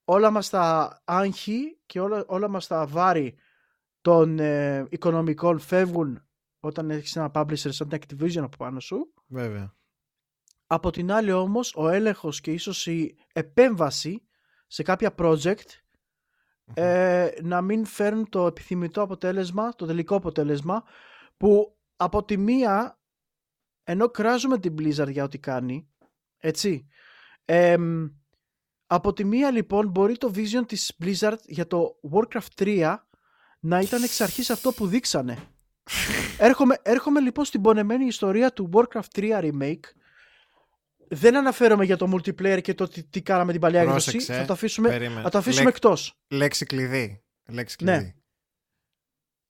όλα 0.06 0.32
μας 0.32 0.50
τα 0.50 1.02
άγχη 1.06 1.80
και 1.86 2.00
όλα, 2.00 2.24
όλα 2.28 2.48
μας 2.48 2.68
τα 2.68 2.86
βάρη 2.86 3.36
των 4.02 4.40
ε, 4.40 4.86
οικονομικών 4.90 5.60
φεύγουν 5.60 6.28
όταν 6.60 6.90
έχεις 6.90 7.16
ένα 7.16 7.32
publisher 7.34 7.56
σαν 7.56 7.90
την 7.90 8.00
Activision 8.02 8.42
από 8.42 8.58
πάνω 8.58 8.80
σου. 8.80 9.14
Βέβαια. 9.28 9.76
Από 10.68 10.92
την 10.92 11.12
άλλη 11.12 11.32
όμως 11.32 11.76
ο 11.76 11.90
έλεγχος 11.90 12.42
και 12.42 12.52
ίσως 12.52 12.88
η 12.88 13.18
επέμβαση 13.34 14.28
σε 14.68 14.84
κάποια 14.84 15.16
project 15.18 15.70
ε, 16.74 17.30
να 17.42 17.62
μην 17.62 17.86
φέρουν 17.86 18.30
το 18.30 18.46
επιθυμητό 18.46 19.02
αποτέλεσμα, 19.02 19.76
το 19.76 19.86
τελικό 19.86 20.16
αποτέλεσμα 20.16 20.84
που 21.38 21.78
από 21.96 22.24
τη 22.24 22.38
μία 22.38 23.00
ενώ 23.84 24.10
κράζουμε 24.10 24.60
την 24.60 24.76
Blizzard 24.80 25.12
για 25.12 25.24
ό,τι 25.24 25.40
κάνει 25.40 25.90
έτσι 26.38 26.88
ε, 27.46 27.76
από 28.88 29.14
τη 29.14 29.24
μία 29.24 29.52
λοιπόν 29.52 29.88
μπορεί 29.88 30.18
το 30.18 30.32
vision 30.36 30.68
της 30.68 30.98
Blizzard 31.04 31.38
για 31.46 31.68
το 31.68 32.00
Warcraft 32.12 32.64
3 32.64 32.96
να 33.60 33.80
ήταν 33.80 34.04
εξ 34.04 34.22
αρχής 34.22 34.50
αυτό 34.50 34.72
που 34.72 34.88
δείξανε. 34.88 35.38
έρχομαι, 36.38 36.80
έρχομαι 36.82 37.20
λοιπόν 37.20 37.46
στην 37.46 37.62
πονεμένη 37.62 38.06
ιστορία 38.06 38.54
του 38.54 38.70
Warcraft 38.74 39.10
3 39.16 39.40
Remake. 39.42 39.80
Δεν 41.08 41.36
αναφέρομαι 41.36 41.86
για 41.86 41.98
το 41.98 42.12
multiplayer 42.14 42.62
και 42.62 42.74
το 42.74 42.88
τι, 42.88 43.04
τι 43.04 43.22
κάναμε 43.22 43.52
την 43.52 43.62
παλιά 43.62 43.82
έκδοση. 43.82 44.20
Θα 44.20 44.46
το 44.46 44.54
αφήσουμε, 44.54 45.10
θα 45.22 45.30
το 45.30 45.38
αφήσουμε 45.38 45.70
εκτός. 45.70 46.14
Λέξη 46.28 46.66
κλειδί. 46.66 47.24
Λέξη 47.50 47.76
κλειδί. 47.76 47.98
Ναι. 47.98 48.14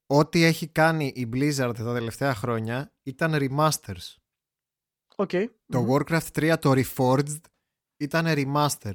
Ό,τι 0.07 0.43
έχει 0.43 0.67
κάνει 0.67 1.11
η 1.15 1.29
Blizzard 1.33 1.73
τα 1.77 1.93
τελευταία 1.93 2.35
χρόνια 2.35 2.93
ήταν 3.03 3.35
remasters. 3.35 4.15
Okay. 5.15 5.45
Το 5.65 5.87
Warcraft 5.89 6.27
3, 6.33 6.55
το 6.59 6.71
Reforged, 6.71 7.39
ήταν 7.97 8.25
remaster. 8.27 8.93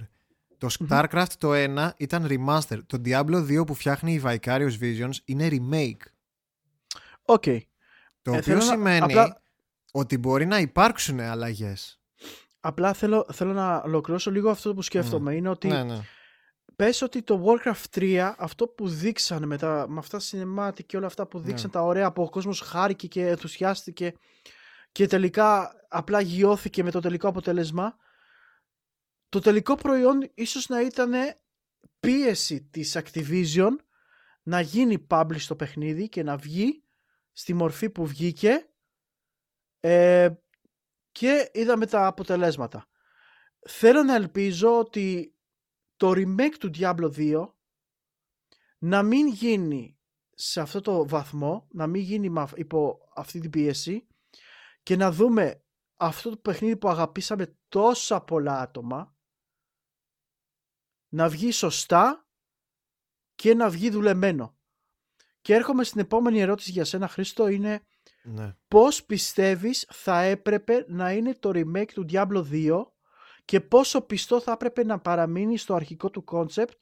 Το 0.60 0.68
StarCraft 0.78 1.32
το 1.38 1.50
1 1.52 1.90
ήταν 1.96 2.26
remaster. 2.28 2.78
Το 2.86 3.00
Diablo 3.04 3.60
2 3.60 3.66
που 3.66 3.74
φτιάχνει 3.74 4.12
η 4.12 4.22
Vicarious 4.24 4.78
Visions 4.80 5.14
είναι 5.24 5.48
remake. 5.50 6.06
Οκ. 7.24 7.42
Okay. 7.46 7.58
Το 8.22 8.32
ε, 8.32 8.36
οποίο 8.36 8.60
σημαίνει 8.60 9.14
ότι 9.92 10.18
μπορεί 10.18 10.46
να 10.46 10.58
υπάρξουν 10.58 11.20
αλλαγές. 11.20 12.00
Απλά 12.60 12.92
θέλω, 12.92 13.26
θέλω 13.32 13.52
να 13.52 13.76
ολοκληρώσω 13.76 14.30
λίγο 14.30 14.50
αυτό 14.50 14.74
που 14.74 14.82
σκέφτομαι. 14.82 15.34
Είναι 15.34 15.48
ότι 15.48 15.68
ναι, 15.68 15.82
ναι. 15.82 15.98
πες 16.76 17.02
ότι 17.02 17.22
το 17.22 17.44
Warcraft 17.46 17.98
3, 17.98 18.32
αυτό 18.38 18.66
που 18.66 18.88
δείξανε 18.88 19.46
με, 19.46 19.56
τα, 19.56 19.86
με 19.88 19.98
αυτά 19.98 20.20
cinematic 20.30 20.84
και 20.86 20.96
όλα 20.96 21.06
αυτά 21.06 21.26
που 21.26 21.38
δείξαν 21.38 21.70
ναι. 21.74 21.80
τα 21.80 21.86
ωραία 21.86 22.12
που 22.12 22.22
ο 22.22 22.30
κόσμος 22.30 22.60
χάρηκε 22.60 23.06
και 23.06 23.26
ενθουσιάστηκε 23.26 24.14
και 24.92 25.06
τελικά 25.06 25.74
απλά 25.88 26.20
γιώθηκε 26.20 26.82
με 26.82 26.90
το 26.90 27.00
τελικό 27.00 27.28
αποτέλεσμα 27.28 27.96
το 29.30 29.40
τελικό 29.40 29.74
προϊόν 29.74 30.30
ίσως 30.34 30.68
να 30.68 30.80
ήταν 30.80 31.12
πίεση 32.00 32.62
της 32.62 32.96
Activision 32.98 33.70
να 34.42 34.60
γίνει 34.60 35.06
publish 35.10 35.42
το 35.48 35.56
παιχνίδι 35.56 36.08
και 36.08 36.22
να 36.22 36.36
βγει 36.36 36.84
στη 37.32 37.54
μορφή 37.54 37.90
που 37.90 38.06
βγήκε 38.06 38.70
ε, 39.80 40.30
και 41.12 41.50
είδαμε 41.52 41.86
τα 41.86 42.06
αποτελέσματα. 42.06 42.88
Θέλω 43.68 44.02
να 44.02 44.14
ελπίζω 44.14 44.78
ότι 44.78 45.34
το 45.96 46.10
remake 46.10 46.54
του 46.58 46.70
Diablo 46.74 47.10
2 47.16 47.48
να 48.78 49.02
μην 49.02 49.26
γίνει 49.26 49.98
σε 50.30 50.60
αυτό 50.60 50.80
το 50.80 51.08
βαθμό, 51.08 51.68
να 51.70 51.86
μην 51.86 52.02
γίνει 52.02 52.32
υπό 52.54 52.98
αυτή 53.14 53.40
την 53.40 53.50
πίεση 53.50 54.06
και 54.82 54.96
να 54.96 55.12
δούμε 55.12 55.64
αυτό 55.96 56.30
το 56.30 56.36
παιχνίδι 56.36 56.76
που 56.76 56.88
αγαπήσαμε 56.88 57.58
τόσα 57.68 58.20
πολλά 58.20 58.60
άτομα 58.60 59.14
να 61.10 61.28
βγει 61.28 61.50
σωστά 61.50 62.26
και 63.34 63.54
να 63.54 63.68
βγει 63.68 63.90
δουλεμένο. 63.90 64.54
Και 65.40 65.54
έρχομαι 65.54 65.84
στην 65.84 66.00
επόμενη 66.00 66.40
ερώτηση 66.40 66.70
για 66.70 66.84
σένα 66.84 67.08
Χρήστο 67.08 67.48
είναι 67.48 67.82
ναι. 68.22 68.56
πώς 68.68 69.04
πιστεύεις 69.04 69.86
θα 69.90 70.20
έπρεπε 70.20 70.84
να 70.88 71.12
είναι 71.12 71.34
το 71.34 71.50
remake 71.54 71.92
του 71.92 72.06
Diablo 72.10 72.44
2 72.50 72.82
και 73.44 73.60
πόσο 73.60 74.00
πιστό 74.00 74.40
θα 74.40 74.52
έπρεπε 74.52 74.84
να 74.84 74.98
παραμείνει 74.98 75.56
στο 75.56 75.74
αρχικό 75.74 76.10
του 76.10 76.24
concept 76.32 76.76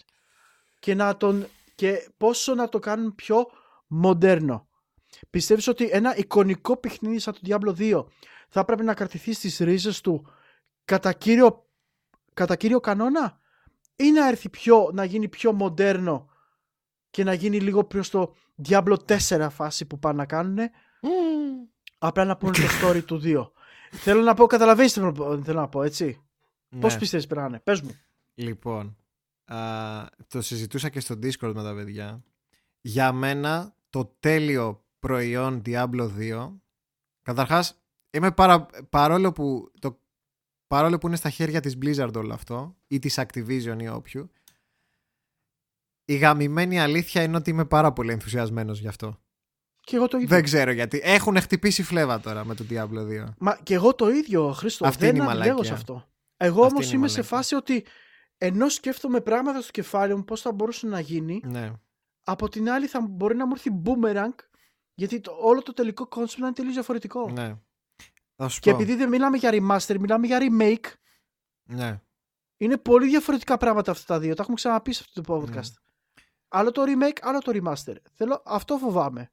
και, 0.79 0.95
να 0.95 1.17
τον, 1.17 1.47
και 1.75 2.11
πόσο 2.17 2.55
να 2.55 2.69
το 2.69 2.79
κάνουν 2.79 3.15
πιο 3.15 3.47
μοντέρνο. 3.87 4.69
Πιστεύεις 5.31 5.67
ότι 5.67 5.89
ένα 5.93 6.17
εικονικό 6.17 6.77
παιχνίδι 6.77 7.19
σαν 7.19 7.35
το 7.35 7.41
Diablo 7.45 7.77
2 7.79 8.05
θα 8.49 8.61
έπρεπε 8.61 8.83
να 8.83 8.95
κρατηθεί 8.95 9.33
στις 9.33 9.59
ρίζες 9.59 10.01
του 10.01 10.33
κατά 10.85 11.13
κύριο, 11.13 11.67
κατά 12.35 12.57
κύριο 12.57 12.81
κανόνα; 12.81 13.41
Ή 14.01 14.11
να 14.11 14.29
έρθει 14.29 14.49
πιο, 14.49 14.91
να 14.93 15.05
γίνει 15.05 15.29
πιο 15.29 15.53
μοντέρνο 15.53 16.29
και 17.11 17.25
να 17.25 17.33
γίνει 17.33 17.61
λίγο 17.61 17.85
πιο 17.85 18.03
στο 18.03 18.35
Diablo 18.69 18.97
4 19.29 19.49
φάση 19.51 19.85
που 19.87 19.99
πάνε 19.99 20.17
να 20.17 20.27
κάνουν 20.27 20.59
mm. 20.59 21.09
απλά 21.99 22.25
να 22.25 22.37
πούνε 22.37 22.53
το 22.53 22.89
story 22.89 23.05
του 23.05 23.21
2 23.25 23.51
θέλω 23.91 24.23
να 24.23 24.35
πω 24.35 24.47
καταλαβαίνεις 24.47 24.93
τι 24.93 25.01
θέλω 25.01 25.61
να 25.61 25.69
πω 25.69 25.83
έτσι 25.83 26.21
ναι. 26.69 26.81
πώς 26.81 26.99
πιστεύεις 26.99 27.27
πρέπει 27.27 27.41
να 27.41 27.47
είναι 27.49 27.61
πες 27.61 27.81
μου 27.81 27.99
λοιπόν 28.35 28.97
α, 29.45 29.57
το 30.29 30.41
συζητούσα 30.41 30.89
και 30.89 31.01
στο 31.01 31.15
Discord 31.23 31.53
με 31.55 31.63
τα 31.63 31.75
παιδιά 31.75 32.23
για 32.81 33.13
μένα 33.13 33.75
το 33.91 34.17
τέλειο 34.21 34.85
προϊόν 34.99 35.63
Diablo 35.67 36.11
2 36.19 36.51
καταρχάς 37.23 37.81
είμαι 38.11 38.33
παρα, 38.33 38.67
παρόλο 38.91 39.33
που 39.33 39.73
το 39.81 39.99
παρόλο 40.69 40.99
που 40.99 41.07
είναι 41.07 41.17
στα 41.17 41.31
χέρια 41.31 41.61
της 41.61 41.79
Blizzard 41.83 42.15
όλο 42.17 42.35
αυτό 42.35 42.77
ή 42.87 42.99
της 42.99 43.19
Activision 43.19 43.77
ή 43.81 43.89
όποιου 43.89 44.31
η 46.09 46.17
γαμημένη 46.17 46.81
αλήθεια 46.81 47.23
είναι 47.23 47.37
ότι 47.37 47.51
είμαι 47.51 47.65
πάρα 47.65 47.93
πολύ 47.93 48.13
ενθουσιασμένος 48.13 48.81
γι' 48.81 48.89
αυτό. 48.89 49.21
Και 49.81 49.97
εγώ 49.97 50.09
το 50.09 50.17
ίδιο. 50.17 50.29
Δεν 50.29 50.43
ξέρω 50.43 50.71
γιατί. 50.71 51.01
Έχουν 51.05 51.41
χτυπήσει 51.41 51.83
φλέβα 51.83 52.21
τώρα 52.21 52.45
με 52.45 52.55
το 52.55 52.65
Diablo 52.71 53.25
2. 53.25 53.25
Μα 53.39 53.59
και 53.63 53.75
εγώ 53.75 53.95
το 53.95 54.09
ίδιο, 54.09 54.53
Χρήστο. 54.53 54.87
Αυτή 54.87 55.11
δεν 55.11 55.17
είναι 55.17 55.65
σε 55.65 55.73
αυτό. 55.73 56.09
Εγώ 56.37 56.63
όμως 56.63 56.93
είμαι 56.93 57.09
σε 57.09 57.23
φάση 57.23 57.55
ότι 57.55 57.85
ενώ 58.39 58.69
σκέφτομαι 58.69 59.21
πράγματα 59.21 59.61
στο 59.61 59.71
κεφάλι 59.71 60.17
μου 60.17 60.25
πώς 60.25 60.41
θα 60.41 60.53
μπορούσε 60.53 60.87
να 60.87 61.01
γίνει, 61.01 61.41
ναι. 61.45 61.73
από 62.25 62.49
την 62.49 62.71
άλλη 62.71 62.87
θα 62.87 63.01
μπορεί 63.01 63.37
να 63.37 63.47
μου 63.47 63.53
έρθει 63.55 63.71
boomerang 63.85 64.35
γιατί 64.95 65.21
το, 65.21 65.37
όλο 65.41 65.63
το 65.63 65.73
τελικό 65.73 66.09
concept 66.11 66.39
είναι 66.39 66.53
τελείως 66.53 66.75
διαφορετικό. 66.75 67.31
Ναι. 67.31 67.55
Και 68.61 68.71
επειδή 68.71 68.95
δεν 68.95 69.09
μιλάμε 69.09 69.37
για 69.37 69.51
remaster, 69.53 69.97
μιλάμε 69.99 70.27
για 70.27 70.39
remake. 70.41 70.93
Ναι. 71.65 72.01
Είναι 72.57 72.77
πολύ 72.77 73.09
διαφορετικά 73.09 73.57
πράγματα 73.57 73.91
αυτά 73.91 74.15
τα 74.15 74.21
δύο. 74.21 74.35
Τα 74.35 74.43
έχουμε 74.43 74.57
ξαναπεί 74.57 74.93
σε 74.93 75.05
αυτό 75.07 75.23
το 75.23 75.35
podcast. 75.35 75.53
Ναι. 75.53 76.23
Άλλο 76.49 76.71
το 76.71 76.83
remake, 76.87 77.19
άλλο 77.21 77.39
το 77.39 77.53
remaster. 77.55 77.95
Θέλω, 78.13 78.43
αυτό 78.45 78.77
φοβάμαι. 78.77 79.33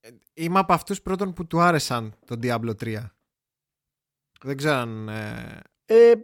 Ε, 0.00 0.10
είμαι 0.34 0.58
από 0.58 0.72
αυτούς 0.72 1.02
πρώτον 1.02 1.32
που 1.32 1.46
του 1.46 1.60
άρεσαν 1.60 2.14
το 2.24 2.38
Diablo 2.42 2.70
3. 2.80 3.04
Δεν 4.40 4.56
ξέρω 4.56 4.74
αν... 4.74 5.08
Ε... 5.08 5.60
Ε, 5.84 6.14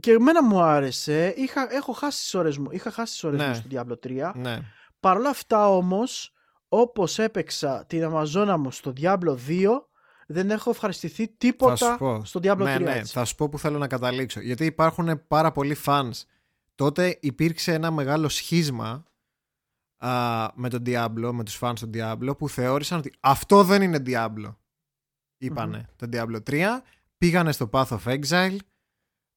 και 0.00 0.12
εμένα 0.12 0.42
μου 0.42 0.60
άρεσε. 0.60 1.34
Είχα, 1.36 1.72
έχω 1.72 1.92
χάσει 1.92 2.18
τις 2.22 2.34
ώρες 2.34 2.58
μου. 2.58 2.70
Είχα 2.70 2.90
χάσει 2.90 3.12
τις 3.12 3.24
ώρες 3.24 3.40
ναι. 3.40 3.48
μου 3.48 3.54
στο 3.54 3.68
Diablo 3.70 4.06
3. 4.06 4.32
Ναι. 4.34 4.60
Παρ' 5.00 5.16
όλα 5.16 5.28
αυτά 5.28 5.68
όμως, 5.68 6.32
όπως 6.68 7.18
έπαιξα 7.18 7.84
την 7.86 8.04
Αμαζόνα 8.04 8.56
μου 8.56 8.70
στο 8.70 8.92
Diablo 8.96 9.36
2, 9.48 9.68
δεν 10.26 10.50
έχω 10.50 10.70
ευχαριστηθεί 10.70 11.28
τίποτα 11.28 11.96
στο 12.22 12.40
Diablo 12.42 12.62
3. 12.62 12.64
Ναι, 12.64 12.78
ναι, 12.78 13.04
θα 13.04 13.24
σου 13.24 13.34
πω 13.34 13.48
που 13.48 13.58
θέλω 13.58 13.78
να 13.78 13.86
καταλήξω. 13.86 14.40
Γιατί 14.40 14.64
υπάρχουν 14.64 15.26
πάρα 15.26 15.52
πολλοί 15.52 15.76
fans 15.84 16.22
τότε 16.74 17.18
υπήρξε 17.20 17.72
ένα 17.72 17.90
μεγάλο 17.90 18.28
σχίσμα 18.28 19.04
α, 19.96 20.48
με 20.54 20.68
τον 20.68 20.82
Diablo, 20.86 21.30
με 21.32 21.44
τους 21.44 21.58
fans 21.60 21.74
του 21.78 21.90
Diablo 21.94 22.38
που 22.38 22.48
θεώρησαν 22.48 22.98
ότι 22.98 23.12
αυτό 23.20 23.64
δεν 23.64 23.82
είναι 23.82 24.02
Diablo. 24.06 24.54
Είπανε 25.38 25.88
το 25.96 26.08
Diablo 26.12 26.42
3, 26.50 26.64
πήγανε 27.18 27.52
στο 27.52 27.70
Path 27.72 27.86
of 27.86 28.20
Exile, 28.20 28.56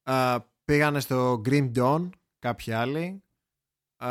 α, 0.04 0.42
πήγανε 0.66 1.00
στο 1.00 1.42
Grim 1.46 1.72
Dawn, 1.76 2.10
κάποιοι 2.40 2.74
άλλοι, 2.74 3.24
α, 3.98 4.08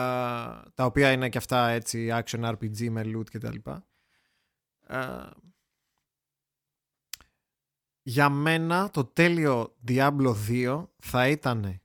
τα 0.75 0.85
οποία 0.85 1.13
είναι 1.13 1.29
και 1.29 1.39
αυτά 1.39 1.69
έτσι 1.69 2.09
action 2.13 2.51
RPG 2.51 2.89
με 2.89 3.03
loot 3.05 3.31
κτλ. 3.31 3.57
Για 8.09 8.29
μένα 8.29 8.91
το 8.91 9.05
τέλειο 9.05 9.77
Diablo 9.89 10.35
2 10.49 10.87
θα 10.99 11.29
ήταν 11.29 11.81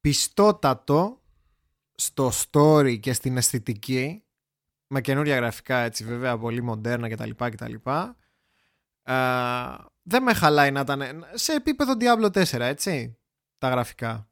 πιστότατο 0.00 1.22
στο 1.94 2.30
story 2.34 2.98
και 3.00 3.12
στην 3.12 3.36
αισθητική 3.36 4.24
με 4.86 5.00
καινούρια 5.00 5.36
γραφικά 5.36 5.78
έτσι 5.78 6.04
βέβαια 6.04 6.38
πολύ 6.38 6.62
μοντέρνα 6.62 7.08
κτλ 7.08 7.30
κτλ 7.30 7.74
δεν 10.02 10.22
με 10.22 10.34
χαλάει 10.34 10.70
να 10.70 10.80
ήταν 10.80 11.26
σε 11.34 11.52
επίπεδο 11.52 11.92
Diablo 12.00 12.44
4 12.44 12.60
έτσι 12.60 13.18
τα 13.58 13.68
γραφικά. 13.68 14.30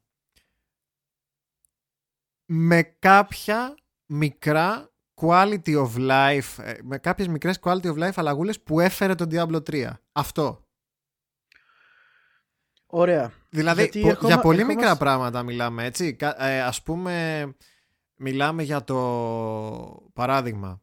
Με 2.45 2.83
κάποια 2.83 3.77
μικρά 4.05 4.92
quality 5.23 5.85
of 5.85 5.89
life 5.95 6.63
ε, 6.63 6.73
με 6.83 6.97
κάποιες 6.97 7.27
μικρές 7.27 7.59
quality 7.63 7.85
of 7.85 7.97
life 7.97 8.13
αλλαγούλες 8.15 8.61
που 8.61 8.79
έφερε 8.79 9.15
το 9.15 9.27
Diablo 9.31 9.61
3 9.69 9.89
αυτό 10.11 10.63
Ωραία. 12.95 13.31
Δηλαδή, 13.49 13.89
για 14.21 14.39
πολύ 14.39 14.65
μικρά 14.65 14.97
πράγματα 14.97 15.43
μιλάμε, 15.43 15.85
έτσι. 15.85 16.17
Ε, 16.37 16.61
ας 16.61 16.81
πούμε, 16.81 17.43
μιλάμε 18.15 18.63
για 18.63 18.83
το 18.83 20.09
παράδειγμα. 20.13 20.81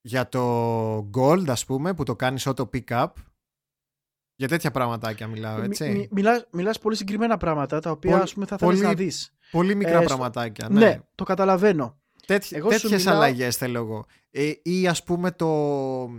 Για 0.00 0.28
το 0.28 0.96
gold, 0.98 1.44
ας 1.48 1.64
πούμε, 1.64 1.94
που 1.94 2.02
το 2.02 2.16
κάνεις 2.16 2.48
auto 2.48 2.64
pick-up. 2.72 3.08
Για 4.34 4.48
τέτοια 4.48 4.70
πραγματάκια 4.70 5.26
μιλάω, 5.26 5.62
έτσι. 5.62 5.88
Μι, 5.88 6.08
μιλάς, 6.10 6.46
μιλάς 6.52 6.78
πολύ 6.78 6.96
συγκεκριμένα 6.96 7.36
πράγματα, 7.36 7.80
τα 7.80 7.90
οποία, 7.90 8.16
ας 8.16 8.32
πούμε, 8.34 8.46
θα 8.46 8.56
θέλεις 8.56 8.80
να 8.80 8.94
δεις. 8.94 9.34
Πολύ 9.50 9.74
μικρά 9.74 10.00
ε, 10.00 10.04
πραγματάκια, 10.04 10.68
ναι. 10.68 10.78
Ναι, 10.78 11.00
το 11.14 11.24
καταλαβαίνω. 11.24 12.00
Τέτοι, 12.26 12.60
τέτοιες 12.60 13.04
μιλάω... 13.04 13.14
αλλαγές 13.14 13.56
θέλω 13.56 13.78
εγώ. 13.78 14.06
Ε, 14.30 14.52
ή, 14.62 14.86
ας 14.88 15.02
πούμε, 15.02 15.30
το 15.30 16.10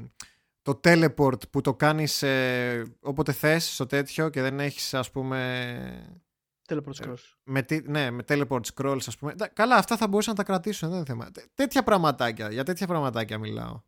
το 0.68 0.80
teleport 0.84 1.50
που 1.50 1.62
το 1.62 1.74
κάνεις 1.76 2.24
ε, 2.24 2.96
όποτε 3.02 3.32
θες 3.32 3.74
στο 3.74 3.86
τέτοιο 3.86 4.30
και 4.30 4.42
δεν 4.42 4.60
έχεις 4.60 4.94
ας 4.94 5.12
πούμε... 5.12 6.20
Teleport 6.68 7.04
scrolls. 7.04 7.36
Με, 7.44 7.66
ναι, 7.84 8.12
με 8.12 8.24
teleport 8.28 8.62
scrolls 8.74 9.08
ας 9.08 9.18
πούμε. 9.18 9.36
Καλά, 9.54 9.76
αυτά 9.76 9.98
θα 9.98 10.08
μπορούσαν 10.08 10.34
να 10.38 10.44
τα 10.44 10.52
κρατήσουν, 10.52 10.88
δεν 10.90 10.98
είναι 10.98 11.08
θέμα. 11.08 11.32
Τέτοια 11.54 11.84
πραγματάκια, 11.84 12.52
για 12.52 12.64
τέτοια 12.64 12.88
πραγματάκια 12.88 13.38
μιλάω. 13.38 13.82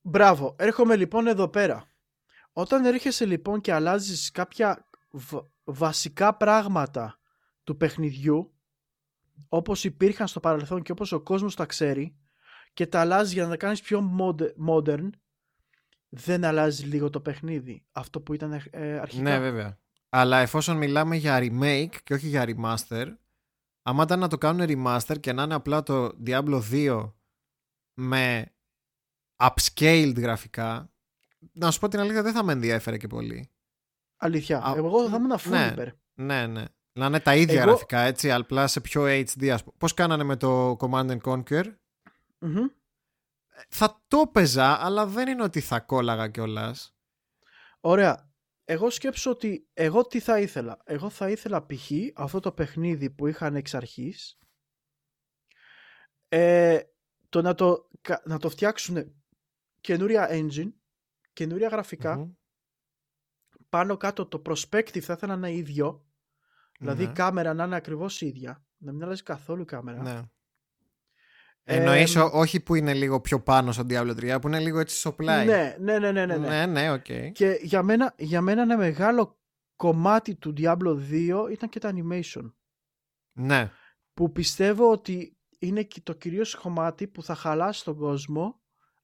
Μπράβο, 0.00 0.56
έρχομαι 0.58 0.96
λοιπόν 0.96 1.26
εδώ 1.26 1.48
πέρα. 1.48 1.86
Όταν 2.52 2.84
έρχεσαι 2.84 3.24
λοιπόν 3.24 3.60
και 3.60 3.72
αλλάζεις 3.72 4.30
κάποια 4.30 4.88
βασικά 5.64 6.36
πράγματα 6.36 7.18
του 7.64 7.76
παιχνιδιού 7.76 8.51
όπως 9.48 9.84
υπήρχαν 9.84 10.26
στο 10.26 10.40
παρελθόν 10.40 10.82
και 10.82 10.92
όπως 10.92 11.12
ο 11.12 11.20
κόσμος 11.20 11.54
τα 11.54 11.66
ξέρει 11.66 12.16
και 12.72 12.86
τα 12.86 13.00
αλλάζει 13.00 13.32
για 13.32 13.42
να 13.42 13.48
τα 13.48 13.56
κάνεις 13.56 13.80
πιο 13.80 14.10
modern 14.68 15.10
δεν 16.08 16.44
αλλάζει 16.44 16.84
λίγο 16.84 17.10
το 17.10 17.20
παιχνίδι. 17.20 17.84
Αυτό 17.92 18.20
που 18.20 18.34
ήταν 18.34 18.62
ε, 18.70 18.98
αρχικά. 18.98 19.22
Ναι, 19.22 19.38
βέβαια. 19.38 19.78
Αλλά 20.08 20.38
εφόσον 20.38 20.76
μιλάμε 20.76 21.16
για 21.16 21.38
remake 21.40 21.96
και 22.04 22.14
όχι 22.14 22.28
για 22.28 22.44
remaster, 22.46 23.06
άμα 23.82 24.02
ήταν 24.02 24.18
να 24.18 24.28
το 24.28 24.38
κάνουν 24.38 24.66
remaster 24.68 25.20
και 25.20 25.32
να 25.32 25.42
είναι 25.42 25.54
απλά 25.54 25.82
το 25.82 26.10
Diablo 26.26 26.62
2 26.70 27.12
με 27.94 28.52
upscaled 29.36 30.14
γραφικά, 30.16 30.92
να 31.52 31.70
σου 31.70 31.80
πω 31.80 31.88
την 31.88 32.00
αλήθεια 32.00 32.22
δεν 32.22 32.32
θα 32.32 32.44
με 32.44 32.52
ενδιαφέρε 32.52 32.98
και 32.98 33.06
πολύ. 33.06 33.50
Αλήθεια. 34.16 34.58
Α, 34.58 34.74
Εγώ 34.76 35.08
θα 35.08 35.16
ήμουν 35.16 35.38
ναι, 35.48 35.74
ναι, 36.14 36.46
ναι. 36.46 36.64
Να 36.92 37.06
είναι 37.06 37.20
τα 37.20 37.36
ίδια 37.36 37.60
Εγώ... 37.60 37.70
γραφικά 37.70 38.00
έτσι, 38.00 38.32
απλά 38.32 38.66
σε 38.66 38.80
πιο 38.80 39.02
HD. 39.02 39.48
Ας 39.48 39.64
πούμε. 39.64 39.76
Πώς 39.78 39.94
κάνανε 39.94 40.22
με 40.22 40.36
το 40.36 40.76
Command 40.80 41.10
and 41.10 41.20
Conquer; 41.20 41.64
mm 42.40 42.70
θα 43.68 44.02
το 44.08 44.26
παίζα, 44.32 44.84
αλλά 44.84 45.06
δεν 45.06 45.28
είναι 45.28 45.42
ότι 45.42 45.60
θα 45.60 45.80
κόλλαγα 45.80 46.28
κιόλας. 46.28 46.96
Ωραία. 47.80 48.30
Εγώ 48.64 48.90
σκέψω 48.90 49.30
ότι 49.30 49.68
εγώ 49.72 50.06
τι 50.06 50.20
θα 50.20 50.40
ήθελα. 50.40 50.82
Εγώ 50.84 51.10
θα 51.10 51.30
ήθελα 51.30 51.66
π.χ. 51.66 51.90
αυτό 52.14 52.40
το 52.40 52.52
παιχνίδι 52.52 53.10
που 53.10 53.26
είχαν 53.26 53.56
εξ 53.56 53.74
αρχής 53.74 54.38
ε, 56.28 56.80
το 57.28 57.42
να 57.42 57.54
το, 57.54 57.88
να 58.24 58.38
το 58.38 58.48
φτιάξουν 58.48 59.22
καινούρια 59.80 60.28
engine, 60.30 60.72
καινούρια 61.32 61.84
πάνω 63.68 63.96
κάτω 63.96 64.26
το 64.26 64.42
perspective 64.46 65.00
θα 65.00 65.12
ήθελα 65.12 65.36
να 65.36 65.48
είναι 65.48 65.58
ίδιο, 65.58 66.06
δηλαδή 66.82 67.02
η 67.02 67.12
κάμερα 67.12 67.54
να 67.54 67.64
είναι 67.64 67.76
ακριβώς 67.76 68.20
ίδια, 68.20 68.64
να 68.76 68.92
μην 68.92 69.02
αλλάζει 69.02 69.22
καθόλου 69.22 69.62
η 69.62 69.64
κάμερα. 69.64 70.02
Ναι. 70.02 70.20
Εννοείς 71.64 72.16
Ε, 72.16 72.20
ό- 72.20 72.30
όχι 72.32 72.60
που 72.60 72.74
είναι 72.74 72.94
λίγο 72.94 73.20
πιο 73.20 73.40
πάνω 73.40 73.72
στο 73.72 73.82
Diablo 73.88 74.14
3, 74.16 74.38
που 74.40 74.48
είναι 74.48 74.58
λίγο 74.60 74.78
έτσι 74.78 74.96
στο 74.96 75.12
πλάι. 75.12 75.46
Ναι, 75.46 75.76
ναι, 75.80 75.98
ναι, 75.98 76.12
ναι, 76.12 76.26
ναι. 76.26 76.36
ναι. 76.36 76.48
ναι, 76.48 76.66
ναι, 76.66 76.90
οκ. 76.92 77.32
Και 77.32 77.58
για 77.62 77.82
μένα, 77.82 78.14
για 78.18 78.40
μένα 78.40 78.62
ένα 78.62 78.76
μεγάλο 78.76 79.38
κομμάτι 79.76 80.34
του 80.34 80.54
Diablo 80.56 80.96
2 81.10 81.48
ήταν 81.50 81.68
και 81.68 81.78
τα 81.78 81.92
animation. 81.94 82.52
Ναι. 83.32 83.70
Που 84.14 84.32
πιστεύω 84.32 84.90
ότι 84.90 85.36
είναι 85.58 85.82
και 85.82 86.00
το 86.00 86.12
κυρίως 86.12 86.54
κομμάτι 86.54 87.06
που 87.06 87.22
θα 87.22 87.34
χαλάσει 87.34 87.84
τον 87.84 87.96
κόσμο 87.96 88.60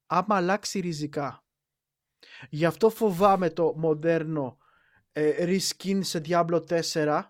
άμα 0.07 0.37
αλλάξει 0.37 0.81
ριζικά. 0.81 1.45
Γι' 2.49 2.65
αυτό 2.65 2.91
φοβάμαι 2.91 3.51
το 3.51 3.75
μοντέρνο 3.77 4.59
ε, 5.13 5.45
reskin 5.57 5.99
σε 6.03 6.21
Diablo 6.25 6.81
4 6.83 7.23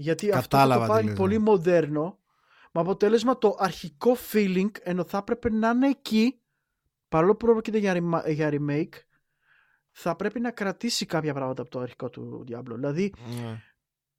γιατί 0.00 0.30
αυτό 0.30 0.40
θα 0.40 0.40
Κατάλαβα 0.40 0.80
το 0.80 0.86
τι 0.86 0.88
πάρει 0.92 1.06
λες, 1.06 1.16
πολύ 1.16 1.36
ναι. 1.36 1.42
μοντέρνο 1.42 2.18
με 2.72 2.80
αποτέλεσμα 2.80 3.38
το 3.38 3.56
αρχικό 3.58 4.16
feeling 4.32 4.70
ενώ 4.82 5.04
θα 5.04 5.18
έπρεπε 5.18 5.50
να 5.50 5.70
είναι 5.70 5.88
εκεί 5.88 6.40
παρόλο 7.08 7.36
που 7.36 7.46
πρόκειται 7.46 7.78
για, 7.78 7.94
rema- 7.96 8.30
για 8.30 8.50
remake 8.52 8.94
θα 9.90 10.16
πρέπει 10.16 10.40
να 10.40 10.50
κρατήσει 10.50 11.06
κάποια 11.06 11.34
πράγματα 11.34 11.62
από 11.62 11.70
το 11.70 11.78
αρχικό 11.78 12.10
του 12.10 12.44
Diablo 12.48 12.74
δηλαδή 12.74 13.12
ναι. 13.42 13.62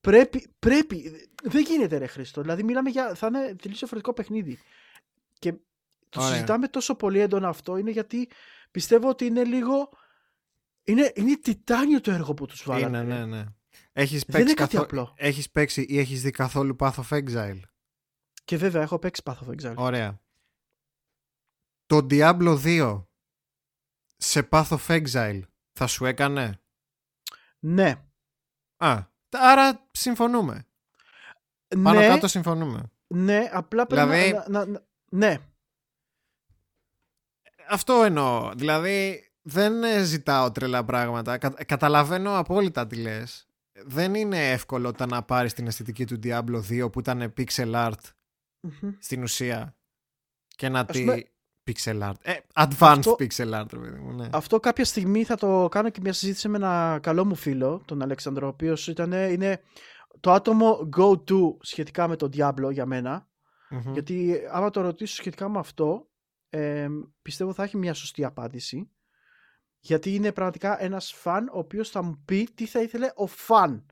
πρέπει, 0.01 0.53
πρέπει 0.59 1.29
δεν 1.43 1.61
γίνεται 1.61 1.97
ρε 1.97 2.07
Χρήστο 2.07 2.41
δηλαδή 2.41 2.63
μιλάμε 2.63 2.89
για 2.89 3.15
θα 3.15 3.27
είναι 3.27 3.55
τελείως 3.55 3.79
διαφορετικό 3.79 4.13
παιχνίδι 4.13 4.59
και 5.39 5.51
το 6.09 6.19
Ωραία. 6.19 6.31
συζητάμε 6.31 6.67
τόσο 6.67 6.95
πολύ 6.95 7.19
έντονα 7.19 7.47
αυτό 7.47 7.77
είναι 7.77 7.91
γιατί 7.91 8.29
πιστεύω 8.71 9.09
ότι 9.09 9.25
είναι 9.25 9.43
λίγο 9.43 9.89
είναι, 10.83 11.11
είναι 11.15 11.37
τιτάνιο 11.37 12.01
το 12.01 12.11
έργο 12.11 12.33
που 12.33 12.45
τους 12.45 12.63
βάλανε 12.65 12.97
Είναι, 12.97 13.13
ναι, 13.13 13.25
ναι. 13.25 13.43
Έχεις 13.93 14.23
Δεν 14.27 14.41
είναι 14.41 14.53
παίξει, 14.53 14.53
κάτι 14.55 14.71
καθο- 14.71 14.83
απλό. 14.83 15.13
έχεις 15.17 15.49
παίξει 15.51 15.81
ή 15.89 15.99
έχεις 15.99 16.21
δει 16.21 16.31
καθόλου 16.31 16.75
Path 16.79 16.93
of 16.93 17.09
Exile; 17.09 17.59
και 18.43 18.57
βέβαια 18.57 18.81
έχω 18.81 18.99
παίξει 18.99 19.21
Path 19.25 19.37
of 19.47 19.47
Exile 19.49 19.75
Ωραία. 19.75 20.21
Το 21.85 22.07
Diablo 22.09 22.59
2 22.63 23.05
σε 24.17 24.47
Path 24.51 24.67
of 24.67 24.87
Exile 24.87 25.41
θα 25.73 25.87
σου 25.87 26.05
έκανε; 26.05 26.61
ναι 27.59 28.05
Α, 28.77 29.03
άρα 29.29 29.87
συμφωνούμε. 29.91 30.65
Πάνω 31.83 31.99
ναι, 31.99 32.07
κάτω 32.07 32.27
συμφωνούμε. 32.27 32.91
ναι, 33.07 33.49
απλά 33.53 33.85
πρέπει 33.87 34.09
Δηλαδή- 34.09 34.31
να, 34.31 34.47
να, 34.49 34.65
να- 34.65 34.85
ναι, 35.11 35.37
Αυτό 37.69 38.03
εννοώ. 38.03 38.51
Δηλαδή 38.55 39.29
δεν 39.41 39.83
ε, 39.83 40.03
ζητάω 40.03 40.51
τρελά 40.51 40.85
πράγματα. 40.85 41.37
Κα- 41.37 41.63
καταλαβαίνω 41.65 42.37
απόλυτα 42.37 42.87
τι 42.87 42.95
λες. 42.95 43.45
Δεν 43.85 44.15
είναι 44.15 44.51
εύκολο 44.51 44.87
όταν 44.87 45.09
να 45.09 45.23
πάρεις 45.23 45.53
την 45.53 45.67
αισθητική 45.67 46.05
του 46.05 46.19
Diablo 46.23 46.61
2 46.69 46.91
που 46.91 46.99
ήταν 46.99 47.33
pixel 47.37 47.73
art 47.73 48.03
Μμμ. 48.59 48.91
στην 48.99 49.23
ουσία 49.23 49.75
και 50.47 50.69
να 50.69 50.85
τη... 50.85 50.99
πούμε- 50.99 51.25
Pixel 51.65 52.01
art. 52.01 52.13
Ε, 52.21 52.33
advanced 52.53 52.97
Αυτό- 52.97 53.15
pixel 53.19 53.53
art, 53.61 53.65
ρε 53.73 53.79
παιδί 53.79 53.99
μου, 53.99 54.13
ναι. 54.13 54.29
Αυτό 54.33 54.59
κάποια 54.59 54.85
στιγμή 54.85 55.23
θα 55.23 55.35
το 55.35 55.67
κάνω 55.71 55.89
και 55.89 55.99
μια 56.01 56.13
συζήτηση 56.13 56.47
με 56.47 56.57
ένα 56.57 56.99
καλό 57.01 57.25
μου 57.25 57.35
φίλο, 57.35 57.81
τον 57.85 58.01
Αλέξανδρο, 58.01 58.45
ο 58.47 58.49
οποίος 58.49 58.87
είναι 58.87 59.61
το 60.19 60.31
άτομο 60.31 60.89
go-to 60.97 61.57
σχετικά 61.59 62.07
με 62.07 62.15
τον 62.15 62.29
Diablo 62.33 62.69
για 62.71 62.85
μένα. 62.85 63.29
Μμμ. 63.69 63.93
Γιατί 63.93 64.39
άμα 64.51 64.69
το 64.69 64.81
ρωτήσω 64.81 65.15
σχετικά 65.15 65.49
με 65.49 65.59
αυτό, 65.59 66.09
ε, 66.49 66.87
πιστεύω 67.21 67.53
θα 67.53 67.63
έχει 67.63 67.77
μια 67.77 67.93
σωστή 67.93 68.23
απάντηση. 68.25 68.91
Γιατί 69.83 70.15
είναι 70.15 70.31
πραγματικά 70.31 70.83
ένας 70.83 71.13
φαν 71.13 71.49
ο 71.53 71.57
οποίος 71.57 71.89
θα 71.89 72.01
μου 72.01 72.21
πει 72.25 72.49
τι 72.55 72.65
θα 72.65 72.81
ήθελε 72.81 73.11
ο 73.15 73.27
φαν. 73.27 73.85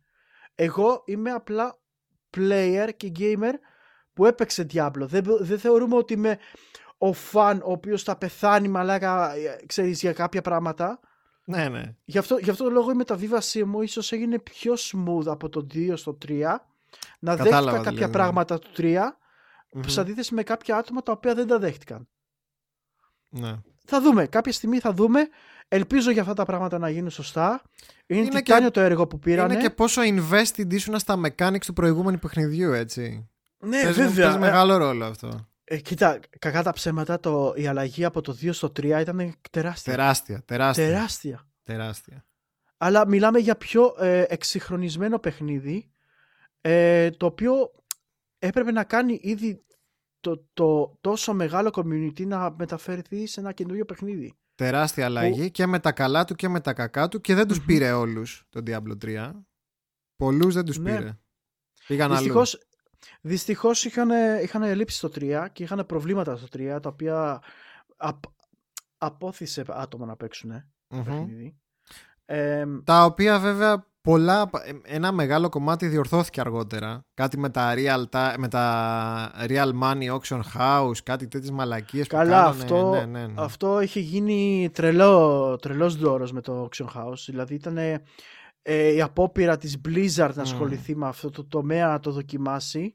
Εγώ 0.56 1.04
είμαι 1.06 1.32
απλά 1.32 1.80
player 2.38 2.90
και 2.98 3.12
gamer 3.20 3.54
που 4.14 4.26
έπαιξε 4.26 4.66
Diablo. 4.74 5.00
Δεν, 5.00 5.24
δεν 5.40 5.60
θεωρούμε 5.60 5.96
ότι 5.96 6.14
είμαι 6.14 6.40
ο 6.98 7.14
φαν 7.14 7.62
ο 7.66 7.72
οποίος 7.72 8.04
θα 8.04 8.16
πεθάνει 8.18 8.68
μαλάκα, 8.68 9.34
ε, 9.36 9.64
ξέρεις, 9.66 10.02
για 10.02 10.14
κάποια 10.14 10.42
πράγματα. 10.42 11.00
Ναι, 11.44 11.70
ναι. 11.70 11.96
Γι' 12.06 12.18
αυτό, 12.18 12.38
γι' 12.38 12.50
αυτό 12.50 12.64
το 12.64 12.70
λόγο 12.70 12.92
η 12.92 12.96
μεταβίβασή 12.96 13.64
μου 13.64 13.82
ίσως 13.82 14.12
έγινε 14.12 14.40
πιο 14.40 14.74
smooth 14.78 15.26
από 15.26 15.50
το 15.50 15.68
2 15.74 15.94
στο 15.96 16.18
3. 16.28 16.56
Να 17.20 17.36
Κατάλαβα 17.36 17.62
δέχτηκα 17.62 17.78
τι 17.78 17.84
κάποια 17.84 17.92
λες, 17.92 18.08
ναι. 18.08 18.12
πράγματα 18.12 18.60
του 18.60 18.70
3 18.78 19.00
Μμμ. 19.74 19.82
σε 19.82 20.02
αντίθεση 20.02 20.34
με 20.34 20.44
κάποια 20.44 20.78
άτομα 20.78 21.04
τα 21.04 21.12
οποία 21.12 21.34
δεν 21.34 21.48
τα 21.48 21.60
δέχτηκαν. 21.60 22.08
ναι. 23.30 23.58
Θα 23.90 24.02
δούμε. 24.02 24.26
Κάποια 24.26 24.52
στιγμή 24.52 24.80
θα 24.80 24.94
δούμε. 24.94 25.28
Ελπίζω 25.68 26.12
για 26.12 26.22
αυτά 26.22 26.34
τα 26.34 26.46
πράγματα 26.46 26.78
να 26.78 26.90
γίνουν 26.90 27.10
σωστά. 27.10 27.62
Είναι, 28.08 28.20
Είναι 28.22 28.30
τιτάνιο 28.30 28.68
και- 28.68 28.74
το 28.74 28.80
έργο 28.80 29.08
που 29.08 29.20
πήρανε. 29.20 29.54
Είναι 29.54 29.62
και 29.62 29.70
πόσο 29.70 30.02
invested 30.06 30.74
ήσουν 30.74 31.00
στα 31.00 31.20
mechanics 31.26 31.66
του 31.66 31.74
προηγούμενου 31.74 32.20
παιχνιδιού, 32.20 32.72
έτσι. 32.72 33.30
Ναι, 33.58 33.82
Παίζει, 33.84 34.02
βέβαια. 34.02 34.24
παίζει 34.26 34.38
Ε, 34.38 34.40
μεγάλο 34.40 34.78
ρόλο 34.78 35.06
αυτό. 35.06 35.48
ε, 35.64 35.78
κοίτα, 35.78 36.20
κακά 36.40 36.64
τα 36.64 36.72
ψέματα, 36.74 37.20
το, 37.20 37.54
η 37.56 37.68
αλλαγή 37.68 38.06
από 38.06 38.22
το 38.22 38.38
2 38.42 38.50
στο 38.54 38.72
3 38.80 39.00
ήταν 39.00 39.36
τεράστια. 39.52 39.94
Τεράστια, 39.94 40.42
τεράστια. 40.46 40.86
Τεράστια. 40.88 41.48
τεράστια. 41.64 42.26
Αλλά 42.78 43.08
μιλάμε 43.08 43.40
για 43.40 43.56
πιο 43.56 43.96
ε, 44.00 44.26
εξυγχρονισμένο 44.28 45.20
παιχνίδι, 45.20 45.92
ε, 46.62 47.10
το 47.10 47.26
οποίο 47.26 47.72
έπρεπε 48.40 48.72
να 48.72 48.84
κάνει 48.84 49.20
ήδη 49.24 49.64
το, 50.20 50.46
το 50.54 50.98
τόσο 51.02 51.34
μεγάλο 51.34 51.70
community 51.74 52.26
να 52.28 52.56
μεταφερθεί 52.58 53.26
σε 53.28 53.40
ένα 53.40 53.52
καινούριο 53.52 53.86
παιχνίδι. 53.86 54.34
Τεράστια 54.56 55.06
αλλαγή 55.06 55.52
και 55.52 55.66
με 55.66 55.80
τα 55.80 55.92
καλά 55.92 56.26
του 56.26 56.36
και 56.36 56.48
με 56.50 56.60
τα 56.60 56.74
κακά 56.74 57.08
του 57.08 57.22
και 57.22 57.36
δεν 57.36 57.48
τους 57.48 57.58
Μμμ. 57.60 57.66
πήρε 57.66 57.92
όλους 57.92 58.46
το 58.50 58.62
Diablo 58.68 58.98
3. 59.06 59.32
Πολλούς 60.16 60.54
δεν 60.54 60.66
τους 60.66 60.78
Ναι. 60.78 60.98
πήρε. 60.98 61.18
Πήγαν 61.88 62.12
Δυστυχώς, 62.12 62.60
δυστυχώς 63.22 63.86
είχαν, 63.86 64.10
είχαν 64.44 64.62
ελλείψεις 64.64 64.98
στο 64.98 65.10
3 65.10 65.48
και 65.54 65.64
είχαν 65.64 65.86
προβλήματα 65.86 66.36
στο 66.38 66.48
3 66.48 66.80
τα 66.82 66.90
οποία 66.90 67.42
απ, 67.98 68.24
απόθυσε 68.98 69.64
άτομα 69.68 70.06
να 70.06 70.16
παίξουν 70.16 70.52
αλλού. 70.52 70.64
το 70.88 70.96
Μμμ. 70.96 71.04
παιχνίδι. 71.04 71.56
Ε, 72.26 72.66
Τα 72.84 73.06
οποία 73.06 73.40
βέβαια 73.40 73.88
πολλά, 74.02 74.50
ένα 74.84 75.12
μεγάλο 75.12 75.50
κομμάτι 75.50 75.88
διορθώθηκε 75.88 76.40
αργότερα. 76.42 77.02
Κάτι 77.14 77.38
με 77.38 77.50
τα 77.50 77.74
real, 77.76 78.04
ta- 78.12 78.36
με 78.38 78.48
τα 78.48 79.32
real 79.48 79.72
money 79.84 80.18
auction 80.20 80.42
house, 80.58 80.98
κάτι 81.04 81.28
τέτοιες 81.28 81.52
μαλακίες 81.52 82.08
που 82.08 82.16
Καλά, 82.16 82.30
κάνανε. 82.32 82.50
αυτό, 82.50 82.90
Ναι, 82.92 83.06
ναι, 83.06 83.28
ναι. 83.28 83.34
αυτό 83.36 83.82
είχε 83.82 84.00
γίνει 84.00 84.70
τρελό, 84.74 85.56
τρελός 85.62 85.96
δώρος 85.96 86.32
με 86.32 86.42
το 86.42 86.70
Auction 86.72 86.86
House. 86.86 87.24
Δηλαδή 87.26 87.54
ήταν 87.54 87.78
ε, 87.78 88.94
η 88.94 89.02
απόπειρα 89.02 89.58
της 89.58 89.78
Blizzard 89.88 90.32
να 90.34 90.42
ασχοληθεί 90.42 90.96
με 90.96 91.08
αυτό 91.08 91.30
το 91.30 91.46
τομέα 91.46 91.88
να 91.88 92.00
το 92.00 92.12
δοκιμάσει. 92.12 92.94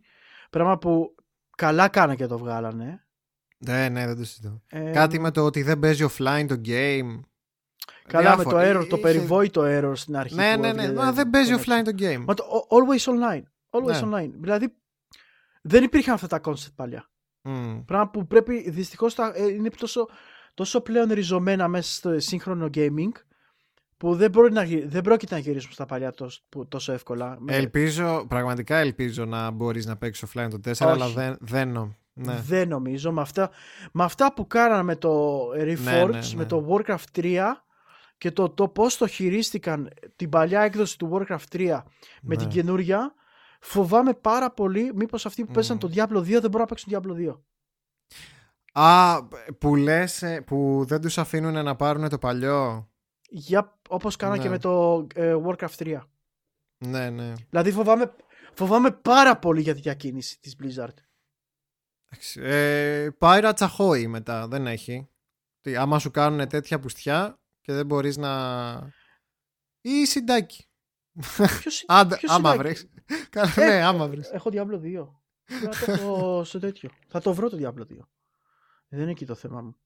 Πράγμα 0.50 0.78
που 0.78 1.14
καλά 1.56 1.88
κάνα 1.88 2.14
και 2.14 2.26
το 2.26 2.38
βγάλανε. 2.38 2.98
Ναι, 3.58 3.88
ναι, 3.88 4.06
δεν 4.06 4.16
το 4.16 4.24
συζητώ. 4.24 4.62
Ε, 4.66 4.90
Κάτι 4.90 5.20
με 5.20 5.30
το 5.30 5.44
ότι 5.44 5.62
δεν 5.62 5.78
παίζει 5.78 6.06
offline 6.10 6.44
το 6.48 6.60
game. 6.64 7.20
Καλά 8.08 8.36
με 8.36 8.42
το 8.44 8.50
Διάφορα. 8.50 8.70
error, 8.80 8.88
το 8.88 8.96
Είχε- 8.96 9.00
περιβόητο 9.06 9.62
error 9.66 9.92
στην 9.94 10.16
αρχή. 10.16 10.34
Ναι, 10.34 10.54
που 10.54 10.60
ναι, 10.60 10.72
ναι. 10.72 10.82
έβγαινε 10.82 11.02
Μα 11.02 11.12
δεν 11.12 11.30
παίζει 11.30 11.54
connection. 11.56 11.80
offline 11.80 11.84
το 11.84 11.92
game. 11.98 12.24
Μα 12.26 12.34
το 12.34 12.44
o- 12.68 12.74
always 12.76 13.12
online. 13.12 13.42
Always 13.70 14.02
Ναι. 14.06 14.10
online. 14.18 14.30
Δηλαδή 14.40 14.74
δεν 15.62 15.82
υπήρχαν 15.84 16.14
αυτά 16.14 16.26
τα 16.26 16.40
concept 16.44 16.72
παλιά. 16.74 17.08
Μμ. 17.42 17.78
Πράγμα 17.84 18.08
που 18.10 18.26
πρέπει 18.26 18.70
δυστυχώς 18.70 19.14
τα, 19.14 19.32
ε, 19.34 19.46
είναι 19.46 19.68
τόσο, 19.70 20.08
τόσο 20.54 20.80
πλέον 20.80 21.12
ριζωμένα 21.12 21.68
μέσα 21.68 21.92
στο 21.92 22.20
σύγχρονο 22.20 22.68
gaming 22.74 23.10
που 23.96 24.14
δεν, 24.14 24.30
μπορεί 24.30 24.52
να, 24.52 24.62
γυ- 24.62 24.88
δεν 24.88 25.02
πρόκειται 25.02 25.34
να 25.34 25.40
γυρίσουν 25.40 25.72
στα 25.72 25.86
παλιά 25.86 26.10
τόσο, 26.12 26.40
που- 26.48 26.68
τόσο 26.68 26.92
εύκολα. 26.92 27.36
Με- 27.40 27.56
Ελπίζω, 27.56 28.24
πραγματικά 28.28 28.76
ελπίζω 28.76 29.24
να 29.24 29.50
μπορείς 29.50 29.86
να 29.86 29.96
παίξεις 29.96 30.28
offline 30.28 30.48
το 30.50 30.58
4, 30.58 30.70
Όχι. 30.70 30.84
αλλά 31.02 31.08
δεν, 31.08 31.36
δεν 31.40 31.68
νο- 31.68 31.96
ναι. 32.12 32.40
Δεν 32.46 32.68
νομίζω. 32.68 33.12
Με 33.12 33.20
αυτά, 33.20 33.50
με 33.92 34.04
αυτά 34.04 34.32
που 34.34 34.46
κάνανε 34.46 34.82
με 34.82 34.96
το 34.96 35.40
Reforged, 35.50 35.78
ναι, 36.10 36.18
ναι. 36.18 36.34
με 36.34 36.44
το 36.44 36.66
Warcraft 36.70 37.04
3 37.12 37.63
και 38.24 38.30
το, 38.32 38.50
το 38.50 38.68
πώς 38.68 38.96
το 38.96 39.06
χειρίστηκαν 39.06 39.90
την 40.16 40.28
παλιά 40.28 40.60
έκδοση 40.60 40.98
του 40.98 41.10
Warcraft 41.12 41.44
3 41.52 41.82
με 42.22 42.34
Ναι. 42.34 42.36
την 42.36 42.48
καινούρια, 42.48 43.14
φοβάμαι 43.60 44.14
πάρα 44.14 44.50
πολύ 44.50 44.94
μήπως 44.94 45.26
αυτοί 45.26 45.44
που 45.44 45.52
παίζαν 45.52 45.76
Μμ. 45.76 45.78
το 45.78 45.90
Diablo 45.94 46.18
2 46.18 46.24
δεν 46.24 46.40
μπορούν 46.40 46.60
να 46.60 46.66
παίξουν 46.66 46.92
Diablo 46.92 47.30
2. 47.30 47.40
Α, 48.72 49.24
που 49.58 49.76
λες 49.76 50.22
ε, 50.22 50.40
που 50.40 50.84
δεν 50.86 51.00
τους 51.00 51.18
αφήνουν 51.18 51.64
να 51.64 51.76
πάρουν 51.76 52.08
το 52.08 52.18
παλιό. 52.18 52.90
Για, 53.28 53.78
όπως 53.88 54.16
κάνανε 54.16 54.36
Ναι. 54.38 54.44
και 54.44 54.50
με 54.50 54.58
το 54.58 55.06
ε, 55.14 55.36
Warcraft 55.46 55.76
3. 55.78 56.00
Ναι, 56.78 57.10
ναι. 57.10 57.32
Δηλαδή 57.50 57.72
φοβάμαι, 57.72 58.14
φοβάμαι 58.54 58.90
πάρα 58.90 59.36
πολύ 59.38 59.60
για 59.60 59.74
τη 59.74 59.80
διακίνηση 59.80 60.40
της 60.40 60.56
Blizzard. 60.62 60.94
Εντάξει, 62.10 62.40
Ε, 62.42 63.08
Pirates 63.18 63.68
Ahoy 63.76 64.06
μετά, 64.06 64.48
δεν 64.48 64.66
έχει. 64.66 65.08
Τι, 65.60 65.76
άμα 65.76 65.98
σου 65.98 66.10
κάνουν 66.10 66.48
τέτοια 66.48 66.78
πουστιά 66.80 67.38
και 67.64 67.72
δεν 67.72 67.86
μπορείς 67.86 68.16
να... 68.16 68.92
Ή 69.80 70.06
συντάκι. 70.06 70.68
Ποιος, 71.60 71.84
Άντε, 71.86 72.16
ποιος 72.16 72.32
άμα 72.32 72.54
είναι- 72.54 72.62
βρεις. 72.62 72.88
Καλά, 73.30 73.52
Ε, 73.56 73.66
ναι, 73.66 73.82
άμα 73.84 74.08
βρεις. 74.08 74.30
Έχω 74.30 74.50
Diablo 74.52 74.80
2. 74.80 75.08
Πρέπει 75.44 75.64
να 75.64 75.70
το 75.86 75.92
έχω 75.92 76.44
στο 76.44 76.58
τέτοιο. 76.58 76.90
Θα 77.08 77.20
το 77.20 77.34
βρω 77.34 77.48
το 77.50 77.56
Diablo 77.60 77.80
2. 77.82 77.86
Δεν 78.88 79.00
είναι 79.00 79.10
εκεί 79.10 79.26
το 79.26 79.34
θέμα 79.34 79.60
μου. 79.62 79.76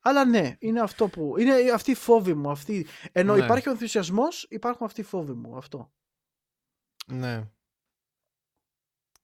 Αλλά 0.00 0.24
ναι, 0.24 0.56
είναι 0.58 0.80
αυτό 0.80 1.08
που. 1.08 1.38
Είναι 1.38 1.54
αυτή 1.74 1.90
η 1.90 1.94
φόβη 1.94 2.34
μου. 2.34 2.50
Αυτή... 2.50 2.86
Ενώ 3.12 3.36
Ναι. 3.36 3.44
υπάρχει 3.44 3.68
ο 3.68 3.70
ενθουσιασμός, 3.72 4.46
υπάρχουν 4.50 4.86
αυτοί 4.86 5.00
οι 5.00 5.04
φόβοι 5.04 5.32
μου. 5.32 5.56
Αυτό. 5.56 5.92
Ναι. 7.06 7.50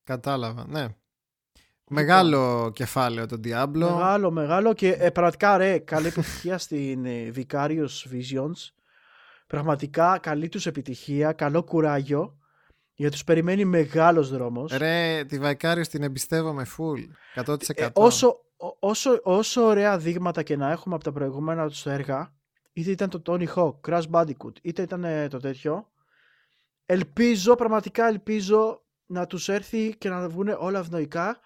Κατάλαβα, 0.05 0.67
ναι. 0.69 0.97
Μεγάλο 1.89 2.71
κεφάλαιο 2.75 3.27
το 3.27 3.41
Diablo. 3.45 3.73
Μεγάλο, 3.73 4.31
μεγάλο 4.31 4.75
και 4.75 4.93
ε, 4.93 5.11
πραγματικά 5.11 5.57
ρε, 5.57 5.79
καλή 5.79 6.07
επιτυχία 6.07 6.59
στην 6.65 7.05
ε, 7.05 7.33
Vicarious 7.37 8.05
Visions. 8.13 8.73
Πραγματικά 9.47 10.19
καλή 10.19 10.49
τους 10.49 10.67
επιτυχία, 10.67 11.33
καλό 11.33 11.63
κουράγιο. 11.63 12.39
Για 12.95 13.11
τους 13.11 13.25
περιμένει 13.25 13.65
μεγάλος 13.65 14.31
δρόμος. 14.31 14.73
Ρε, 14.77 15.25
τη 15.25 15.39
Vicarious 15.43 15.87
την 15.91 16.03
εμπιστεύομαι 16.03 16.67
full. 16.77 17.43
100%. 17.45 17.57
Ε, 17.75 17.89
όσο, 17.93 18.37
όσο, 18.79 19.21
όσο 19.23 19.63
ωραία 19.63 19.99
δείγματα 19.99 20.43
και 20.43 20.57
να 20.57 20.71
έχουμε 20.71 20.95
από 20.95 21.05
τα 21.05 21.13
προηγούμενα 21.13 21.69
τους 21.69 21.87
έργα, 21.87 22.33
είτε 22.73 22.91
ήταν 22.91 23.09
το 23.09 23.23
Tony 23.27 23.47
Hawk, 23.55 23.75
Crash 23.89 24.11
Bandicoot, 24.11 24.53
είτε 24.63 24.83
ήταν 24.83 25.05
ε, 25.05 25.29
το 25.29 25.39
τέτοιο, 25.39 25.89
ελπίζω, 26.87 27.55
πραγματικά 27.55 28.07
ελπίζω 28.07 28.83
να 29.07 29.27
τους 29.27 29.49
έρθει 29.49 29.95
και 29.99 30.09
να 30.09 30.29
βγουν 30.29 30.49
όλα 30.59 30.79
ευνοϊκά 30.79 31.41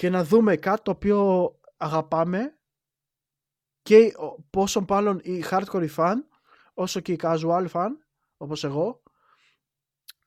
και 0.00 0.10
να 0.10 0.24
δούμε 0.24 0.56
κάτι 0.56 0.82
το 0.82 0.90
οποίο 0.90 1.50
αγαπάμε 1.76 2.58
και 3.82 4.12
πόσο 4.50 4.84
πάλι 4.84 5.20
οι 5.22 5.44
hardcore 5.50 5.88
fan 5.96 6.14
όσο 6.74 7.00
και 7.00 7.12
οι 7.12 7.18
casual 7.22 7.66
fan 7.72 7.88
όπως 8.36 8.64
εγώ 8.64 9.02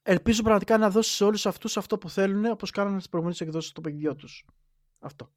ελπίζω 0.04 0.42
πραγματικά 0.42 0.78
να 0.78 0.90
δώσει 0.90 1.12
σε 1.12 1.24
όλους 1.24 1.46
αυτούς 1.46 1.78
αυτό 1.78 1.98
που 1.98 2.10
θέλουν 2.10 2.46
όπως 2.46 2.72
κάνανε 2.72 2.98
τις 2.98 3.10
προηγούμενες 3.10 3.42
εκδόσεις 3.42 3.70
στο 3.70 3.82
παιχνιδιό 3.82 4.16
τους. 4.16 4.46
Αυτό. 5.00 5.32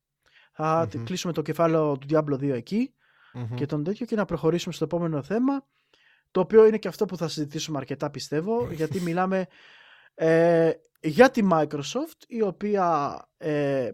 Θα 0.53 0.89
mm 0.89 1.05
κλείσουμε 1.05 1.33
το 1.33 1.43
κεφάλαιο 1.43 1.99
του 1.99 2.07
Diablo 2.11 2.35
2 2.35 2.43
εκει 2.43 2.95
και 3.55 3.67
τον 3.67 3.85
τέτοιο 3.85 4.07
και 4.07 4.17
να 4.17 4.25
προχωρήσουμε 4.25 4.75
στο 4.75 4.85
επόμενο 4.85 5.23
θέμα 5.23 5.67
το 6.31 6.41
οποίο 6.41 6.67
είναι 6.67 6.79
και 6.79 6.89
αυτό 6.89 7.05
που 7.05 7.17
θα 7.17 7.29
συζητήσουμε 7.29 7.79
αρκετά 7.79 8.11
πιστεύω 8.11 8.73
γιατί 8.73 9.01
μιλάμε 9.01 9.47
ε, 10.15 10.73
για 11.01 11.31
τη 11.31 11.49
Microsoft 11.51 12.25
η 12.27 12.43
οποία 12.43 13.19
ε, 13.37 13.91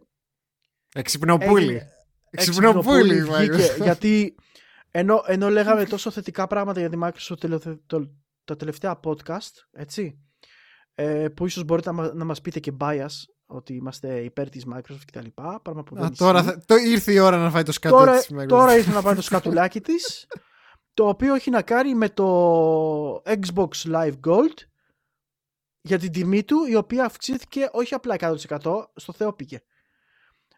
Εξυπνοπούλη. 0.95 1.83
Εξυπνοπούλη. 2.31 3.25
γιατί 3.83 4.35
ενώ, 4.91 5.23
ενώ 5.27 5.49
λέγαμε 5.49 5.85
τόσο 5.85 6.11
θετικά 6.11 6.47
πράγματα 6.47 6.81
για 6.81 6.89
τη 6.89 6.99
Microsoft 7.03 7.77
το, 7.87 8.11
τα 8.45 8.57
τελευταία 8.57 9.01
podcast, 9.05 9.53
έτσι, 9.73 10.19
ε, 10.95 11.29
που 11.29 11.47
ίσως 11.47 11.65
μπορείτε 11.65 11.93
να, 11.93 12.15
να 12.15 12.25
μας 12.25 12.41
πείτε 12.41 12.61
και 12.61 12.73
bias 12.81 13.07
ότι 13.47 13.75
είμαστε 13.75 14.21
υπέρ 14.21 14.49
της 14.49 14.67
Microsoft 14.75 15.03
κτλ. 15.07 15.27
Πράγμα 15.63 15.83
που 15.83 16.11
τώρα 16.17 16.43
θα, 16.43 16.63
το 16.67 16.75
ήρθε 16.77 17.13
η 17.13 17.19
ώρα 17.19 17.37
να 17.37 17.51
φάει 17.51 17.63
το 17.63 17.73
σκατό 17.73 17.97
τώρα, 17.97 18.19
της 18.19 18.31
Microsoft. 18.35 18.49
Τώρα 18.49 18.77
ήρθε 18.77 18.91
να 18.91 19.01
φάει 19.07 19.15
το 19.15 19.23
σκατουλάκι 19.23 19.81
της, 19.81 20.27
το 20.95 21.09
οποίο 21.09 21.35
έχει 21.35 21.51
να 21.51 21.63
κάνει 21.63 21.95
με 21.95 22.09
το 22.09 23.23
Xbox 23.25 23.69
Live 23.85 24.15
Gold 24.27 24.57
για 25.81 25.99
την 25.99 26.13
τιμή 26.13 26.43
του, 26.43 26.65
η 26.69 26.75
οποία 26.75 27.05
αυξήθηκε 27.05 27.69
όχι 27.73 27.95
απλά 27.95 28.17
100% 28.19 28.37
στο 28.95 29.13
Θεό 29.13 29.33
πήγε. 29.33 29.63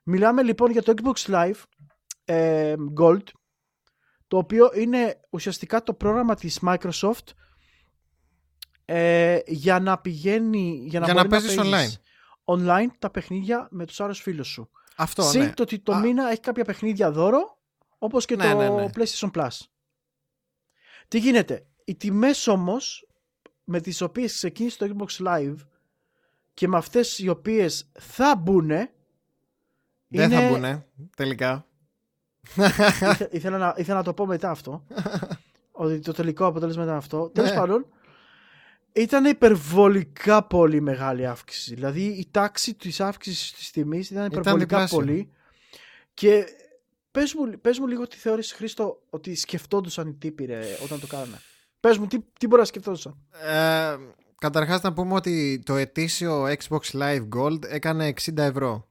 Μιλάμε 0.07 0.43
λοιπόν 0.43 0.71
για 0.71 0.83
το 0.83 0.93
Xbox 0.97 1.35
Live 1.35 1.63
ε, 2.25 2.75
Gold, 3.01 3.23
το 4.29 4.37
οποίο 4.37 4.71
είναι 4.75 5.21
ουσιαστικά 5.31 5.83
το 5.83 5.95
πρόγραμμα 5.95 6.35
της 6.35 6.61
Microsoft 6.67 7.29
ε, 8.85 9.39
για 9.47 9.81
να 9.81 9.99
πηγαίνει, 9.99 10.85
για 10.87 11.01
να, 11.01 11.07
για 11.07 11.15
να 11.15 11.27
παίζεις 11.27 11.59
online. 11.59 11.93
online 12.45 12.89
τα 12.99 13.11
παιχνίδια 13.11 13.69
με 13.71 13.87
τους 13.87 14.01
άλλους 14.01 14.21
φίλους 14.21 14.49
σου. 14.49 14.71
Αυτό, 14.97 15.23
Συν 15.23 15.41
ναι. 15.41 15.53
το 15.53 15.63
ότι 15.63 15.79
το 15.79 15.95
μήνα 15.95 16.31
έχει 16.31 16.41
κάποια 16.41 16.65
παιχνίδια 16.65 17.11
δώρο, 17.11 17.59
όπως 17.99 18.25
και 18.25 18.37
ναι, 18.37 18.51
το 18.51 18.57
ναι, 18.57 18.69
ναι. 18.69 18.89
PlayStation 18.95 19.31
Plus. 19.31 19.59
Τι 21.09 21.19
γίνεται, 21.19 21.67
οι 21.85 21.95
τιμές 21.95 22.47
όμως 22.47 23.09
με 23.65 23.81
τις 23.81 24.01
οποίες 24.01 24.33
ξεκίνησε 24.33 24.79
το 24.79 24.95
Xbox 24.97 25.27
Live 25.27 25.57
και 26.55 26.69
με 26.69 26.77
αυτές 26.77 27.19
οι 27.19 27.29
οποίες 27.29 27.91
θα 27.99 28.37
μπουν 28.37 28.71
δεν 30.17 30.31
θα 30.31 30.49
μπουνε, 30.49 30.87
τελικά. 31.17 31.67
ήθελα, 33.31 33.59
να, 33.59 33.75
ήθελα 33.77 33.97
να 33.97 34.05
το 34.05 34.15
πω 34.15 34.27
μετά 34.27 34.51
αυτό. 34.51 34.85
ότι 35.73 35.99
το 36.01 36.13
τελικό 36.13 36.47
αποτέλεσμα 36.47 36.83
ήταν 36.83 36.97
αυτό. 36.97 37.31
Τέλος 37.35 37.51
ναι. 37.51 37.57
πάντων, 37.57 37.87
ήταν 38.93 39.25
υπερβολικά 39.25 40.45
πολύ 40.45 40.81
μεγάλη 40.81 41.27
αύξηση. 41.27 41.75
Δηλαδή 41.75 42.03
η 42.03 42.29
τάξη 42.31 42.75
της 42.75 43.01
αύξησης 43.01 43.53
της 43.53 43.71
τιμής 43.71 44.11
ήταν 44.11 44.27
υπερβολικά 44.27 44.77
ήταν 44.77 44.89
πολύ. 44.89 45.31
Και 46.15 46.45
πες 47.11 47.35
μου, 47.35 47.61
πες 47.61 47.79
μου 47.79 47.87
λίγο 47.87 48.07
τι 48.07 48.17
θεώρησε 48.17 48.55
Χρήστο 48.55 49.03
ότι 49.11 49.35
σκεφτόντουσαν 49.35 50.09
οι 50.09 50.15
τύποι 50.15 50.45
ρε, 50.45 50.61
όταν 50.83 51.01
το 51.01 51.07
κάνανε. 51.07 51.41
Πες 51.81 51.99
μου 51.99 52.07
τι, 52.07 52.19
τι 52.39 52.47
μπορεί 52.47 52.61
να 52.61 52.67
σκεφτόντουσαν; 52.67 53.17
Ε, 53.45 53.97
καταρχάς 54.39 54.83
να 54.83 54.93
πούμε 54.93 55.15
ότι 55.15 55.63
το 55.65 55.77
ετήσιο 55.77 56.47
Xbox 56.47 56.81
Live 56.93 57.29
Gold 57.37 57.65
έκανε 57.69 58.13
60 58.21 58.37
ευρώ. 58.37 58.89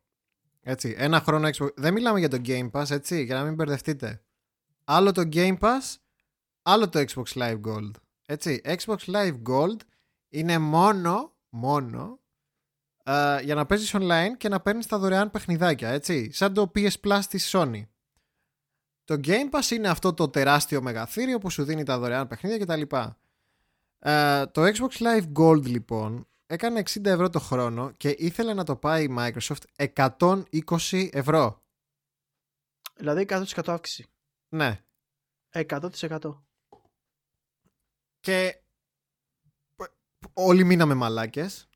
Έτσι, 0.63 0.95
ένα 0.97 1.19
χρόνο 1.19 1.47
Xbox. 1.47 1.73
Δεν 1.75 1.93
μιλάμε 1.93 2.19
για 2.19 2.29
το 2.29 2.41
Game 2.45 2.71
Pass, 2.71 2.89
έτσι, 2.89 3.23
για 3.23 3.35
να 3.35 3.43
μην 3.43 3.53
μπερδευτείτε. 3.53 4.21
Άλλο 4.83 5.11
το 5.11 5.29
Game 5.33 5.57
Pass, 5.59 5.95
άλλο 6.61 6.89
το 6.89 7.03
Xbox 7.07 7.23
Live 7.33 7.61
Gold. 7.61 7.91
Έτσι, 8.25 8.61
Xbox 8.65 8.97
Live 9.05 9.41
Gold 9.49 9.77
είναι 10.29 10.57
μόνο, 10.57 11.33
μόνο 11.49 12.19
uh, 13.05 13.39
για 13.43 13.55
να 13.55 13.65
παίζεις 13.65 13.95
online 13.95 14.37
και 14.37 14.49
να 14.49 14.59
παίρνεις 14.59 14.87
τα 14.87 14.97
δωρεάν 14.97 15.31
παιχνιδάκια, 15.31 15.89
έτσι, 15.89 16.31
σαν 16.31 16.53
το 16.53 16.71
PS 16.75 16.93
Plus 17.03 17.21
της 17.29 17.51
Sony. 17.55 17.83
Το 19.03 19.19
Game 19.23 19.49
Pass 19.51 19.71
είναι 19.71 19.89
αυτό 19.89 20.13
το 20.13 20.29
τεράστιο 20.29 20.81
μεγαθύριο 20.81 21.39
που 21.39 21.49
σου 21.49 21.63
δίνει 21.63 21.83
τα 21.83 21.99
δωρεάν 21.99 22.27
παιχνίδια 22.27 22.57
κτλ. 22.57 22.81
Uh, 24.05 24.45
το 24.51 24.61
Xbox 24.61 24.89
Live 24.97 25.31
Gold 25.33 25.65
λοιπόν 25.65 26.27
έκανε 26.45 26.83
60 26.89 27.05
ευρώ 27.05 27.29
το 27.29 27.39
χρόνο 27.39 27.91
και 27.91 28.09
ήθελε 28.17 28.53
να 28.53 28.63
το 28.63 28.75
πάει 28.75 29.03
η 29.03 29.15
Microsoft 29.17 29.87
120 29.95 31.09
ευρώ. 31.11 31.63
Δηλαδή 32.95 33.25
100% 33.29 33.43
αύξηση. 33.65 34.05
Ναι. 34.49 34.83
100%. 35.51 35.89
Και 38.19 38.61
όλοι 40.33 40.63
μείναμε 40.63 40.93
μαλάκες. 40.93 41.67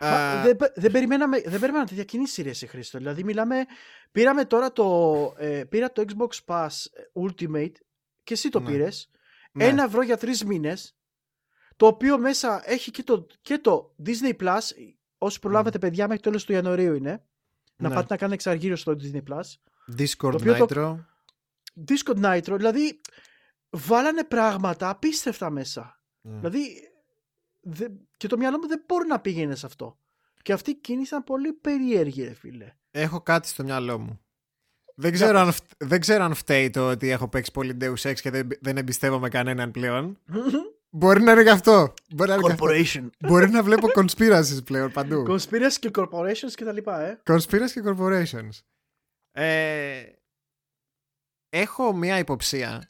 Μα, 0.00 0.42
δεν, 0.42 0.56
δεν, 0.74 0.90
περιμέναμε, 0.90 1.40
δεν 1.40 1.60
περιμέναμε 1.60 1.86
τέτοια 1.86 2.04
κινήση 2.04 2.42
ρε 2.42 2.52
σε 2.52 2.66
Χρήστο. 2.66 2.98
Δηλαδή 2.98 3.24
μιλάμε, 3.24 3.66
πήραμε 4.12 4.44
τώρα 4.44 4.72
το, 4.72 5.34
ε, 5.38 5.64
πήρα 5.64 5.92
το 5.92 6.04
Xbox 6.06 6.44
Pass 6.46 6.68
Ultimate 7.12 7.72
και 8.22 8.34
εσύ 8.34 8.48
το 8.48 8.60
ναι. 8.60 8.70
πήρες. 8.70 9.10
Ναι. 9.52 9.64
Ένα 9.64 9.82
ευρώ 9.84 10.02
για 10.02 10.16
τρεις 10.16 10.44
μήνες 10.44 10.97
το 11.78 11.86
οποίο 11.86 12.18
μέσα 12.18 12.62
έχει 12.64 12.90
και 12.90 13.02
το, 13.02 13.26
και 13.40 13.58
το 13.58 13.94
Disney 14.06 14.36
Plus, 14.42 14.58
όσοι 15.18 15.38
προλάβετε 15.38 15.78
παιδιά 15.78 16.06
μέχρι 16.06 16.22
το 16.22 16.28
τέλος 16.28 16.44
του 16.44 16.52
Ιανουαρίου 16.52 16.94
είναι, 16.94 17.24
να 17.76 17.88
ναι. 17.88 17.94
πάτε 17.94 18.06
να 18.10 18.16
κάνετε 18.16 18.34
εξαργύριο 18.34 18.76
στο 18.76 18.96
Disney 19.00 19.22
Plus. 19.28 19.42
Discord 19.98 20.40
Nitro. 20.40 20.68
Το... 20.68 21.04
Discord 21.88 22.24
Nitro, 22.24 22.54
δηλαδή 22.56 23.00
βάλανε 23.70 24.24
πράγματα 24.24 24.88
απίστευτα 24.88 25.50
μέσα. 25.50 26.00
Mm. 26.24 26.30
Δηλαδή 26.38 26.60
δε... 27.60 27.88
και 28.16 28.26
το 28.26 28.36
μυαλό 28.36 28.58
μου 28.58 28.66
δεν 28.66 28.82
μπορεί 28.86 29.06
να 29.06 29.20
πήγαινε 29.20 29.54
σε 29.54 29.66
αυτό. 29.66 29.98
Και 30.42 30.52
αυτή 30.52 30.70
η 30.70 30.74
κίνηση 30.74 31.08
ήταν 31.08 31.24
πολύ 31.24 31.52
περίεργη, 31.52 32.24
ρε 32.24 32.34
φίλε. 32.34 32.74
Έχω 32.90 33.20
κάτι 33.20 33.48
στο 33.48 33.64
μυαλό 33.64 33.98
μου. 33.98 34.20
Δεν 34.94 35.12
ξέρω, 35.12 35.38
αν, 35.38 35.52
δεν 35.78 36.00
ξέρω 36.00 36.24
αν 36.24 36.34
φταίει 36.34 36.70
το 36.70 36.90
ότι 36.90 37.10
έχω 37.10 37.28
παίξει 37.28 37.50
πολύ 37.50 37.76
Deus 37.80 38.02
Ex 38.02 38.14
και 38.14 38.30
δεν, 38.30 38.48
δεν 38.60 38.76
εμπιστεύομαι 38.76 39.28
κανέναν 39.28 39.70
πλέον. 39.70 40.18
Μπορεί 40.90 41.22
να 41.22 41.32
είναι 41.32 41.42
και 41.42 41.50
αυτό. 41.50 41.94
Μπορεί 42.14 42.30
να, 42.30 42.36
corporation. 42.40 43.08
Μπορεί 43.18 43.50
να 43.50 43.62
βλέπω 43.62 43.86
conspiracies 43.94 44.64
πλέον 44.64 44.92
παντού. 44.92 45.24
Conspiracies 45.28 45.78
και 45.80 45.90
corporations 45.94 46.52
και 46.54 46.64
τα 46.64 46.72
λοιπά, 46.72 47.00
ε. 47.00 47.22
Conspiracies 47.26 47.70
και 47.72 47.82
corporations. 47.84 48.50
Ε, 49.32 50.02
έχω 51.48 51.92
μία 51.92 52.18
υποψία 52.18 52.88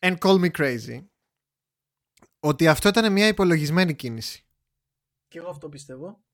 and 0.00 0.18
call 0.18 0.40
me 0.40 0.50
crazy 0.50 1.04
ότι 2.40 2.68
αυτό 2.68 2.88
ήταν 2.88 3.12
μια 3.12 3.26
υπολογισμένη 3.26 3.94
κίνηση. 3.94 4.44
Και 5.28 5.38
εγώ 5.38 5.48
αυτό 5.48 5.68
πιστεύω. 5.68 6.24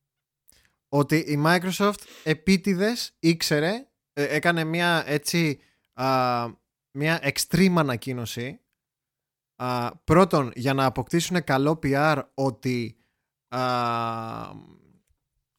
Ότι 0.89 1.17
η 1.17 1.43
Microsoft 1.47 2.01
επίτηδες 2.25 3.17
ήξερε, 3.19 3.89
ε, 4.13 4.25
έκανε 4.25 4.65
μια 4.65 5.03
έτσι 5.07 5.61
α, 5.93 6.07
μια 6.91 7.21
extreme 7.23 7.75
ανακοίνωση 7.77 8.61
α, 9.59 9.97
πρώτον 9.97 10.51
για 10.55 10.75
να 10.75 10.85
αποκτήσουν 10.85 11.45
καλό 11.45 11.79
PR 11.83 12.23
ότι, 12.35 12.97
α, 13.49 13.61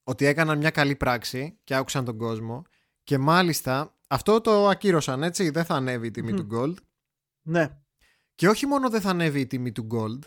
ότι 0.04 0.26
έκαναν 0.26 0.58
μια 0.58 0.70
καλή 0.70 0.96
πράξη 0.96 1.60
και 1.64 1.76
άκουσαν 1.76 2.06
τον 2.06 2.18
κόσμο 2.18 2.62
και 3.04 3.18
μάλιστα 3.18 3.98
αυτό 4.10 4.42
το 4.42 4.68
ακύρωσαν 4.68 5.24
έτσι 5.24 5.50
δεν 5.50 5.66
θα 5.66 5.76
ανέβει 5.76 6.08
η 6.08 6.12
τιμή 6.12 6.34
του 6.34 6.48
Gold. 6.52 6.76
Ναι. 7.42 7.78
Και 8.36 8.48
όχι 8.48 8.66
μόνο 8.66 8.90
δεν 8.90 9.02
θα 9.02 9.10
ανέβει 9.10 9.40
η 9.40 9.48
τιμή 9.48 9.72
του 9.72 9.88
Gold 9.92 10.20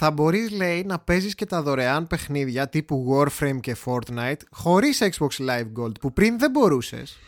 θα 0.00 0.10
μπορείς 0.10 0.50
λέει 0.50 0.84
να 0.84 0.98
παίζεις 0.98 1.34
και 1.34 1.46
τα 1.46 1.62
δωρεάν 1.62 2.06
παιχνίδια 2.06 2.68
τύπου 2.68 3.06
Warframe 3.10 3.60
και 3.60 3.76
Fortnite 3.84 4.40
χωρίς 4.50 5.02
Xbox 5.02 5.28
Live 5.28 5.72
Gold 5.78 6.00
που 6.00 6.12
πριν 6.12 6.38
δεν 6.38 6.50
μπορούσες. 6.50 7.18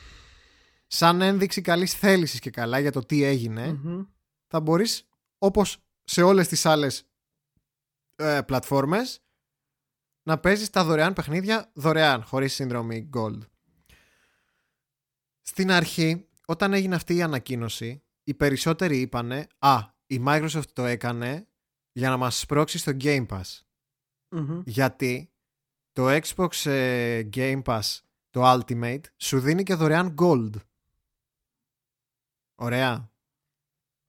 Σαν 0.87 1.21
ένδειξη 1.21 1.61
καλής 1.61 1.95
θέλησης 1.95 2.41
και 2.41 2.51
καλά 2.51 2.79
για 2.79 2.93
το 2.93 3.01
τι 3.01 3.25
εγινε 3.25 3.81
θα 4.47 4.61
μπορείς 4.61 5.09
όπως 5.43 5.79
σε 6.05 6.23
όλες 6.23 6.49
τις 6.49 6.67
άλλες 6.67 7.05
ε, 8.17 8.41
πλατφόρμες 8.47 9.23
να 10.23 10.39
παίζεις 10.39 10.71
τα 10.71 10.85
δωρεάν 10.85 11.13
παιχνίδια 11.13 11.71
δωρεάν, 11.75 12.23
χωρίς 12.23 12.55
σύνδρομη 12.55 13.11
Gold. 13.15 13.39
Στην 15.41 15.71
αρχή, 15.71 16.29
όταν 16.47 16.73
έγινε 16.73 16.95
αυτή 16.95 17.15
η 17.15 17.23
ανακοίνωση, 17.23 18.03
οι 18.25 18.35
περισσότεροι 18.35 19.01
είπανε 19.01 19.47
«Α, 19.59 19.79
η 20.07 20.23
Microsoft 20.27 20.69
το 20.73 20.85
έκανε 20.85 21.47
για 21.93 22.09
να 22.09 22.17
μας 22.17 22.39
σπρώξει 22.39 22.79
στο 22.79 22.93
Game 23.01 23.27
Pass». 23.27 23.61
Γιατί 24.65 25.33
το 25.93 26.19
Xbox 26.23 26.71
ε, 26.71 27.29
Game 27.35 27.63
Pass, 27.63 27.99
το 28.31 28.53
Ultimate, 28.53 29.03
σου 29.17 29.41
δίνει 29.41 29.63
και 29.63 29.75
δωρεάν 29.75 30.15
Gold. 30.19 30.53
Ωραία. 32.55 33.10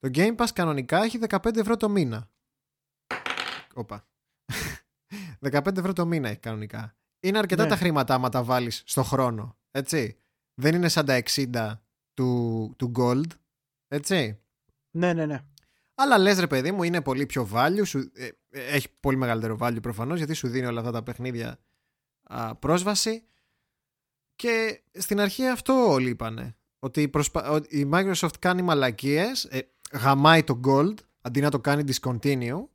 Το 0.02 0.10
Game 0.14 0.36
Pass 0.36 0.48
κανονικά 0.54 1.04
έχει 1.04 1.20
15 1.30 1.56
ευρώ 1.58 1.78
το 1.78 1.90
μήνα. 1.90 2.30
Όπα. 3.74 4.08
15 5.52 5.78
ευρώ 5.78 5.94
το 5.94 6.06
μήνα 6.06 6.30
έχει 6.30 6.40
κανονικά. 6.40 6.96
Είναι 7.20 7.38
αρκετά 7.38 7.64
Ναι. 7.64 7.70
τα 7.70 7.76
χρήματα 7.76 8.14
άμα 8.14 8.30
τα 8.30 8.44
βάλεις 8.44 8.84
στο 8.86 9.04
χρόνο. 9.04 9.58
Έτσι. 9.72 10.18
Δεν 10.54 10.76
είναι 10.76 10.90
σαν 10.90 11.06
τα 11.06 11.22
60 11.26 11.82
του, 12.14 12.74
του 12.78 12.92
Gold. 12.96 13.28
Έτσι. 13.88 14.40
Ναι, 14.92 15.14
ναι, 15.14 15.26
ναι. 15.26 15.40
Αλλά 15.96 16.18
λες 16.18 16.40
ρε 16.40 16.48
παιδί 16.48 16.72
μου 16.72 16.84
είναι 16.84 17.02
πολύ 17.02 17.26
πιο 17.26 17.50
value. 17.54 17.86
Σου, 17.86 18.12
ε, 18.14 18.30
ε, 18.50 18.66
έχει 18.66 18.88
πολύ 19.00 19.18
μεγαλύτερο 19.18 19.58
value 19.60 19.82
προφανώς 19.82 20.18
γιατί 20.18 20.34
σου 20.34 20.48
δίνει 20.48 20.66
όλα 20.66 20.80
αυτά 20.80 20.92
τα 20.92 21.04
παιχνίδια 21.04 21.60
α, 22.24 22.56
πρόσβαση. 22.56 23.24
Και 24.36 24.82
στην 24.94 25.20
αρχή 25.20 25.48
αυτό 25.48 25.92
όλοι 25.92 26.10
είπανε. 26.10 26.56
Ότι, 26.80 27.02
η 27.02 27.08
προσπα... 27.08 27.50
ότι 27.50 27.80
η 27.80 27.90
Microsoft 27.94 28.40
κάνει 28.40 28.62
μαλακίες, 28.62 29.44
ε, 29.46 29.60
γαμάει 29.92 30.44
το 30.44 30.60
Gold 30.66 30.94
αντί 31.22 31.42
να 31.42 31.50
το 31.50 31.60
κάνει 31.60 31.84
discontinue 31.88 32.66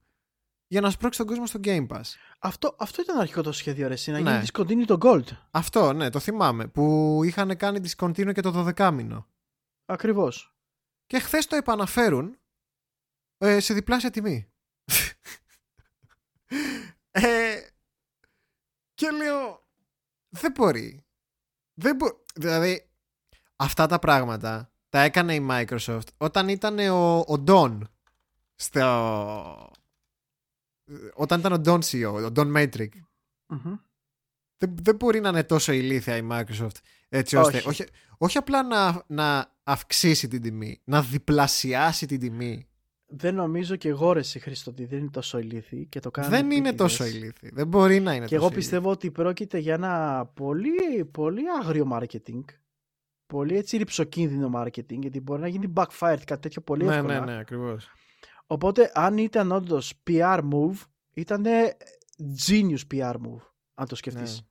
για 0.67 0.81
να 0.81 0.91
σπρώξει 0.91 1.19
τον 1.19 1.27
κόσμο 1.27 1.47
στο 1.47 1.61
Game 1.63 1.87
Pass. 1.87 2.03
Αυτό, 2.39 2.77
αυτό 2.79 3.03
ήταν 3.03 3.19
αρχικό 3.19 3.43
το 3.43 3.53
σχέδιο, 3.53 3.89
ρε, 3.89 3.95
εσύ, 3.95 4.11
να 4.11 4.21
Ναι. 4.21 4.31
γίνει 4.31 4.47
discontinue 4.47 4.85
το 4.87 4.99
Gold. 5.01 5.25
Αυτό, 5.51 5.93
ναι, 5.93 6.11
το 6.11 6.19
θυμάμαι. 6.19 6.67
Που 6.67 7.21
είχαν 7.25 7.57
κάνει 7.57 7.81
discontinue 7.83 8.33
και 8.35 8.41
το 8.41 8.73
12 8.77 8.91
μήνο. 8.93 9.27
Ακριβώς. 9.87 10.55
Και 11.07 11.19
χθες 11.19 11.47
το 11.47 11.57
επαναφέρουν 11.57 12.39
ε, 13.39 13.61
σε 13.61 13.75
διπλάσια 13.75 14.11
τιμή. 14.11 14.53
ε, 17.11 17.61
και 18.95 19.11
λέω, 19.11 19.69
δεν 20.29 20.53
μπορεί. 20.53 21.07
Δεν 21.75 21.97
μπο... 21.97 22.07
Δηλαδή, 22.35 22.91
αυτά 23.57 23.87
τα 23.87 23.99
πράγματα 23.99 24.73
τα 24.97 25.03
έκανε 25.03 25.35
η 25.35 25.47
Microsoft 25.51 26.07
όταν 26.17 26.49
ήταν 26.49 26.79
ο, 26.79 27.19
ο 27.19 27.45
Don 27.47 27.79
στο... 28.55 29.71
Όταν 31.15 31.39
ήταν 31.39 31.53
ο 31.53 31.61
Don 31.65 31.79
CEO, 31.79 32.25
ο 32.25 32.33
Don 32.37 32.57
Matrix. 32.57 32.89
Μμμ. 33.47 33.75
Δεν, 34.57 34.75
δεν 34.83 34.97
μπορεί 34.97 35.21
να 35.21 35.29
είναι 35.29 35.45
τόσο 35.45 35.73
ηλίθια 35.73 36.17
η 36.17 36.27
Microsoft 36.31 36.77
έτσι 37.09 37.37
ώστε 37.37 37.57
Όχι. 37.57 37.69
όχι, 37.69 37.85
όχι 38.19 38.39
απλά 38.39 38.63
να, 38.63 39.05
να 39.07 39.53
αυξήσει 39.63 40.29
την 40.29 40.43
τιμή, 40.43 40.81
να 40.85 41.03
διπλασιάσει 41.03 42.07
την 42.07 42.21
τιμή. 42.21 42.67
Δεν 43.07 43.35
νομίζω 43.35 43.77
και 43.77 43.89
εγώ 43.89 44.13
ρε 44.13 44.21
εσύ 44.21 44.39
Χρήστο 44.39 44.71
ότι 44.71 44.85
δεν 44.85 44.99
είναι 44.99 45.11
τόσο 45.11 45.39
ηλίθιοι 45.39 45.87
και 45.87 46.01
το 46.01 46.11
κάνουν 46.11 46.31
δεν 46.31 46.51
είναι 46.51 46.69
επίτηδες. 46.69 46.97
τόσο 46.97 47.05
ηλίθιη. 47.05 47.51
Δεν 47.53 47.67
μπορεί 47.67 48.01
να 48.01 48.15
είναι 48.15 48.27
Και 48.27 48.35
τόσο 48.35 48.47
εγώ 48.47 48.55
πιστεύω 48.55 48.91
ότι 48.91 49.11
πρόκειται 49.11 49.59
για 49.59 49.75
ένα 49.75 50.25
πολύ, 50.35 51.05
πολύ 51.05 51.43
άγριο 51.61 51.89
marketing. 51.93 52.45
Πολύ 53.27 53.57
έτσι 53.57 53.77
ρηψοκίνδυνο 53.77 54.51
marketing, 54.55 54.99
γιατί 54.99 55.21
μπορεί 55.21 55.41
να 55.41 55.49
γίνει 55.49 55.73
backfired 55.77 56.21
κάτι 56.25 56.41
τέτοιο 56.41 56.63
πολύ 56.63 56.83
ηλίθιη. 56.83 57.01
εύκολα. 57.01 57.21
Ναι, 57.21 57.27
ναι, 57.27 57.33
ναι, 57.33 57.39
ακριβώς. 57.41 57.89
Οπότε 58.47 58.91
αν 58.95 59.19
ήταν 59.19 59.53
όντως 59.53 59.93
PR 60.11 60.41
move, 60.53 60.77
ήταν 61.15 61.45
genius 62.47 62.95
PR 62.95 63.13
move, 63.15 63.41
αν 63.75 63.87
το 63.89 63.95
σκεφτείς. 63.95 64.43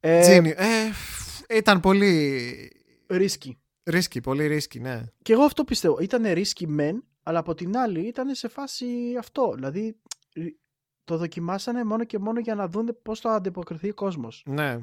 Ναι. 0.00 0.16
Ε, 0.16 0.20
Τζίνι, 0.20 0.48
ε, 0.56 0.90
ήταν 1.56 1.80
πολύ 1.80 2.72
risky. 3.10 3.50
ρίσκι, 3.82 4.20
πολύ 4.20 4.46
ρίσκι, 4.46 4.80
ναι. 4.80 5.02
Και 5.22 5.32
εγώ 5.32 5.42
αυτό 5.42 5.64
πιστεύω. 5.64 5.98
Ήταν 5.98 6.24
risky 6.26 6.66
μεν, 6.66 7.04
αλλά 7.22 7.38
από 7.38 7.54
την 7.54 7.76
άλλη 7.76 8.00
ήταν 8.00 8.34
σε 8.34 8.48
φάση 8.48 8.86
αυτό. 9.18 9.52
Δηλαδή 9.54 9.96
το 11.04 11.16
δοκιμάσανε 11.16 11.84
μόνο 11.84 12.04
και 12.04 12.18
μόνο 12.18 12.40
για 12.40 12.54
να 12.54 12.68
δουν 12.68 12.98
πώς 13.02 13.20
θα 13.20 13.34
αντιποκριθεί 13.34 13.88
ο 13.88 13.94
κόσμος. 13.94 14.44
ναι. 14.46 14.78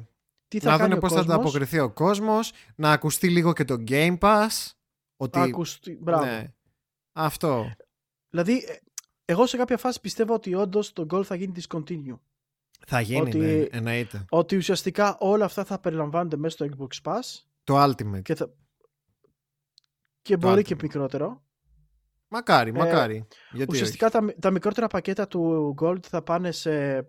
Τι 0.48 0.58
θα 0.58 0.70
Να 0.70 0.76
κάνει 0.76 0.88
δουν 0.88 0.98
ο 0.98 1.00
πώς 1.00 1.12
θα 1.12 1.16
κόσμος, 1.18 1.34
ανταποκριθεί 1.34 1.78
ο 1.78 1.90
κόσμος, 1.92 2.52
να 2.76 2.92
ακουστεί 2.92 3.28
λίγο 3.30 3.52
και 3.52 3.64
το 3.64 3.76
Game 3.88 4.18
Pass. 4.18 4.70
Ότι, 5.16 5.38
θα 5.38 5.44
ακουστεί- 5.44 5.98
Μπράβο. 6.02 6.24
ναι. 6.24 6.52
Αυτό. 7.12 7.70
Δηλαδή, 8.30 8.56
ε, 8.56 8.76
εγώ 9.24 9.46
σε 9.46 9.56
κάποια 9.56 9.76
φάση 9.76 10.00
πιστεύω 10.00 10.34
ότι 10.34 10.54
όντως 10.54 10.92
το 10.92 11.06
goal 11.10 11.24
θα 11.24 11.34
γίνει 11.34 11.52
discontinue. 11.56 12.18
Θα 12.86 13.00
γίνει, 13.00 13.20
Ότι- 13.20 13.38
ναι, 13.38 13.52
εννοείται. 13.70 14.24
Ότι 14.28 14.56
ουσιαστικά 14.56 15.16
όλα 15.20 15.44
αυτά 15.44 15.64
θα 15.64 15.78
περιλαμβάνονται 15.78 16.36
μέσα 16.36 16.56
στο 16.56 16.66
Xbox 16.78 17.10
Pass 17.12 17.20
Το 17.64 17.82
Ultimate. 17.84 18.22
και, 18.22 18.34
θα... 18.34 18.52
και 20.22 20.36
μπορεί 20.36 20.60
Ultimate. 20.60 20.64
και 20.64 20.74
μικρότερο. 20.82 21.44
Μακάρι, 22.28 22.72
μακάρι. 22.72 23.26
Γιατί 23.52 23.72
Ουσιαστικά 23.72 24.10
τα, 24.10 24.34
τα 24.40 24.50
μικρότερα 24.50 24.86
πακέτα 24.86 25.26
του 25.28 25.74
Gold 25.80 26.02
θα 26.06 26.22
πάνε 26.22 26.52
σε 26.52 27.06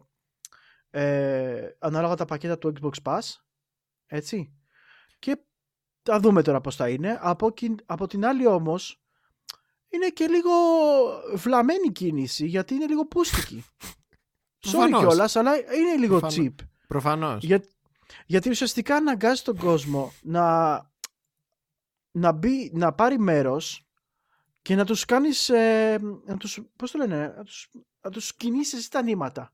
ε, 0.99 1.75
ανάλογα 1.79 2.15
τα 2.15 2.25
πακέτα 2.25 2.57
του 2.57 2.73
Xbox 2.81 2.91
Pass. 3.03 3.19
Έτσι. 4.05 4.53
Και 5.19 5.37
θα 6.03 6.19
δούμε 6.19 6.41
τώρα 6.41 6.61
πώς 6.61 6.75
θα 6.75 6.89
είναι. 6.89 7.17
Από, 7.21 7.51
κιν- 7.51 7.81
από 7.85 8.07
την 8.07 8.25
άλλη 8.25 8.47
όμως 8.47 9.01
είναι 9.89 10.07
και 10.09 10.27
λίγο 10.27 10.51
βλαμμένη 11.35 11.91
κίνηση 11.91 12.45
γιατί 12.45 12.73
είναι 12.73 12.85
λίγο 12.87 13.05
πούστικη. 13.05 13.63
Sorry 14.67 14.71
Προφανώς. 14.71 14.99
κιόλας, 14.99 15.35
αλλά 15.35 15.55
είναι 15.57 15.95
λίγο 15.97 16.19
Προφανώς. 16.19 16.47
cheap. 16.47 16.65
Προφανώς. 16.87 17.43
Για, 17.43 17.63
γιατί 18.25 18.49
ουσιαστικά 18.49 18.95
αναγκάζει 18.95 19.41
τον 19.41 19.57
κόσμο 19.57 20.13
να, 20.21 20.75
να, 22.11 22.31
μπει, 22.31 22.71
να 22.73 22.93
πάρει 22.93 23.19
μέρος 23.19 23.87
και 24.61 24.75
να 24.75 24.85
τους 24.85 25.05
κάνεις, 25.05 25.49
ε, 25.49 25.99
να 26.25 26.37
τους, 26.37 26.59
πώς 26.75 26.91
το 26.91 26.97
λένε, 26.97 27.33
να 27.37 27.43
τους, 27.43 27.69
να 28.01 28.09
τους 28.11 28.35
κινήσεις 28.35 28.79
εσύ 28.79 28.91
τα 28.91 29.01
νήματα. 29.01 29.51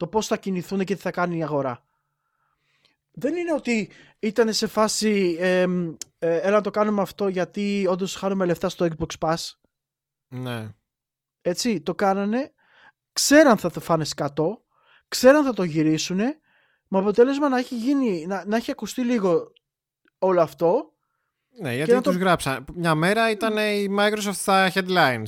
Το 0.00 0.06
πώς 0.06 0.26
θα 0.26 0.36
κινηθούν 0.36 0.84
και 0.84 0.94
τι 0.94 1.00
θα 1.00 1.10
κάνει 1.10 1.36
η 1.38 1.42
αγορά. 1.42 1.84
Δεν 3.10 3.36
είναι 3.36 3.52
ότι 3.52 3.90
ήταν 4.18 4.52
σε 4.52 4.66
φάση 4.66 5.36
ε, 5.40 5.60
ε, 6.18 6.36
έλα 6.36 6.50
να 6.50 6.60
το 6.60 6.70
κάνουμε 6.70 7.02
αυτό 7.02 7.28
γιατί 7.28 7.86
όντως 7.88 8.14
χάνουμε 8.14 8.44
λεφτά 8.44 8.68
στο 8.68 8.88
Xbox 8.90 9.18
Pass. 9.18 9.36
Ναι. 10.28 10.68
Έτσι, 11.40 11.80
το 11.80 11.94
κάνανε, 11.94 12.52
ξέραν 13.12 13.56
θα 13.56 13.70
το 13.70 13.80
φάνε 13.80 14.04
σκατό, 14.04 14.64
ξέραν 15.08 15.44
θα 15.44 15.52
το 15.52 15.62
γυρίσουνε, 15.62 16.38
με 16.88 16.98
αποτέλεσμα 16.98 17.48
να 17.48 17.58
έχει 17.58 17.76
γίνει, 17.76 18.26
να, 18.26 18.44
να 18.46 18.56
έχει 18.56 18.70
ακουστεί 18.70 19.02
λίγο 19.04 19.52
όλο 20.18 20.40
αυτό. 20.40 20.92
Ναι, 21.60 21.74
γιατί 21.74 21.92
να 21.92 22.00
το- 22.00 22.10
τους 22.10 22.18
γράψαν. 22.18 22.64
Μια 22.74 22.94
μέρα 22.94 23.30
ήταν 23.30 23.56
η 23.56 23.96
Microsoft 23.98 24.34
στα 24.34 24.72
headlines. 24.74 25.22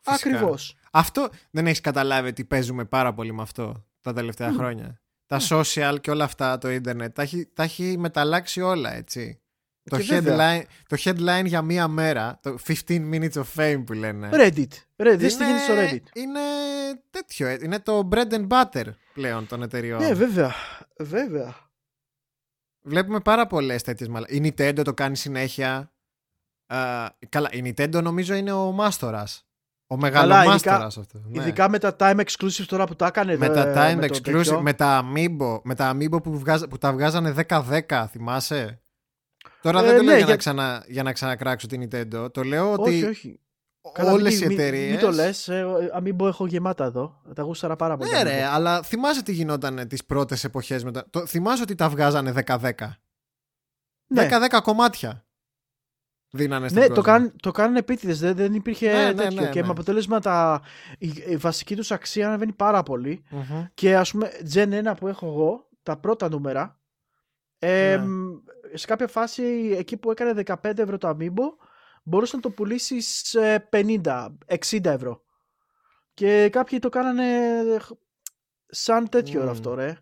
Φυσικά. 0.00 0.14
Ακριβώς. 0.14 0.76
Αυτό 0.92 1.28
δεν 1.50 1.66
έχεις 1.66 1.80
καταλάβει 1.80 2.28
ότι 2.28 2.44
παίζουμε 2.44 2.84
πάρα 2.84 3.14
πολύ 3.14 3.32
με 3.32 3.42
αυτό 3.42 3.84
τα 4.04 4.12
τελευταία 4.12 4.52
χρόνια. 4.52 5.00
Τα 5.26 5.40
social 5.48 5.96
και 6.00 6.10
όλα 6.10 6.24
αυτά, 6.24 6.58
το 6.58 6.70
ίντερνετ, 6.70 7.14
τα 7.14 7.22
έχει, 7.22 7.50
τα 7.54 7.62
έχει 7.62 7.96
μεταλλάξει 7.98 8.60
όλα, 8.60 8.94
έτσι. 8.94 9.38
Το 9.90 9.96
Και 9.98 10.02
βέβαια. 10.02 10.60
headline, 10.60 10.64
το 10.88 10.96
headline 11.04 11.44
για 11.44 11.62
μία 11.62 11.88
μέρα, 11.88 12.38
το 12.42 12.58
15 12.66 12.74
minutes 12.88 13.32
of 13.32 13.44
fame 13.56 13.82
που 13.86 13.92
λένε. 13.92 14.28
Reddit. 14.32 14.68
Reddit. 14.96 15.16
Δες 15.18 15.36
τι 15.36 15.44
γίνεται 15.44 15.62
στο 15.62 15.74
Reddit. 15.76 16.16
είναι 16.16 16.40
τέτοιο, 17.10 17.46
ε, 17.46 17.58
είναι 17.62 17.80
το 17.80 18.08
bread 18.12 18.32
and 18.32 18.46
butter 18.48 18.84
πλέον 19.14 19.46
των 19.46 19.62
εταιριών. 19.62 20.00
Ναι, 20.00 20.14
βέβαια. 20.14 20.54
Βέβαια. 20.96 21.56
Βλέπουμε 22.80 23.20
πάρα 23.20 23.46
πολλές 23.46 23.82
τέτοιες 23.82 24.08
μαλα... 24.08 24.26
Η 24.28 24.40
Nintendo 24.42 24.80
το 24.84 24.94
κάνει 24.94 25.16
συνέχεια. 25.16 25.92
Α, 26.66 27.08
καλά, 27.28 27.48
η 27.52 27.62
Nintendo 27.64 28.02
νομίζω 28.02 28.34
είναι 28.34 28.52
ο 28.52 28.72
μάστορας. 28.72 29.46
Ο 29.94 29.96
μεγάλο 29.96 30.32
Καλά, 30.32 30.44
μάστορα 30.50 30.76
ειδικά- 30.76 30.86
αυτό. 31.00 31.18
ναι. 31.28 31.40
Ειδικά 31.40 31.68
με 31.68 31.78
τα 31.78 31.96
time 31.98 32.20
exclusive 32.24 32.64
τώρα 32.66 32.84
που 32.86 32.96
τα 32.96 33.06
έκανε. 33.06 33.36
με 33.36 33.46
ε, 33.46 33.48
τα 33.48 33.72
time 33.72 33.94
με 33.98 34.06
το 34.06 34.14
exclusive, 34.16 34.32
τέτοιο. 34.32 34.60
με 34.60 34.72
τα 34.72 35.04
amiibo, 35.04 35.60
με 35.62 35.74
τα 35.74 35.96
amiibo 35.96 36.22
που, 36.22 36.38
βγάζα- 36.38 36.68
που 36.68 36.78
τα 36.78 36.92
βγάζανε 36.92 37.30
10-10, 37.30 38.06
θυμάσαι; 38.10 38.80
Τώρα 39.62 39.80
Ε, 39.80 39.82
δεν 39.82 39.96
το 39.96 40.02
ναι, 40.02 40.06
λέω 40.08 40.16
για, 40.16 40.24
για- 40.24 40.26
να 40.26 40.36
ξανα, 40.36 40.84
για 40.88 41.02
να 41.02 41.12
ξανακράξω 41.12 41.66
την 41.66 41.88
Nintendo. 41.90 42.28
Το 42.32 42.42
λέω 42.42 42.72
ότι 42.72 42.90
Όχι, 42.90 43.04
όχι. 43.04 43.38
Καλά, 43.92 44.12
όλες 44.12 44.32
μην- 44.34 44.42
οι 44.42 44.46
μην- 44.46 44.58
εταιρείε. 44.58 44.90
Μην 44.90 44.98
το 45.00 45.10
λες. 45.10 45.48
Αμίμπο 45.92 46.26
έχω 46.28 46.46
γεμάτα 46.46 46.84
εδώ. 46.84 47.20
Τα 47.34 47.42
γούσταρα 47.42 47.76
πάρα 47.76 47.96
πολύ. 47.96 48.10
Ναι, 48.10 48.16
τα 48.16 48.22
ρε, 48.22 48.40
Amiibo. 48.44 48.50
αλλά 48.52 48.82
θυμάσαι 48.82 49.22
τι 49.22 49.32
γινόταν 49.32 49.88
τις 49.88 50.04
πρώτες 50.04 50.44
εποχές 50.44 50.84
μετά. 50.84 51.04
Το, 51.10 51.26
θυμάσαι 51.26 51.62
ότι 51.62 51.74
τα 51.74 51.88
βγάζανε 51.88 52.32
10-10. 52.32 52.98
Ναι. 54.06 54.28
10-10 54.28 54.60
κομμάτια. 54.62 55.24
Δίνανε 56.36 56.68
στον 56.68 56.80
Ναι, 56.82 56.88
το, 56.88 56.94
κόσμο. 56.94 57.12
κάνουν, 57.12 57.32
το 57.42 57.50
κάνουν 57.50 57.76
επίτηδες, 57.76 58.18
δεν, 58.18 58.34
δεν 58.36 58.54
υπήρχε 58.54 58.92
Ναι, 58.92 59.04
ναι, 59.04 59.14
τέτοιο. 59.22 59.40
ναι, 59.40 59.48
και 59.48 59.60
ναι. 59.60 59.66
με 59.66 59.72
αποτέλεσμα 59.72 60.20
τα, 60.20 60.62
η, 60.98 61.12
η 61.28 61.36
βασική 61.36 61.76
τους 61.76 61.90
αξία 61.90 62.26
ανεβαίνει 62.28 62.52
πάρα 62.52 62.82
πολύ. 62.82 63.24
Μμμ. 63.30 63.64
Και 63.74 63.96
ας 63.96 64.10
πούμε, 64.10 64.30
Gen 64.54 64.90
1 64.90 64.92
που 64.98 65.08
έχω 65.08 65.26
εγώ, 65.26 65.68
τα 65.82 65.96
πρώτα 65.96 66.28
νούμερα, 66.28 66.80
ε, 67.58 67.96
Ναι. 67.96 68.06
μ, 68.06 68.24
σε 68.74 68.86
κάποια 68.86 69.06
φάση 69.08 69.74
εκεί 69.78 69.96
που 69.96 70.10
έκανε 70.10 70.42
15 70.46 70.78
ευρώ 70.78 70.98
το 70.98 71.08
Amiibo, 71.08 71.66
μπορούσε 72.02 72.36
να 72.36 72.42
το 72.42 72.50
πουλήσεις 72.50 73.20
σε 73.24 73.68
50, 73.72 74.28
60 74.46 74.84
ευρώ. 74.84 75.22
Και 76.14 76.48
κάποιοι 76.48 76.78
το 76.78 76.88
κάνανε 76.88 77.24
σαν 78.66 79.08
τέτοιο 79.08 79.42
Μμ. 79.42 79.48
αυτό, 79.48 79.74
ρε. 79.74 79.96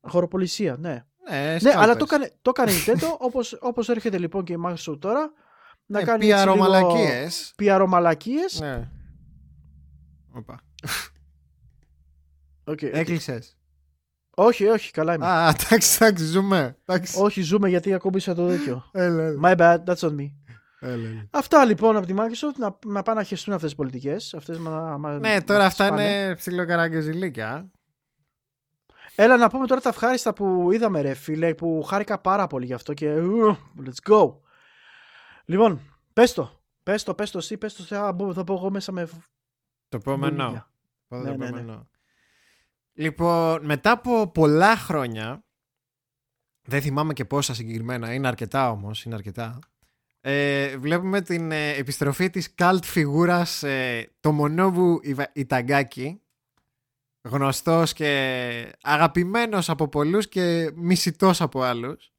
Χωροπολισία, 0.00 0.76
ναι. 0.78 1.04
Ναι, 1.30 1.56
Ναι, 1.60 1.72
αλλά 1.76 1.96
το 1.96 2.04
έκανε, 2.08 2.32
το 2.42 2.50
έκανε 2.54 2.70
η 2.70 2.74
Nintendo 2.86 3.16
όπως, 3.18 3.56
όπως 3.60 3.88
έρχεται 3.88 4.18
λοιπόν 4.18 4.44
και 4.44 4.52
η 4.52 4.56
Microsoft 4.66 4.98
τώρα 4.98 5.32
να 5.86 6.00
Ε, 6.00 6.04
κάνεις 6.04 6.30
έτσι 6.32 6.42
PR 6.42 6.52
λίγο 6.52 6.56
μαλακίες. 6.56 7.54
PR 7.62 7.84
μαλακίες. 7.88 8.60
Ναι. 8.60 8.88
Οπα. 10.32 10.60
Οκ. 12.64 12.82
Έκλεισες. 12.82 13.56
Όχι, 14.38 14.66
όχι, 14.66 14.90
καλά 14.90 15.14
είμαι. 15.14 15.26
Α, 15.26 15.48
εντάξει, 15.48 15.98
εντάξει, 16.04 16.24
ζούμε. 16.24 16.76
Εντάξει. 16.84 17.20
όχι, 17.22 17.42
ζούμε 17.42 17.68
γιατί 17.68 17.92
ακούμπησα 17.94 18.34
το 18.34 18.46
τέτοιο. 18.46 18.84
Έλα, 18.92 19.22
έλα. 19.22 19.40
My 19.42 19.56
bad, 19.56 19.84
that's 19.84 20.08
on 20.08 20.10
me. 20.20 20.30
Έλα, 20.80 21.08
έλα. 21.08 21.26
Αυτά 21.30 21.64
λοιπόν 21.64 21.96
από 21.96 22.06
τη 22.06 22.14
Microsoft 22.16 22.56
να, 22.58 22.76
να 22.86 23.02
πάνε 23.02 23.18
να 23.20 23.24
χεστούν 23.26 23.54
αυτές 23.54 23.68
τις 23.68 23.78
πολιτικές. 23.78 24.34
Αυτές 24.34 24.58
μα, 24.58 24.96
μα- 24.98 25.18
Ναι, 25.18 25.32
μας 25.34 25.44
τώρα 25.44 25.58
τις 25.58 25.66
αυτά 25.80 25.88
πάνε. 25.88 26.02
είναι 26.04 26.34
ψιλοκαραγκεζιλίκια. 26.34 27.70
Έλα 29.14 29.36
να 29.36 29.48
πούμε 29.50 29.66
τώρα 29.66 29.80
τα 29.80 29.88
ευχάριστα 29.88 30.32
που 30.32 30.72
είδαμε 30.72 31.00
ρε 31.00 31.14
φίλε 31.14 31.54
που 31.54 31.82
χάρηκα 31.82 32.18
πάρα 32.18 32.46
πολύ 32.46 32.66
γι' 32.66 32.72
αυτό 32.74 32.94
και 32.94 33.12
ου, 33.18 33.56
let's 33.84 34.10
go. 34.12 34.34
Λοιπόν, 35.48 35.80
πες 36.12 36.32
το. 36.32 36.60
Πες 36.82 37.02
το, 37.02 37.14
πες 37.14 37.30
το 37.30 37.38
εσύ, 37.38 37.56
πες 37.58 37.74
το 37.74 37.82
θα 37.82 38.12
μπω, 38.12 38.32
θα 38.32 38.42
μπω 38.42 38.54
εγώ 38.54 38.70
μέσα 38.70 38.92
με 38.92 39.06
Το 39.88 39.96
επόμενο. 39.96 40.36
βουλίδια. 40.42 40.70
Πάω 41.08 41.22
το 41.22 41.28
Ναι, 41.30 41.36
ναι, 41.36 41.36
ναι. 41.36 41.46
επόμενο. 41.46 41.88
Λοιπόν, 42.92 43.64
μετά 43.64 43.90
από 43.90 44.30
πολλά 44.30 44.76
χρόνια, 44.76 45.44
δεν 46.62 46.82
θυμάμαι 46.82 47.12
και 47.12 47.24
πόσα 47.24 47.54
συγκεκριμένα, 47.54 48.14
είναι 48.14 48.26
αρκετά 48.28 48.70
όμως, 48.70 49.04
είναι 49.04 49.14
αρκετά, 49.14 49.58
ε, 50.20 50.76
βλέπουμε 50.78 51.20
την 51.20 51.52
ε, 51.52 51.70
επιστροφή 51.70 52.30
της 52.30 52.54
cult 52.58 52.78
φιγούρας 52.82 53.62
ε, 53.62 54.10
το 54.20 54.32
Μονόβου 54.32 55.00
Ιβα- 55.02 55.30
Ιταγκάκη, 55.34 56.20
γνωστός 57.22 57.92
και 57.92 58.72
αγαπημένος 58.82 59.68
από 59.68 59.88
πολλούς 59.88 60.28
και 60.28 60.70
μισητός 60.74 61.40
από 61.40 61.62
άλλους, 61.62 62.04
α, 62.04 62.15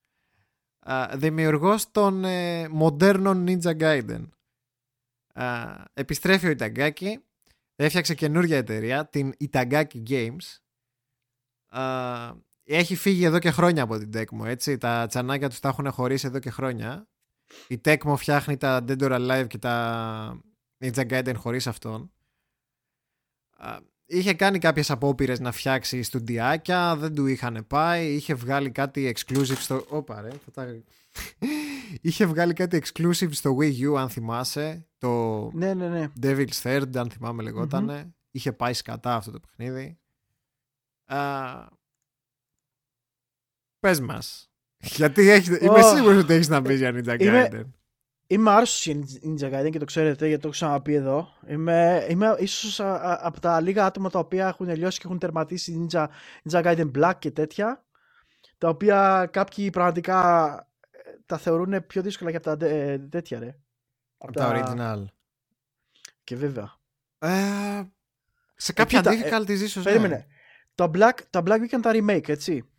δημιουργός 1.14 1.92
των 1.92 2.24
ε, 2.24 2.68
μοντέρνων 2.68 3.46
Ninja 3.48 3.78
Gaiden. 3.80 4.28
Α, 5.34 5.76
επιστρέφει 5.94 6.48
ο 6.48 6.50
Ιταγκάκη 6.50 7.22
έφτιαξε 7.76 8.16
καινούργια 8.16 8.58
εταιρεία, 8.58 9.08
την 9.08 9.34
Itagaki 9.40 10.04
Games. 10.10 10.58
Α, 11.68 12.36
έχει 12.64 12.96
φύγει 12.96 13.24
εδώ 13.24 13.40
και 13.40 13.52
χρόνια 13.52 13.84
από 13.84 13.98
την 13.98 14.12
Tecmo, 14.14 14.46
έτσι. 14.46 14.78
Τα 14.78 15.06
τσανάκια 15.08 15.50
τους 15.50 15.60
τα 15.60 15.70
έχουν 15.70 15.92
χωρίσει 15.92 16.28
εδώ 16.28 16.40
και 16.40 16.50
χρόνια. 16.50 17.08
Η 17.68 17.82
Tecmo 17.84 18.14
φτιάχνει 18.18 18.58
τα 18.58 18.86
Dead 18.88 19.00
or 19.00 19.12
Alive 19.12 19.48
και 19.48 19.58
τα 19.58 20.42
Ninja 20.84 21.10
Gaiden 21.10 21.36
χωρίς 21.36 21.68
αυτόν. 21.68 22.12
Α, 23.58 23.78
είχε 24.08 24.34
κάνει 24.34 24.60
κάποιες 24.60 24.92
απόπειρες 24.92 25.40
να 25.40 25.52
φτιάξει 25.52 26.04
στουντιάκια, 26.04 26.96
δεν 26.96 27.16
του 27.16 27.26
είχαν 27.26 27.66
πάει. 27.68 28.14
Είχε 28.14 28.34
βγάλει 28.34 28.72
κάτι 28.72 29.16
exclusive 29.16 29.58
στο... 29.58 29.86
Όπα 29.90 30.22
ρε, 30.22 30.30
θα 30.30 30.52
τα... 30.52 30.82
είχε 32.02 32.26
βγάλει 32.26 32.54
κάτι 32.54 32.82
exclusive 32.84 33.30
στο 33.32 33.58
Wii 33.60 33.92
U, 33.92 33.96
αν 33.98 34.10
θυμάσαι. 34.10 34.88
Το 34.98 35.50
Ναι, 35.54 35.74
ναι, 35.74 35.90
ναι. 35.90 36.08
Devil's 36.22 36.62
Third, 36.64 36.96
αν 36.98 37.10
θυμάμαι 37.10 37.44
λεγότανε. 37.44 38.16
Είχε 38.32 38.52
πάει 38.52 38.74
σκατά 38.74 39.16
αυτό 39.16 39.32
το 39.32 39.40
παιχνίδι. 39.40 40.00
Α, 41.06 41.68
πες 43.80 44.00
μας. 44.00 44.52
Γιατί 44.80 45.30
έχεις, 45.30 45.48
είμαι 45.48 45.80
Ω. 45.84 45.96
σίγουρος 45.96 46.24
ότι 46.24 46.34
έχεις 46.34 46.48
να 46.48 46.62
πεις 46.62 46.78
για 46.80 46.90
Ninja 46.90 47.20
Είμαι- 47.20 47.48
Gaiden. 47.48 47.54
Είμαι 47.54 47.74
άρρωστος 48.28 48.86
για 48.86 48.96
Ninja 49.24 49.54
Gaiden 49.54 49.70
και 49.72 49.80
το 49.80 49.86
ξέρετε 49.86 50.28
γιατί 50.28 50.42
το 50.42 50.48
έχω 50.48 50.58
ξαναπεί 50.58 50.94
εδώ. 50.94 51.28
Είμαι, 51.48 52.06
είμαι 52.10 52.36
ίσως 52.40 52.80
α, 52.80 52.94
α, 52.94 53.20
από 53.22 53.40
τα 53.40 53.62
λίγα 53.62 53.86
άτομα 53.86 54.10
τα 54.10 54.20
οποία 54.20 54.48
έχουν 54.48 54.70
λιώσει 54.70 55.00
και 55.00 55.04
έχουν 55.06 55.20
τερματίσει 55.20 55.88
Ninja, 55.92 56.08
Ninja 56.50 56.64
Gaiden 56.64 56.92
Black 56.98 57.14
και 57.20 57.32
τέτοια. 57.32 57.86
Τα 58.58 58.70
οποία 58.70 59.30
κάποιοι 59.32 59.70
πραγματικά 59.70 60.50
ε, 60.92 60.98
τα 61.26 61.38
θεωρούν 61.38 61.86
πιο 61.88 62.02
δύσκολα 62.02 62.32
και 62.32 62.38
από 62.38 62.58
τα 62.58 62.66
ε, 62.66 63.00
τέτοια 63.00 63.40
ρε. 63.40 63.58
Από 64.18 64.34
τα 64.34 64.52
original. 64.54 65.06
Και 66.24 66.36
βέβαια. 66.36 66.76
Ε, 67.20 67.82
σε 68.56 68.74
κάποια 68.74 69.02
κοίτα, 69.02 69.40
difficulties 69.42 69.50
ίσως 69.50 69.76
ναι. 69.76 69.92
Περίμενε. 69.92 70.28
Τα 70.76 70.92
Black, 70.94 71.14
τα 71.30 71.40
Black 71.40 71.58
βγήκαν 71.60 71.82
τα 71.82 71.92
remake, 71.94 72.30
έτσι. 72.30 72.70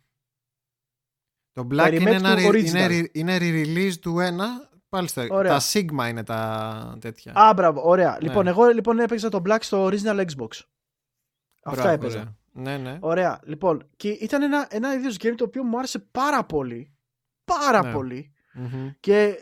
Το 1.53 1.67
Black 1.71 1.91
είναι, 1.91 2.11
remake 2.11 2.13
ένα, 2.13 2.35
του 2.35 2.41
re- 2.41 2.47
original. 2.47 2.65
είναι, 2.65 2.87
re- 2.87 3.09
είναι 3.11 3.37
re-release 3.39 3.95
του 4.01 4.19
ένα. 4.19 4.68
Πάλι 4.89 5.07
στο, 5.07 5.25
Ωραία. 5.29 5.51
τα 5.51 5.59
Sigma 5.73 6.09
είναι 6.09 6.23
τα 6.23 6.97
τέτοια. 7.01 7.33
Α, 7.35 7.53
μπράβο, 7.53 7.81
ωραία. 7.87 8.11
Ναι. 8.21 8.27
Λοιπόν, 8.27 8.47
εγώ 8.47 8.65
λοιπόν 8.67 8.99
έπαιξα 8.99 9.29
το 9.29 9.41
Black 9.45 9.57
στο 9.59 9.85
original 9.85 10.25
Xbox. 10.25 10.47
Αυτά 11.63 11.81
Μπράβο, 11.81 11.89
έπαιζα. 11.89 12.19
ωραία. 12.19 12.35
Ναι, 12.51 12.77
ναι. 12.77 12.97
Ωραία. 13.01 13.39
Λοιπόν, 13.43 13.89
και 13.95 14.09
ήταν 14.09 14.41
ένα, 14.41 14.67
ένα 14.69 14.93
είδος 14.93 15.15
game 15.19 15.33
το 15.35 15.43
οποίο 15.43 15.63
μου 15.63 15.77
άρεσε 15.77 15.99
πάρα 15.99 16.43
πολύ. 16.43 16.93
Πάρα 17.45 17.83
Ναι. 17.83 17.91
πολύ. 17.91 18.33
Μμμ. 18.53 18.89
Και 18.99 19.35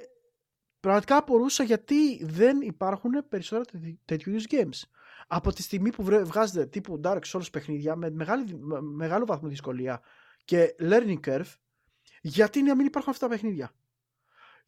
πραγματικά 0.80 1.18
απορούσα 1.18 1.64
γιατί 1.64 2.26
δεν 2.26 2.62
υπάρχουν 2.62 3.12
περισσότερα 3.30 3.66
τέτοι- 3.66 4.00
τέτοιου 4.06 4.32
είδους 4.32 4.46
games. 4.50 4.90
Από 5.28 5.54
τη 5.54 5.62
στιγμή 5.62 5.90
που 5.90 6.04
βρε- 6.04 6.24
βγάζετε 6.24 6.66
τύπου 6.66 7.02
Dark 7.04 7.20
Souls 7.32 7.52
παιχνίδια 7.52 7.96
με, 7.96 8.10
μεγάλη, 8.10 8.56
με 8.60 8.82
μεγάλο 8.82 9.26
βαθμό 9.26 9.48
δυσκολία 9.50 10.02
και 10.46 10.76
learning 10.80 11.20
curve, 11.26 11.54
γιατί 12.22 12.62
να 12.64 12.76
μην 12.76 12.86
υπάρχουν 12.86 13.12
αυτά 13.12 13.28
τα 13.28 13.32
παιχνίδια; 13.34 13.72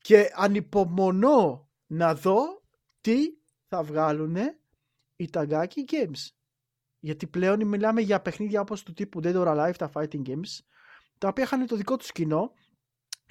Και 0.01 0.31
ανυπομονώ 0.35 1.69
να 1.85 2.15
δω 2.15 2.63
τι 3.01 3.17
θα 3.67 3.83
βγάλουν 3.83 4.35
οι 5.15 5.29
Tagaki 5.33 5.83
Games. 5.91 6.27
Γιατί 6.99 7.27
πλέον 7.27 7.67
μιλάμε 7.67 8.01
για 8.01 8.21
παιχνίδια 8.21 8.61
όπως 8.61 8.83
του 8.83 8.93
τύπου 8.93 9.19
Dead 9.23 9.35
or 9.35 9.47
Alive, 9.47 9.73
τα 9.77 9.91
fighting 9.93 10.21
games, 10.27 10.59
τα 11.17 11.27
οποία 11.27 11.43
είχαν 11.43 11.65
το 11.65 11.75
δικό 11.75 11.95
τους 11.97 12.11
κοινό 12.11 12.51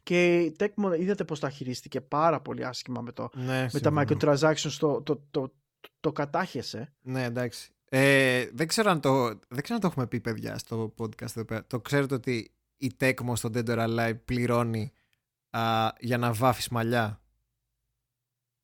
και 0.02 0.40
η 0.40 0.56
Tecmo 0.58 0.98
είδατε 0.98 1.24
πως 1.24 1.40
τα 1.40 1.50
χειρίστηκε 1.50 2.00
πάρα 2.00 2.40
πολύ 2.40 2.64
άσχημα 2.64 3.00
με, 3.00 3.12
το, 3.12 3.28
Ναι, 3.34 3.68
με 3.72 3.80
τα 3.80 4.02
συμφωνώ. 4.02 4.02
microtransactions, 4.02 4.76
το, 4.78 5.02
το, 5.02 5.26
το, 5.30 5.54
το, 6.00 6.12
κατάχεσε. 6.12 6.92
Ναι, 7.00 7.24
εντάξει. 7.24 7.72
Ε, 7.88 8.48
δεν, 8.52 8.66
ξέρω 8.66 8.90
αν 8.90 9.00
το, 9.00 9.26
δεν 9.28 9.62
ξέρω 9.62 9.74
αν 9.74 9.80
το 9.80 9.86
έχουμε 9.86 10.06
πει, 10.06 10.20
παιδιά, 10.20 10.58
στο 10.58 10.94
podcast 10.98 11.36
εδώ 11.36 11.44
πέρα. 11.44 11.66
Το 11.66 11.80
ξέρετε 11.80 12.14
ότι 12.14 12.54
η 12.76 12.96
Tecmo 13.00 13.32
στο 13.34 13.50
Dead 13.54 13.66
or 13.66 13.88
Alive 13.88 14.18
πληρώνει 14.24 14.92
α, 15.58 15.92
για 16.00 16.18
να 16.18 16.32
βάφεις 16.32 16.68
μαλλιά 16.68 17.20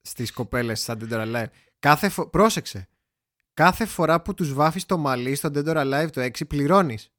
στις 0.00 0.32
κοπέλες 0.32 0.80
στα 0.82 0.96
Dead 1.00 1.10
or 1.12 1.32
Alive. 1.34 1.46
Κάθε 1.78 2.08
φο... 2.08 2.28
Πρόσεξε. 2.28 2.88
Κάθε 3.54 3.86
φορά 3.86 4.22
που 4.22 4.34
τους 4.34 4.52
βάφεις 4.52 4.86
το 4.86 4.98
μαλλί 4.98 5.34
στο 5.34 5.48
Dead 5.54 5.66
or 5.66 5.76
Alive 5.76 6.08
το 6.12 6.20
6 6.20 6.46
πληρώνεις. 6.48 7.12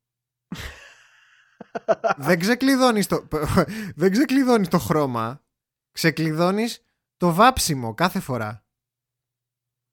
δεν 2.17 2.39
ξεκλειδώνεις 2.39 3.07
το... 3.07 3.27
δεν 4.01 4.11
ξεκλειδώνεις 4.11 4.67
το 4.67 4.79
χρώμα. 4.79 5.43
Ξεκλειδώνεις 5.91 6.85
το 7.17 7.33
βάψιμο 7.33 7.93
κάθε 7.93 8.19
φορά. 8.19 8.65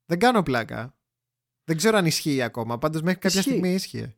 Δεν 0.05 0.19
κάνω 0.19 0.43
πλάκα. 0.43 0.95
Δεν 1.63 1.77
ξέρω 1.77 1.97
αν 1.97 2.05
ισχύει 2.05 2.41
ακόμα. 2.41 2.77
Πάντως 2.77 3.01
μέχρι 3.01 3.19
κάποια 3.19 3.39
Ισχύει. 3.39 3.51
στιγμή 3.51 3.73
ίσχυε. 3.73 4.15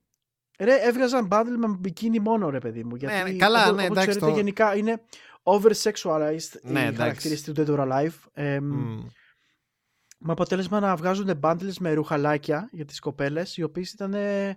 Ρε, 0.59 0.75
έβγαζαν 0.75 1.27
bundle 1.31 1.55
με 1.57 1.67
μπικίνι 1.67 2.19
μόνο, 2.19 2.49
ρε 2.49 2.59
παιδί 2.59 2.83
μου. 2.83 2.95
Γιατί, 2.95 3.31
ναι, 3.31 3.37
καλά, 3.37 3.63
όπως, 3.65 3.75
ναι, 3.75 3.83
όπως 3.83 3.97
εντάξει, 3.97 4.09
ξέρετε, 4.09 4.25
το- 4.31 4.37
γενικά 4.37 4.75
είναι 4.75 5.01
over-sexualized 5.45 6.59
Ναι, 6.61 6.79
οι 6.79 6.83
εντάξει. 6.83 6.95
χαρακτηριστικοί 6.97 7.63
του 7.63 7.65
Dead 7.67 7.79
or 7.79 7.87
Alive. 7.91 8.13
Ε, 8.33 8.59
Μμ. 8.59 9.03
Με 10.17 10.31
αποτέλεσμα 10.31 10.79
να 10.79 10.95
βγάζουν 10.95 11.39
bundles 11.43 11.73
με 11.79 11.93
ρουχαλάκια 11.93 12.69
για 12.71 12.85
τις 12.85 12.99
κοπέλες, 12.99 13.57
οι 13.57 13.63
οποίες 13.63 13.91
ήταν 13.91 14.13
ε, 14.13 14.47
ε, 14.49 14.55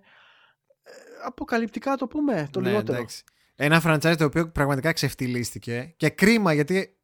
αποκαλυπτικά, 1.25 1.97
το 1.97 2.07
πούμε, 2.07 2.49
το 2.51 2.61
Ναι, 2.61 2.69
λιγότερο. 2.69 2.97
εντάξει. 2.99 3.23
Ένα 3.57 3.83
franchise 3.85 4.15
το 4.19 4.25
οποίο 4.25 4.49
πραγματικά 4.51 4.93
ξεφτυλίστηκε 4.93 5.95
και 5.97 6.09
κρίμα 6.11 6.53
γιατί 6.53 6.97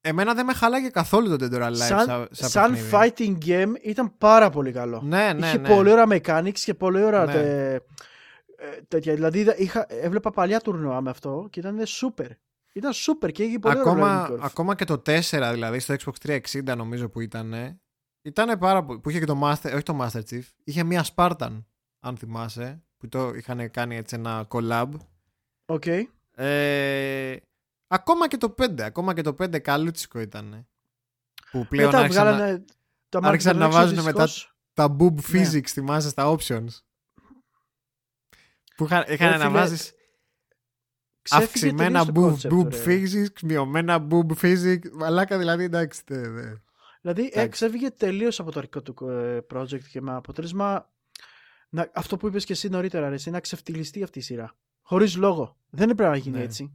εμένα 0.00 0.34
δεν 0.34 0.44
με 0.44 0.52
χαλάγε 0.52 0.88
καθόλου 0.88 1.36
το 1.36 1.46
Dead 1.50 1.54
or 1.54 1.66
Alive 1.68 1.74
σαν, 1.74 1.98
σαν, 2.06 2.28
σαν, 2.30 2.48
σαν 2.50 2.72
παιχνίδι. 2.72 2.90
fighting 2.92 3.44
game 3.48 3.72
ήταν 3.82 4.18
πάρα 4.18 4.50
πολύ 4.50 4.72
καλό. 4.72 5.00
Ναι, 5.04 5.32
ναι, 5.32 5.46
Είχε 5.46 5.58
ναι. 5.58 5.68
πολύ 5.68 5.90
ωραία 5.90 6.06
mechanics 6.08 6.58
και 6.58 6.74
πολύ 6.74 7.02
ωραία 7.02 7.24
Ναι. 7.24 7.32
τε- 7.32 7.82
ε, 8.56 8.82
τέτοια. 8.88 9.14
Δηλαδή 9.14 9.38
είδα- 9.38 9.56
είχα, 9.58 9.86
έβλεπα 9.88 10.30
παλιά 10.30 10.60
τουρνουά 10.60 11.00
με 11.00 11.10
αυτό 11.10 11.46
και 11.50 11.60
ήταν 11.60 11.78
super. 11.86 12.28
Ήταν 12.72 12.92
super 12.94 13.32
και 13.32 13.42
είχε 13.42 13.58
πολύ 13.58 13.78
ωραίο 13.78 13.90
ακόμα, 13.92 14.26
learning 14.28 14.32
curve. 14.32 14.38
ακόμα 14.40 14.74
και 14.74 14.84
το 14.84 15.02
4 15.06 15.50
δηλαδή 15.52 15.78
στο 15.78 15.94
Xbox 15.98 16.40
360 16.62 16.76
νομίζω 16.76 17.08
που 17.08 17.20
ήταν 17.20 17.80
ήταν 18.22 18.58
πάρα 18.58 18.84
πολύ 18.84 18.98
που 18.98 19.10
είχε 19.10 19.18
και 19.18 19.24
το 19.24 19.40
Master 19.44 19.72
όχι 19.74 19.82
το 19.82 19.98
Master 20.02 20.20
Chief 20.30 20.42
είχε 20.64 20.84
μία 20.84 21.04
Spartan 21.14 21.64
αν 22.00 22.16
θυμάσαι 22.16 22.82
που 22.96 23.08
το 23.08 23.28
είχαν 23.34 23.70
κάνει 23.70 23.96
έτσι 23.96 24.14
ένα 24.14 24.46
collab 24.50 24.88
OK. 25.66 25.84
ε, 26.34 27.36
ακόμα 27.86 28.28
και 28.28 28.36
το 28.36 28.54
5 28.58 28.80
ακόμα 28.80 29.14
και 29.14 29.22
το 29.22 29.34
5 29.38 29.60
καλούτσικο 29.60 30.20
ήταν 30.20 30.68
που 31.50 31.66
πλέον 31.66 31.86
Μετά 31.86 31.98
άρχισαν 31.98 32.24
να, 32.24 32.32
βγάλανε 32.32 32.64
τα 33.08 33.20
άρχισαν 33.22 33.56
να 33.56 33.66
microtransactions, 33.66 33.70
βάζουν 33.72 33.94
δυστυχώς. 33.94 34.54
τα 34.72 34.96
boob 34.98 35.14
Ναι. 35.14 35.20
physics 35.32 35.66
θυμάσαι 35.68 36.08
στα 36.08 36.36
options 36.36 36.66
που 38.76 38.84
είχαν, 38.84 39.04
είχαν 39.08 39.30
Ρε 39.30 39.36
να 39.36 39.44
φίλε, 39.44 39.58
βάζεις 39.58 39.80
Ξέφυγε 39.80 39.99
αυξημένα 41.30 42.04
τελείως 42.04 42.40
το 42.40 42.48
boob, 42.48 42.48
concept, 42.48 42.66
boob 42.66 42.70
ρε. 42.72 42.84
physics, 42.84 43.40
μειωμένα 43.42 44.06
boob 44.10 44.26
physics. 44.42 44.90
Μαλάκα 44.92 45.38
δηλαδή, 45.38 45.64
εντάξει. 45.64 46.04
τε, 46.04 46.28
δε. 46.28 46.52
Δηλαδή 47.00 47.20
Εντάξει. 47.22 47.40
εξέφυγε 47.40 47.90
τελείως 47.90 48.40
από 48.40 48.50
το 48.52 48.58
αρχικό 48.58 48.82
του 48.82 49.08
ε, 49.08 49.38
project 49.54 49.82
και 49.90 50.00
με 50.00 50.14
αποτέλεσμα 50.14 50.90
να, 51.68 51.90
αυτό 51.94 52.16
που 52.16 52.26
είπες 52.26 52.44
και 52.44 52.52
εσύ 52.52 52.68
νωρίτερα 52.68 53.08
ρε, 53.08 53.14
εσύ, 53.14 53.30
να 53.30 53.40
ξεφτυλιστεί 53.40 54.02
αυτή 54.02 54.18
η 54.18 54.22
σειρά. 54.22 54.56
Χωρίς 54.82 55.16
λόγο. 55.16 55.56
Δεν 55.70 55.90
έπρεπε 55.90 56.10
να 56.10 56.16
γίνει 56.16 56.36
Ναι. 56.36 56.42
έτσι. 56.42 56.72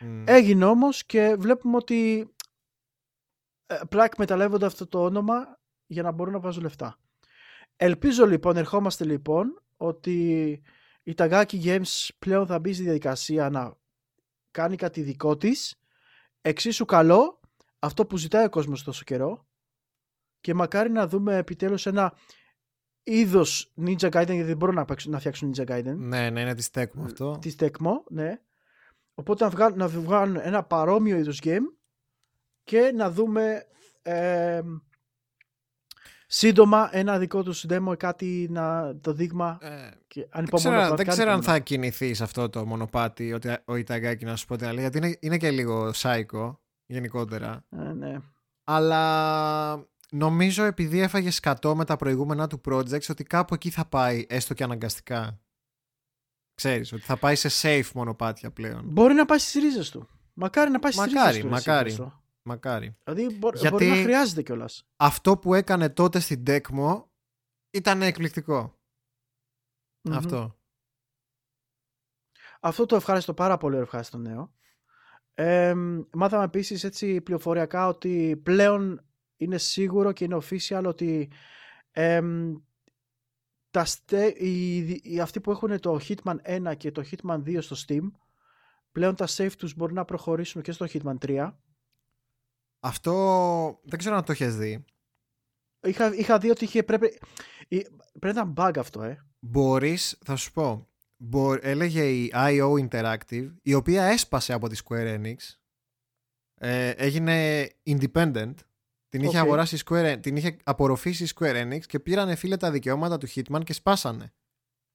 Μμ. 0.00 0.22
Έγινε 0.26 0.64
όμως 0.64 1.04
και 1.04 1.36
βλέπουμε 1.38 1.76
ότι 1.76 2.30
ε, 3.66 3.74
απλά 3.80 4.04
εκμεταλλεύονται 4.04 4.66
αυτό 4.66 4.86
το 4.86 5.04
όνομα 5.04 5.58
για 5.86 6.02
να 6.02 6.10
μπορούν 6.10 6.32
να 6.32 6.40
βάζουν 6.40 6.62
λεφτά. 6.62 6.98
Ελπίζω 7.76 8.26
λοιπόν, 8.26 8.56
ερχόμαστε 8.56 9.04
λοιπόν, 9.04 9.62
ότι 9.76 10.60
η 11.08 11.14
Tagaki 11.16 11.62
Games 11.64 12.08
πλέον 12.18 12.46
θα 12.46 12.58
μπει 12.58 12.72
στη 12.72 12.82
διαδικασία 12.82 13.50
να 13.50 13.76
κάνει 14.50 14.76
κάτι 14.76 15.02
δικό 15.02 15.36
της, 15.36 15.80
εξίσου 16.40 16.84
καλό, 16.84 17.40
αυτό 17.78 18.06
που 18.06 18.16
ζητάει 18.16 18.44
ο 18.44 18.48
κόσμος 18.48 18.82
τόσο 18.82 19.04
καιρό 19.04 19.46
και 20.40 20.54
μακάρι 20.54 20.90
να 20.90 21.08
δούμε 21.08 21.36
επιτέλους 21.36 21.86
ένα 21.86 22.16
είδος 23.02 23.74
Ninja 23.80 24.10
Gaiden, 24.10 24.26
γιατί 24.26 24.42
δεν 24.42 24.56
μπορούν 24.56 24.74
να, 24.74 24.84
παίξουν, 24.84 25.12
να 25.12 25.18
φτιάξουν 25.18 25.52
Ninja 25.54 25.66
Gaiden, 25.66 25.94
Ναι, 25.96 26.30
ναι, 26.30 26.40
είναι 26.40 26.54
της 26.54 26.70
Tecmo 26.72 27.02
αυτό. 27.04 27.38
της 27.40 27.56
Tecmo, 27.58 27.92
ναι. 28.08 28.40
Οπότε 29.14 29.44
να 29.44 29.50
βγάλουν, 29.50 29.78
να 29.78 29.88
βγάλουν 29.88 30.36
ένα 30.36 30.62
παρόμοιο 30.62 31.16
είδος 31.16 31.40
game 31.42 31.64
και 32.64 32.92
να 32.94 33.10
δούμε 33.10 33.66
ε, 34.02 34.60
σύντομα 36.30 36.88
ένα 36.92 37.18
δικό 37.18 37.42
τους 37.42 37.66
demo 37.68 37.92
ή 37.92 37.96
κάτι 37.96 38.46
να, 38.50 38.96
το 39.00 39.12
δείγμα 39.12 39.58
Ε, 39.60 39.90
και 40.06 40.20
δεν 40.20 40.28
ανυπομονώ. 40.32 40.48
ξέρω, 40.58 40.74
δεν 40.74 40.80
πραγματικά 40.80 41.10
ξέρω 41.10 41.28
αν 41.28 41.34
ανυπομονώ. 41.34 41.58
θα 41.58 41.64
κινηθείς 41.64 42.16
σε 42.16 42.22
αυτό 42.24 42.48
το 42.48 42.66
μονοπάτι 42.66 43.32
ότι 43.32 43.56
ο 43.64 43.76
Ιταγκάκη 43.76 44.24
να 44.24 44.36
σου 44.36 44.46
πω 44.46 44.56
την 44.56 44.66
αλήθεια, 44.66 44.88
γιατί 44.88 45.06
είναι, 45.06 45.16
είναι 45.20 45.36
και 45.36 45.50
λίγο 45.50 45.92
σάικο 45.92 46.60
γενικότερα. 46.86 47.64
Ε, 47.70 47.92
ναι. 47.92 48.16
Αλλά 48.64 49.86
νομίζω 50.10 50.64
επειδή 50.64 51.00
έφαγε 51.00 51.30
σκατό 51.30 51.76
με 51.76 51.84
τα 51.84 51.96
προηγούμενα 51.96 52.46
του 52.46 52.60
projects 52.70 53.08
ότι 53.10 53.24
κάπου 53.24 53.54
εκεί 53.54 53.70
θα 53.70 53.84
πάει 53.84 54.26
έστω 54.28 54.54
και 54.54 54.62
αναγκαστικά. 54.64 55.40
Ξέρεις, 56.54 56.92
ότι 56.92 57.02
θα 57.02 57.16
πάει 57.16 57.34
σε 57.34 57.48
safe 57.62 57.90
μονοπάτια 57.94 58.50
πλέον. 58.50 58.80
Μπορεί 58.84 59.14
να 59.14 59.24
πάει 59.24 59.38
στις 59.38 59.62
ρίζες 59.62 59.90
του. 59.90 60.08
Μακάρι 60.34 60.70
να 60.70 60.78
πάει 60.78 60.92
στις 60.92 61.06
Μακάρι, 61.12 61.36
ρίζες 61.36 61.48
του. 61.50 61.54
εσύ, 61.54 61.68
μακάρι. 61.68 61.96
Χριστό. 62.48 62.68
Μακάρι. 62.68 62.96
Δηλαδή 63.04 63.36
μπο- 63.36 63.50
Γιατί- 63.54 63.68
μπορεί 63.70 63.86
να 63.86 63.94
χρειάζεται 64.02 64.42
κιόλας. 64.42 64.88
Αυτό 64.96 65.38
που 65.38 65.54
έκανε 65.54 65.88
τότε 65.88 66.20
στην 66.20 66.42
Tecmo 66.46 67.04
ήταν 67.70 68.02
εκπληκτικό. 68.02 68.78
Αυτό. 70.10 70.56
Αυτό 72.60 72.86
το 72.86 72.96
ευχάριστο, 72.96 73.34
πάρα 73.34 73.56
πολύ 73.56 73.76
ευχάριστο 73.76 74.18
νέο. 74.18 74.52
Ε, 75.34 75.74
μάθαμε 76.12 76.44
επίσης 76.44 76.84
έτσι 76.84 77.20
πληροφοριακά 77.20 77.86
ότι 77.88 78.40
πλέον 78.42 79.04
είναι 79.36 79.58
σίγουρο 79.58 80.12
και 80.12 80.24
είναι 80.24 80.38
official 80.42 80.82
ότι 80.86 81.30
εμ, 81.90 82.54
τα 83.70 83.84
στε, 83.84 84.26
οι, 84.26 84.76
οι, 85.02 85.20
αυτοί 85.20 85.40
που 85.40 85.50
έχουν 85.50 85.80
το 85.80 86.00
Hitman 86.08 86.36
1 86.70 86.76
και 86.76 86.92
το 86.92 87.04
Hitman 87.10 87.42
2 87.44 87.58
στο 87.62 87.76
Steam 87.86 88.10
πλέον 88.92 89.14
τα 89.14 89.26
save 89.28 89.52
τους 89.58 89.74
μπορεί 89.74 89.92
να 89.92 90.04
προχωρήσουν 90.04 90.62
και 90.62 90.72
στο 90.72 90.86
Hitman 90.92 91.18
3. 91.26 91.52
Αυτό 92.80 93.80
δεν 93.84 93.98
ξέρω 93.98 94.16
αν 94.16 94.24
το 94.24 94.32
έχεις 94.32 94.56
δει. 94.56 94.84
Είχα, 95.86 96.14
είχα 96.14 96.38
δει 96.38 96.50
ότι 96.50 96.64
είχε, 96.64 96.82
πρέπει, 96.82 97.18
η- 97.68 97.86
πρέπει 98.18 98.36
να 98.36 98.40
ήταν 98.40 98.54
bug 98.56 98.72
αυτό, 98.78 99.02
ε. 99.02 99.22
Μπορείς, 99.40 100.18
θα 100.24 100.36
σου 100.36 100.52
πω, 100.52 100.88
μπο- 101.16 101.58
έλεγε 101.60 102.10
η 102.10 102.32
IO 102.34 102.88
Interactive, 102.88 103.54
η 103.62 103.74
οποία 103.74 104.04
έσπασε 104.04 104.52
από 104.52 104.68
τη 104.68 104.78
Square 104.84 105.16
Enix, 105.24 105.36
ε, 106.54 106.90
έγινε 106.90 107.66
independent, 107.84 108.54
την 109.08 109.20
είχε 109.22 109.38
Οκ. 109.38 109.44
αγοράσει 109.44 109.76
η 109.76 109.78
Square 109.86 110.12
Enix, 110.14 110.18
την 110.22 110.36
είχε 110.36 110.56
απορροφήσει 110.64 111.24
η 111.24 111.28
Square 111.34 111.62
Enix 111.66 111.80
και 111.86 112.00
πήρανε 112.00 112.34
φίλε 112.34 112.56
τα 112.56 112.70
δικαιώματα 112.70 113.18
του 113.18 113.28
Hitman 113.28 113.60
και 113.64 113.72
σπάσανε. 113.72 114.32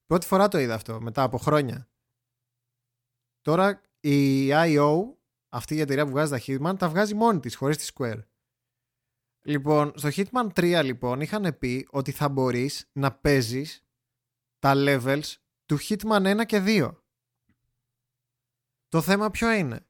Πρώτη 0.05 0.25
φορά 0.25 0.47
το 0.47 0.57
είδα 0.57 0.73
αυτό, 0.73 1.01
μετά 1.01 1.23
από 1.23 1.37
χρόνια. 1.37 1.89
Τώρα 3.41 3.81
η 3.99 4.47
IO, 4.51 4.95
αυτή 5.53 5.75
η 5.75 5.79
εταιρεία 5.79 6.05
που 6.05 6.11
βγάζει 6.11 6.31
τα 6.31 6.41
Hitman, 6.45 6.77
τα 6.77 6.89
βγάζει 6.89 7.13
μόνη 7.13 7.39
της, 7.39 7.55
χωρίς 7.55 7.77
τη 7.77 7.91
Square. 7.93 8.23
Λοιπόν, 9.41 9.93
στο 9.95 10.09
Hitman 10.15 10.47
3 10.53 10.81
λοιπόν 10.83 11.21
είχαν 11.21 11.57
πει 11.57 11.87
ότι 11.91 12.11
θα 12.11 12.29
μπορείς 12.29 12.89
να 12.93 13.11
παίζεις 13.13 13.85
τα 14.59 14.73
levels 14.75 15.33
του 15.65 15.77
Hitman 15.79 16.41
1 16.41 16.45
και 16.45 16.63
2. 16.65 16.95
Το 18.87 19.01
θέμα 19.01 19.31
ποιο 19.31 19.51
είναι; 19.51 19.87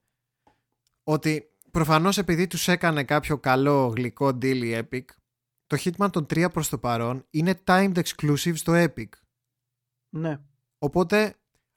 Ότι 1.03 1.57
προφανώς 1.71 2.17
επειδή 2.17 2.47
τους 2.47 2.67
έκανε 2.67 3.03
κάποιο 3.03 3.37
καλό 3.37 3.87
γλυκό 3.87 4.27
deal 4.27 4.61
η 4.63 4.87
Epic, 4.89 5.05
το 5.67 5.77
Hitman 5.79 6.09
των 6.11 6.25
3 6.29 6.47
προς 6.51 6.69
το 6.69 6.77
παρόν 6.77 7.25
είναι 7.29 7.61
timed 7.65 8.03
exclusive 8.03 8.55
στο 8.55 8.73
Epic. 8.75 9.09
Ναι. 10.09 10.39
Οπότε 10.77 11.35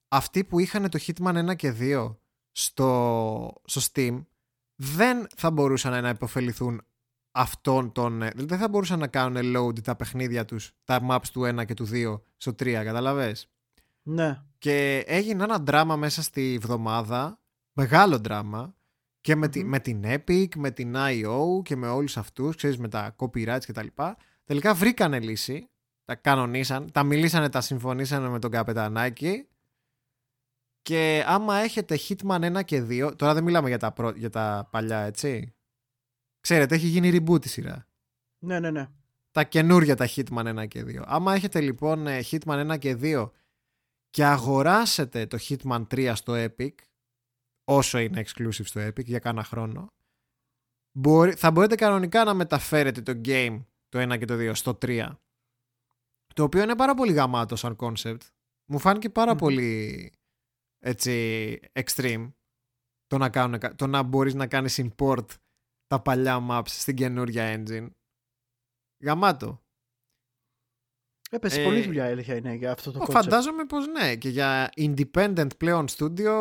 αυτοί 0.09 0.45
που 0.45 0.59
είχαν 0.59 0.91
το 0.91 0.99
Hitman 1.07 1.51
1 1.51 1.57
και 1.57 1.75
2 1.79 2.17
στο, 2.59 3.53
στο 3.65 3.81
Steam 3.93 4.25
δεν 4.75 5.27
θα 5.37 5.51
μπορούσαν 5.51 6.03
να 6.03 6.09
υποφεληθούν 6.09 6.83
αυτών 7.31 7.93
των... 7.93 8.19
Δηλαδή 8.19 8.45
δεν 8.45 8.59
θα 8.59 8.69
μπορούσαν 8.69 8.99
να 8.99 9.07
κάνουν 9.07 9.57
load 9.57 9.83
τα 9.83 9.97
παιχνίδια 9.97 10.45
τους, 10.45 10.73
τα 10.85 11.07
maps 11.11 11.27
του 11.33 11.43
1 11.43 11.65
και 11.67 11.75
του 11.75 11.89
2 11.93 12.21
στο 12.37 12.51
3, 12.51 12.73
καταλαβες; 12.85 13.51
Ναι. 14.03 14.43
Και 14.59 15.05
έγινε 15.07 15.45
ένα 15.45 15.59
δράμα 15.59 15.97
μέσα 15.97 16.23
στη 16.23 16.59
βδομάδα, 16.61 17.41
μεγάλο 17.73 18.19
δράμα, 18.19 18.75
και 19.21 19.37
με, 19.37 19.49
τη, 19.49 19.63
Μμμ. 19.63 19.69
με 19.69 19.81
την 19.81 20.03
Epic, 20.05 20.49
με 20.57 20.71
την 20.71 20.95
IO 20.97 21.63
και 21.63 21.77
με 21.77 21.89
όλους 21.89 22.17
αυτούς, 22.17 22.57
ξέρεις, 22.57 22.79
με 22.79 22.89
τα 22.89 23.17
copyrights 23.19 23.65
και 23.65 23.73
τα 23.73 23.83
λοιπά. 23.83 24.17
Τελικά 24.45 24.75
βρήκανε 24.75 25.21
λύση, 25.21 25.71
τα 26.05 26.15
κανονίσαν, 26.15 26.93
τα 26.93 27.03
μιλήσανε, 27.03 27.49
τα 27.49 27.61
συμφωνήσανε 27.61 28.29
με 28.29 28.39
τον 28.39 28.51
καπετανάκι 28.51 29.49
και 30.87 31.25
άμα 31.27 31.57
έχετε 31.57 31.99
Hitman 32.09 32.57
1 32.59 32.65
και 32.65 32.83
2, 32.89 33.13
τώρα 33.19 33.35
δεν 33.35 33.45
μιλάμε 33.45 33.69
για 33.69 33.79
τα, 33.79 33.93
προ- 33.93 34.17
για 34.17 34.31
τα 34.31 34.69
παλιά, 34.71 34.99
έτσι. 35.01 35.55
Ξέρετε, 36.41 36.75
έχει 36.75 36.87
γίνει 36.87 37.11
reboot 37.13 37.45
η 37.45 37.49
σειρά 37.49 37.89
Ναι, 38.45 38.61
ναι, 38.61 38.71
ναι. 38.71 38.89
τα 39.31 39.45
καινούρια 39.45 39.97
τα 39.97 40.09
Hitman 40.09 40.59
1 40.63 40.69
και 40.69 40.83
2. 40.83 41.03
Άμα 41.07 41.35
έχετε 41.35 41.61
λοιπόν 41.61 42.07
ε, 42.07 42.21
Hitman 42.31 42.73
1 42.73 42.79
και 42.79 42.97
2 43.01 43.31
και 44.11 44.25
αγοράσετε 44.25 45.27
το 45.27 45.39
Hitman 45.41 45.87
3 45.91 46.13
στο 46.15 46.33
Epic, 46.37 46.75
όσο 47.65 47.99
είναι 47.99 48.25
exclusive 48.27 48.65
στο 48.65 48.87
Epic 48.87 49.05
για 49.05 49.19
κάνα 49.19 49.45
χρόνο, 49.45 49.87
μπορεί, 50.99 51.35
θα 51.35 51.51
μπορείτε 51.51 51.75
κανονικά 51.75 52.25
να 52.25 52.35
μεταφέρετε 52.35 53.03
το 53.03 53.21
game 53.25 53.65
το 53.89 54.13
1 54.13 54.19
και 54.19 54.25
το 54.25 54.35
2 54.35 54.51
στο 54.55 54.79
3. 54.83 55.13
Το 56.35 56.43
οποίο 56.43 56.63
είναι 56.63 56.77
πάρα 56.77 56.95
πολύ 56.95 57.13
γαμάτο 57.13 57.57
σαν 57.57 57.77
concept. 57.81 58.21
Μου 58.71 58.79
φάνηκε 58.79 59.11
πάρα 59.11 59.31
Μμμ. 59.33 59.39
πολύ 59.39 60.13
έτσι 60.79 61.61
extreme 61.73 62.33
το 63.07 63.19
να, 63.19 63.31
κάνουν, 63.31 63.77
το 63.77 63.87
να 63.87 64.03
μπορείς 64.03 64.35
να 64.35 64.47
κάνεις 64.47 64.83
import 64.83 65.27
τα 65.87 66.03
παλιά 66.03 66.47
maps 66.51 66.69
στην 66.69 66.97
καινούρια 66.97 67.55
engine. 67.57 67.89
Γαμάτο. 69.05 69.65
Έπεσε 71.31 71.61
Ε, 71.61 71.65
πολλή 71.65 71.83
δουλειά 71.83 72.09
η 72.09 72.11
αλήθεια 72.11 72.37
είναι 72.37 72.55
για 72.55 72.73
αυτό 72.73 72.93
το 72.93 72.99
Ω, 72.99 73.03
concept. 73.03 73.11
Φαντάζομαι 73.13 73.65
πως 73.65 73.87
ναι 73.87 74.17
και 74.17 74.29
για 74.29 74.71
independent 74.77 75.57
πλέον 75.57 75.87
studio 75.89 76.33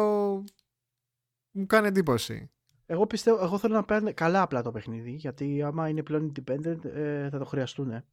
μου 1.52 1.66
κάνει 1.66 1.88
εντύπωση. 1.88 2.50
Εγώ 2.86 3.08
πιστεύω, 3.08 3.44
εγώ 3.44 3.58
θέλω 3.58 3.74
να 3.74 3.86
παίρνει 3.86 4.14
καλά 4.14 4.42
απλά 4.42 4.62
το 4.62 4.72
παιχνίδι, 4.72 5.12
γιατί 5.12 5.64
άμα 5.64 5.90
είναι 5.90 6.04
πλέον 6.04 6.32
independent 6.32 6.86
ε, 6.86 7.30
θα 7.30 7.38
το 7.38 7.46
χρειαστούν. 7.46 7.92
Ε. 7.92 8.06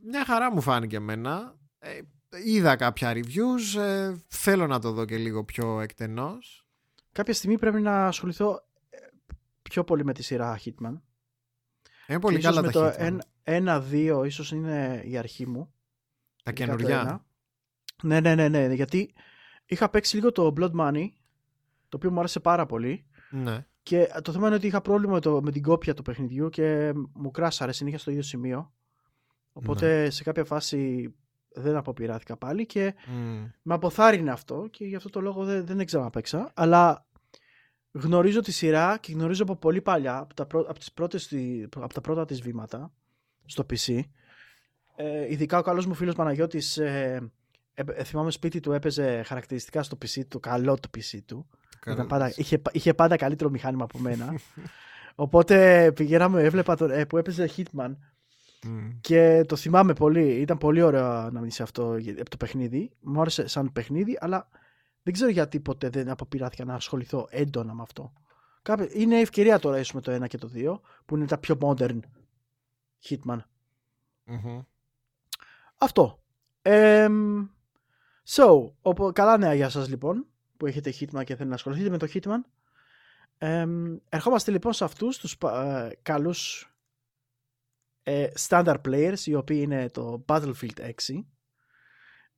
Μια 0.00 0.24
χαρά 0.24 0.52
μου 0.52 0.60
φάνηκε 0.60 0.96
εμένα. 0.96 1.58
Ε, 1.78 2.00
είδα 2.44 2.76
κάποια 2.76 3.12
reviews, 3.12 3.80
ε, 3.80 4.14
θέλω 4.28 4.66
να 4.66 4.78
το 4.80 4.92
δω 4.92 5.04
και 5.04 5.16
λίγο 5.16 5.44
πιο 5.44 5.80
εκτενώς. 5.80 6.66
Κάποια 7.12 7.34
στιγμή 7.34 7.58
πρέπει 7.58 7.80
να 7.80 8.06
ασχοληθώ 8.06 8.64
ε, 8.90 8.98
πιο 9.62 9.84
πολύ 9.84 10.04
με 10.04 10.12
τη 10.12 10.22
σειρά 10.22 10.58
Hitman. 10.64 11.00
Είναι 12.06 12.20
πολύ 12.20 12.34
Και 12.34 12.40
ίσως 12.40 12.54
καλά 12.54 12.66
με 12.66 12.72
τα 12.72 12.90
το 12.90 13.18
Hitman. 13.44 14.20
1-2 14.22 14.22
ίσως 14.26 14.52
είναι 14.52 15.02
η 15.04 15.16
αρχή 15.16 15.46
μου. 15.46 15.72
Τα 16.42 16.50
ειδικά 16.50 16.66
το 16.66 16.76
καινούργια. 16.76 17.00
ένα. 17.00 17.24
Ναι, 18.02 18.20
ναι, 18.20 18.34
ναι, 18.34 18.48
ναι, 18.48 18.74
γιατί 18.74 19.14
είχα 19.66 19.88
παίξει 19.88 20.16
λίγο 20.16 20.32
το 20.32 20.52
Blood 20.56 20.72
Money, 20.80 21.08
το 21.88 21.96
οποίο 21.96 22.10
μου 22.10 22.18
άρεσε 22.18 22.40
πάρα 22.40 22.66
πολύ. 22.66 23.06
Ναι. 23.30 23.66
Και 23.82 24.08
το 24.22 24.32
θέμα 24.32 24.46
είναι 24.46 24.56
ότι 24.56 24.66
είχα 24.66 24.80
πρόβλημα 24.80 25.12
με, 25.12 25.20
το, 25.20 25.42
με 25.42 25.50
την 25.50 25.62
κόπια 25.62 25.94
του 25.94 26.02
παιχνιδιού 26.02 26.48
και 26.48 26.92
μου 27.12 27.30
κράσαρε 27.30 27.72
συνέχεια 27.72 27.98
στο 27.98 28.10
ίδιο 28.10 28.22
σημείο. 28.22 28.72
Οπότε 29.52 30.02
Ναι. 30.02 30.10
σε 30.10 30.22
κάποια 30.22 30.44
φάση 30.44 31.14
δεν 31.56 31.76
αποπειράθηκα 31.76 32.36
πάλι 32.36 32.66
και 32.66 32.94
Μμ. 33.06 33.44
με 33.62 33.74
αποθάρρυνε 33.74 34.30
αυτό 34.30 34.68
και 34.70 34.84
γι' 34.84 34.96
αυτό 34.96 35.10
το 35.10 35.20
λόγο 35.20 35.44
δεν, 35.44 35.66
δεν 35.66 35.86
ξαναπαίξα. 35.86 36.50
Αλλά 36.54 37.06
γνωρίζω 37.92 38.40
τη 38.40 38.52
σειρά 38.52 38.98
και 39.00 39.12
γνωρίζω 39.12 39.42
από 39.42 39.56
πολύ 39.56 39.80
παλιά, 39.80 40.16
από 40.18 40.34
τα, 40.34 40.46
πρω, 40.46 40.60
από 40.60 40.78
τις 40.78 40.92
πρώτες, 40.92 41.26
τη- 41.28 41.62
από 41.76 41.94
τα 41.94 42.00
πρώτα 42.00 42.24
της 42.24 42.40
βήματα 42.40 42.92
στο 43.44 43.66
PC. 43.70 44.00
Ε, 44.96 45.32
ειδικά 45.32 45.58
ο 45.58 45.62
καλός 45.62 45.86
μου 45.86 45.94
φίλος 45.94 46.14
Παναγιώτης, 46.14 46.76
ε, 46.78 47.30
ε, 47.74 47.82
ε, 47.94 48.04
θυμάμαι 48.04 48.30
σπίτι 48.30 48.60
του 48.60 48.72
έπαιζε 48.72 49.22
χαρακτηριστικά 49.22 49.82
στο 49.82 49.98
PC, 50.02 50.20
το 50.28 50.38
καλό 50.40 50.74
το 50.74 50.88
PC 50.98 51.18
του. 51.26 51.46
Ήταν 51.92 52.06
πάντα, 52.06 52.32
είχε, 52.36 52.62
είχε 52.72 52.94
πάντα 52.94 53.16
καλύτερο 53.16 53.50
μηχάνημα 53.50 53.84
από 53.84 53.98
μένα. 53.98 54.34
Οπότε 55.14 55.92
πηγαίναμε, 55.94 56.42
έβλεπα 56.42 56.76
τον, 56.76 56.90
ε, 56.90 57.04
που 57.06 57.16
έπαιζε 57.16 57.50
Hitman 57.56 57.96
Μμ. 58.68 58.90
και 59.00 59.44
το 59.48 59.56
θυμάμαι 59.56 59.92
πολύ. 59.92 60.40
Ήταν 60.40 60.58
πολύ 60.58 60.82
ωραίο 60.82 61.30
να 61.30 61.40
μιλήσει 61.40 61.62
αυτό 61.62 61.96
για- 61.96 62.12
από 62.20 62.30
το 62.30 62.36
παιχνίδι. 62.36 62.90
Μου 63.00 63.20
άρεσε 63.20 63.46
σαν 63.46 63.72
παιχνίδι, 63.72 64.18
αλλά 64.20 64.48
Δεν 65.02 65.14
ξέρω 65.14 65.30
γιατί 65.30 65.60
ποτέ 65.60 65.88
δεν 65.88 66.08
αποπειράθηκα 66.08 66.64
να 66.64 66.74
ασχοληθώ 66.74 67.26
έντονα 67.30 67.74
με 67.74 67.82
αυτό. 67.82 68.12
Είναι 68.94 69.20
ευκαιρία 69.20 69.58
τώρα 69.58 69.78
ίσως 69.78 69.92
με 69.92 70.00
το 70.00 70.12
1 70.12 70.26
και 70.26 70.38
το 70.38 70.50
2 70.54 70.80
που 71.06 71.16
είναι 71.16 71.26
τα 71.26 71.38
πιο 71.38 71.56
modern 71.60 71.98
Hitman. 73.08 73.38
Αυτό. 75.78 76.22
Ε, 76.62 77.06
so, 78.24 78.48
καλά 79.12 79.38
νέα 79.38 79.54
για 79.54 79.68
σας 79.68 79.88
λοιπόν 79.88 80.26
που 80.56 80.66
έχετε 80.66 80.90
Hitman 80.90 81.04
και 81.24 81.24
θέλετε 81.24 81.44
να 81.44 81.54
ασχοληθείτε 81.54 81.90
με 81.90 81.98
το 81.98 82.06
Hitman. 82.14 82.40
Ε, 83.38 83.66
ερχόμαστε 84.08 84.50
λοιπόν 84.50 84.72
σε 84.72 84.84
αυτούς 84.84 85.18
τους 85.18 85.32
ε, 85.32 85.90
καλούς 86.02 86.70
ε, 88.08 88.26
standard 88.48 88.80
players 88.88 89.18
οι 89.24 89.34
οποίοι 89.34 89.60
είναι 89.62 89.90
το 89.90 90.24
Battlefield 90.28 90.78
6. 90.78 90.90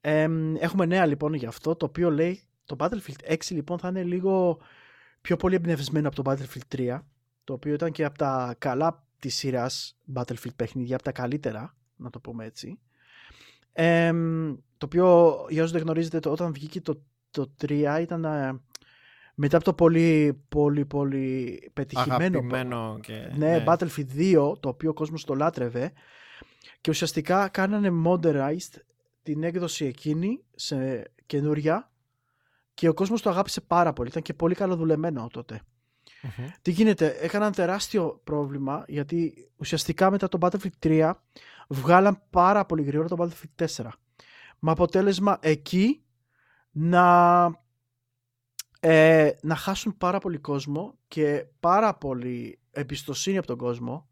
Ε, 0.01 0.29
έχουμε 0.59 0.87
νέα 0.87 1.07
λοιπόν 1.07 1.35
για 1.35 1.49
αυτό 1.49 1.77
το 1.77 1.87
οποίο 1.87 2.11
λέει 2.11 2.43
το 2.65 2.77
Battlefield 2.79 3.33
6 3.33 3.37
λοιπόν 3.49 3.79
θα 3.79 3.89
είναι 3.89 4.03
λίγο 4.03 4.59
πιο 5.21 5.37
πολύ 5.37 5.55
εμπνευσμένο 5.55 6.09
από 6.09 6.23
το 6.23 6.31
Battlefield 6.31 6.77
3 6.77 7.01
το 7.45 7.53
οποίο 7.53 7.73
ήταν 7.73 7.93
και 7.93 8.05
από 8.05 8.19
τα 8.19 8.55
καλά 8.59 9.07
της 9.19 9.37
σειράς 9.37 9.99
Battlefield 10.15 10.55
παιχνίδια, 10.57 10.95
από 10.95 11.05
τα 11.05 11.13
καλύτερα 11.13 11.77
να 11.97 12.11
το 12.11 12.21
πούμε 12.21 12.45
έτσι. 12.45 12.79
Ε, 13.73 14.13
το 14.77 14.87
οποίο 14.87 15.37
για 15.49 15.63
όσους 15.63 15.73
δεν 15.73 15.83
γνωρίζετε 15.83 16.29
όταν 16.29 16.53
βγήκε 16.53 16.81
το, 16.81 17.03
το 17.31 17.55
3 17.61 17.99
ήταν 18.01 18.25
ε, 18.25 18.61
μετά 19.41 19.57
από 19.57 19.65
το 19.65 19.73
πολύ 19.73 20.43
πολύ 20.49 20.85
πολύ 20.85 21.71
πετυχημένο 21.73 22.99
και, 23.01 23.33
ναι, 23.37 23.57
ναι, 23.57 23.65
Battlefield 23.67 24.37
2 24.37 24.61
το 24.61 24.69
οποίο 24.69 24.91
ο 24.91 24.93
κόσμος 24.93 25.25
το 25.25 25.35
λάτρευε 25.35 25.93
και 26.81 26.91
ουσιαστικά 26.91 27.49
κάνανε 27.49 27.91
modernized 28.07 28.81
την 29.23 29.43
έκδοση 29.43 29.85
εκείνη 29.85 30.45
σε 30.55 31.11
καινούρια 31.27 31.91
και 32.75 32.89
ο 32.89 32.95
κόσμος 32.95 33.23
το 33.23 33.31
αγάπησε 33.31 33.61
πάρα 33.61 33.93
πολύ. 33.93 34.09
Ήταν 34.09 34.23
και 34.23 34.35
πολύ 34.35 34.55
καλοδουλεμένο 34.55 35.29
Τι 36.63 36.71
γίνεται, 36.71 37.17
έκαναν 37.21 37.53
τεράστιο 37.53 38.21
πρόβλημα 38.25 38.85
γιατί 38.89 39.51
ουσιαστικά 39.57 40.11
μετά 40.11 40.29
το 40.29 40.39
Battlefield 40.41 40.87
3 40.87 41.13
βγάλαν 41.69 42.23
πάρα 42.31 42.65
πολύ 42.65 42.83
γρήγορα 42.83 43.09
το 43.09 43.17
Battlefield 43.19 43.67
4. 43.85 43.87
Με 44.59 44.71
αποτέλεσμα 44.71 45.39
εκεί 45.41 46.03
να, 46.71 47.45
ε, 48.81 49.31
να 49.41 49.55
χάσουν 49.55 49.97
πάρα 49.99 50.19
πολύ 50.19 50.39
κόσμο 50.39 50.99
και 51.09 51.47
πάρα 51.61 51.95
πολύ 51.95 52.59
εμπιστοσύνη 52.71 53.39
από 53.39 53.47
τον 53.47 53.57
κόσμο 53.57 54.09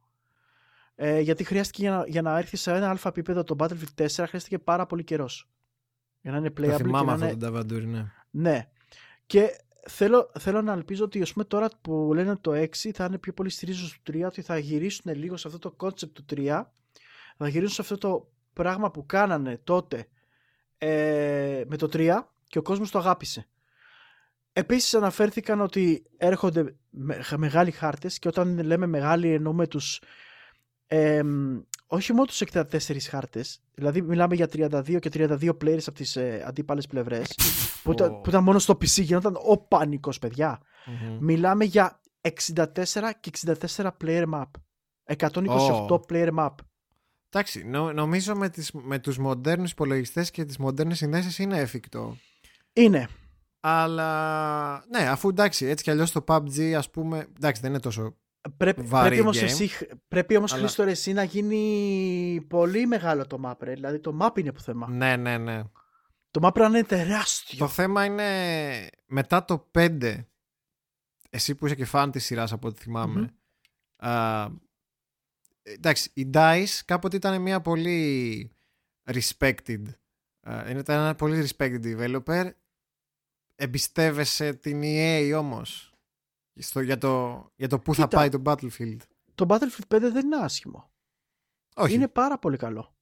ε, 0.99 1.21
γιατί 1.21 1.45
χρειάστηκε 1.45 1.83
για 1.83 1.91
να, 1.91 2.05
για 2.07 2.23
να 2.23 2.39
έρθει 2.39 2.57
σε 2.57 2.73
ένα 2.73 2.91
αλφα 2.91 3.09
επίπεδο 3.09 3.45
το 3.45 3.57
Battlefield 3.59 4.05
4 4.05 4.09
χρειάστηκε 4.09 4.59
πάρα 4.59 4.87
πολύ 4.87 5.05
καιρός. 5.05 5.49
Για 6.21 6.31
να 6.31 6.37
είναι 6.37 6.53
playable. 6.57 6.71
Το 6.71 6.77
θυμάμαι 6.77 7.13
αυτό 7.13 7.29
το 7.29 7.37
Ταβαντούρι, 7.37 7.87
ναι. 7.87 8.13
Ναι. 8.31 8.69
Και 9.27 9.51
θέλω, 9.89 10.31
θέλω 10.39 10.63
να 10.63 10.73
ελπίζω 10.73 11.05
ότι 11.05 11.23
ας 11.23 11.33
πούμε, 11.33 11.45
τώρα 11.45 11.69
που 11.81 12.11
λένε 12.15 12.37
το 12.37 12.53
6 12.53 12.67
θα 12.95 13.05
είναι 13.05 13.19
πιο 13.19 13.33
πολύ 13.33 13.51
στηρίζω 13.51 13.87
στο 13.87 14.13
3 14.13 14.23
ότι 14.27 14.43
θα 14.43 14.59
γυρίσουν 14.59 15.15
λίγο 15.15 15.37
σε 15.37 15.49
αυτό 15.49 15.59
το 15.59 15.77
concept 15.81 16.11
του 16.13 16.25
3 16.31 16.63
θα 17.37 17.49
γυρίσουν 17.49 17.75
σε 17.75 17.83
αυτό 17.83 17.99
το 17.99 18.29
πράγμα 18.53 18.91
που 18.91 19.07
κάνανε 19.07 19.61
τότε 19.65 20.09
ε, 20.79 21.63
με 21.67 21.77
το 21.77 21.89
3 21.93 22.19
και 22.47 22.59
ο 22.59 22.63
κόσμος 22.63 22.91
το 22.91 22.99
αγάπησε. 22.99 23.49
Επίσης 24.59 24.95
αναφέρθηκαν 24.95 25.61
ότι 25.61 26.05
έρχονται 26.17 26.75
με, 26.91 27.25
μεγάλοι 27.37 27.71
χάρτες 27.71 28.19
και 28.19 28.29
όταν 28.29 28.63
λέμε 28.63 28.87
μεγάλοι 28.87 29.33
εννοούμε 29.33 29.67
τους 29.67 30.01
ε, 30.87 31.23
όχι 31.87 32.13
μόνο 32.13 32.25
τους 32.25 32.43
64 32.53 32.63
χάρτες, 33.09 33.63
δηλαδή 33.75 34.03
μιλάμε 34.03 34.35
για 34.35 34.49
32 34.53 34.99
και 35.01 35.11
32 35.13 35.49
players 35.49 35.83
από 35.87 35.93
τις 35.93 36.17
ε, 36.17 36.45
αντίπαλες 36.47 36.87
πλευρές, 36.87 37.39
που, 37.83 37.93
ήταν, 37.93 38.21
που 38.21 38.29
ήταν 38.29 38.43
μόνο 38.43 38.59
στο 38.59 38.75
PC, 38.75 39.03
γινόταν 39.03 39.37
ο 39.47 39.57
πανικός 39.57 40.19
παιδιά. 40.19 40.61
Mm-hmm. 40.61 41.17
Μιλάμε 41.21 41.65
για 41.65 42.01
64 42.21 42.75
και 43.21 43.31
64 43.77 43.91
player 44.05 44.25
map. 44.33 44.51
128 45.17 45.89
oh. 45.89 46.01
player 46.09 46.35
map. 46.39 46.55
Εντάξει, 47.29 47.65
νο, 47.65 47.93
νομίζω 47.93 48.35
με, 48.35 48.49
τις, 48.49 48.71
με 48.73 48.99
τους 48.99 49.19
μοντέρνους 49.19 49.71
υπολογιστές 49.71 50.31
και 50.31 50.45
τις 50.45 50.59
μοντέρνες 50.59 50.97
συνδέσεις 50.97 51.39
είναι 51.39 51.59
εφικτό. 51.59 52.17
Είναι. 52.73 53.09
Αλλά 53.69 54.85
ναι, 54.89 55.09
αφού 55.09 55.29
εντάξει, 55.29 55.67
έτσι 55.67 55.85
κι 55.85 55.91
αλλιώς 55.91 56.13
το 56.13 56.25
PUBG 56.29 56.73
ας 56.73 56.91
πούμε, 56.91 57.27
εντάξει 57.37 57.61
δεν 57.61 57.71
είναι 57.71 57.81
τόσο 57.81 58.17
Πρέπει, 58.57 58.83
πρέπει 58.83 59.21
όμως, 59.21 59.43
εσύ, 59.43 59.71
πρέπει 60.09 60.37
όμως 60.37 60.53
αλλά... 60.53 60.61
Χρήστο 60.61 60.83
εσύ 60.83 61.13
να 61.13 61.23
γίνει 61.23 62.47
πολύ 62.49 62.87
μεγάλο 62.87 63.27
το 63.27 63.41
map 63.45 63.57
ρε. 63.61 63.73
Δηλαδή 63.73 63.99
το 63.99 64.19
map 64.21 64.39
είναι 64.39 64.53
που 64.53 64.61
θέμα. 64.61 64.89
Ναι, 64.91 65.17
ναι, 65.17 65.39
ναι. 65.39 65.63
Το 66.31 66.41
map 66.43 66.57
είναι 66.57 66.85
τεράστιο. 66.85 67.59
Το 67.59 67.69
θέμα 67.69 68.05
είναι 68.05 68.89
μετά 69.07 69.45
το 69.45 69.71
5 69.79 70.25
εσύ 71.31 71.55
που 71.55 71.67
είσαι 71.67 71.75
και 71.75 71.85
φαν 71.85 72.11
της 72.11 72.25
σειράς 72.25 72.53
από 72.53 72.69
ό,τι 72.69 72.83
θυμάμαι 72.83 73.35
α, 73.97 74.47
εντάξει 75.63 76.11
η 76.15 76.31
DICE 76.33 76.81
κάποτε 76.85 77.17
ήταν 77.17 77.43
μια 77.43 77.61
πολύ 77.61 78.51
respected 79.11 79.83
ήταν 80.69 80.85
ένα 81.01 81.15
πολύ 81.15 81.49
respected 81.49 81.81
developer 81.83 82.51
εμπιστεύεσαι 83.57 84.53
την 84.53 84.81
EA 84.85 85.35
όμως; 85.39 85.95
Στο, 86.55 86.81
για, 86.81 86.99
το, 86.99 87.45
για 87.57 87.69
το 87.69 87.79
πού 87.79 87.95
θα 87.95 88.09
πάει 88.09 88.29
το 88.29 88.43
Battlefield. 88.45 88.97
Το 89.35 89.47
Battlefield 89.49 89.97
5 89.97 90.01
δεν 90.01 90.25
είναι 90.25 90.37
άσχημο. 90.37 90.91
Όχι. 91.77 91.95
Είναι 91.95 92.09
πάρα 92.09 92.39
πολύ 92.39 92.57
καλό. 92.57 92.95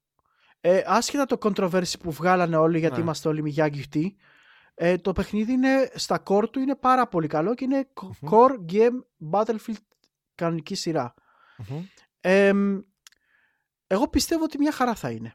Ε, 0.60 0.82
άσχετα 0.86 1.26
το 1.26 1.38
controversy 1.42 2.00
που 2.00 2.10
βγάλανε 2.10 2.56
όλοι 2.56 2.78
γιατί 2.78 2.96
ναι. 2.96 3.02
είμαστε 3.02 3.28
όλοι 3.28 3.42
μη 3.42 3.50
γυφτοί, 3.50 4.16
ε, 4.74 4.98
το 4.98 5.12
παιχνίδι 5.12 5.52
είναι, 5.52 5.90
στα 5.94 6.22
core 6.26 6.50
του 6.50 6.60
είναι 6.60 6.76
πάρα 6.76 7.08
πολύ 7.08 7.26
καλό 7.26 7.54
και 7.54 7.64
είναι 7.64 7.88
core 8.30 8.72
game 8.72 9.04
Battlefield 9.30 9.82
κανονική 10.34 10.76
εγώ 13.86 14.08
πιστεύω 14.08 14.44
ότι 14.44 14.58
μια 14.58 14.72
χαρά 14.72 14.94
θα 14.94 15.10
είναι. 15.10 15.34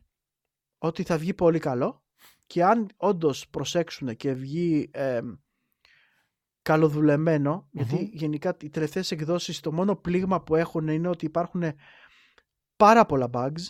Ότι 0.78 1.04
θα 1.04 1.18
βγει 1.18 1.34
πολύ 1.34 1.60
καλό 1.60 2.04
και 2.50 2.64
αν 2.64 2.90
όντως 2.98 3.50
προσέξουν 3.50 4.16
και 4.16 4.34
βγει 4.34 4.92
καλοδουλεμένο, 6.62 7.68
γιατί 7.72 8.10
γενικά 8.14 8.58
οι 8.62 8.70
τελευταίες 8.70 9.12
εκδόσεις 9.12 9.60
το 9.60 9.72
μόνο 9.72 9.96
πλήγμα 9.96 10.42
που 10.42 10.56
έχουν 10.56 10.88
είναι 10.88 11.08
ότι 11.08 11.26
υπάρχουν 11.26 11.64
πάρα 12.76 13.06
πολλά 13.06 13.30
bugs, 13.34 13.64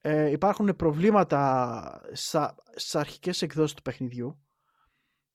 ε, 0.00 0.30
υπάρχουν 0.30 0.76
προβλήματα 0.76 2.02
στα, 2.12 2.54
στις 2.74 2.94
αρχικές 2.94 3.42
εκδόσεις 3.42 3.76
του 3.76 3.82
παιχνιδιού, 3.82 4.42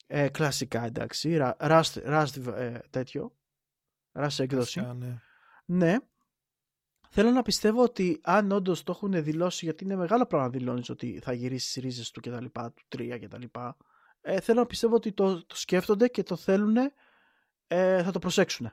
ε, 0.07 0.29
κλασικά 0.29 0.85
εντάξει, 0.85 1.37
Rust, 1.57 2.03
Rust 2.05 2.53
ε, 2.53 2.79
τέτοιο, 2.89 3.37
Rust 4.19 4.39
εκδόση. 4.39 4.81
ναι. 4.81 5.21
ναι. 5.65 5.97
Θέλω 7.15 7.31
να 7.31 7.41
πιστεύω 7.41 7.83
ότι 7.83 8.19
αν 8.23 8.51
όντως 8.51 8.83
το 8.83 8.91
έχουν 8.91 9.23
δηλώσει, 9.23 9.65
γιατί 9.65 9.83
είναι 9.83 9.95
μεγάλο 9.95 10.25
πράγμα 10.25 10.47
να 10.47 10.53
δηλώνεις 10.53 10.89
ότι 10.89 11.19
θα 11.23 11.33
γυρίσεις 11.33 11.73
τις 11.73 11.83
ρίζες 11.83 12.11
του 12.11 12.21
κτλ. 12.21 12.45
του 12.45 12.97
3 12.97 13.17
κτλ 13.21 13.43
ε, 14.21 14.39
θέλω 14.39 14.59
να 14.59 14.65
πιστεύω 14.65 14.95
ότι 14.95 15.11
το, 15.11 15.45
το 15.45 15.55
σκέφτονται 15.55 16.07
και 16.07 16.23
το 16.23 16.35
θέλουν, 16.35 16.75
ε, 17.67 18.03
θα 18.03 18.11
το 18.11 18.19
προσέξουν. 18.19 18.71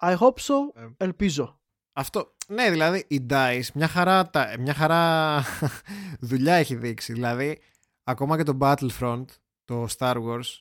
I 0.00 0.16
hope 0.16 0.34
so, 0.34 0.54
ε, 0.74 0.88
ελπίζω. 0.96 1.60
Αυτό, 1.92 2.34
ναι, 2.48 2.70
δηλαδή 2.70 3.04
η 3.08 3.26
DICE 3.30 3.66
μια 3.74 3.88
χαρά, 3.88 4.30
μια 4.58 4.74
χαρά 4.74 5.42
δουλειά 6.30 6.54
έχει 6.54 6.74
δείξει. 6.74 7.12
Δηλαδή, 7.12 7.60
ακόμα 8.04 8.36
και 8.36 8.42
το 8.42 8.58
Battlefront, 8.60 9.24
το 9.64 9.86
Star 9.98 10.16
Wars, 10.16 10.58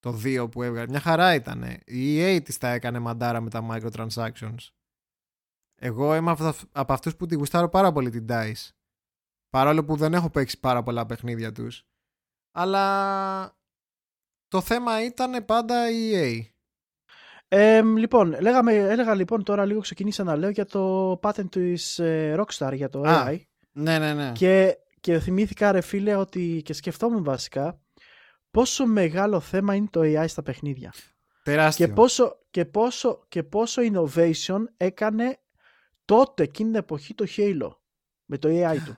το 0.00 0.20
2 0.24 0.50
που 0.50 0.62
έβγαλε, 0.62 0.88
μια 0.88 1.00
χαρά 1.00 1.34
ήταν. 1.34 1.62
Η 1.84 2.18
EA 2.20 2.40
της 2.44 2.58
τα 2.58 2.68
έκανε 2.68 2.98
μαντάρα 2.98 3.40
με 3.40 3.50
τα 3.50 3.66
microtransactions. 3.70 4.79
Εγώ 5.82 6.14
είμαι 6.14 6.36
από 6.72 6.92
αυτούς 6.92 7.16
που 7.16 7.26
τη 7.26 7.34
γουστάρω 7.34 7.68
πάρα 7.68 7.92
πολύ 7.92 8.10
την 8.10 8.26
DICE. 8.28 8.68
Παρόλο 9.50 9.84
που 9.84 9.96
δεν 9.96 10.14
έχω 10.14 10.30
παίξει 10.30 10.60
πάρα 10.60 10.82
πολλά 10.82 11.06
παιχνίδια 11.06 11.52
τους. 11.52 11.86
Αλλά 12.52 13.56
το 14.48 14.60
θέμα 14.60 15.04
ήταν 15.04 15.44
πάντα 15.44 15.90
η 15.90 16.10
EA. 16.14 16.44
Ε, 17.48 17.82
λοιπόν, 17.82 18.40
λέγαμε, 18.40 18.74
έλεγα 18.74 19.14
λοιπόν 19.14 19.44
τώρα 19.44 19.64
λίγο 19.64 19.80
ξεκινήσα 19.80 20.24
να 20.24 20.36
λέω 20.36 20.50
για 20.50 20.66
το 20.66 21.12
patent 21.22 21.50
της 21.50 21.98
ε, 21.98 22.36
Rockstar 22.38 22.72
για 22.74 22.88
το 22.88 23.02
AI. 23.06 23.40
Ναι, 23.72 23.98
ναι, 23.98 24.14
ναι. 24.14 24.32
Και, 24.32 24.78
και 25.00 25.18
θυμήθηκα 25.18 25.72
ρε 25.72 25.80
φίλε 25.80 26.14
ότι 26.14 26.62
και 26.64 26.72
σκεφτόμουν 26.72 27.24
βασικά 27.24 27.80
πόσο 28.50 28.86
μεγάλο 28.86 29.40
θέμα 29.40 29.74
είναι 29.74 29.88
το 29.90 30.00
AI 30.00 30.24
στα 30.28 30.42
παιχνίδια. 30.42 30.92
Τεράστιο. 31.42 31.86
Και 31.86 31.92
πόσο, 31.92 32.38
και 32.50 32.64
πόσο, 32.64 33.24
και 33.28 33.42
πόσο 33.42 33.82
innovation 33.84 34.64
έκανε 34.76 35.38
τότε 36.10 36.42
εκείνη 36.42 36.70
την 36.70 36.78
εποχή 36.78 37.14
το 37.14 37.26
Halo 37.36 37.70
με 38.24 38.38
το 38.38 38.48
AI 38.50 38.76
του. 38.84 38.96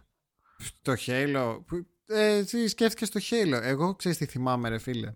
Το 0.82 0.94
Halo 1.06 1.60
ε, 2.06 2.36
εσύ 2.36 2.68
σκέφτηκες 2.68 3.10
το 3.10 3.20
Halo. 3.30 3.60
Εγώ 3.62 3.94
ξέρεις 3.94 4.18
τι 4.18 4.26
θυμάμαι 4.26 4.68
ρε 4.68 4.78
φίλε. 4.78 5.12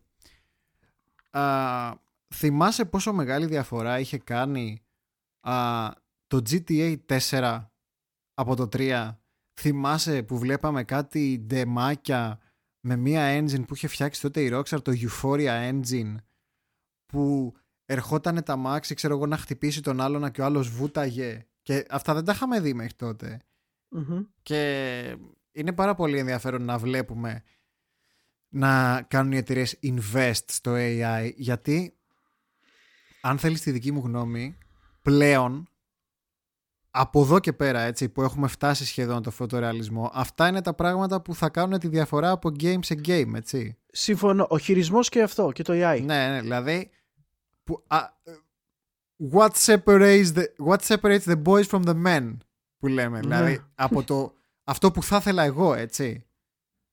Α, 1.30 1.94
θυμάσαι 2.34 2.84
πόσο 2.84 3.12
μεγάλη 3.12 3.46
διαφορά 3.46 3.98
είχε 3.98 4.18
κάνει 4.18 4.82
α, 5.40 5.88
το 6.26 6.42
GTA 6.50 6.96
4 7.30 7.66
από 8.34 8.56
το 8.56 8.68
3. 8.72 9.14
Θυμάσαι 9.60 10.22
που 10.22 10.38
βλέπαμε 10.38 10.84
κάτι 10.84 11.44
ντεμάκια 11.46 12.40
με 12.80 12.96
μία 12.96 13.38
engine 13.38 13.66
που 13.66 13.74
είχε 13.74 13.86
φτιάξει 13.86 14.20
τότε 14.20 14.40
η 14.40 14.50
Rockstar, 14.52 14.82
το 14.82 14.92
Euphoria 14.94 15.70
Engine, 15.70 16.14
που 17.06 17.54
ερχόταν 17.84 18.42
τα 18.42 18.56
μάξι, 18.56 18.94
ξέρω 18.94 19.14
εγώ, 19.14 19.26
να 19.26 19.36
χτυπήσει 19.36 19.82
τον 19.82 20.00
άλλον 20.00 20.30
και 20.30 20.40
ο 20.40 20.44
άλλος 20.44 20.68
βούταγε; 20.68 21.46
Και 21.66 21.84
αυτά 21.90 22.14
δεν 22.14 22.24
τα 22.24 22.32
είχαμε 22.32 22.60
δει 22.60 22.74
μέχρι 22.74 22.96
Και 24.42 25.16
είναι 25.52 25.72
πάρα 25.72 25.94
πολύ 25.94 26.18
ενδιαφέρον 26.18 26.64
να 26.64 26.78
βλέπουμε 26.78 27.42
να 28.48 29.02
κάνουν 29.02 29.32
οι 29.32 29.36
εταιρείες 29.36 29.78
invest 29.82 30.44
στο 30.46 30.72
AI, 30.76 31.32
γιατί 31.36 31.96
αν 33.20 33.38
θέλεις 33.38 33.60
τη 33.60 33.70
δική 33.70 33.92
μου 33.92 34.00
γνώμη, 34.04 34.58
πλέον 35.02 35.68
από 36.90 37.22
εδώ 37.22 37.38
και 37.38 37.52
πέρα 37.52 37.80
έτσι, 37.80 38.08
που 38.08 38.22
έχουμε 38.22 38.48
φτάσει 38.48 38.84
σχεδόν 38.84 39.22
το 39.22 39.30
φωτορεαλισμό, 39.30 40.10
αυτά 40.14 40.48
είναι 40.48 40.62
τα 40.62 40.74
πράγματα 40.74 41.22
που 41.22 41.34
θα 41.34 41.48
κάνουν 41.48 41.78
τη 41.78 41.88
διαφορά 41.88 42.30
από 42.30 42.50
game 42.60 42.78
σε 42.80 43.00
game, 43.04 43.34
έτσι. 43.34 43.78
Σύμφωνο. 43.86 44.46
Ο 44.50 44.58
χειρισμός 44.58 45.08
και 45.08 45.22
αυτό, 45.22 45.52
και 45.52 45.62
το 45.62 45.72
AI. 45.72 46.02
Ναι, 46.04 46.28
ναι, 46.28 46.40
δηλαδή... 46.40 46.90
Που, 47.64 47.84
what, 49.16 49.56
separates 49.56 50.32
the, 50.32 50.46
what 50.58 50.82
separates 50.82 51.24
the 51.24 51.42
boys 51.42 51.66
from 51.66 51.82
the 51.82 51.94
men, 52.04 52.36
που 52.78 52.86
λέμε. 52.86 53.20
Δηλαδή, 53.20 53.52
ναι. 53.52 53.64
από 53.74 54.02
το, 54.02 54.34
αυτό 54.64 54.90
που 54.90 55.02
θα 55.02 55.16
ήθελα 55.16 55.42
εγώ, 55.42 55.74
έτσι, 55.74 56.26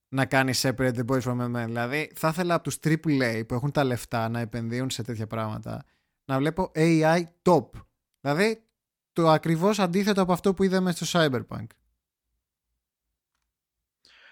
να 0.07 0.25
κάνει 0.25 0.53
separate 0.55 0.93
the 0.93 1.05
boys 1.05 1.21
from 1.21 1.39
the 1.41 1.55
men. 1.55 1.65
Δηλαδή, 1.65 2.11
θα 2.15 2.27
ήθελα 2.27 2.53
από 2.53 2.63
τους 2.63 2.77
AAA 2.83 3.43
που 3.47 3.53
έχουν 3.53 3.71
τα 3.71 3.83
λεφτά 3.83 4.29
να 4.29 4.39
επενδύουν 4.39 4.89
σε 4.89 5.03
τέτοια 5.03 5.27
πράγματα, 5.27 5.85
να 6.25 6.37
βλέπω 6.37 6.71
AI 6.75 7.23
top. 7.41 7.65
Δηλαδή, 8.21 8.63
το 9.13 9.29
ακριβώς 9.29 9.79
αντίθετο 9.79 10.21
από 10.21 10.33
αυτό 10.33 10.53
που 10.53 10.63
είδαμε 10.63 10.91
στο 10.91 11.05
Cyberpunk. 11.09 11.65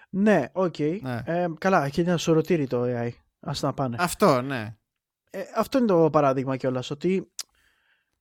Ναι, 0.10 0.50
OK. 0.52 0.76
Okay. 0.78 1.00
Ναι. 1.02 1.22
Ε, 1.26 1.48
καλά, 1.58 1.86
έχει 1.86 2.02
ένα 2.02 2.18
σωρωτήρι 2.18 2.68
το 2.68 2.84
AI. 2.86 3.10
Ας 3.40 3.62
να 3.62 3.74
πάνε. 3.74 3.96
Αυτό, 4.00 4.42
ναι. 4.42 4.76
Ε, 5.30 5.44
αυτό 5.56 5.78
είναι 5.78 5.88
το 5.88 6.10
παράδειγμα 6.10 6.58
κιόλας. 6.58 6.92
Ότι 6.92 7.31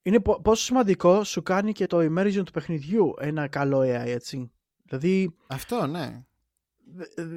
είναι 0.03 0.21
πόσο 0.21 0.65
σημαντικό 0.65 1.25
σου 1.25 1.43
κάνει 1.43 1.73
και 1.73 1.87
το 1.87 1.99
immersion 1.99 2.43
του 2.45 2.53
παιχνιδιού 2.53 3.15
ένα 3.19 3.49
καλό 3.49 3.79
AI, 3.79 4.07
έτσι. 4.07 4.53
Δηλαδή... 4.83 5.37
Αυτό, 5.47 5.87
ναι. 5.87 6.25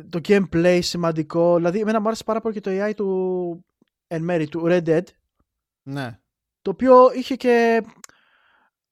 Το 0.09 0.19
gameplay 0.23 0.79
σημαντικό. 0.81 1.55
Δηλαδή, 1.55 1.79
εμένα 1.79 2.01
μου 2.01 2.07
άρεσε 2.07 2.23
πάρα 2.23 2.41
πολύ 2.41 2.53
και 2.53 2.61
το 2.61 2.71
AI 2.73 2.93
του 2.95 3.65
εν 4.07 4.23
μέρη 4.23 4.47
του 4.47 4.61
Red 4.65 4.83
Dead. 4.83 5.03
Ναι. 5.83 6.19
Το 6.61 6.69
οποίο 6.69 7.13
είχε 7.13 7.35
και 7.35 7.83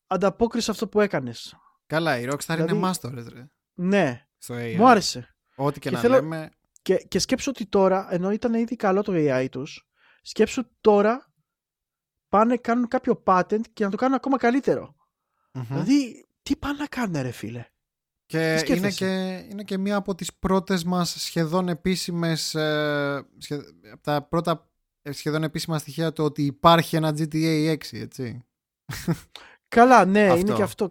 ανταπόκριση 0.08 0.72
αυτό 0.72 0.88
που 0.88 1.00
έκανες. 1.00 1.56
Καλά, 1.86 2.20
η 2.20 2.28
Rockstar 2.30 2.56
δηλαδή, 2.56 2.76
είναι 2.76 2.90
masters, 2.90 3.34
ρε. 3.34 3.50
Ναι. 3.74 4.26
Στο 4.38 4.56
AI. 4.56 4.76
Μου 4.76 4.88
άρεσε. 4.88 5.36
Ό,τι 5.56 5.80
και, 5.80 5.90
και 5.90 5.96
να 5.96 6.02
θέλω... 6.02 6.14
λέμε. 6.14 6.50
Και, 6.82 6.96
και 6.96 7.20
σκέψω 7.20 7.50
ότι 7.50 7.66
τώρα, 7.66 8.14
ενώ 8.14 8.32
ήταν 8.32 8.54
ήδη 8.54 8.76
καλό 8.76 9.02
το 9.02 9.14
AI 9.16 9.48
τους, 9.52 9.88
σκέψου 10.22 10.64
τώρα 10.82 11.31
πάνε 12.32 12.58
κάνουν 12.58 12.88
κάποιο 12.88 13.24
patent 13.26 13.62
και 13.74 13.84
να 13.84 13.90
το 13.90 13.98
κάνουν 13.98 14.16
ακόμα 14.16 14.38
Δηλαδή, 15.52 16.26
τι 16.42 16.56
πάνε 16.56 16.78
να 16.78 16.86
κάνουν, 16.86 17.22
ρε 17.22 17.32
φίλε; 17.32 17.66
Και 18.26 18.64
είναι 18.68 18.92
και, 18.92 19.44
είναι 19.50 19.64
και 19.64 19.78
μία 19.78 19.96
από 19.96 20.16
τις 20.16 20.34
πρώτες 20.34 20.84
μας 20.84 21.16
σχεδόν 21.18 21.70
επίσημες 21.70 22.56
ε, 22.56 23.26
από 23.92 24.02
τα 24.02 24.22
πρώτα 24.22 24.70
ε, 25.02 25.12
σχεδόν 25.12 25.44
επίσημα 25.44 25.78
στοιχεία 25.78 26.14
το 26.14 26.24
ότι 26.24 26.46
υπάρχει 26.46 26.96
ένα 26.96 27.14
GTA 27.18 27.72
6, 27.72 27.76
έτσι. 27.92 28.46
Καλά, 29.68 30.06
ναι, 30.06 30.34
είναι 30.38 30.54
και 30.54 30.62
αυτό. 30.62 30.88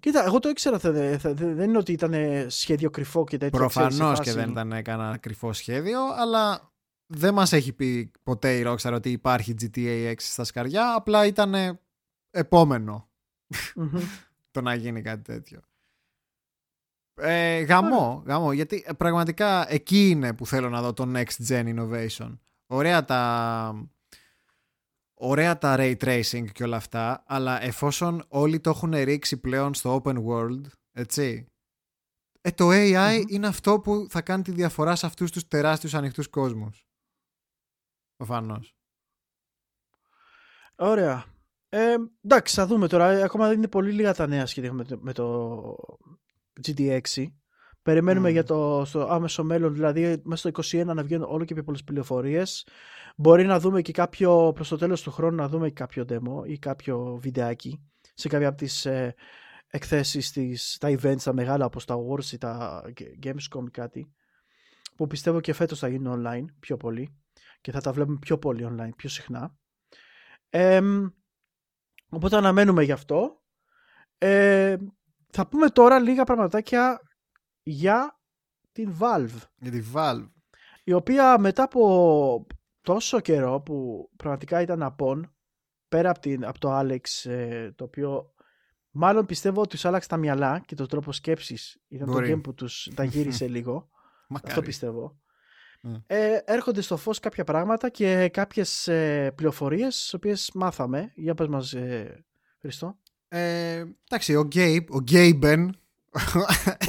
Κοίτα, 0.00 0.24
εγώ 0.24 0.38
το 0.38 0.48
ήξερα. 0.48 0.78
Δεν 0.78 1.68
είναι 1.68 1.78
ότι 1.78 1.92
ήταν 1.92 2.14
σχέδιο 2.50 2.90
κρυφό 2.90 3.24
και 3.24 3.38
τέτοιο. 3.38 3.58
Προφανώς 3.58 4.20
και 4.20 4.32
δεν 4.32 4.50
ήταν 4.50 4.82
κανένα 4.82 5.16
κρυφό 5.16 5.52
σχέδιο, 5.52 6.00
αλλά 6.18 6.69
δεν 7.12 7.34
μας 7.34 7.52
έχει 7.52 7.72
πει 7.72 8.10
ποτέ 8.22 8.58
η 8.58 8.64
Rockstar 8.66 8.92
ότι 8.94 9.10
υπάρχει 9.10 9.54
GTA 9.60 10.10
6 10.10 10.14
στα 10.18 10.44
σκαριά. 10.44 10.94
Απλά 10.94 11.26
ήταν 11.26 11.80
το 14.50 14.60
να 14.60 14.74
γίνει 14.74 15.02
κάτι 15.02 15.22
τέτοιο. 15.22 15.60
Ε, 17.14 17.60
γαμό, 17.60 18.22
γαμό, 18.26 18.52
γιατί 18.52 18.86
πραγματικά 18.96 19.72
εκεί 19.72 20.08
είναι 20.08 20.34
που 20.34 20.46
θέλω 20.46 20.68
να 20.68 20.82
δω 20.82 20.92
το 20.92 21.12
next 21.14 21.46
gen 21.48 21.76
innovation. 21.76 22.38
Ωραία 22.66 23.04
τα, 23.04 23.88
ωραία 25.14 25.58
τα 25.58 25.76
ray 25.78 25.96
tracing 25.96 26.44
και 26.52 26.64
όλα 26.64 26.76
αυτά, 26.76 27.22
αλλά 27.26 27.62
εφόσον 27.62 28.24
όλοι 28.28 28.60
το 28.60 28.70
έχουν 28.70 28.94
ρίξει 28.94 29.36
πλέον 29.36 29.74
στο 29.74 30.02
open 30.04 30.24
world, 30.24 30.60
έτσι, 30.92 31.46
ε, 32.40 32.50
το 32.50 32.68
AI 32.70 33.22
είναι 33.28 33.46
αυτό 33.46 33.80
που 33.80 34.06
θα 34.10 34.22
κάνει 34.22 34.42
τη 34.42 34.52
διαφορά 34.52 34.96
σε 34.96 35.06
αυτούς 35.06 35.30
τους 35.30 35.48
τεράστιους 35.48 35.94
ανοιχτούς 35.94 36.28
κόσμους. 36.28 36.89
Προφανώς. 38.20 38.76
Ωραία. 40.76 41.24
Ε, 41.68 41.94
εντάξει, 42.24 42.54
θα 42.54 42.66
δούμε 42.66 42.88
τώρα. 42.88 43.06
Ακόμα 43.24 43.48
δεν 43.48 43.56
είναι 43.56 43.68
πολύ 43.68 43.92
λίγα 43.92 44.14
τα 44.14 44.26
νέα 44.26 44.46
σχετικά 44.46 44.72
με 44.72 44.84
το, 44.84 44.98
με 45.00 45.12
το 45.12 45.76
GT6. 46.66 47.26
Περιμένουμε 47.82 48.30
για 48.30 48.44
το 48.44 48.82
στο 48.86 49.06
άμεσο 49.10 49.44
μέλλον, 49.44 49.74
δηλαδή 49.74 50.22
μέσα 50.24 50.50
στο 50.50 50.78
2021 50.80 50.84
να 50.84 51.02
βγαίνουν 51.02 51.26
όλο 51.30 51.44
και 51.44 51.54
πιο 51.54 51.62
πολλές 51.62 51.84
πληροφορίες. 51.84 52.66
Μπορεί 53.16 53.44
να 53.44 53.60
δούμε 53.60 53.82
και 53.82 53.92
κάποιο 53.92 54.52
προς 54.52 54.68
το 54.68 54.76
τέλος 54.76 55.02
του 55.02 55.10
χρόνου 55.10 55.36
να 55.36 55.48
δούμε 55.48 55.68
και 55.68 55.74
κάποιο 55.74 56.04
demo 56.08 56.46
ή 56.48 56.58
κάποιο 56.58 57.18
βιντεάκι 57.22 57.90
σε 58.14 58.28
κάποια 58.28 58.48
από 58.48 58.56
τις 58.56 58.86
ε, 58.86 59.14
εκθέσεις, 59.66 60.32
τις, 60.32 60.76
τα 60.80 60.88
events, 60.88 61.22
τα 61.22 61.32
μεγάλα 61.32 61.64
όπως 61.64 61.84
τα 61.84 61.96
Wars 61.96 62.32
ή 62.32 62.38
τα 62.38 62.82
Gamescom 63.22 63.64
ή 63.66 63.70
κάτι 63.70 64.12
που 64.96 65.06
πιστεύω 65.06 65.40
και 65.40 65.52
φέτος 65.52 65.78
θα 65.78 65.88
γίνουν 65.88 66.24
online 66.24 66.44
πιο 66.60 66.76
πολύ 66.76 67.20
και 67.60 67.72
θα 67.72 67.80
τα 67.80 67.92
βλέπουμε 67.92 68.18
πιο 68.20 68.38
πολύ 68.38 68.66
online, 68.70 68.96
πιο 68.96 69.08
συχνά. 69.08 69.56
Ε, 70.50 70.80
οπότε 72.08 72.36
αναμένουμε 72.36 72.82
γι' 72.82 72.92
αυτό. 72.92 73.42
Ε, 74.18 74.76
θα 75.30 75.46
πούμε 75.46 75.68
τώρα 75.68 75.98
λίγα 75.98 76.24
πραγματάκια 76.24 77.00
για 77.62 78.20
την 78.72 78.94
Valve. 79.00 79.42
Για 79.56 79.70
την 79.70 79.84
Valve. 79.94 80.28
Η 80.84 80.92
οποία 80.92 81.38
μετά 81.38 81.62
από 81.62 82.46
τόσο 82.80 83.20
καιρό 83.20 83.60
που 83.60 84.08
πραγματικά 84.16 84.60
ήταν 84.60 84.82
απόν, 84.82 85.34
πέρα 85.88 86.10
από, 86.10 86.20
την, 86.20 86.44
από 86.44 86.58
το 86.58 86.78
Alex, 86.78 87.30
ε, 87.30 87.72
το 87.72 87.84
οποίο 87.84 88.34
μάλλον 88.90 89.26
πιστεύω 89.26 89.60
ότι 89.60 89.70
τους 89.70 89.84
άλλαξε 89.84 90.08
τα 90.08 90.16
μυαλά 90.16 90.60
και 90.66 90.74
το 90.74 90.86
τρόπο 90.86 91.12
σκέψης 91.12 91.82
ήταν 91.88 92.10
το 92.10 92.18
game 92.18 92.42
που 92.42 92.54
τους 92.54 92.90
τα 92.94 93.04
γύρισε 93.04 93.48
λίγο. 93.56 93.90
Αυτό 94.28 94.62
πιστεύω. 94.62 95.20
Mm. 95.82 96.02
Ε, 96.06 96.38
έρχονται 96.44 96.80
στο 96.80 96.96
φως 96.96 97.18
κάποια 97.20 97.44
πράγματα 97.44 97.88
και 97.88 98.28
κάποιες 98.28 98.88
ε, 98.88 99.32
πληροφορίες 99.34 99.96
τις 99.96 100.14
οποίες 100.14 100.50
μάθαμε. 100.54 101.12
Για 101.14 101.34
πες 101.34 101.48
μας 101.48 101.72
ε, 101.72 102.24
Χριστό. 102.60 102.98
Ε, 103.28 103.84
εντάξει, 104.08 104.34
ο 104.34 104.48
Gabe, 104.52 104.84
ο 104.90 104.98
Gaben 105.10 105.68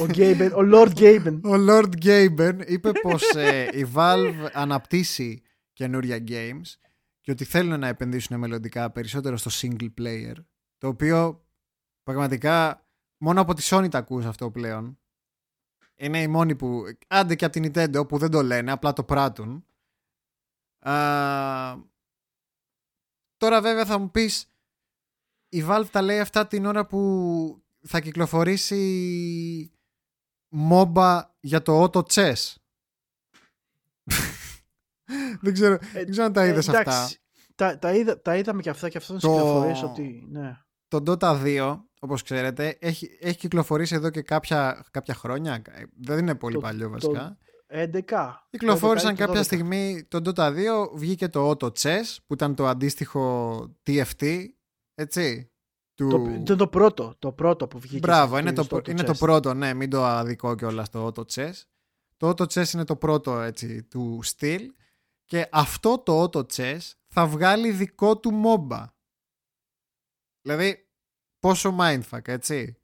ο, 0.00 0.06
Gaben, 0.14 0.50
ο 0.52 0.60
Lord 0.72 0.92
Gaben. 0.94 1.40
Ο 1.44 1.54
Lord 1.68 2.04
Gaben 2.04 2.58
είπε 2.66 2.90
πως 3.02 3.22
ε, 3.34 3.68
η 3.72 3.86
Valve 3.94 4.48
αναπτύσσει 4.52 5.42
καινούρια 5.72 6.24
games 6.28 6.76
και 7.20 7.30
ότι 7.30 7.44
θέλουν 7.44 7.80
να 7.80 7.86
επενδύσουν 7.86 8.38
μελλοντικά 8.38 8.90
περισσότερο 8.90 9.36
στο 9.36 9.50
single 9.54 9.90
player 10.00 10.34
το 10.78 10.88
οποίο 10.88 11.44
πραγματικά 12.02 12.86
μόνο 13.16 13.40
από 13.40 13.54
τη 13.54 13.62
Sony 13.70 13.90
τα 13.90 13.98
ακούς 13.98 14.24
αυτό 14.24 14.50
πλέον 14.50 14.98
είναι 15.96 16.22
οι 16.22 16.28
μόνοι 16.28 16.56
που 16.56 16.82
άντε 17.08 17.34
και 17.34 17.44
από 17.44 17.60
την 17.60 17.72
Nintendo 17.74 18.08
που 18.08 18.18
δεν 18.18 18.30
το 18.30 18.42
λένε 18.42 18.72
απλά 18.72 18.92
το 18.92 19.04
πράττουν 19.04 19.66
τώρα 23.36 23.60
βέβαια 23.60 23.84
θα 23.84 23.98
μου 23.98 24.10
πεις 24.10 24.46
η 25.48 25.64
Valve 25.68 25.86
τα 25.90 26.02
λέει 26.02 26.20
αυτά 26.20 26.46
την 26.46 26.66
ώρα 26.66 26.86
που 26.86 27.62
θα 27.82 28.00
κυκλοφορήσει 28.00 29.72
MOBA 30.70 31.22
για 31.40 31.62
το 31.62 31.82
Auto 31.82 32.02
Chess. 32.02 32.54
δεν, 35.42 35.52
ξέρω, 35.52 35.74
ε, 35.74 35.78
δεν 35.92 36.10
ξέρω 36.10 36.26
αν 36.26 36.32
τα 36.32 36.46
είδες 36.46 36.68
αυτά. 36.68 37.10
Τα, 37.54 37.78
τα, 37.78 37.94
είδα, 37.94 38.22
τα 38.22 38.36
είδαμε 38.36 38.62
και 38.62 38.70
αυτά 38.70 38.88
και 38.88 38.98
αυτό 38.98 39.12
είναι 39.12 39.20
το... 39.20 39.86
ότι... 39.86 40.26
Ναι. 40.30 40.58
Το 40.88 41.02
Dota 41.06 41.42
2, 41.44 41.80
όπως 42.04 42.22
ξέρετε, 42.22 42.76
έχει, 42.80 43.18
έχει 43.20 43.36
κυκλοφορήσει 43.36 43.94
εδώ 43.94 44.10
και 44.10 44.22
κάποια, 44.22 44.86
κάποια 44.90 45.14
χρόνια. 45.14 45.62
Δεν 46.00 46.18
είναι 46.18 46.34
πολύ 46.34 46.54
το, 46.54 46.60
παλιό 46.60 46.90
βασικά. 46.90 47.38
Το 47.66 47.78
11. 48.08 48.34
Κυκλοφόρησαν 48.50 49.14
κάποια 49.16 49.42
στιγμή 49.42 50.04
το 50.08 50.18
Dota 50.24 50.56
2, 50.56 50.56
βγήκε 50.94 51.28
το 51.28 51.50
Auto 51.50 51.70
Chess 51.78 52.16
που 52.26 52.34
ήταν 52.34 52.54
το 52.54 52.66
αντίστοιχο 52.66 53.76
TFT, 53.86 54.44
έτσι. 54.94 55.50
Του... 55.94 56.08
Το, 56.08 56.40
ήταν 56.42 56.56
το 56.56 56.68
πρώτο, 56.68 57.14
το 57.18 57.32
πρώτο 57.32 57.68
που 57.68 57.78
βγήκε. 57.78 57.98
Μπράβο, 57.98 58.38
είναι, 58.38 58.52
το, 58.52 58.82
είναι 58.88 59.02
το 59.02 59.14
πρώτο, 59.14 59.54
ναι, 59.54 59.74
μην 59.74 59.90
το 59.90 60.04
αδικώ 60.04 60.54
κιόλας 60.54 60.90
το 60.90 61.06
Auto 61.06 61.22
Chess. 61.34 61.54
Το 62.16 62.28
Auto 62.28 62.42
Chess 62.42 62.72
είναι 62.74 62.84
το 62.84 62.96
πρώτο 62.96 63.40
έτσι, 63.40 63.82
του 63.82 64.18
στυλ 64.22 64.72
και 65.24 65.48
αυτό 65.52 65.98
το 65.98 66.22
Auto 66.22 66.42
Chess 66.54 66.78
θα 67.08 67.26
βγάλει 67.26 67.70
δικό 67.70 68.18
του 68.18 68.42
MOBA. 68.44 68.84
Δηλαδή, 70.42 70.86
πόσο 71.42 71.76
mindfuck, 71.80 72.28
έτσι. 72.28 72.76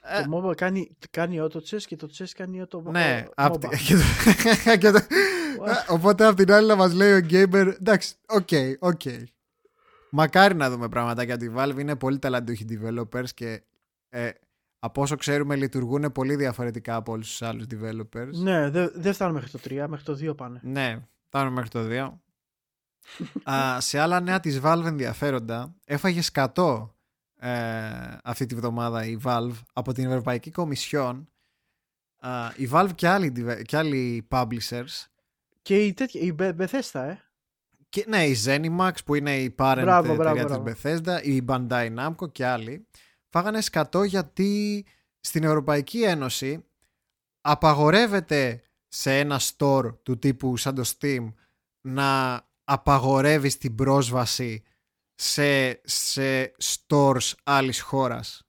Ε, 0.00 0.22
το 0.22 0.48
MOBA 0.48 0.56
κάνει, 0.56 0.96
κάνει 1.10 1.38
auto 1.40 1.56
chess 1.56 1.82
και 1.86 1.96
το 1.96 2.08
chess 2.18 2.28
κάνει 2.36 2.62
auto 2.66 2.82
ναι, 2.82 3.24
MOBA. 3.26 3.30
Απ, 3.34 3.54
και 4.80 4.90
το, 4.90 5.00
οπότε 5.88 6.26
απ' 6.26 6.36
την 6.36 6.52
άλλη 6.52 6.66
να 6.66 6.74
μας 6.74 6.92
λέει 6.92 7.12
ο 7.12 7.26
gamer 7.30 7.74
εντάξει, 7.78 8.14
OK, 8.26 8.48
okay, 8.50 8.74
OK. 8.78 9.00
Okay. 9.04 9.22
Μακάρι 10.10 10.54
να 10.54 10.70
δούμε 10.70 10.88
πράγματα 10.88 11.22
για 11.22 11.36
τη 11.36 11.50
Valve. 11.56 11.78
Είναι 11.78 11.96
πολύ 11.96 12.18
ταλαντούχοι 12.18 12.64
developers 12.70 13.28
και 13.34 13.62
ε, 14.08 14.30
από 14.78 15.02
όσο 15.02 15.16
ξέρουμε 15.16 15.56
λειτουργούν 15.56 16.12
πολύ 16.12 16.36
διαφορετικά 16.36 16.96
από 16.96 17.12
όλους 17.12 17.28
τους 17.28 17.42
άλλους 17.42 17.64
developers. 17.70 18.32
Ναι, 18.32 18.70
δεν 18.70 18.92
δε 18.94 19.12
φτάνουμε 19.12 19.40
μέχρι 19.40 19.58
το 19.58 19.84
3, 19.84 19.86
μέχρι 19.88 20.04
το 20.04 20.30
2 20.32 20.36
πάνε. 20.36 20.60
Ναι, 20.62 20.98
φτάνουμε 21.26 21.54
μέχρι 21.54 21.70
το 21.70 21.80
2. 21.90 22.12
Α, 23.50 23.80
σε 23.80 23.98
άλλα 23.98 24.20
νέα 24.20 24.40
της 24.40 24.60
Valve 24.62 24.82
ενδιαφέροντα, 24.84 25.74
έφαγε 25.84 26.22
σκατό 26.22 26.96
ε, 27.38 28.18
αυτή 28.24 28.46
τη 28.46 28.54
βδομάδα 28.54 29.06
η 29.06 29.16
Valve 29.24 29.56
από 29.72 29.92
την 29.92 30.06
Ευρωπαϊκή 30.06 30.50
Κομισιόν. 30.50 31.28
Α, 32.18 32.52
η 32.56 32.68
Valve 32.72 32.90
και 32.94 33.08
άλλοι, 33.08 33.62
και 33.64 33.76
άλλοι 33.76 34.26
publishers. 34.30 35.06
Και 35.62 35.84
η, 35.84 35.92
τέτοια, 35.92 36.20
η 36.20 36.34
Bethesda, 36.38 37.00
ε. 37.00 37.16
Και, 37.88 38.04
ναι, 38.08 38.26
η 38.26 38.36
Zenimax 38.44 38.92
που 39.04 39.14
είναι 39.14 39.36
η 39.36 39.54
parent 39.58 39.80
μπράβο, 39.82 40.12
εταιρεία 40.12 40.44
μπράβο, 40.44 40.62
της 40.62 40.82
Bethesda, 40.82 41.20
η 41.22 41.44
Bandai 41.48 41.96
Namco 41.98 42.32
και 42.32 42.46
άλλοι 42.46 42.86
φάγανε 43.28 43.60
σκατό 43.60 44.02
γιατί 44.02 44.84
στην 45.20 45.44
Ευρωπαϊκή 45.44 46.02
Ένωση 46.02 46.64
απαγορεύεται 47.40 48.62
σε 48.88 49.18
ένα 49.18 49.40
store 49.40 49.94
του 50.02 50.18
τύπου 50.18 50.56
σαν 50.56 50.74
το 50.74 50.92
Steam 50.98 51.32
να 51.80 52.40
απαγορεύεις 52.68 53.58
την 53.58 53.74
πρόσβαση 53.74 54.62
σε, 55.14 55.80
σε 55.84 56.52
stores 56.62 57.32
άλλης 57.42 57.80
χώρας. 57.80 58.48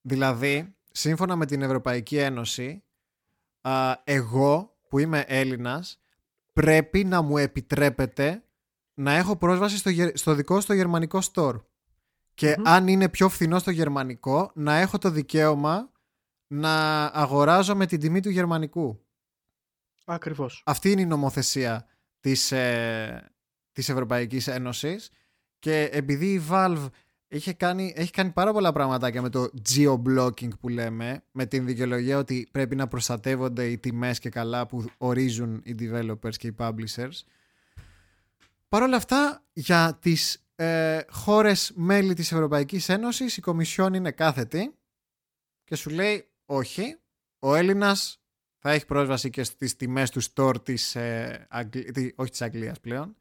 Δηλαδή, 0.00 0.76
σύμφωνα 0.90 1.36
με 1.36 1.46
την 1.46 1.62
Ευρωπαϊκή 1.62 2.16
Ένωση, 2.16 2.84
α, 3.60 4.00
εγώ 4.04 4.76
που 4.88 4.98
είμαι 4.98 5.24
Έλληνας 5.26 6.00
πρέπει 6.52 7.04
να 7.04 7.22
μου 7.22 7.36
επιτρέπεται 7.38 8.44
να 8.94 9.12
έχω 9.12 9.36
πρόσβαση 9.36 9.76
στο, 9.76 9.90
στο 10.14 10.34
δικό 10.34 10.60
στο 10.60 10.72
γερμανικό 10.72 11.18
store. 11.32 11.60
Και 12.34 12.56
αν 12.64 12.88
είναι 12.88 13.08
πιο 13.08 13.28
φθηνό 13.28 13.58
στο 13.58 13.70
γερμανικό, 13.70 14.50
να 14.54 14.76
έχω 14.76 14.98
το 14.98 15.10
δικαίωμα 15.10 15.90
να 16.46 17.04
αγοράζω 17.04 17.76
με 17.76 17.86
την 17.86 18.00
τιμή 18.00 18.20
του 18.20 18.30
γερμανικού. 18.30 19.06
Ακριβώς. 20.04 20.62
Αυτή 20.66 20.90
είναι 20.90 21.00
η 21.00 21.06
νομοθεσία 21.06 21.86
της, 22.22 22.52
ε, 22.52 23.30
της 23.72 23.88
Ευρωπαϊκής 23.88 24.46
Ένωσης 24.46 25.10
και 25.58 25.88
επειδή 25.92 26.32
η 26.32 26.42
Valve 26.50 26.86
έχει 27.28 27.54
κάνει, 27.54 27.92
έχει 27.96 28.10
κάνει 28.10 28.30
πάρα 28.30 28.52
πολλά 28.52 28.72
πραγματάκια 28.72 29.22
με 29.22 29.28
το 29.28 29.50
geo-blocking 29.68 30.58
που 30.60 30.68
λέμε, 30.68 31.22
με 31.30 31.46
την 31.46 31.66
δικαιολογία 31.66 32.18
ότι 32.18 32.48
πρέπει 32.50 32.76
να 32.76 32.88
προστατεύονται 32.88 33.66
οι 33.66 33.78
τιμές 33.78 34.18
και 34.18 34.28
καλά 34.28 34.66
που 34.66 34.84
ορίζουν 34.98 35.62
οι 35.64 35.74
developers 35.78 36.36
και 36.36 36.46
οι 36.46 36.54
publishers. 36.58 37.20
Παρ' 38.68 38.82
όλα 38.82 38.96
αυτά, 38.96 39.44
για 39.52 39.98
τις 40.00 40.46
ε, 40.54 41.00
χώρες 41.10 41.72
μέλη 41.74 42.14
της 42.14 42.32
Ευρωπαϊκής 42.32 42.88
Ένωσης 42.88 43.36
η 43.36 43.40
Κομισιόν 43.40 43.94
είναι 43.94 44.10
κάθετη 44.10 44.74
και 45.64 45.74
σου 45.74 45.90
λέει 45.90 46.28
όχι, 46.46 46.96
ο 47.38 47.54
Έλληνας 47.54 48.21
θα 48.64 48.70
έχει 48.70 48.86
πρόσβαση 48.86 49.30
και 49.30 49.42
στις 49.42 49.76
τιμές 49.76 50.10
του 50.10 50.22
store 50.22 50.54
της, 50.62 50.96
ε, 50.96 51.46
όχι 52.14 52.30
της 52.30 52.42
Αγγλίας 52.42 52.80
πλέον, 52.80 53.16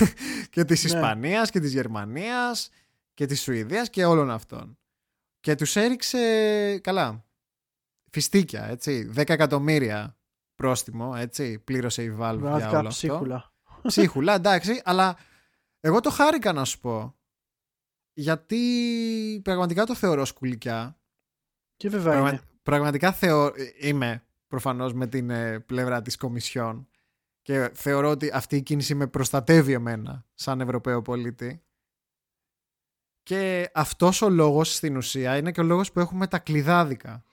και 0.50 0.64
της 0.64 0.84
ναι. 0.84 0.90
Ισπανίας 0.90 1.50
και 1.50 1.60
της 1.60 1.72
Γερμανίας 1.72 2.70
και 3.14 3.26
της 3.26 3.42
Σουηδίας 3.42 3.90
και 3.90 4.04
όλων 4.04 4.30
αυτών. 4.30 4.78
Και 5.40 5.54
τους 5.54 5.76
έριξε 5.76 6.78
καλά. 6.78 7.24
Φιστίκια, 8.10 8.64
έτσι. 8.64 9.10
10 9.14 9.28
εκατομμύρια 9.28 10.16
πρόστιμο, 10.54 11.14
έτσι. 11.16 11.58
Πλήρωσε 11.58 12.02
η 12.02 12.16
Valve 12.20 12.54
για 12.56 12.70
όλο 12.70 12.88
ψίχουλα. 12.88 13.36
αυτό. 13.36 13.88
Ψίχουλα, 13.88 14.34
εντάξει, 14.34 14.80
αλλά 14.84 15.16
εγώ 15.80 16.00
το 16.00 16.10
χάρηκα 16.10 16.52
να 16.52 16.64
σου 16.64 16.80
πω. 16.80 17.14
Γιατί 18.12 19.40
πραγματικά 19.44 19.84
το 19.84 19.94
θεωρώ 19.94 20.24
σκουλικιά. 20.24 20.98
Και 21.76 21.88
βέβαια 21.88 22.12
Πραγμα... 22.12 22.28
είναι. 22.28 22.40
Πραγματικά 22.62 23.12
θεω... 23.12 23.52
είμαι 23.80 24.23
προφανώς 24.54 24.92
με 24.92 25.06
την 25.06 25.30
ε, 25.30 25.60
πλευρά 25.60 26.02
της 26.02 26.16
Κομισιόν 26.16 26.88
και 27.42 27.70
θεωρώ 27.74 28.10
ότι 28.10 28.30
αυτή 28.32 28.56
η 28.56 28.62
κίνηση 28.62 28.94
με 28.94 29.06
προστατεύει 29.06 29.72
εμένα 29.72 30.26
σαν 30.34 30.60
Ευρωπαίο 30.60 31.02
πολίτη. 31.02 31.64
Και 33.22 33.70
αυτός 33.74 34.22
ο 34.22 34.28
λόγος 34.30 34.74
στην 34.74 34.96
ουσία 34.96 35.36
είναι 35.36 35.52
και 35.52 35.60
ο 35.60 35.64
λόγος 35.64 35.92
που 35.92 36.00
έχουμε 36.00 36.26
τα 36.26 36.38
κλειδάδικα. 36.38 37.24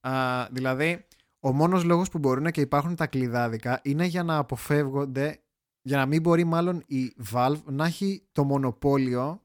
Α, 0.00 0.46
δηλαδή, 0.50 1.06
ο 1.40 1.52
μόνος 1.52 1.84
λόγος 1.84 2.08
που 2.08 2.18
μπορούν 2.18 2.50
και 2.50 2.60
υπάρχουν 2.60 2.96
τα 2.96 3.06
κλειδάδικα 3.06 3.80
είναι 3.82 4.04
για 4.04 4.22
να 4.22 4.36
αποφεύγονται, 4.36 5.42
για 5.82 5.96
να 5.96 6.06
μην 6.06 6.20
μπορεί 6.20 6.44
μάλλον 6.44 6.82
η 6.86 7.14
Valve 7.32 7.62
να 7.64 7.86
έχει 7.86 8.28
το 8.32 8.44
μονοπόλιο 8.44 9.42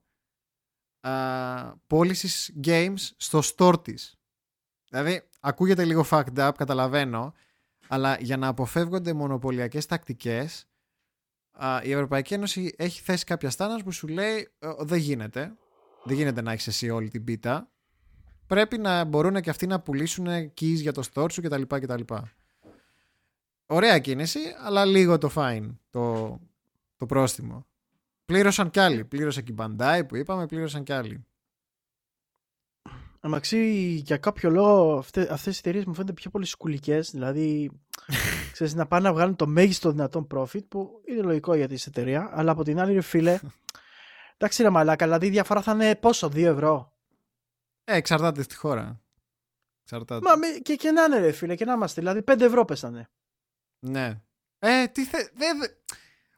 α, 1.00 1.76
πώλησης 1.88 2.60
games 2.64 3.10
στο 3.18 3.40
store 3.44 3.84
της. 3.84 4.20
Δηλαδή, 4.90 5.27
ακούγεται 5.40 5.86
λίγο 5.86 6.06
fucked 6.10 6.36
up, 6.36 6.52
καταλαβαίνω, 6.58 7.34
αλλά 7.88 8.18
για 8.20 8.38
να 8.38 8.48
αποφεύγονται 8.48 9.14
μονοπωλιακές 9.14 9.86
τακτικές, 9.86 10.68
η 11.84 11.92
Ευρωπαϊκή 11.92 12.34
Ένωση 12.34 12.74
έχει 12.78 13.02
θέσει 13.02 13.24
κάποια 13.24 13.50
στάνας 13.50 13.84
που 13.84 13.92
σου 13.92 14.08
λέει 14.08 14.50
δεν 14.80 15.00
γίνεται, 15.00 15.56
δεν 16.04 16.16
γίνεται 16.16 16.42
να 16.42 16.52
έχεις 16.52 16.68
εσύ 16.68 16.90
όλη 16.90 17.10
την 17.10 17.24
πίτα, 17.24 17.70
πρέπει 18.48 18.78
να 18.78 19.04
μπορούν 19.04 19.42
και 19.42 19.50
αυτοί 19.50 19.68
να 19.68 19.80
πουλήσουν 19.80 20.28
keys 20.28 20.76
για 20.76 20.92
το 20.92 21.04
store 21.14 21.32
σου 21.32 21.42
κτλ. 21.42 21.62
κτλ. 21.62 22.02
Ωραία 23.66 24.00
κίνηση, 24.00 24.40
αλλά 24.64 24.86
λίγο 24.86 25.18
το 25.18 25.32
fine, 25.36 25.70
το, 25.90 26.38
το 26.98 27.06
πρόστιμο. 27.06 27.66
Πλήρωσαν 28.26 28.70
κι 28.70 28.80
άλλοι. 28.80 29.06
Πλήρωσε 29.06 29.42
και 29.42 29.52
η 29.52 29.56
Bandai 29.58 30.02
που 30.08 30.16
είπαμε, 30.16 30.46
πλήρωσαν 30.46 30.84
κι 30.84 30.94
άλλοι. 30.94 31.26
Αμαξί 33.28 33.70
για 34.06 34.18
κάποιο 34.18 34.50
λόγο 34.50 34.98
αυτές, 34.98 35.30
αυτές 35.30 35.56
οι 35.56 35.60
εταιρείες 35.60 35.86
μου 35.86 35.94
φαίνονται 35.94 36.14
πιο 36.14 36.30
πολύ 36.30 36.46
σκουλικές, 36.46 37.12
δηλαδή 37.12 37.72
ξέρεις, 38.54 38.74
να 38.74 38.88
πάνε 38.88 39.08
να 39.08 39.14
βγάλουν 39.14 39.36
το 39.36 39.48
μέγιστο 39.48 39.92
δυνατόν 39.92 40.28
profit 40.34 40.68
που 40.68 41.02
είναι 41.06 41.22
λογικό 41.22 41.56
για 41.56 41.68
τη 41.68 41.84
εταιρεία, 41.88 42.30
αλλά 42.34 42.52
από 42.52 42.64
την 42.64 42.80
άλλη 42.80 42.94
ρε 42.94 43.02
φίλε, 43.02 43.40
εντάξει 44.38 44.62
ρε 44.64 44.70
μαλάκα, 44.70 45.06
δηλαδή 45.06 45.26
η 45.26 45.30
διαφορά 45.30 45.62
θα 45.62 45.72
είναι 45.72 45.96
πόσο, 45.96 46.28
2 46.28 46.36
ευρώ; 46.38 46.94
Ε, 47.84 47.96
εξαρτάται 47.96 48.42
στη 48.42 48.56
χώρα. 48.56 49.02
Εξαρτάται. 49.84 50.22
Μα 50.22 50.60
και, 50.62 50.76
και 50.76 50.92
να 50.92 51.04
είναι 51.04 51.20
ρε 51.20 51.32
φίλε, 51.32 51.56
και 51.56 51.66
να 51.66 51.74
είμαστε, 51.74 52.02
δηλαδή 52.02 52.24
5 52.28 52.42
ευρώ 52.42 52.66
πέσανε. 52.66 53.10
Ναι. 53.80 54.22
Ε, 54.60 54.88
τι 54.88 55.06
θε... 55.06 55.18
Δε, 55.34 55.46
δε... 55.60 55.68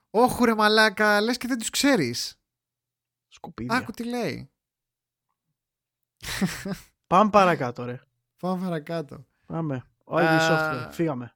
Όχου 0.10 0.46
ρε 0.46 0.56
μαλάκα, 0.56 1.22
λες 1.22 1.38
και 1.38 1.48
δεν 1.48 1.58
τους 1.58 1.70
ξέρεις. 1.70 2.42
Σκουπίδια. 3.28 3.78
Άκου 3.78 3.92
τι 3.92 4.04
λέει. 4.04 4.52
Πάμε 7.08 7.30
παρακάτω, 7.30 7.86
ρε. 7.86 8.02
Πάμε 8.40 8.64
παρακάτω. 8.64 9.26
Πάμε. 9.46 9.84
Ο 10.04 10.16
ID 10.18 10.40
Software. 10.40 10.90
Φύγαμε. 10.92 11.34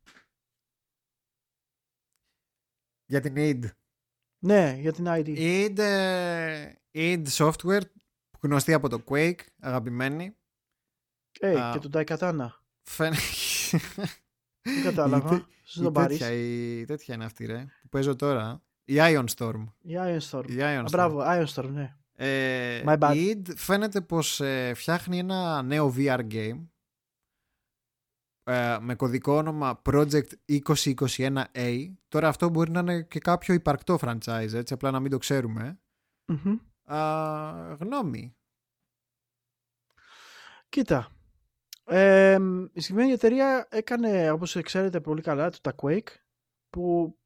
Για 3.05 3.21
την 3.21 3.33
id. 3.37 3.69
Ναι, 4.39 4.77
για 4.79 4.93
την 4.93 5.05
ID. 5.07 5.37
id, 5.37 5.79
id 6.91 7.23
Software, 7.27 7.81
γνωστή 8.39 8.73
από 8.73 8.89
το 8.89 9.03
Quake, 9.07 9.39
αγαπημένη. 9.59 10.35
Ε, 11.39 11.53
hey, 11.57 11.79
και 11.79 11.87
τον 11.87 11.91
Daikatana. 11.93 12.47
Φαίνεται... 12.81 13.21
Δεν 14.61 14.83
κατάλαβα. 14.83 15.47
η, 15.75 15.91
τέτοια, 15.91 16.31
η 16.31 16.85
τέτοια 16.85 17.15
είναι 17.15 17.25
αυτή, 17.25 17.45
ρε. 17.45 17.65
Που 17.81 17.89
παίζω 17.89 18.15
τώρα. 18.15 18.63
Η 18.83 18.93
Ion 18.97 19.25
Storm. 19.35 19.63
Η 19.81 19.93
Ion 19.97 20.19
Storm. 20.29 20.49
Η 20.49 20.55
Ion 20.59 20.83
Storm. 20.83 20.91
μπράβο, 20.91 21.23
Ion 21.25 21.45
Storm, 21.45 21.69
ναι. 21.69 21.95
Ε, 22.15 22.77
η 23.13 23.43
id 23.43 23.55
φαίνεται 23.55 24.01
πως 24.01 24.39
ε, 24.41 24.73
φτιάχνει 24.73 25.17
ένα 25.17 25.61
νέο 25.61 25.93
VR 25.97 26.27
game 26.31 26.67
ε, 28.43 28.77
με 28.81 28.95
κωδικό 28.95 29.33
όνομα 29.33 29.81
Project 29.85 30.27
2021A. 30.47 31.93
Τώρα 32.07 32.27
αυτό 32.27 32.49
μπορεί 32.49 32.71
να 32.71 32.79
είναι 32.79 33.01
και 33.01 33.19
κάποιο 33.19 33.53
υπαρκτό 33.53 33.97
franchise, 34.01 34.53
έτσι, 34.53 34.73
απλά 34.73 34.91
να 34.91 34.99
μην 34.99 35.11
το 35.11 35.17
ξέρουμε. 35.17 35.79
γνώμη. 37.79 38.35
Κοίτα. 40.69 41.07
Ε, 41.85 42.39
η 42.73 42.81
συγκεκριμένη 42.81 43.11
εταιρεία 43.11 43.67
έκανε, 43.71 44.31
όπως 44.31 44.57
ξέρετε 44.61 45.01
πολύ 45.01 45.21
καλά, 45.21 45.49
το 45.49 45.57
τα 45.61 45.75
Quake, 45.81 46.15
που 46.69 47.17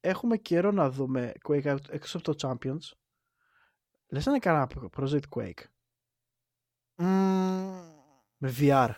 έχουμε 0.00 0.36
καιρό 0.36 0.70
να 0.70 0.90
δούμε 0.90 1.32
Quake 1.48 1.76
έξω 1.88 2.18
από 2.18 2.34
το 2.34 2.48
Champions. 2.48 3.03
Λες 4.08 4.26
να 4.26 4.32
είναι 4.32 4.66
Project 4.96 5.22
Quake. 5.30 5.64
Με 8.36 8.54
VR. 8.58 8.94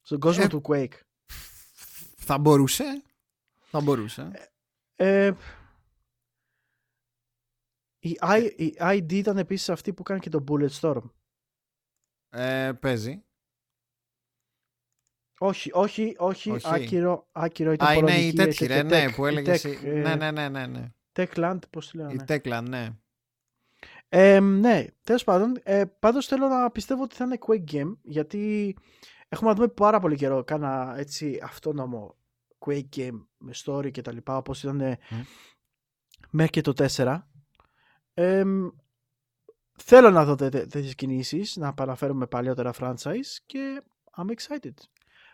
Στον 0.00 0.20
κόσμο 0.20 0.42
ε, 0.46 0.48
του 0.48 0.60
Quake. 0.64 1.00
Θα 2.16 2.38
μπορούσε. 2.38 3.02
Θα 3.60 3.80
μπορούσε. 3.80 4.30
Ε, 4.94 5.26
ε, 5.26 5.34
η, 7.98 8.18
I, 8.20 8.52
η 8.56 8.76
ID 8.78 9.12
ήταν 9.12 9.38
επίσης 9.38 9.68
αυτή 9.68 9.92
που 9.92 10.02
κάνει 10.02 10.20
και 10.20 10.30
το 10.30 10.44
Bulletstorm. 10.48 11.10
Ε, 12.28 12.72
παίζει. 12.80 13.24
Όχι, 15.38 15.70
όχι, 15.72 16.14
όχι, 16.18 16.50
Όχι. 16.50 16.66
άκυρο, 16.74 17.28
άκυρο 17.32 17.72
ήταν 17.72 17.88
Α, 17.88 17.92
είναι 17.92 18.00
πολωνική, 18.06 18.28
η 18.28 18.32
τέτοια, 18.32 18.66
ρε, 18.66 18.82
τέτοια 18.82 18.98
ναι, 18.98 19.06
tech, 19.10 19.14
που 19.14 19.24
η 19.24 19.28
έλεγε. 19.28 19.50
tech, 19.50 19.54
εσύ. 19.54 19.80
ε, 19.84 20.00
Ναι, 20.00 20.14
ναι, 20.14 20.30
ναι, 20.30 20.48
ναι. 20.48 20.66
ναι. 20.66 20.92
Techland, 21.12 21.58
πώς 21.70 21.90
τη 21.90 21.96
λέγανε. 21.96 22.12
Η 22.12 22.24
Techland, 22.28 22.64
ναι. 22.68 22.90
Ε, 24.12 24.40
ναι, 24.40 24.84
τέλος 25.04 25.24
πάντων, 25.24 25.56
ε, 25.62 25.84
πάντως 25.98 26.26
θέλω 26.26 26.48
να 26.48 26.70
πιστεύω 26.70 27.02
ότι 27.02 27.14
θα 27.16 27.24
είναι 27.24 27.38
Quake 27.46 27.72
Game, 27.72 27.96
γιατί 28.02 28.76
έχουμε 29.28 29.50
να 29.50 29.56
δούμε 29.56 29.68
πάρα 29.68 30.00
πολύ 30.00 30.16
καιρό 30.16 30.44
κάνα 30.44 30.94
έτσι 30.96 31.40
αυτόνομο 31.42 32.16
Quake 32.58 32.88
Game 32.96 33.24
με 33.38 33.52
story 33.64 33.90
και 33.90 34.02
τα 34.02 34.12
λοιπά, 34.12 34.36
όπως 34.36 34.62
ήταν 34.62 34.80
ε, 34.80 34.98
μέχρι 36.30 36.50
και 36.50 36.60
το 36.60 36.72
4. 36.96 37.18
Ε, 38.14 38.44
θέλω 39.76 40.10
να 40.10 40.24
δω 40.24 40.34
τέ- 40.34 40.50
τέ- 40.50 40.68
τέτοιες 40.70 40.94
κινήσεις, 40.94 41.56
να 41.56 41.74
παραφέρουμε 41.74 42.26
παλιότερα 42.26 42.72
franchise 42.78 43.36
και 43.46 43.82
I'm 44.16 44.26
excited. 44.30 44.74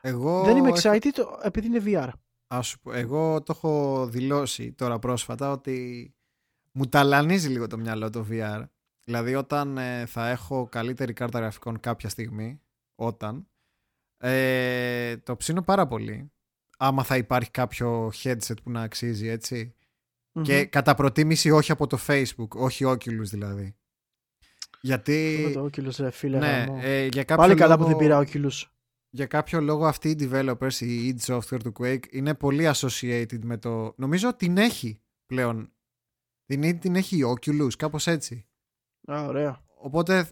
Εγώ, 0.01 0.45
Δεν 0.45 0.57
είμαι 0.57 0.69
έχω- 0.69 0.79
excited 0.83 1.25
επειδή 1.43 1.67
είναι 1.67 1.83
VR. 1.85 2.09
Ας 2.47 2.67
σου 2.67 2.81
πω, 2.81 2.93
εγώ 2.93 3.43
το 3.43 3.53
έχω 3.57 4.07
δηλώσει 4.07 4.73
τώρα 4.73 4.99
πρόσφατα 4.99 5.51
ότι 5.51 6.11
μου 6.77 6.87
ταλανίζει 6.89 7.49
λίγο 7.49 7.67
το 7.67 7.79
μυαλό 7.79 8.11
το 8.11 8.27
VR. 8.31 8.65
Δηλαδή 9.05 9.35
όταν 9.35 9.79
ε, 9.79 10.07
θα 10.07 10.29
έχω 10.29 10.69
καλύτερη 10.71 11.13
κάρτα 11.13 11.39
γραφικών 11.39 11.81
κάποια 11.81 12.09
στιγμή, 12.09 12.61
όταν, 12.95 13.49
ε, 14.19 15.17
το 15.17 15.37
ψήνω 15.37 15.63
πάρα 15.63 15.87
πολύ. 15.87 16.31
Άμα 16.79 17.03
θα 17.05 17.17
υπάρχει 17.17 17.51
κάποιο 17.51 18.13
headset 18.23 18.63
που 18.63 18.71
να 18.71 18.81
αξίζει, 18.83 19.27
έτσι. 19.29 19.75
Και 20.43 20.59
Μμμ. 20.61 20.69
κατά 20.69 20.95
προτίμηση 20.95 21.51
όχι 21.51 21.73
από 21.73 21.87
το 21.87 21.99
Facebook, 22.07 22.49
όχι 22.49 22.85
Oculus 22.87 23.23
δηλαδή. 23.23 23.65
Αυτό 23.65 24.79
Γιατί, 24.81 25.43
με 25.47 25.53
το 25.53 25.65
Oculus, 25.65 25.95
ρε 25.99 26.11
φίλε. 26.11 26.39
ναι, 26.39 26.65
γαμώ. 26.67 26.81
ε, 26.83 27.07
για 27.07 27.25
κάποιο 27.25 27.45
Πάλι 27.47 27.55
καλά 27.59 27.77
λόγο- 27.77 27.83
που 27.93 27.99
δεν 27.99 27.99
πήρα 27.99 28.19
Oculus. 28.27 28.65
για 29.11 29.27
κάποιο 29.27 29.61
λόγο 29.61 29.87
αυτοί 29.87 30.11
οι 30.11 30.17
developers, 30.21 30.75
η 30.81 31.15
id 31.19 31.35
Software 31.35 31.61
του 31.63 31.73
Quake 31.79 32.03
είναι 32.11 32.35
πολύ 32.35 32.71
associated 32.75 33.39
με 33.43 33.57
το... 33.59 33.95
Νομίζω 33.97 34.29
ότι 34.29 34.47
την 34.47 34.57
έχει 34.59 35.01
πλέον. 35.27 35.71
Την 36.47 36.63
id 36.65 36.79
την 36.81 36.97
έχει 36.97 37.17
η 37.17 37.25
Oculus, 37.27 37.75
κάπως 37.79 38.07
έτσι. 38.07 38.47
Α, 39.13 39.25
ωραία. 39.25 39.65
Οπότε 39.77 40.31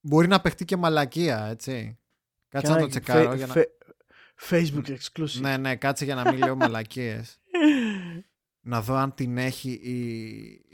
μπορεί 0.00 0.26
να 0.28 0.40
παιχτεί 0.40 0.64
και 0.64 0.76
μαλακία, 0.76 1.44
έτσι. 1.44 1.98
Κάτσε 2.48 2.66
Και 2.66 2.72
να 2.72 2.78
ένα 2.78 2.82
το 2.82 2.88
τσεκάρω. 2.90 3.28
φε- 3.28 3.36
για 3.36 3.46
να... 3.46 3.52
φε- 3.52 3.70
Facebook 4.50 4.96
exclusive. 4.98 5.40
Ναι, 5.40 5.56
ναι, 5.56 5.76
κάτσε 5.76 6.04
για 6.04 6.14
να 6.14 6.30
μην 6.30 6.38
λέω 6.38 6.56
μαλακίες. 6.56 7.40
να 8.70 8.80
δω 8.82 8.94
αν 8.94 9.14
την 9.14 9.38
έχει 9.38 9.70
η, 9.70 9.98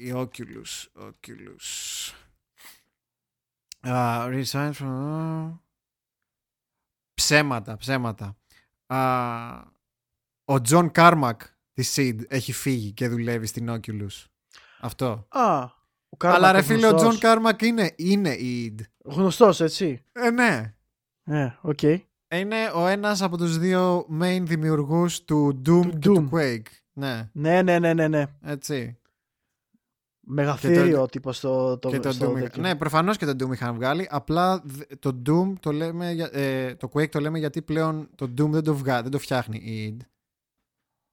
η 0.07 0.13
Oculus. 0.15 0.87
Oculus. 0.95 2.13
Uh, 3.85 4.43
resign 4.45 4.73
from... 4.73 5.59
Ψέματα, 7.15 7.77
ψέματα. 7.77 8.37
Α, 8.87 9.51
ο 10.45 10.55
John 10.69 10.91
Carmack 10.93 11.37
της 11.73 11.95
id 11.97 12.19
έχει 12.29 12.53
φύγει 12.53 12.93
και 12.93 13.09
δουλεύει 13.09 13.47
στην 13.47 13.67
Oculus. 13.71 14.27
Αυτό. 14.83 15.27
Α, 15.29 15.63
ο 16.09 16.17
Αλλά 16.21 16.53
ρε 16.53 16.63
φίλε, 16.63 16.87
ο 16.87 16.91
John 16.91 16.99
γνωστός. 16.99 17.21
Carmack 17.23 17.63
είναι, 17.63 17.93
είναι 17.97 18.31
η 18.33 18.75
id. 18.79 18.81
Γνωστός, 19.05 19.61
έτσι. 19.61 20.05
Ε, 20.13 20.31
ναι. 20.31 20.75
Ναι, 21.25 21.57
οκ. 21.61 21.83
Είναι 22.35 22.71
ο 22.75 22.87
ένας 22.87 23.23
από 23.23 23.37
τους 23.37 23.59
δύο 23.59 24.07
main 24.21 24.41
δημιουργούς 24.43 25.25
του 25.25 25.49
Doom 25.57 25.63
Του 25.63 25.89
και 25.91 25.97
του 25.99 26.29
Doom. 26.33 26.37
Quake. 26.37 26.63
Ναι, 26.93 27.31
Ναι, 27.33 27.63
ναι, 27.63 27.79
ναι, 27.79 27.95
ναι, 27.95 28.09
ναι. 28.09 28.25
έτσι. 28.43 28.97
Μεγαθήριο 30.25 31.07
τύπος 31.07 31.37
στο, 31.37 31.79
το, 31.79 31.89
και 31.89 32.01
το 32.01 32.13
στο 32.13 32.31
Doom. 32.33 32.35
τέτοιο. 32.41 32.63
Ναι, 32.63 32.75
προφανώς 32.77 33.17
και 33.17 33.27
το 33.27 33.31
Doom 33.47 33.53
είχαν 33.53 33.75
βγάλει. 33.75 34.07
Απλά 34.11 34.63
δ- 34.65 34.83
το 34.99 35.23
Doom 35.27 35.53
το 35.61 35.73
λέμε, 35.73 36.11
για- 36.13 36.31
ε, 36.33 36.75
το 36.75 36.91
Quake 36.95 37.09
το 37.09 37.21
λέμε 37.21 37.39
γιατί 37.39 37.63
πλέον 37.63 38.09
το 38.15 38.25
Doom 38.39 38.49
δεν 38.51 38.63
το, 38.63 38.75
βγά, 38.75 39.03
δεν 39.03 39.11
το 39.11 39.19
φτιάχνει 39.19 39.57
η 39.57 39.97
id. 39.99 40.07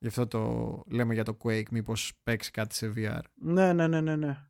Γι' 0.01 0.07
αυτό 0.07 0.27
το 0.27 0.83
λέμε 0.87 1.13
για 1.13 1.23
το 1.23 1.37
Quake, 1.43 1.69
μήπως 1.71 2.13
παίξει 2.23 2.51
κάτι 2.51 2.75
σε 2.75 2.93
VR. 2.95 3.21
ναι, 3.33 3.73
ναι, 3.73 3.87
ναι, 3.87 4.01
ναι, 4.01 4.15
ναι. 4.15 4.43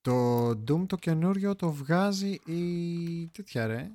Το 0.00 0.48
Doom 0.50 0.86
το 0.86 0.96
καινούριο 0.96 1.56
το 1.56 1.72
βγάζει 1.72 2.32
η... 2.32 3.28
τέτοια 3.28 3.66
ρε. 3.66 3.90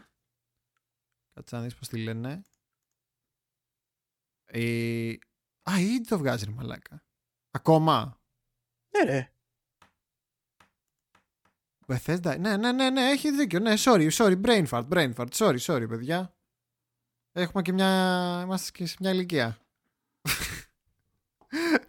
Κάτσε 1.33 1.55
να 1.55 1.61
δεις 1.61 1.75
πώς 1.75 1.87
τη 1.87 2.03
λένε. 2.03 2.41
Η... 4.51 5.09
Α, 5.69 5.79
η 5.79 5.97
id 5.99 6.05
το 6.07 6.17
βγάζει 6.17 6.45
ρε 6.45 6.51
μαλάκα. 6.51 7.03
Ακόμα. 7.51 8.21
Ναι, 8.89 9.11
ρε. 9.11 9.31
Bethesda. 11.87 12.39
Ναι, 12.39 12.57
ναι, 12.57 12.71
ναι, 12.71 12.89
ναι, 12.89 13.09
έχει 13.09 13.31
δίκιο. 13.31 13.59
Ναι, 13.59 13.73
sorry, 13.77 14.09
sorry, 14.11 14.41
brain 14.41 14.67
fart, 14.67 14.87
brain 14.89 15.13
fart. 15.13 15.29
Sorry, 15.29 15.57
sorry, 15.59 15.85
παιδιά. 15.89 16.34
Έχουμε 17.37 17.61
και 17.61 17.71
μια. 17.73 18.41
Είμαστε 18.43 18.71
και 18.71 18.85
σε 18.85 18.95
μια 18.99 19.11
ηλικία. 19.11 19.57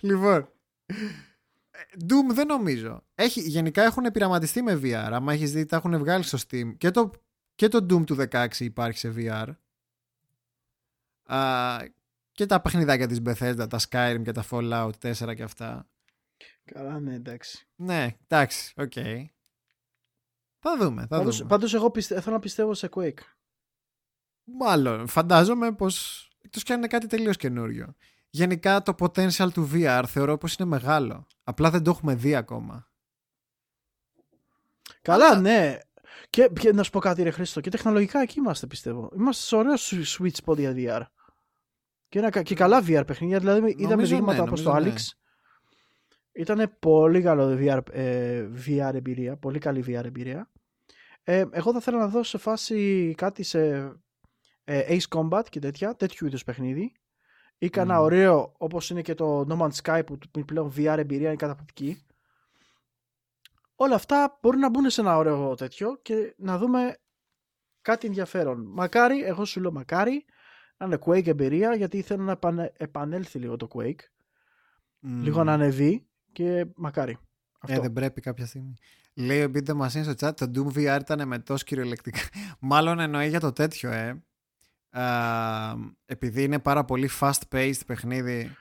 λοιπόν. 0.01 0.49
ε, 0.87 1.79
Doom 2.01 2.35
δεν 2.35 2.47
νομίζω. 2.47 3.05
Έχει, 3.15 3.41
γενικά 3.41 3.83
έχουν 3.83 4.05
πειραματιστεί 4.13 4.63
με 4.63 4.81
VR. 4.83 5.09
Άμα 5.13 5.33
έχεις 5.33 5.53
δει, 5.53 5.67
τα 5.67 5.77
έχουν 5.77 5.99
βγάλει 5.99 6.23
στο 6.25 6.39
Steam. 6.49 6.77
Και 6.79 6.91
το, 6.91 7.11
και 7.55 7.69
το 7.69 7.79
Doom 7.91 8.07
του 8.07 8.17
16 8.31 8.47
υπάρχει 8.59 8.99
σε 8.99 9.15
VR. 9.17 9.49
Α, 11.35 11.77
και 12.33 12.47
τα 12.47 12.61
παιχνιδάκια 12.61 13.07
της 13.07 13.21
Bethesda, 13.25 13.67
τα 13.69 13.79
Skyrim 13.91 14.21
και 14.25 14.33
τα 14.33 14.45
Fallout 14.51 14.91
4 15.01 15.35
και 15.37 15.43
αυτά. 15.43 15.89
Καλά, 16.65 17.01
ναι, 17.01 17.15
εντάξει. 17.15 17.67
Ναι, 17.77 18.17
εντάξει, 18.27 18.73
οκ. 18.77 18.93
Θα 20.59 20.77
δούμε, 20.79 21.01
θα 21.01 21.07
Πάντως, 21.07 21.37
δούμε. 21.37 21.49
πάντως 21.49 21.75
εγώ 21.75 21.91
πιστε, 21.91 22.21
θέλω 22.21 22.35
να 22.35 22.41
πιστεύω 22.41 22.75
σε 22.75 22.89
Quake. 22.93 23.19
Μάλλον, 24.49 25.07
φαντάζομαι 25.07 25.73
πως 25.75 26.29
εκτός 26.43 26.63
κι 26.63 26.73
αν 26.73 26.79
είναι 26.79 26.87
κάτι 26.87 27.07
τελείως 27.07 27.37
καινούριο. 27.37 27.95
Γενικά 28.31 28.83
το 28.83 28.95
potential 28.99 29.49
του 29.53 29.71
VR 29.73 30.05
θεωρώ 30.07 30.39
πως 30.39 30.55
είναι 30.55 30.69
μεγάλο. 30.69 31.27
Απλά 31.45 31.71
δεν 31.71 31.83
το 31.83 31.91
έχουμε 31.91 32.15
δει 32.15 32.35
ακόμα. 32.35 32.89
Καλά, 35.03 35.27
Αλλά- 35.27 35.41
ναι. 35.41 35.79
Και, 36.31 36.51
και 36.61 36.73
να 36.73 36.83
σου 36.83 36.91
πω 36.91 36.99
κάτι, 36.99 37.23
ρε 37.23 37.31
Χρήστο, 37.31 37.61
και 37.61 37.71
τεχνολογικά 37.71 38.21
εκεί 38.21 38.39
είμαστε, 38.39 38.67
πιστεύω. 38.67 39.11
Είμαστε 39.17 39.45
σε 39.47 39.57
ωραίο 39.57 39.77
σου- 39.77 40.03
sweet 40.07 40.45
spot 40.45 40.57
για 40.59 40.73
VR. 40.77 41.03
Και, 42.09 42.19
ένα, 42.19 42.31
κα- 42.31 42.43
και 42.43 42.55
καλά 42.55 42.83
VR 42.87 43.03
παιχνίδια. 43.07 43.39
Δηλαδή, 43.39 43.71
είδαμε 43.71 43.89
Νομίζω 43.95 44.15
δείγματα 44.15 44.37
ναι, 44.43 44.49
όπως 44.49 44.63
το 44.63 44.73
νομίζω 44.73 44.91
Alex. 44.97 45.01
Ήταν 46.33 46.77
πολύ 46.79 47.23
καλό 47.23 47.59
VR, 47.61 47.81
ε, 47.93 48.49
VR 48.67 48.95
εμπειρία. 48.95 49.37
Πολύ 49.37 49.59
καλή 49.59 49.85
VR 49.87 50.05
εμπειρία. 50.05 50.51
Ε, 51.23 51.45
εγώ 51.51 51.73
θα 51.73 51.79
ήθελα 51.81 51.99
να 51.99 52.09
δω 52.09 52.23
σε 52.23 52.39
φάση 52.39 53.15
κάτι 53.17 53.43
σε 53.43 53.67
ε, 53.67 53.93
Ace 54.67 55.09
Combat 55.09 55.43
και 55.51 55.59
τέτοια, 55.61 55.97
τέτοιου 55.97 56.27
είδους 56.27 56.45
παιχνίδι. 56.45 56.93
Ή 57.59 57.69
κανένα 57.71 57.99
Μμμ. 57.99 58.05
ωραίο, 58.05 58.55
όπως 58.59 58.91
είναι 58.91 59.03
και 59.03 59.15
το 59.15 59.41
No 59.49 59.59
Man's 59.63 59.83
Sky 59.83 60.03
που 60.07 60.19
του- 60.19 60.45
πλέον 60.45 60.73
VR 60.77 60.95
εμπειρία 60.99 61.27
είναι 61.29 61.37
καταπληκτική. 61.37 62.05
Όλα 63.75 63.95
αυτά 63.95 64.39
μπορούν 64.43 64.61
να 64.61 64.69
μπουν 64.71 64.91
σε 64.91 65.01
ένα 65.01 65.17
ωραίο 65.17 65.55
τέτοιο 65.55 65.99
και 66.03 66.35
να 66.39 66.59
δούμε 66.59 66.97
κάτι 67.83 68.07
ενδιαφέρον. 68.07 68.65
Μακάρι, 68.73 69.23
εγώ 69.25 69.45
σου 69.45 69.61
λέω 69.61 69.73
μακάρι, 69.73 70.25
να 70.77 70.87
είναι 70.87 70.99
Quake 71.07 71.27
εμπειρία 71.27 71.75
γιατί 71.75 72.03
θέλω 72.03 72.23
να 72.23 72.33
επανε- 72.33 72.73
επανέλθει 72.77 73.39
λίγο 73.39 73.57
το 73.57 73.69
Quake. 73.75 74.01
Μμμ. 75.01 75.23
Λίγο 75.23 75.45
να 75.45 75.53
ανεβεί 75.53 76.07
και 76.33 76.67
μακάρι. 76.77 77.13
Ε, 77.13 77.19
Αυτό. 77.61 77.81
δεν 77.81 77.93
πρέπει 77.93 78.21
κάποια 78.21 78.47
στιγμή. 78.47 78.75
Λέει 79.15 79.43
ο 79.45 79.51
Beat 79.55 79.65
the 79.71 79.81
Machine 79.81 80.03
στο 80.13 80.13
chat, 80.29 80.37
το 80.37 80.51
Doom 80.55 80.77
VR 80.79 80.99
ήταν 81.01 81.29
με 81.29 81.39
τόσο 81.39 81.65
κυριολεκτικά. 81.65 82.21
Μάλλον 82.61 82.99
εννοεί 82.99 83.29
για 83.29 83.41
το 83.41 83.53
τέτοιο, 83.53 83.91
ε. 83.91 84.25
Α, 85.01 85.75
επειδή 86.07 86.43
είναι 86.43 86.59
πάρα 86.59 86.85
πολύ 86.85 87.11
fast-paced 87.21 87.81
παιχνίδι. 87.87 88.57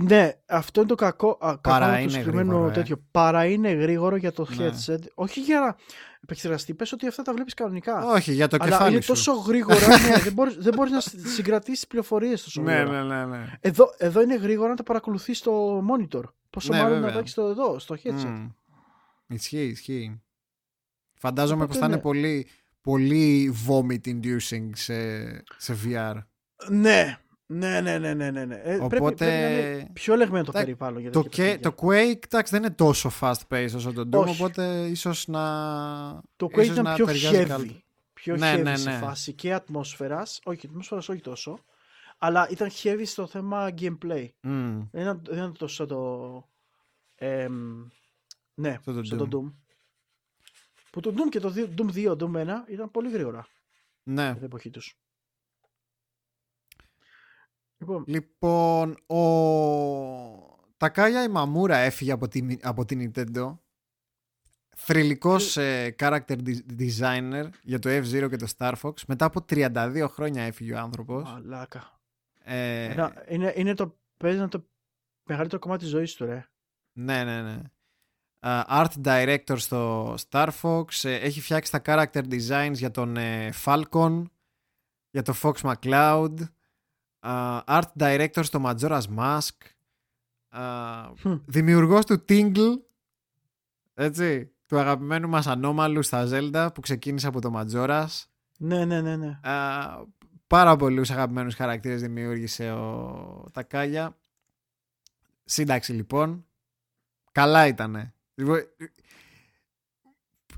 Ναι, 0.00 0.32
αυτό 0.46 0.80
είναι 0.80 0.88
το 0.88 0.94
κακό, 0.94 1.28
α, 1.30 1.36
κακό 1.40 1.60
Παρά 1.60 1.94
του 1.94 2.00
είναι 2.00 2.10
συγκεκριμένου 2.10 2.50
γρήγορο, 2.50 2.70
ε. 2.70 2.72
τέτοιο. 2.72 3.04
Παρά 3.10 3.44
είναι 3.44 3.70
γρήγορο 3.70 4.16
για 4.16 4.32
το 4.32 4.46
Ναι. 4.56 4.68
headset. 4.70 4.98
Όχι 5.14 5.40
για 5.40 5.60
να 5.60 5.76
επεξεργαστεί. 6.22 6.74
Πες 6.74 6.92
ότι 6.92 7.06
αυτά 7.06 7.22
τα 7.22 7.32
βλέπεις 7.32 7.54
κανονικά. 7.54 8.06
Όχι, 8.06 8.32
για 8.32 8.48
το 8.48 8.56
Αλλά 8.60 8.70
κεφάλι 8.70 8.92
είναι 8.92 9.00
σου. 9.00 9.08
τόσο 9.08 9.32
γρήγορα, 9.32 9.86
ναι, 10.08 10.18
δεν 10.22 10.32
μπορείς, 10.32 10.56
δεν 10.56 10.74
μπορείς 10.74 10.92
να 10.92 11.00
συγκρατήσεις 11.30 11.86
πληροφορίες 11.86 12.42
τόσο 12.42 12.62
Ναι, 12.62 12.74
γρήγορα. 12.74 13.02
ναι, 13.02 13.24
ναι. 13.24 13.36
ναι. 13.36 13.52
Εδώ, 13.60 13.94
εδώ 13.98 14.20
είναι 14.22 14.36
γρήγορα 14.36 14.68
να 14.68 14.74
τα 14.76 14.82
παρακολουθείς 14.82 15.38
στο 15.38 15.78
monitor. 15.90 16.22
Πόσο 16.50 16.72
Ναι, 16.72 16.78
μάλλον 16.78 16.92
να 16.92 16.98
βέβαια. 16.98 17.12
τα 17.12 17.18
έχεις 17.18 17.30
στο 17.30 17.42
εδώ, 17.46 17.78
στο 17.78 17.96
headset. 18.04 18.24
Μμ. 18.26 18.46
Ισχύει, 19.28 19.64
ισχύει. 19.66 20.22
Φαντάζομαι 21.14 21.54
Οπότε 21.62 21.66
πως 21.68 21.78
θα 21.78 21.86
είναι 21.86 21.94
ναι. 21.96 22.00
πολύ, 22.02 22.46
πολύ 22.92 23.54
vomit 23.68 24.06
inducing 24.06 24.70
σε, 24.72 24.94
σε 25.56 25.76
VR. 25.84 26.14
Ναι, 26.70 27.18
ναι, 27.46 27.80
ναι, 27.80 27.98
ναι, 27.98 28.14
ναι, 28.14 28.30
ναι. 28.30 28.44
ναι. 28.44 28.54
Ε, 28.54 28.76
πρέπει, 28.76 28.80
Οπότε- 28.96 29.16
πρέπει 29.16 29.30
να 29.42 29.48
είναι 29.50 29.88
πιο 29.92 30.14
ελεγμένο 30.14 30.44
το 30.44 30.52
Τα- 30.52 30.58
περιβάλλον 30.58 31.00
για 31.00 31.10
Το, 31.10 31.22
τέτοια 31.22 31.44
και, 31.44 31.50
παιχνίδια. 31.58 31.70
το 31.70 31.86
Quake 31.86 32.24
εντάξει, 32.24 32.52
δεν 32.52 32.62
είναι 32.62 32.74
τόσο 32.74 33.10
fast 33.20 33.40
paced 33.50 33.70
όσο 33.74 33.92
το 33.92 34.08
Doom, 34.12 34.20
Όχι. 34.26 34.42
οπότε 34.42 34.86
ίσως 34.86 35.26
να. 35.28 35.42
Το 36.36 36.46
Quake 36.46 36.58
ίσως 36.58 36.66
ήταν 36.72 36.84
να 36.84 36.94
πιο 36.94 37.04
ταιριάζει 37.06 37.36
heavy. 37.42 37.46
καλύτερα. 37.46 37.82
Πιο 38.12 38.36
Ναι, 38.36 38.54
heavy 38.56 38.62
ναι, 38.62 38.76
σε 38.76 38.90
ναι. 38.90 38.96
φάση 38.96 39.32
και 39.32 39.52
ατμόσφαιρας. 39.54 40.40
Όχι, 40.44 40.66
ατμόσφαιρας 40.66 41.08
όχι 41.08 41.20
τόσο. 41.20 41.58
Αλλά 42.18 42.48
ήταν 42.50 42.68
heavy 42.82 43.02
στο 43.04 43.26
θέμα 43.26 43.68
gameplay. 43.80 44.28
Μμ. 44.40 44.80
Δεν 44.90 45.02
ήταν, 45.02 45.20
δεν 45.26 45.36
ήταν 45.38 45.56
τόσο 45.58 45.86
το... 45.86 46.44
εμ, 47.14 47.52
ναι, 48.54 48.76
Στο 48.82 48.92
το 48.92 49.02
στο 49.04 49.16
το 49.16 49.28
Doom. 49.32 49.52
Που 50.90 51.00
το 51.00 51.14
Doom 51.16 51.28
και 51.30 51.40
το 51.40 51.50
δύο- 51.50 51.74
Doom 51.78 51.90
2, 51.92 52.12
Doom 52.12 52.34
1 52.36 52.64
ήταν 52.68 52.90
πολύ 52.90 53.10
γρήγορα. 53.10 53.46
Ναι. 54.02 54.34
την 54.34 54.44
εποχή 54.44 54.70
τους. 54.70 54.98
Λοιπόν, 57.78 58.04
Λοιπόν, 58.06 58.90
ο 59.06 59.18
Τακάγια 60.76 61.22
η 61.24 61.28
Μαμούρα 61.28 61.76
έφυγε 61.76 62.12
από 62.12 62.28
την, 62.28 62.58
από 62.62 62.84
την 62.84 63.12
Nintendo. 63.14 63.58
Θρηλυκός 64.76 65.56
ε, 65.56 65.94
character 65.98 66.20
de- 66.46 66.60
designer 66.78 67.48
για 67.62 67.78
το 67.78 67.88
F-Zero 67.90 68.26
και 68.30 68.36
το 68.36 68.46
Star 68.58 68.74
Fox. 68.82 68.92
Μετά 69.06 69.24
από 69.24 69.44
32 69.48 70.06
χρόνια 70.08 70.42
έφυγε 70.42 70.72
ο 70.74 70.78
άνθρωπος. 70.78 71.22
μαλάκα. 71.30 72.00
Ε, 72.42 72.84
Ένα- 72.84 73.24
είναι, 73.28 73.52
είναι 73.56 73.74
το, 73.74 73.98
παίζει 74.16 74.38
να 74.38 74.48
το 74.48 74.68
μεγαλύτερο 75.24 75.60
κομμάτι 75.60 75.82
της 75.82 75.90
ζωής 75.90 76.14
του, 76.14 76.24
ρε. 76.24 76.48
Ναι, 76.92 77.24
ναι, 77.24 77.42
ναι. 77.42 77.62
Α, 78.40 78.64
art 78.68 79.02
director 79.04 79.54
στο 79.58 80.14
Star 80.30 80.48
Fox. 80.62 80.84
ε, 81.02 81.14
έχει 81.14 81.40
φτιάξει 81.40 81.70
τα 81.72 81.80
character 81.84 82.22
designs 82.30 82.72
για 82.74 82.90
τον 82.90 83.16
ε, 83.16 83.52
Falcon, 83.64 84.22
για 85.10 85.22
το 85.22 85.34
Fox 85.42 85.52
McCloud. 85.62 86.34
Α, 87.20 87.62
art 87.66 87.92
director 87.98 88.40
στο 88.44 88.62
Majora's 88.64 89.02
Mask. 89.18 89.48
Α, 90.48 90.62
Hm. 91.24 91.40
δημιουργός 91.46 92.04
του 92.04 92.24
Tingle. 92.28 92.78
Έτσι. 93.94 94.52
Του 94.66 94.78
αγαπημένου 94.78 95.28
μας 95.28 95.46
ανώμαλου 95.46 96.02
στα 96.02 96.26
Zelda 96.30 96.68
που 96.74 96.80
ξεκίνησε 96.80 97.26
από 97.26 97.40
το 97.40 97.52
Majora's. 97.56 98.24
Ναι, 98.58 98.84
ναι, 98.84 99.00
ναι, 99.00 99.16
ναι. 99.16 99.38
Α, 99.42 100.06
πάρα 100.46 100.76
πολλούς 100.76 101.10
αγαπημένους 101.10 101.54
χαρακτήρες 101.54 102.00
δημιούργησε 102.00 102.72
ο 102.72 103.48
Τακάγια. 103.52 104.16
Σύνταξη 105.44 105.92
λοιπόν. 105.92 106.46
Καλά 107.32 107.66
ήτανε. 107.66 108.12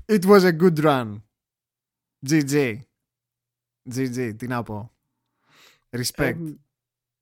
It 0.07 0.25
was 0.25 0.43
a 0.43 0.51
good 0.51 0.79
run. 0.83 1.21
GG. 2.27 2.79
GG, 3.95 4.33
τι 4.37 4.47
να 4.47 4.63
πω. 4.63 4.91
Respect. 5.89 6.35
Ε, 6.43 6.53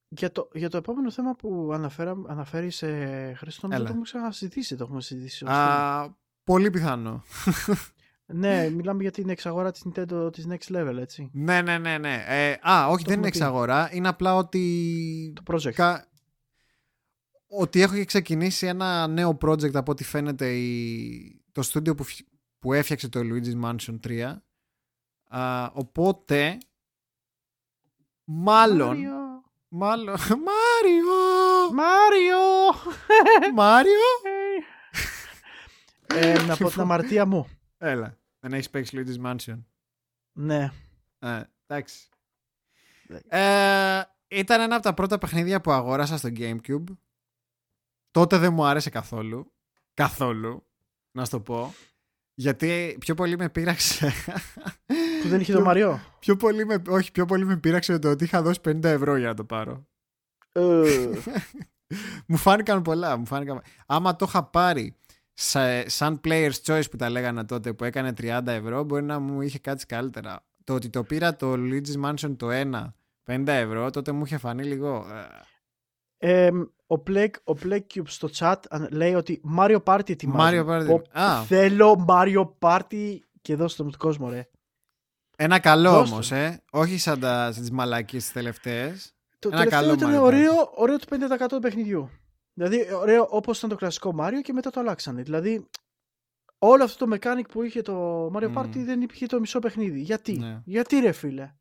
για, 0.08 0.32
το, 0.32 0.50
για 0.54 0.70
το 0.70 0.78
επόμενο 0.78 1.12
θέμα 1.12 1.36
που 1.36 1.70
αναφέρα, 1.74 2.16
αναφέρεις 2.28 2.76
σε 2.76 2.88
Χρήστο, 3.34 3.68
νομίζω 3.68 3.76
Έλα. 3.76 3.84
το 3.84 3.90
έχουμε 3.90 4.04
ξανασυζητήσει. 4.04 4.76
Το 4.76 4.84
έχουμε 4.84 5.02
συζητήσει. 5.02 5.44
ως 5.44 5.50
Α, 5.50 6.16
πολύ 6.44 6.70
πιθανό. 6.70 7.24
Ναι, 8.32 8.70
μιλάμε 8.70 9.02
για 9.02 9.12
την 9.12 9.30
εξαγορά 9.30 9.72
της 9.72 9.86
Nintendo 9.86 10.30
της 10.34 10.48
Next 10.50 10.76
Level, 10.76 10.98
έτσι. 11.00 11.30
ναι, 11.34 11.62
ναι, 11.62 11.78
ναι, 11.78 11.98
ναι. 11.98 12.24
Ε, 12.28 12.52
α, 12.62 12.88
όχι, 12.88 13.04
Το 13.04 13.10
δεν 13.10 13.18
είναι 13.20 13.28
έχουμε 13.28 13.30
πει. 13.30 13.38
εξαγορά. 13.38 13.90
Είναι 13.94 14.08
απλά 14.08 14.36
ότι 14.36 15.34
Το 15.36 15.54
project. 15.54 15.72
Κα... 15.74 16.08
Ότι 17.52 17.82
έχω 17.82 18.06
ξεκινήσει 18.06 18.68
ένα 18.68 19.08
νέο 19.08 19.38
project 19.42 19.74
από 19.76 19.92
ό,τι 19.92 20.04
φαίνεται 20.04 20.54
η... 20.58 21.42
το 21.52 21.62
στούντιο 21.62 21.96
που, 21.96 22.04
φ- 22.04 22.28
που 22.60 22.74
έφτιαξε 22.74 23.10
το 23.10 23.20
Luigi's 23.24 23.62
Mansion 23.64 24.00
3. 24.08 24.36
Α, 25.38 25.66
οπότε 25.74 26.58
μάλλον 28.24 28.88
Μάριο! 28.88 29.44
μάλλον 29.68 30.16
Μάριο 30.50 31.14
Μάριο! 31.74 32.38
Μάριο 33.54 34.00
ε, 36.06 36.52
από 36.52 36.70
την 36.70 36.82
αμαρτία 36.82 37.26
μου. 37.26 37.48
Έλα 37.78 38.18
δεν 38.40 38.54
έχεις 38.54 38.70
παίξει 38.70 38.98
Luigi's 39.06 39.26
Mansion 39.26 39.64
Ναι. 40.32 40.72
ε, 41.20 41.42
εντάξει 41.68 42.10
ε, 43.28 44.02
ήταν 44.28 44.62
ένα 44.62 44.76
από 44.76 44.84
τα 44.84 44.94
πρώτα 44.94 45.18
παιχνίδια 45.18 45.62
που 45.62 45.72
αγόρασα 45.72 46.18
στο 46.18 46.30
Gamecube 46.38 46.84
τότε 48.12 48.38
δεν 48.38 48.54
μου 48.54 48.66
άρεσε 48.66 48.90
καθόλου 48.90 49.52
καθόλου 49.94 50.64
να 51.12 51.26
σου 51.26 51.32
το 51.32 51.40
πω 51.40 51.74
γιατί 52.34 52.98
πιο 53.00 53.16
πολύ 53.16 53.38
με 53.38 53.50
πείραξε 53.50 54.12
Που 55.22 55.28
δεν 55.28 55.40
είχε 55.40 55.54
το 55.54 55.62
Μαριό. 55.70 56.00
Πιο 56.20 56.36
πολύ 56.36 56.66
με, 56.66 56.82
όχι, 56.88 57.12
πιο 57.12 57.26
πολύ 57.26 57.46
με 57.46 57.58
πείραξε 57.58 58.00
το 58.00 58.10
ότι 58.10 58.24
είχα 58.24 58.42
δώσει 58.42 58.60
50 58.66 58.84
ευρώ 58.84 59.16
για 59.16 59.28
να 59.28 59.34
το 59.34 59.44
πάρω. 59.46 59.88
Ε, 60.52 61.10
μου 62.28 62.38
φάνηκαν 62.38 62.82
πολλά. 62.82 63.18
Μου 63.18 63.26
φάνηκαν... 63.26 63.62
Άμα 63.86 64.16
το 64.16 64.26
είχα 64.28 64.44
πάρει 64.44 64.96
σα- 65.34 65.90
σαν 65.90 66.22
player's 66.24 66.62
choice 66.66 66.90
που 66.92 66.98
τα 66.98 67.10
λέγανε 67.10 67.46
τότε 67.46 67.74
που 67.74 67.84
έκανε 67.84 68.14
30 68.22 68.42
ευρώ, 68.46 68.84
μπορεί 68.84 69.04
να 69.04 69.20
μου 69.20 69.42
είχε 69.42 69.60
κάτσει 69.60 69.86
καλύτερα. 69.86 70.46
Το 70.64 70.74
ότι 70.74 70.90
το 70.90 71.04
πήρα 71.04 71.36
το 71.36 71.54
Luigi's 71.58 72.06
Mansion 72.06 72.36
το 72.38 72.48
1, 72.52 72.94
50 73.26 73.48
ευρώ, 73.48 73.90
τότε 73.90 74.12
μου 74.12 74.24
είχε 74.26 74.38
φανεί 74.38 74.64
λίγο. 74.64 75.06
ε, 76.18 76.46
ε, 76.46 76.50
ο 76.92 77.04
Plague, 77.08 77.34
ο 77.44 77.54
Plague 77.64 77.82
Cube 77.94 78.08
στο 78.08 78.30
chat 78.38 78.56
αν- 78.70 78.88
λέει 78.92 79.14
ότι 79.14 79.42
Mario 79.58 79.84
Party 79.84 80.10
ετοιμάζει. 80.10 80.62
Mario 80.66 80.70
Party. 80.70 80.86
Πω, 80.88 81.02
Α. 81.20 81.44
Θέλω 81.44 82.06
Mario 82.10 82.50
Party 82.60 83.16
και 83.42 83.56
δώστε 83.56 83.84
μου 83.84 83.90
τον 83.90 84.00
κόσμο, 84.00 84.30
ρε. 84.30 84.50
Ένα 85.38 85.60
καλό 85.60 85.92
Δώσ' 85.92 86.12
όμως, 86.12 86.28
το. 86.28 86.36
ε. 86.36 86.62
Όχι 86.72 86.98
σαν 86.98 87.20
τα, 87.20 87.52
τις 87.56 87.72
μαλακίες 87.72 88.24
τις 88.24 88.32
τελευταίες. 88.32 89.14
Το 89.40 89.50
Ένα 89.52 89.58
τελευταίο 89.58 89.82
καλό 89.82 89.94
ήταν 89.94 90.12
Mario 90.12 90.18
Party. 90.18 90.24
ωραίο, 90.26 90.72
ωραίο 90.76 90.98
το 91.00 91.06
50% 91.10 91.46
του 91.50 91.60
παιχνιδιού. 91.60 92.10
Δηλαδή, 92.54 92.94
ωραίο 92.94 93.28
όπως 93.30 93.58
ήταν 93.58 93.70
το 93.70 93.76
κλασικό 93.76 94.16
Mario 94.20 94.42
και 94.44 94.54
μετά 94.54 94.70
το 94.70 94.80
αλλάξανε. 94.80 95.22
Δηλαδή, 95.22 95.68
όλο 96.58 96.84
αυτό 96.84 97.06
το 97.06 97.16
mechanic 97.22 97.48
που 97.52 97.64
είχε 97.64 97.82
το 97.82 98.26
Mario 98.36 98.54
Party 98.58 98.76
Μμμ. 98.76 98.86
δεν 98.86 99.02
υπήρχε 99.02 99.26
το 99.26 99.40
μισό 99.40 99.60
παιχνίδι. 99.60 100.00
Γιατί, 100.02 100.38
Ναι. 100.38 100.62
γιατί 100.66 101.00
ρε 101.00 101.12
φίλε; 101.12 101.54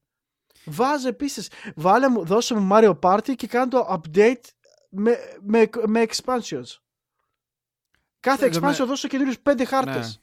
Βάζε 0.64 1.08
επίση, 1.08 1.48
βάλε 1.76 2.08
μου, 2.08 2.24
δώσε 2.24 2.54
μου 2.54 2.68
Mario 2.72 2.98
Party 3.00 3.34
και 3.36 3.46
κάνε 3.46 3.70
το 3.70 4.00
update 4.02 4.42
με, 4.88 5.16
με, 5.42 5.68
με 5.86 6.06
expansions. 6.08 6.76
Κάθε 8.20 8.46
Ε, 8.46 8.48
δε 8.48 8.60
με- 8.60 8.68
expansion 8.70 8.86
δώσε 8.86 9.08
καινούριου 9.08 9.32
πέντε 9.42 9.64
χάρτες. 9.64 10.16
Ναι. 10.16 10.22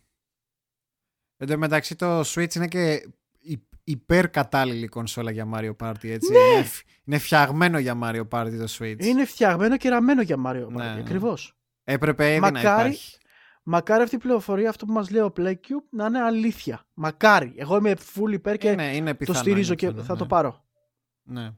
Εν 1.37 1.47
τω 1.47 1.57
μεταξύ 1.57 1.95
το 1.95 2.19
Switch 2.19 2.55
είναι 2.55 2.67
και 2.67 3.09
υ- 3.39 3.63
υπερ 3.83 4.29
κατάλληλη 4.29 4.87
κονσόλα 4.87 5.31
για 5.31 5.49
Mario 5.53 5.75
Party 5.83 6.03
έτσι. 6.07 6.33
Είναι, 6.33 6.63
φ- 6.63 6.85
είναι 7.03 7.17
φτιαγμένο 7.17 7.79
για 7.79 7.99
Mario 8.03 8.27
Party 8.29 8.57
το 8.57 8.67
Switch. 8.77 8.95
Ναι. 8.97 9.05
Είναι 9.07 9.25
φτιαγμένο 9.25 9.77
και 9.77 9.89
ραμμένο 9.89 10.21
για 10.21 10.35
Mario 10.45 10.65
Party. 10.65 10.71
Ναι, 10.71 10.93
ναι. 10.93 10.99
Ακριβώς. 10.99 11.57
Έπρεπε 11.83 12.31
ήδη 12.31 12.39
να 12.39 12.51
Μακάρι- 12.51 12.65
υπάρχει. 12.65 13.17
Μακάρι 13.67 14.03
αυτή 14.03 14.15
η 14.15 14.19
πληροφορία, 14.19 14.69
αυτό 14.69 14.85
που 14.85 14.91
μας 14.93 15.09
λέει 15.09 15.21
ο 15.21 15.33
PlayCube, 15.37 15.85
να 15.89 16.05
είναι 16.05 16.21
αλήθεια. 16.21 16.85
Μακάρι. 16.93 17.53
Εγώ 17.57 17.77
είμαι 17.77 17.95
full 18.15 18.31
υπέρ 18.31 18.57
και 18.57 18.69
είναι, 18.69 18.95
είναι 18.95 19.09
το 19.11 19.15
πιθανό, 19.17 19.37
στηρίζω 19.39 19.67
είναι 19.67 19.75
και 19.75 19.87
πιθανό, 19.87 20.03
θα 20.05 20.13
ναι. 20.13 20.19
το 20.19 20.25
πάρω. 20.25 20.65
Ναι. 21.23 21.51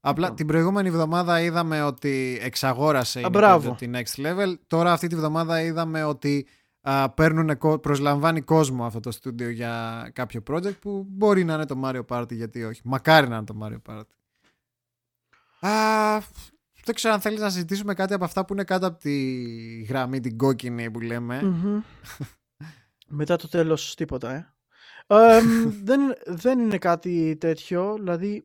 Απλά 0.00 0.20
Λοιπόν. 0.22 0.36
την 0.36 0.46
προηγούμενη 0.46 0.88
εβδομάδα 0.88 1.40
είδαμε 1.40 1.82
ότι 1.82 2.38
εξαγόρασε 2.42 3.20
η 3.20 3.24
Α, 3.24 3.28
μπράβο. 3.28 3.72
Nintendo 3.72 3.76
τη 3.78 3.90
Next 3.92 4.26
Level. 4.26 4.54
Τώρα 4.66 4.92
αυτή 4.92 5.06
τη 5.06 5.14
βδομάδα 5.16 5.62
είδαμε 5.62 6.04
ότι 6.04 6.46
α, 6.80 7.10
παίρνουνε 7.10 7.54
κο- 7.54 7.78
προσλαμβάνει 7.78 8.40
κόσμο 8.40 8.84
αυτό 8.86 9.00
το 9.00 9.10
στούντιο 9.10 9.48
για 9.50 10.10
κάποιο 10.12 10.42
project 10.50 10.78
που 10.80 11.04
μπορεί 11.08 11.44
να 11.44 11.54
είναι 11.54 11.66
το 11.66 11.80
Mario 11.84 12.04
Party 12.08 12.32
γιατί 12.32 12.64
όχι. 12.64 12.80
Μακάρι 12.84 13.28
να 13.28 13.36
είναι 13.36 13.44
το 13.44 13.58
Mario 13.62 13.92
Party. 13.92 14.02
Α, 15.68 16.18
δεν 16.84 16.94
ξέρω 16.94 17.14
αν 17.14 17.20
θέλεις 17.20 17.40
να 17.40 17.50
συζητήσουμε 17.50 17.94
κάτι 17.94 18.14
από 18.14 18.24
αυτά 18.24 18.44
που 18.44 18.52
είναι 18.52 18.64
κάτω 18.64 18.86
από 18.86 18.98
τη 18.98 19.34
γραμμή 19.88 20.20
την 20.20 20.36
κόκκινη 20.36 20.90
που 20.90 21.00
λέμε. 21.00 21.42
Μμμ. 21.42 21.80
Μετά 23.06 23.36
το 23.36 23.48
τέλος 23.48 23.94
τίποτα, 23.94 24.32
ε. 24.34 24.54
Ε, 25.12 25.40
δεν, 25.82 26.00
δεν 26.26 26.58
είναι 26.58 26.78
κάτι 26.78 27.36
τέτοιο, 27.36 27.94
δηλαδή 27.98 28.44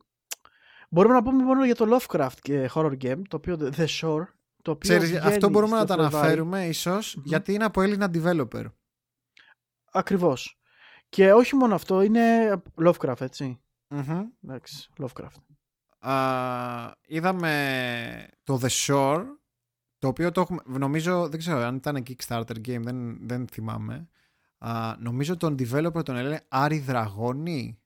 μπορούμε 0.96 1.14
να 1.14 1.22
πούμε 1.22 1.42
μόνο 1.42 1.64
για 1.64 1.74
το 1.74 1.96
Lovecraft 1.96 2.36
και 2.40 2.70
horror 2.74 2.96
game, 3.02 3.22
το 3.28 3.36
οποίο 3.36 3.56
The 3.60 3.86
Shore, 3.86 4.24
το 4.62 4.70
οποίο 4.70 4.78
Ξέρεις, 4.78 5.08
βγαίνει 5.10 5.26
αυτό 5.26 5.48
μπορούμε 5.48 5.72
να 5.76 5.78
στο 5.78 5.86
το 5.86 5.92
Φλεβάρι. 5.94 6.16
αναφέρουμε 6.16 6.66
ίσως 6.66 7.14
Μμμ. 7.16 7.22
γιατί 7.26 7.52
είναι 7.52 7.64
από 7.64 7.82
Έλληνα 7.82 8.10
developer. 8.14 8.64
Ακριβώς. 9.92 10.58
Και 11.08 11.32
όχι 11.32 11.54
μόνο 11.56 11.74
αυτό, 11.74 12.02
είναι 12.02 12.52
Lovecraft, 12.84 13.20
έτσι. 13.20 13.60
Μμμ. 13.88 14.22
Εντάξει, 14.44 14.88
Lovecraft. 14.98 15.40
Α, 15.98 16.92
είδαμε 17.06 18.28
το 18.44 18.60
The 18.62 18.68
Shore 18.68 19.24
το 19.98 20.08
οποίο 20.08 20.32
το 20.32 20.40
έχουμε, 20.40 20.62
νομίζω 20.78 21.28
δεν 21.28 21.38
ξέρω 21.38 21.58
αν 21.58 21.76
ήταν 21.76 22.02
Kickstarter 22.06 22.56
game 22.66 22.80
δεν, 22.82 23.28
δεν 23.28 23.46
θυμάμαι 23.46 24.08
Α, 24.58 24.94
νομίζω 24.98 25.36
τον 25.36 25.54
developer 25.58 26.04
τον 26.04 26.14
λένε 26.14 26.44
Άρη 26.48 26.78
Δραγώνη 26.78 27.78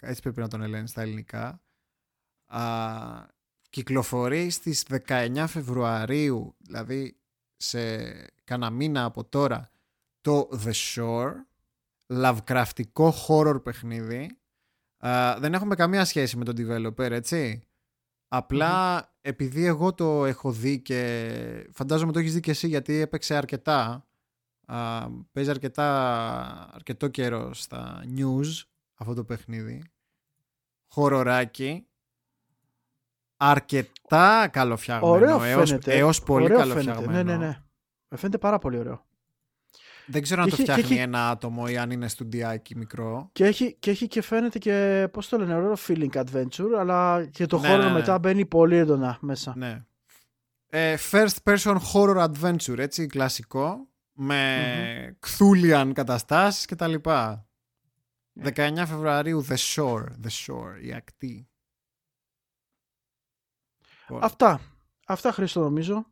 έτσι 0.00 0.22
πρέπει 0.22 0.40
να 0.40 0.48
τον 0.48 0.60
λένε 0.60 0.86
στα 0.86 1.02
ελληνικά 1.02 1.60
Α, 2.46 2.62
κυκλοφορεί 3.70 4.50
στις 4.50 4.86
19 5.08 5.44
Φεβρουαρίου 5.48 6.54
δηλαδή 6.58 7.16
σε 7.56 8.02
κανένα 8.44 8.70
μήνα 8.70 9.04
από 9.04 9.24
τώρα 9.24 9.70
το 10.20 10.48
The 10.64 10.72
Shore 10.72 11.32
λαβκραφτικό 12.06 13.14
horror 13.28 13.62
παιχνίδι 13.62 14.38
Α, 14.98 15.36
δεν 15.38 15.54
έχουμε 15.54 15.74
καμία 15.74 16.04
σχέση 16.04 16.36
με 16.36 16.44
τον 16.44 16.54
developer, 16.58 17.10
έτσι. 17.10 17.62
Απλά 18.28 19.04
επειδή 19.20 19.64
εγώ 19.64 19.94
το 19.94 20.24
έχω 20.24 20.52
δει 20.52 20.80
και 20.80 21.68
φαντάζομαι 21.72 22.12
το 22.12 22.18
έχεις 22.18 22.34
δει 22.34 22.40
και 22.40 22.50
εσύ 22.50 22.68
γιατί 22.68 22.94
έπαιξε 22.94 23.34
αρκετά. 23.34 24.06
Α, 24.66 25.08
παίζει 25.32 25.50
αρκετά, 25.50 26.74
αρκετό 26.74 27.08
καιρό 27.08 27.54
στα 27.54 28.04
news 28.16 28.62
αυτό 28.94 29.14
το 29.14 29.24
παιχνίδι. 29.24 29.82
Χοροράκι. 30.86 31.86
Αρκετά 33.36 34.48
καλοφτιαγμένο. 34.52 35.12
Ωραίο 35.12 35.42
έως, 35.42 35.68
φαίνεται. 35.68 35.96
έως 35.96 36.22
πολύ 36.22 36.44
Ωραίο 36.44 36.58
καλοφτιαγμένο. 36.58 37.00
φαίνεται. 37.00 37.22
Ναι, 37.22 37.36
ναι, 37.36 37.46
ναι. 37.46 37.60
Με 38.08 38.16
φαίνεται 38.16 38.38
πάρα 38.38 38.58
πολύ 38.58 38.78
ωραίο. 38.78 39.04
Δεν 40.06 40.22
ξέρω 40.22 40.42
αν 40.42 40.48
το 40.48 40.56
φτιάχνει 40.56 40.96
ένα 40.96 41.30
άτομο 41.30 41.64
ή 41.68 41.76
αν 41.76 41.90
είναι 41.90 42.08
στουντιάκι 42.08 42.76
μικρό. 42.76 43.28
Και 43.32 43.44
έχει 43.44 43.76
και, 43.78 43.90
έχει 43.90 44.06
και 44.08 44.22
φαίνεται 44.22 44.58
και, 44.58 45.08
πώς 45.12 45.28
το 45.28 45.38
λένε, 45.38 45.54
ωραίο 45.54 45.76
feeling 45.86 46.10
adventure, 46.12 46.78
αλλά 46.78 47.26
και 47.26 47.46
το 47.46 47.58
ναι, 47.58 47.68
χώρο 47.68 47.82
ναι, 47.82 47.88
ναι. 47.88 47.92
μετά 47.92 48.18
μπαίνει 48.18 48.46
πολύ 48.46 48.76
έντονα 48.76 49.18
μέσα. 49.20 49.54
Ναι. 49.56 49.84
Ε, 50.68 50.96
first 51.10 51.36
person 51.44 51.76
horror 51.92 52.28
adventure, 52.28 52.78
έτσι, 52.78 53.06
κλασικό, 53.06 53.88
με 54.12 54.64
mm-hmm. 55.08 55.16
κθούλιαν 55.18 55.92
καταστάσεις 55.92 56.66
κτλ. 56.66 56.94
19 58.44 58.72
Φεβρουαρίου 58.76 59.46
The 59.48 59.56
Shore, 59.56 60.04
The 60.04 60.30
Shore, 60.46 60.82
η 60.82 60.92
ακτή. 60.94 61.48
Αυτά. 64.20 64.60
Αυτά 65.06 65.32
Χρήστο 65.32 65.60
νομίζω. 65.60 66.06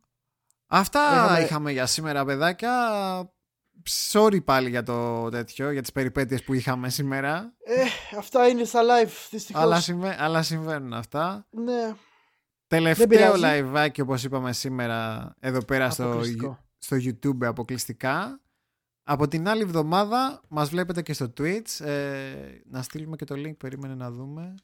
Αυτά 0.67 1.39
είχαμε 1.41 1.71
για 1.71 1.85
σήμερα 1.85 2.25
παιδάκια. 2.25 2.73
Sorry 4.11 4.43
πάλι 4.43 4.69
για 4.69 4.83
το 4.83 5.29
τέτοιο, 5.29 5.71
για 5.71 5.81
τις 5.81 5.91
περιπέτειες 5.91 6.43
που 6.43 6.53
είχαμε 6.53 6.89
σήμερα. 6.89 7.53
Ε, 7.63 8.17
αυτά 8.17 8.47
είναι 8.47 8.63
στα 8.63 8.81
live, 8.81 9.11
δυστυχώς. 9.29 9.63
Αλλά, 9.63 9.79
συμβα... 9.79 10.15
αλλά 10.19 10.41
συμβαίνουν 10.41 10.93
αυτά. 10.93 11.47
Ναι. 11.49 11.95
Τελευταίο 12.67 13.33
live, 13.37 13.89
όπως 14.01 14.23
είπαμε 14.23 14.53
σήμερα, 14.53 15.33
εδώ 15.39 15.65
πέρα 15.65 15.89
στο, 15.89 16.21
στο 16.77 16.97
YouTube 16.99 17.45
αποκλειστικά. 17.45 18.39
Από 19.03 19.27
την 19.27 19.47
άλλη 19.47 19.61
εβδομάδα 19.61 20.41
μας 20.47 20.69
βλέπετε 20.69 21.01
και 21.01 21.13
στο 21.13 21.33
Twitch. 21.37 21.85
Ε, 21.85 22.35
να 22.65 22.81
στείλουμε 22.81 23.15
και 23.15 23.25
το 23.25 23.35
link, 23.37 23.57
περίμενε 23.57 23.95
να 23.95 24.11
δούμε. 24.11 24.55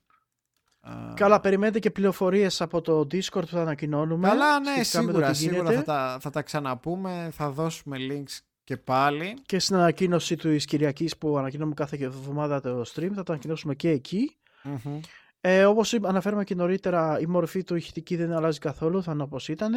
Καλά, 1.13 1.39
περιμένετε 1.39 1.79
και 1.79 1.91
πληροφορίες 1.91 2.61
από 2.61 2.81
το 2.81 2.99
Discord 2.99 3.31
που 3.31 3.47
θα 3.47 3.61
ανακοινώνουμε. 3.61 4.27
Καλά, 4.27 4.59
ναι, 4.59 4.83
σίγουρα, 4.83 5.33
σίγουρα 5.33 5.71
θα 5.71 5.83
τα, 5.83 6.17
θα 6.21 6.29
τα 6.29 6.41
ξαναπούμε. 6.41 7.29
Θα 7.31 7.49
δώσουμε 7.49 7.97
links 7.99 8.39
και 8.63 8.77
πάλι. 8.77 9.37
Και 9.45 9.59
στην 9.59 9.75
ανακοίνωση 9.75 10.35
του 10.35 10.55
Κυριακής 10.55 11.17
που 11.17 11.37
ανακοινώνουμε 11.37 11.75
κάθε 11.75 11.97
εβδομάδα 12.05 12.61
το 12.61 12.81
stream, 12.81 13.11
θα 13.15 13.23
το 13.23 13.31
ανακοινώσουμε 13.31 13.75
και 13.75 13.89
εκεί. 13.89 14.37
Mm-hmm. 14.63 14.99
Ε, 15.41 15.65
Όπως 15.65 15.93
αναφέραμε 15.93 16.43
και 16.43 16.55
νωρίτερα, 16.55 17.19
η 17.19 17.25
μορφή 17.25 17.63
του 17.63 17.75
ηχητική 17.75 18.15
δεν 18.15 18.33
αλλάζει 18.33 18.59
καθόλου, 18.59 19.03
θα 19.03 19.11
είναι 19.11 19.23
όπως 19.23 19.49
ήταν. 19.49 19.73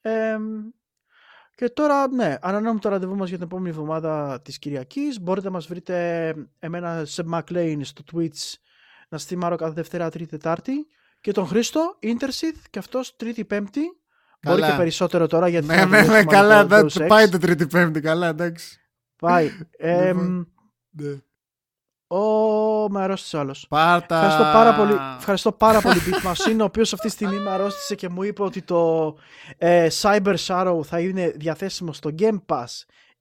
Ε, 0.00 0.36
και 1.54 1.68
τώρα, 1.68 2.08
ναι, 2.08 2.36
ανανεώνουμε 2.40 2.80
το 2.80 2.88
ραντεβού 2.88 3.16
μας 3.16 3.28
για 3.28 3.36
την 3.36 3.46
επόμενη 3.46 3.68
εβδομάδα 3.68 4.40
της 4.42 4.58
Κυριακής. 4.58 5.20
Μπορείτε 5.20 5.46
να 5.46 5.52
μας 5.52 5.66
βρείτε 5.66 6.34
εμένα 6.58 7.04
σε 7.04 7.24
McLean 7.32 7.78
στο 7.82 8.02
Twitch 8.12 8.54
να 9.08 9.18
στήμαρω 9.18 9.56
κάθε 9.56 9.72
Δευτέρα, 9.72 10.10
Τρίτη, 10.10 10.30
Τετάρτη. 10.30 10.86
Και 11.20 11.32
τον 11.32 11.46
Χρήστο, 11.46 11.98
Intersith, 12.02 12.58
και 12.70 12.78
αυτός 12.78 13.16
Τρίτη, 13.16 13.44
Πέμπτη. 13.44 13.80
Καλά. 14.40 14.56
Μπορεί 14.56 14.70
και 14.70 14.76
περισσότερο 14.76 15.26
τώρα 15.26 15.48
γιατί. 15.48 15.66
Ναι, 15.66 15.84
ναι, 15.84 16.02
ναι, 16.02 16.24
καλά, 16.24 16.60
εντάξει. 16.60 17.06
Πάει 17.06 17.28
το 17.28 17.38
Τρίτη, 17.38 17.66
Πέμπτη, 17.66 18.00
καλά, 18.00 18.28
εντάξει. 18.28 18.80
Πάει. 19.16 19.50
ε, 19.78 20.12
ναι. 20.90 21.20
Ο, 22.08 22.88
με 22.88 23.02
αρρώστησε 23.02 23.38
άλλο. 23.38 23.54
Πάρτα. 23.68 24.16
Ευχαριστώ 24.16 24.42
πάρα 24.52 24.74
πολύ, 24.74 24.96
ευχαριστώ 25.18 25.52
πάρα 25.52 25.80
πολύ 25.80 26.00
Beat 26.06 26.56
ο 26.60 26.62
οποίος 26.62 26.92
αυτή 26.92 27.06
τη 27.06 27.12
στιγμή 27.12 27.38
με 27.38 27.50
αρρώστησε 27.50 27.94
και 27.94 28.08
μου 28.08 28.22
είπε 28.22 28.42
ότι 28.42 28.62
το 28.62 29.14
ε, 29.58 29.88
Cyber 30.00 30.34
Shadow 30.46 30.80
θα 30.84 31.00
είναι 31.00 31.32
διαθέσιμο 31.36 31.92
στο 31.92 32.10
Game 32.18 32.38
Pass 32.46 32.66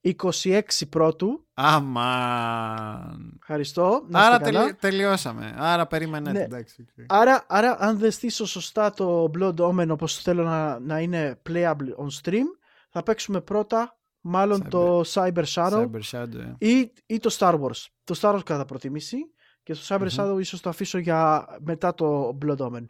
26 0.06 0.61
πρώτου. 0.90 1.45
Αμάν. 1.53 3.34
Ευχαριστώ. 3.40 4.07
άρα 4.11 4.40
τελειώσαμε. 4.80 5.56
Άρα 5.57 5.88
περιμένετε. 5.88 6.38
Ναι. 6.38 6.44
Εντάξει. 6.44 6.86
Άρα, 7.07 7.45
άρα, 7.48 7.77
αν 7.80 7.98
δεν 7.98 8.11
στήσω 8.11 8.45
σωστά 8.45 8.91
το 8.91 9.32
Blood 9.38 9.56
Omen 9.56 9.88
όπως 9.90 10.22
θέλω 10.22 10.44
να, 10.44 10.80
να 10.80 10.99
είναι 10.99 11.41
playable 11.49 11.95
on 11.98 12.07
stream, 12.23 12.45
θα 12.90 13.03
παίξουμε 13.03 13.41
πρώτα 13.41 13.98
μάλλον 14.22 14.69
το 14.69 15.02
Cyber 15.06 15.44
Shadow, 15.53 15.90
Cyber 15.91 16.02
Shadow 16.11 16.56
ή, 16.57 16.91
ή 17.06 17.19
το 17.19 17.36
Star 17.40 17.60
Wars. 17.61 17.86
Το 18.03 18.19
Star 18.22 18.36
Wars 18.36 18.44
κατά 18.45 18.65
προτιμήσει 18.65 19.18
και 19.64 19.73
το 19.73 19.80
Cyber 19.88 20.07
mm-hmm. 20.07 20.34
Shadow 20.34 20.40
ίσως 20.40 20.61
το 20.61 20.69
αφήσω 20.69 20.98
για 20.98 21.45
μετά 21.60 21.94
το 21.94 22.38
Blood 22.45 22.57
Omen. 22.57 22.86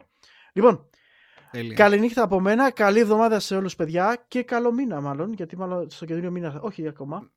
Λοιπόν, 0.52 0.88
Καληνύχτα 1.74 2.22
από 2.22 2.40
μένα. 2.40 2.70
Καλή 2.70 2.98
εβδομάδα 2.98 3.40
σε 3.40 3.56
όλους, 3.56 3.76
παιδιά. 3.76 4.24
Και 4.28 4.42
καλό 4.42 4.72
μήνα, 4.72 5.00
μάλλον. 5.00 5.32
Γιατί 5.32 5.56
μάλλον 5.56 5.90
στο 5.90 6.04
καινούριο 6.04 6.30
μήνα. 6.30 6.60
Όχι 6.60 6.88
ακόμα. 6.88 7.30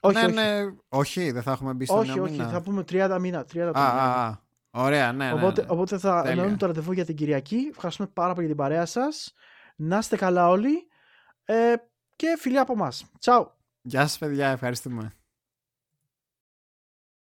Όχι, 0.00 0.16
ναι, 0.16 0.24
όχι. 0.24 0.34
Ναι. 0.34 0.72
όχι, 0.88 1.30
δεν 1.30 1.42
θα 1.42 1.52
έχουμε 1.52 1.72
μπει 1.72 1.84
στο 1.84 1.98
όχι, 1.98 2.20
όχι, 2.20 2.32
μήνα. 2.32 2.48
θα 2.48 2.60
πούμε 2.62 2.84
30 2.92 3.16
μήνα. 3.20 3.46
30 3.52 3.70
α, 3.74 3.80
α, 3.80 4.26
α. 4.26 4.40
Ωραία, 4.70 5.12
ναι. 5.12 5.32
Οπότε, 5.32 5.60
ναι, 5.60 5.66
ναι. 5.66 5.72
οπότε 5.72 5.98
θα 5.98 6.22
εννοούμε 6.26 6.56
το 6.56 6.66
ραντεβού 6.66 6.92
για 6.92 7.04
την 7.04 7.16
Κυριακή. 7.16 7.66
Ευχαριστούμε 7.70 8.08
πάρα 8.12 8.34
πολύ 8.34 8.46
για 8.46 8.54
την 8.54 8.64
παρέα 8.64 8.86
σας. 8.86 9.34
Να 9.76 9.98
είστε 9.98 10.16
καλά 10.16 10.48
όλοι. 10.48 10.86
Ε, 11.44 11.74
και 12.16 12.36
φιλιά 12.38 12.60
από 12.60 12.72
εμά. 12.72 12.92
Τσαου. 13.18 13.50
Γεια 13.82 14.00
σας, 14.00 14.18
παιδιά. 14.18 14.48
Ευχαριστούμε. 14.48 15.12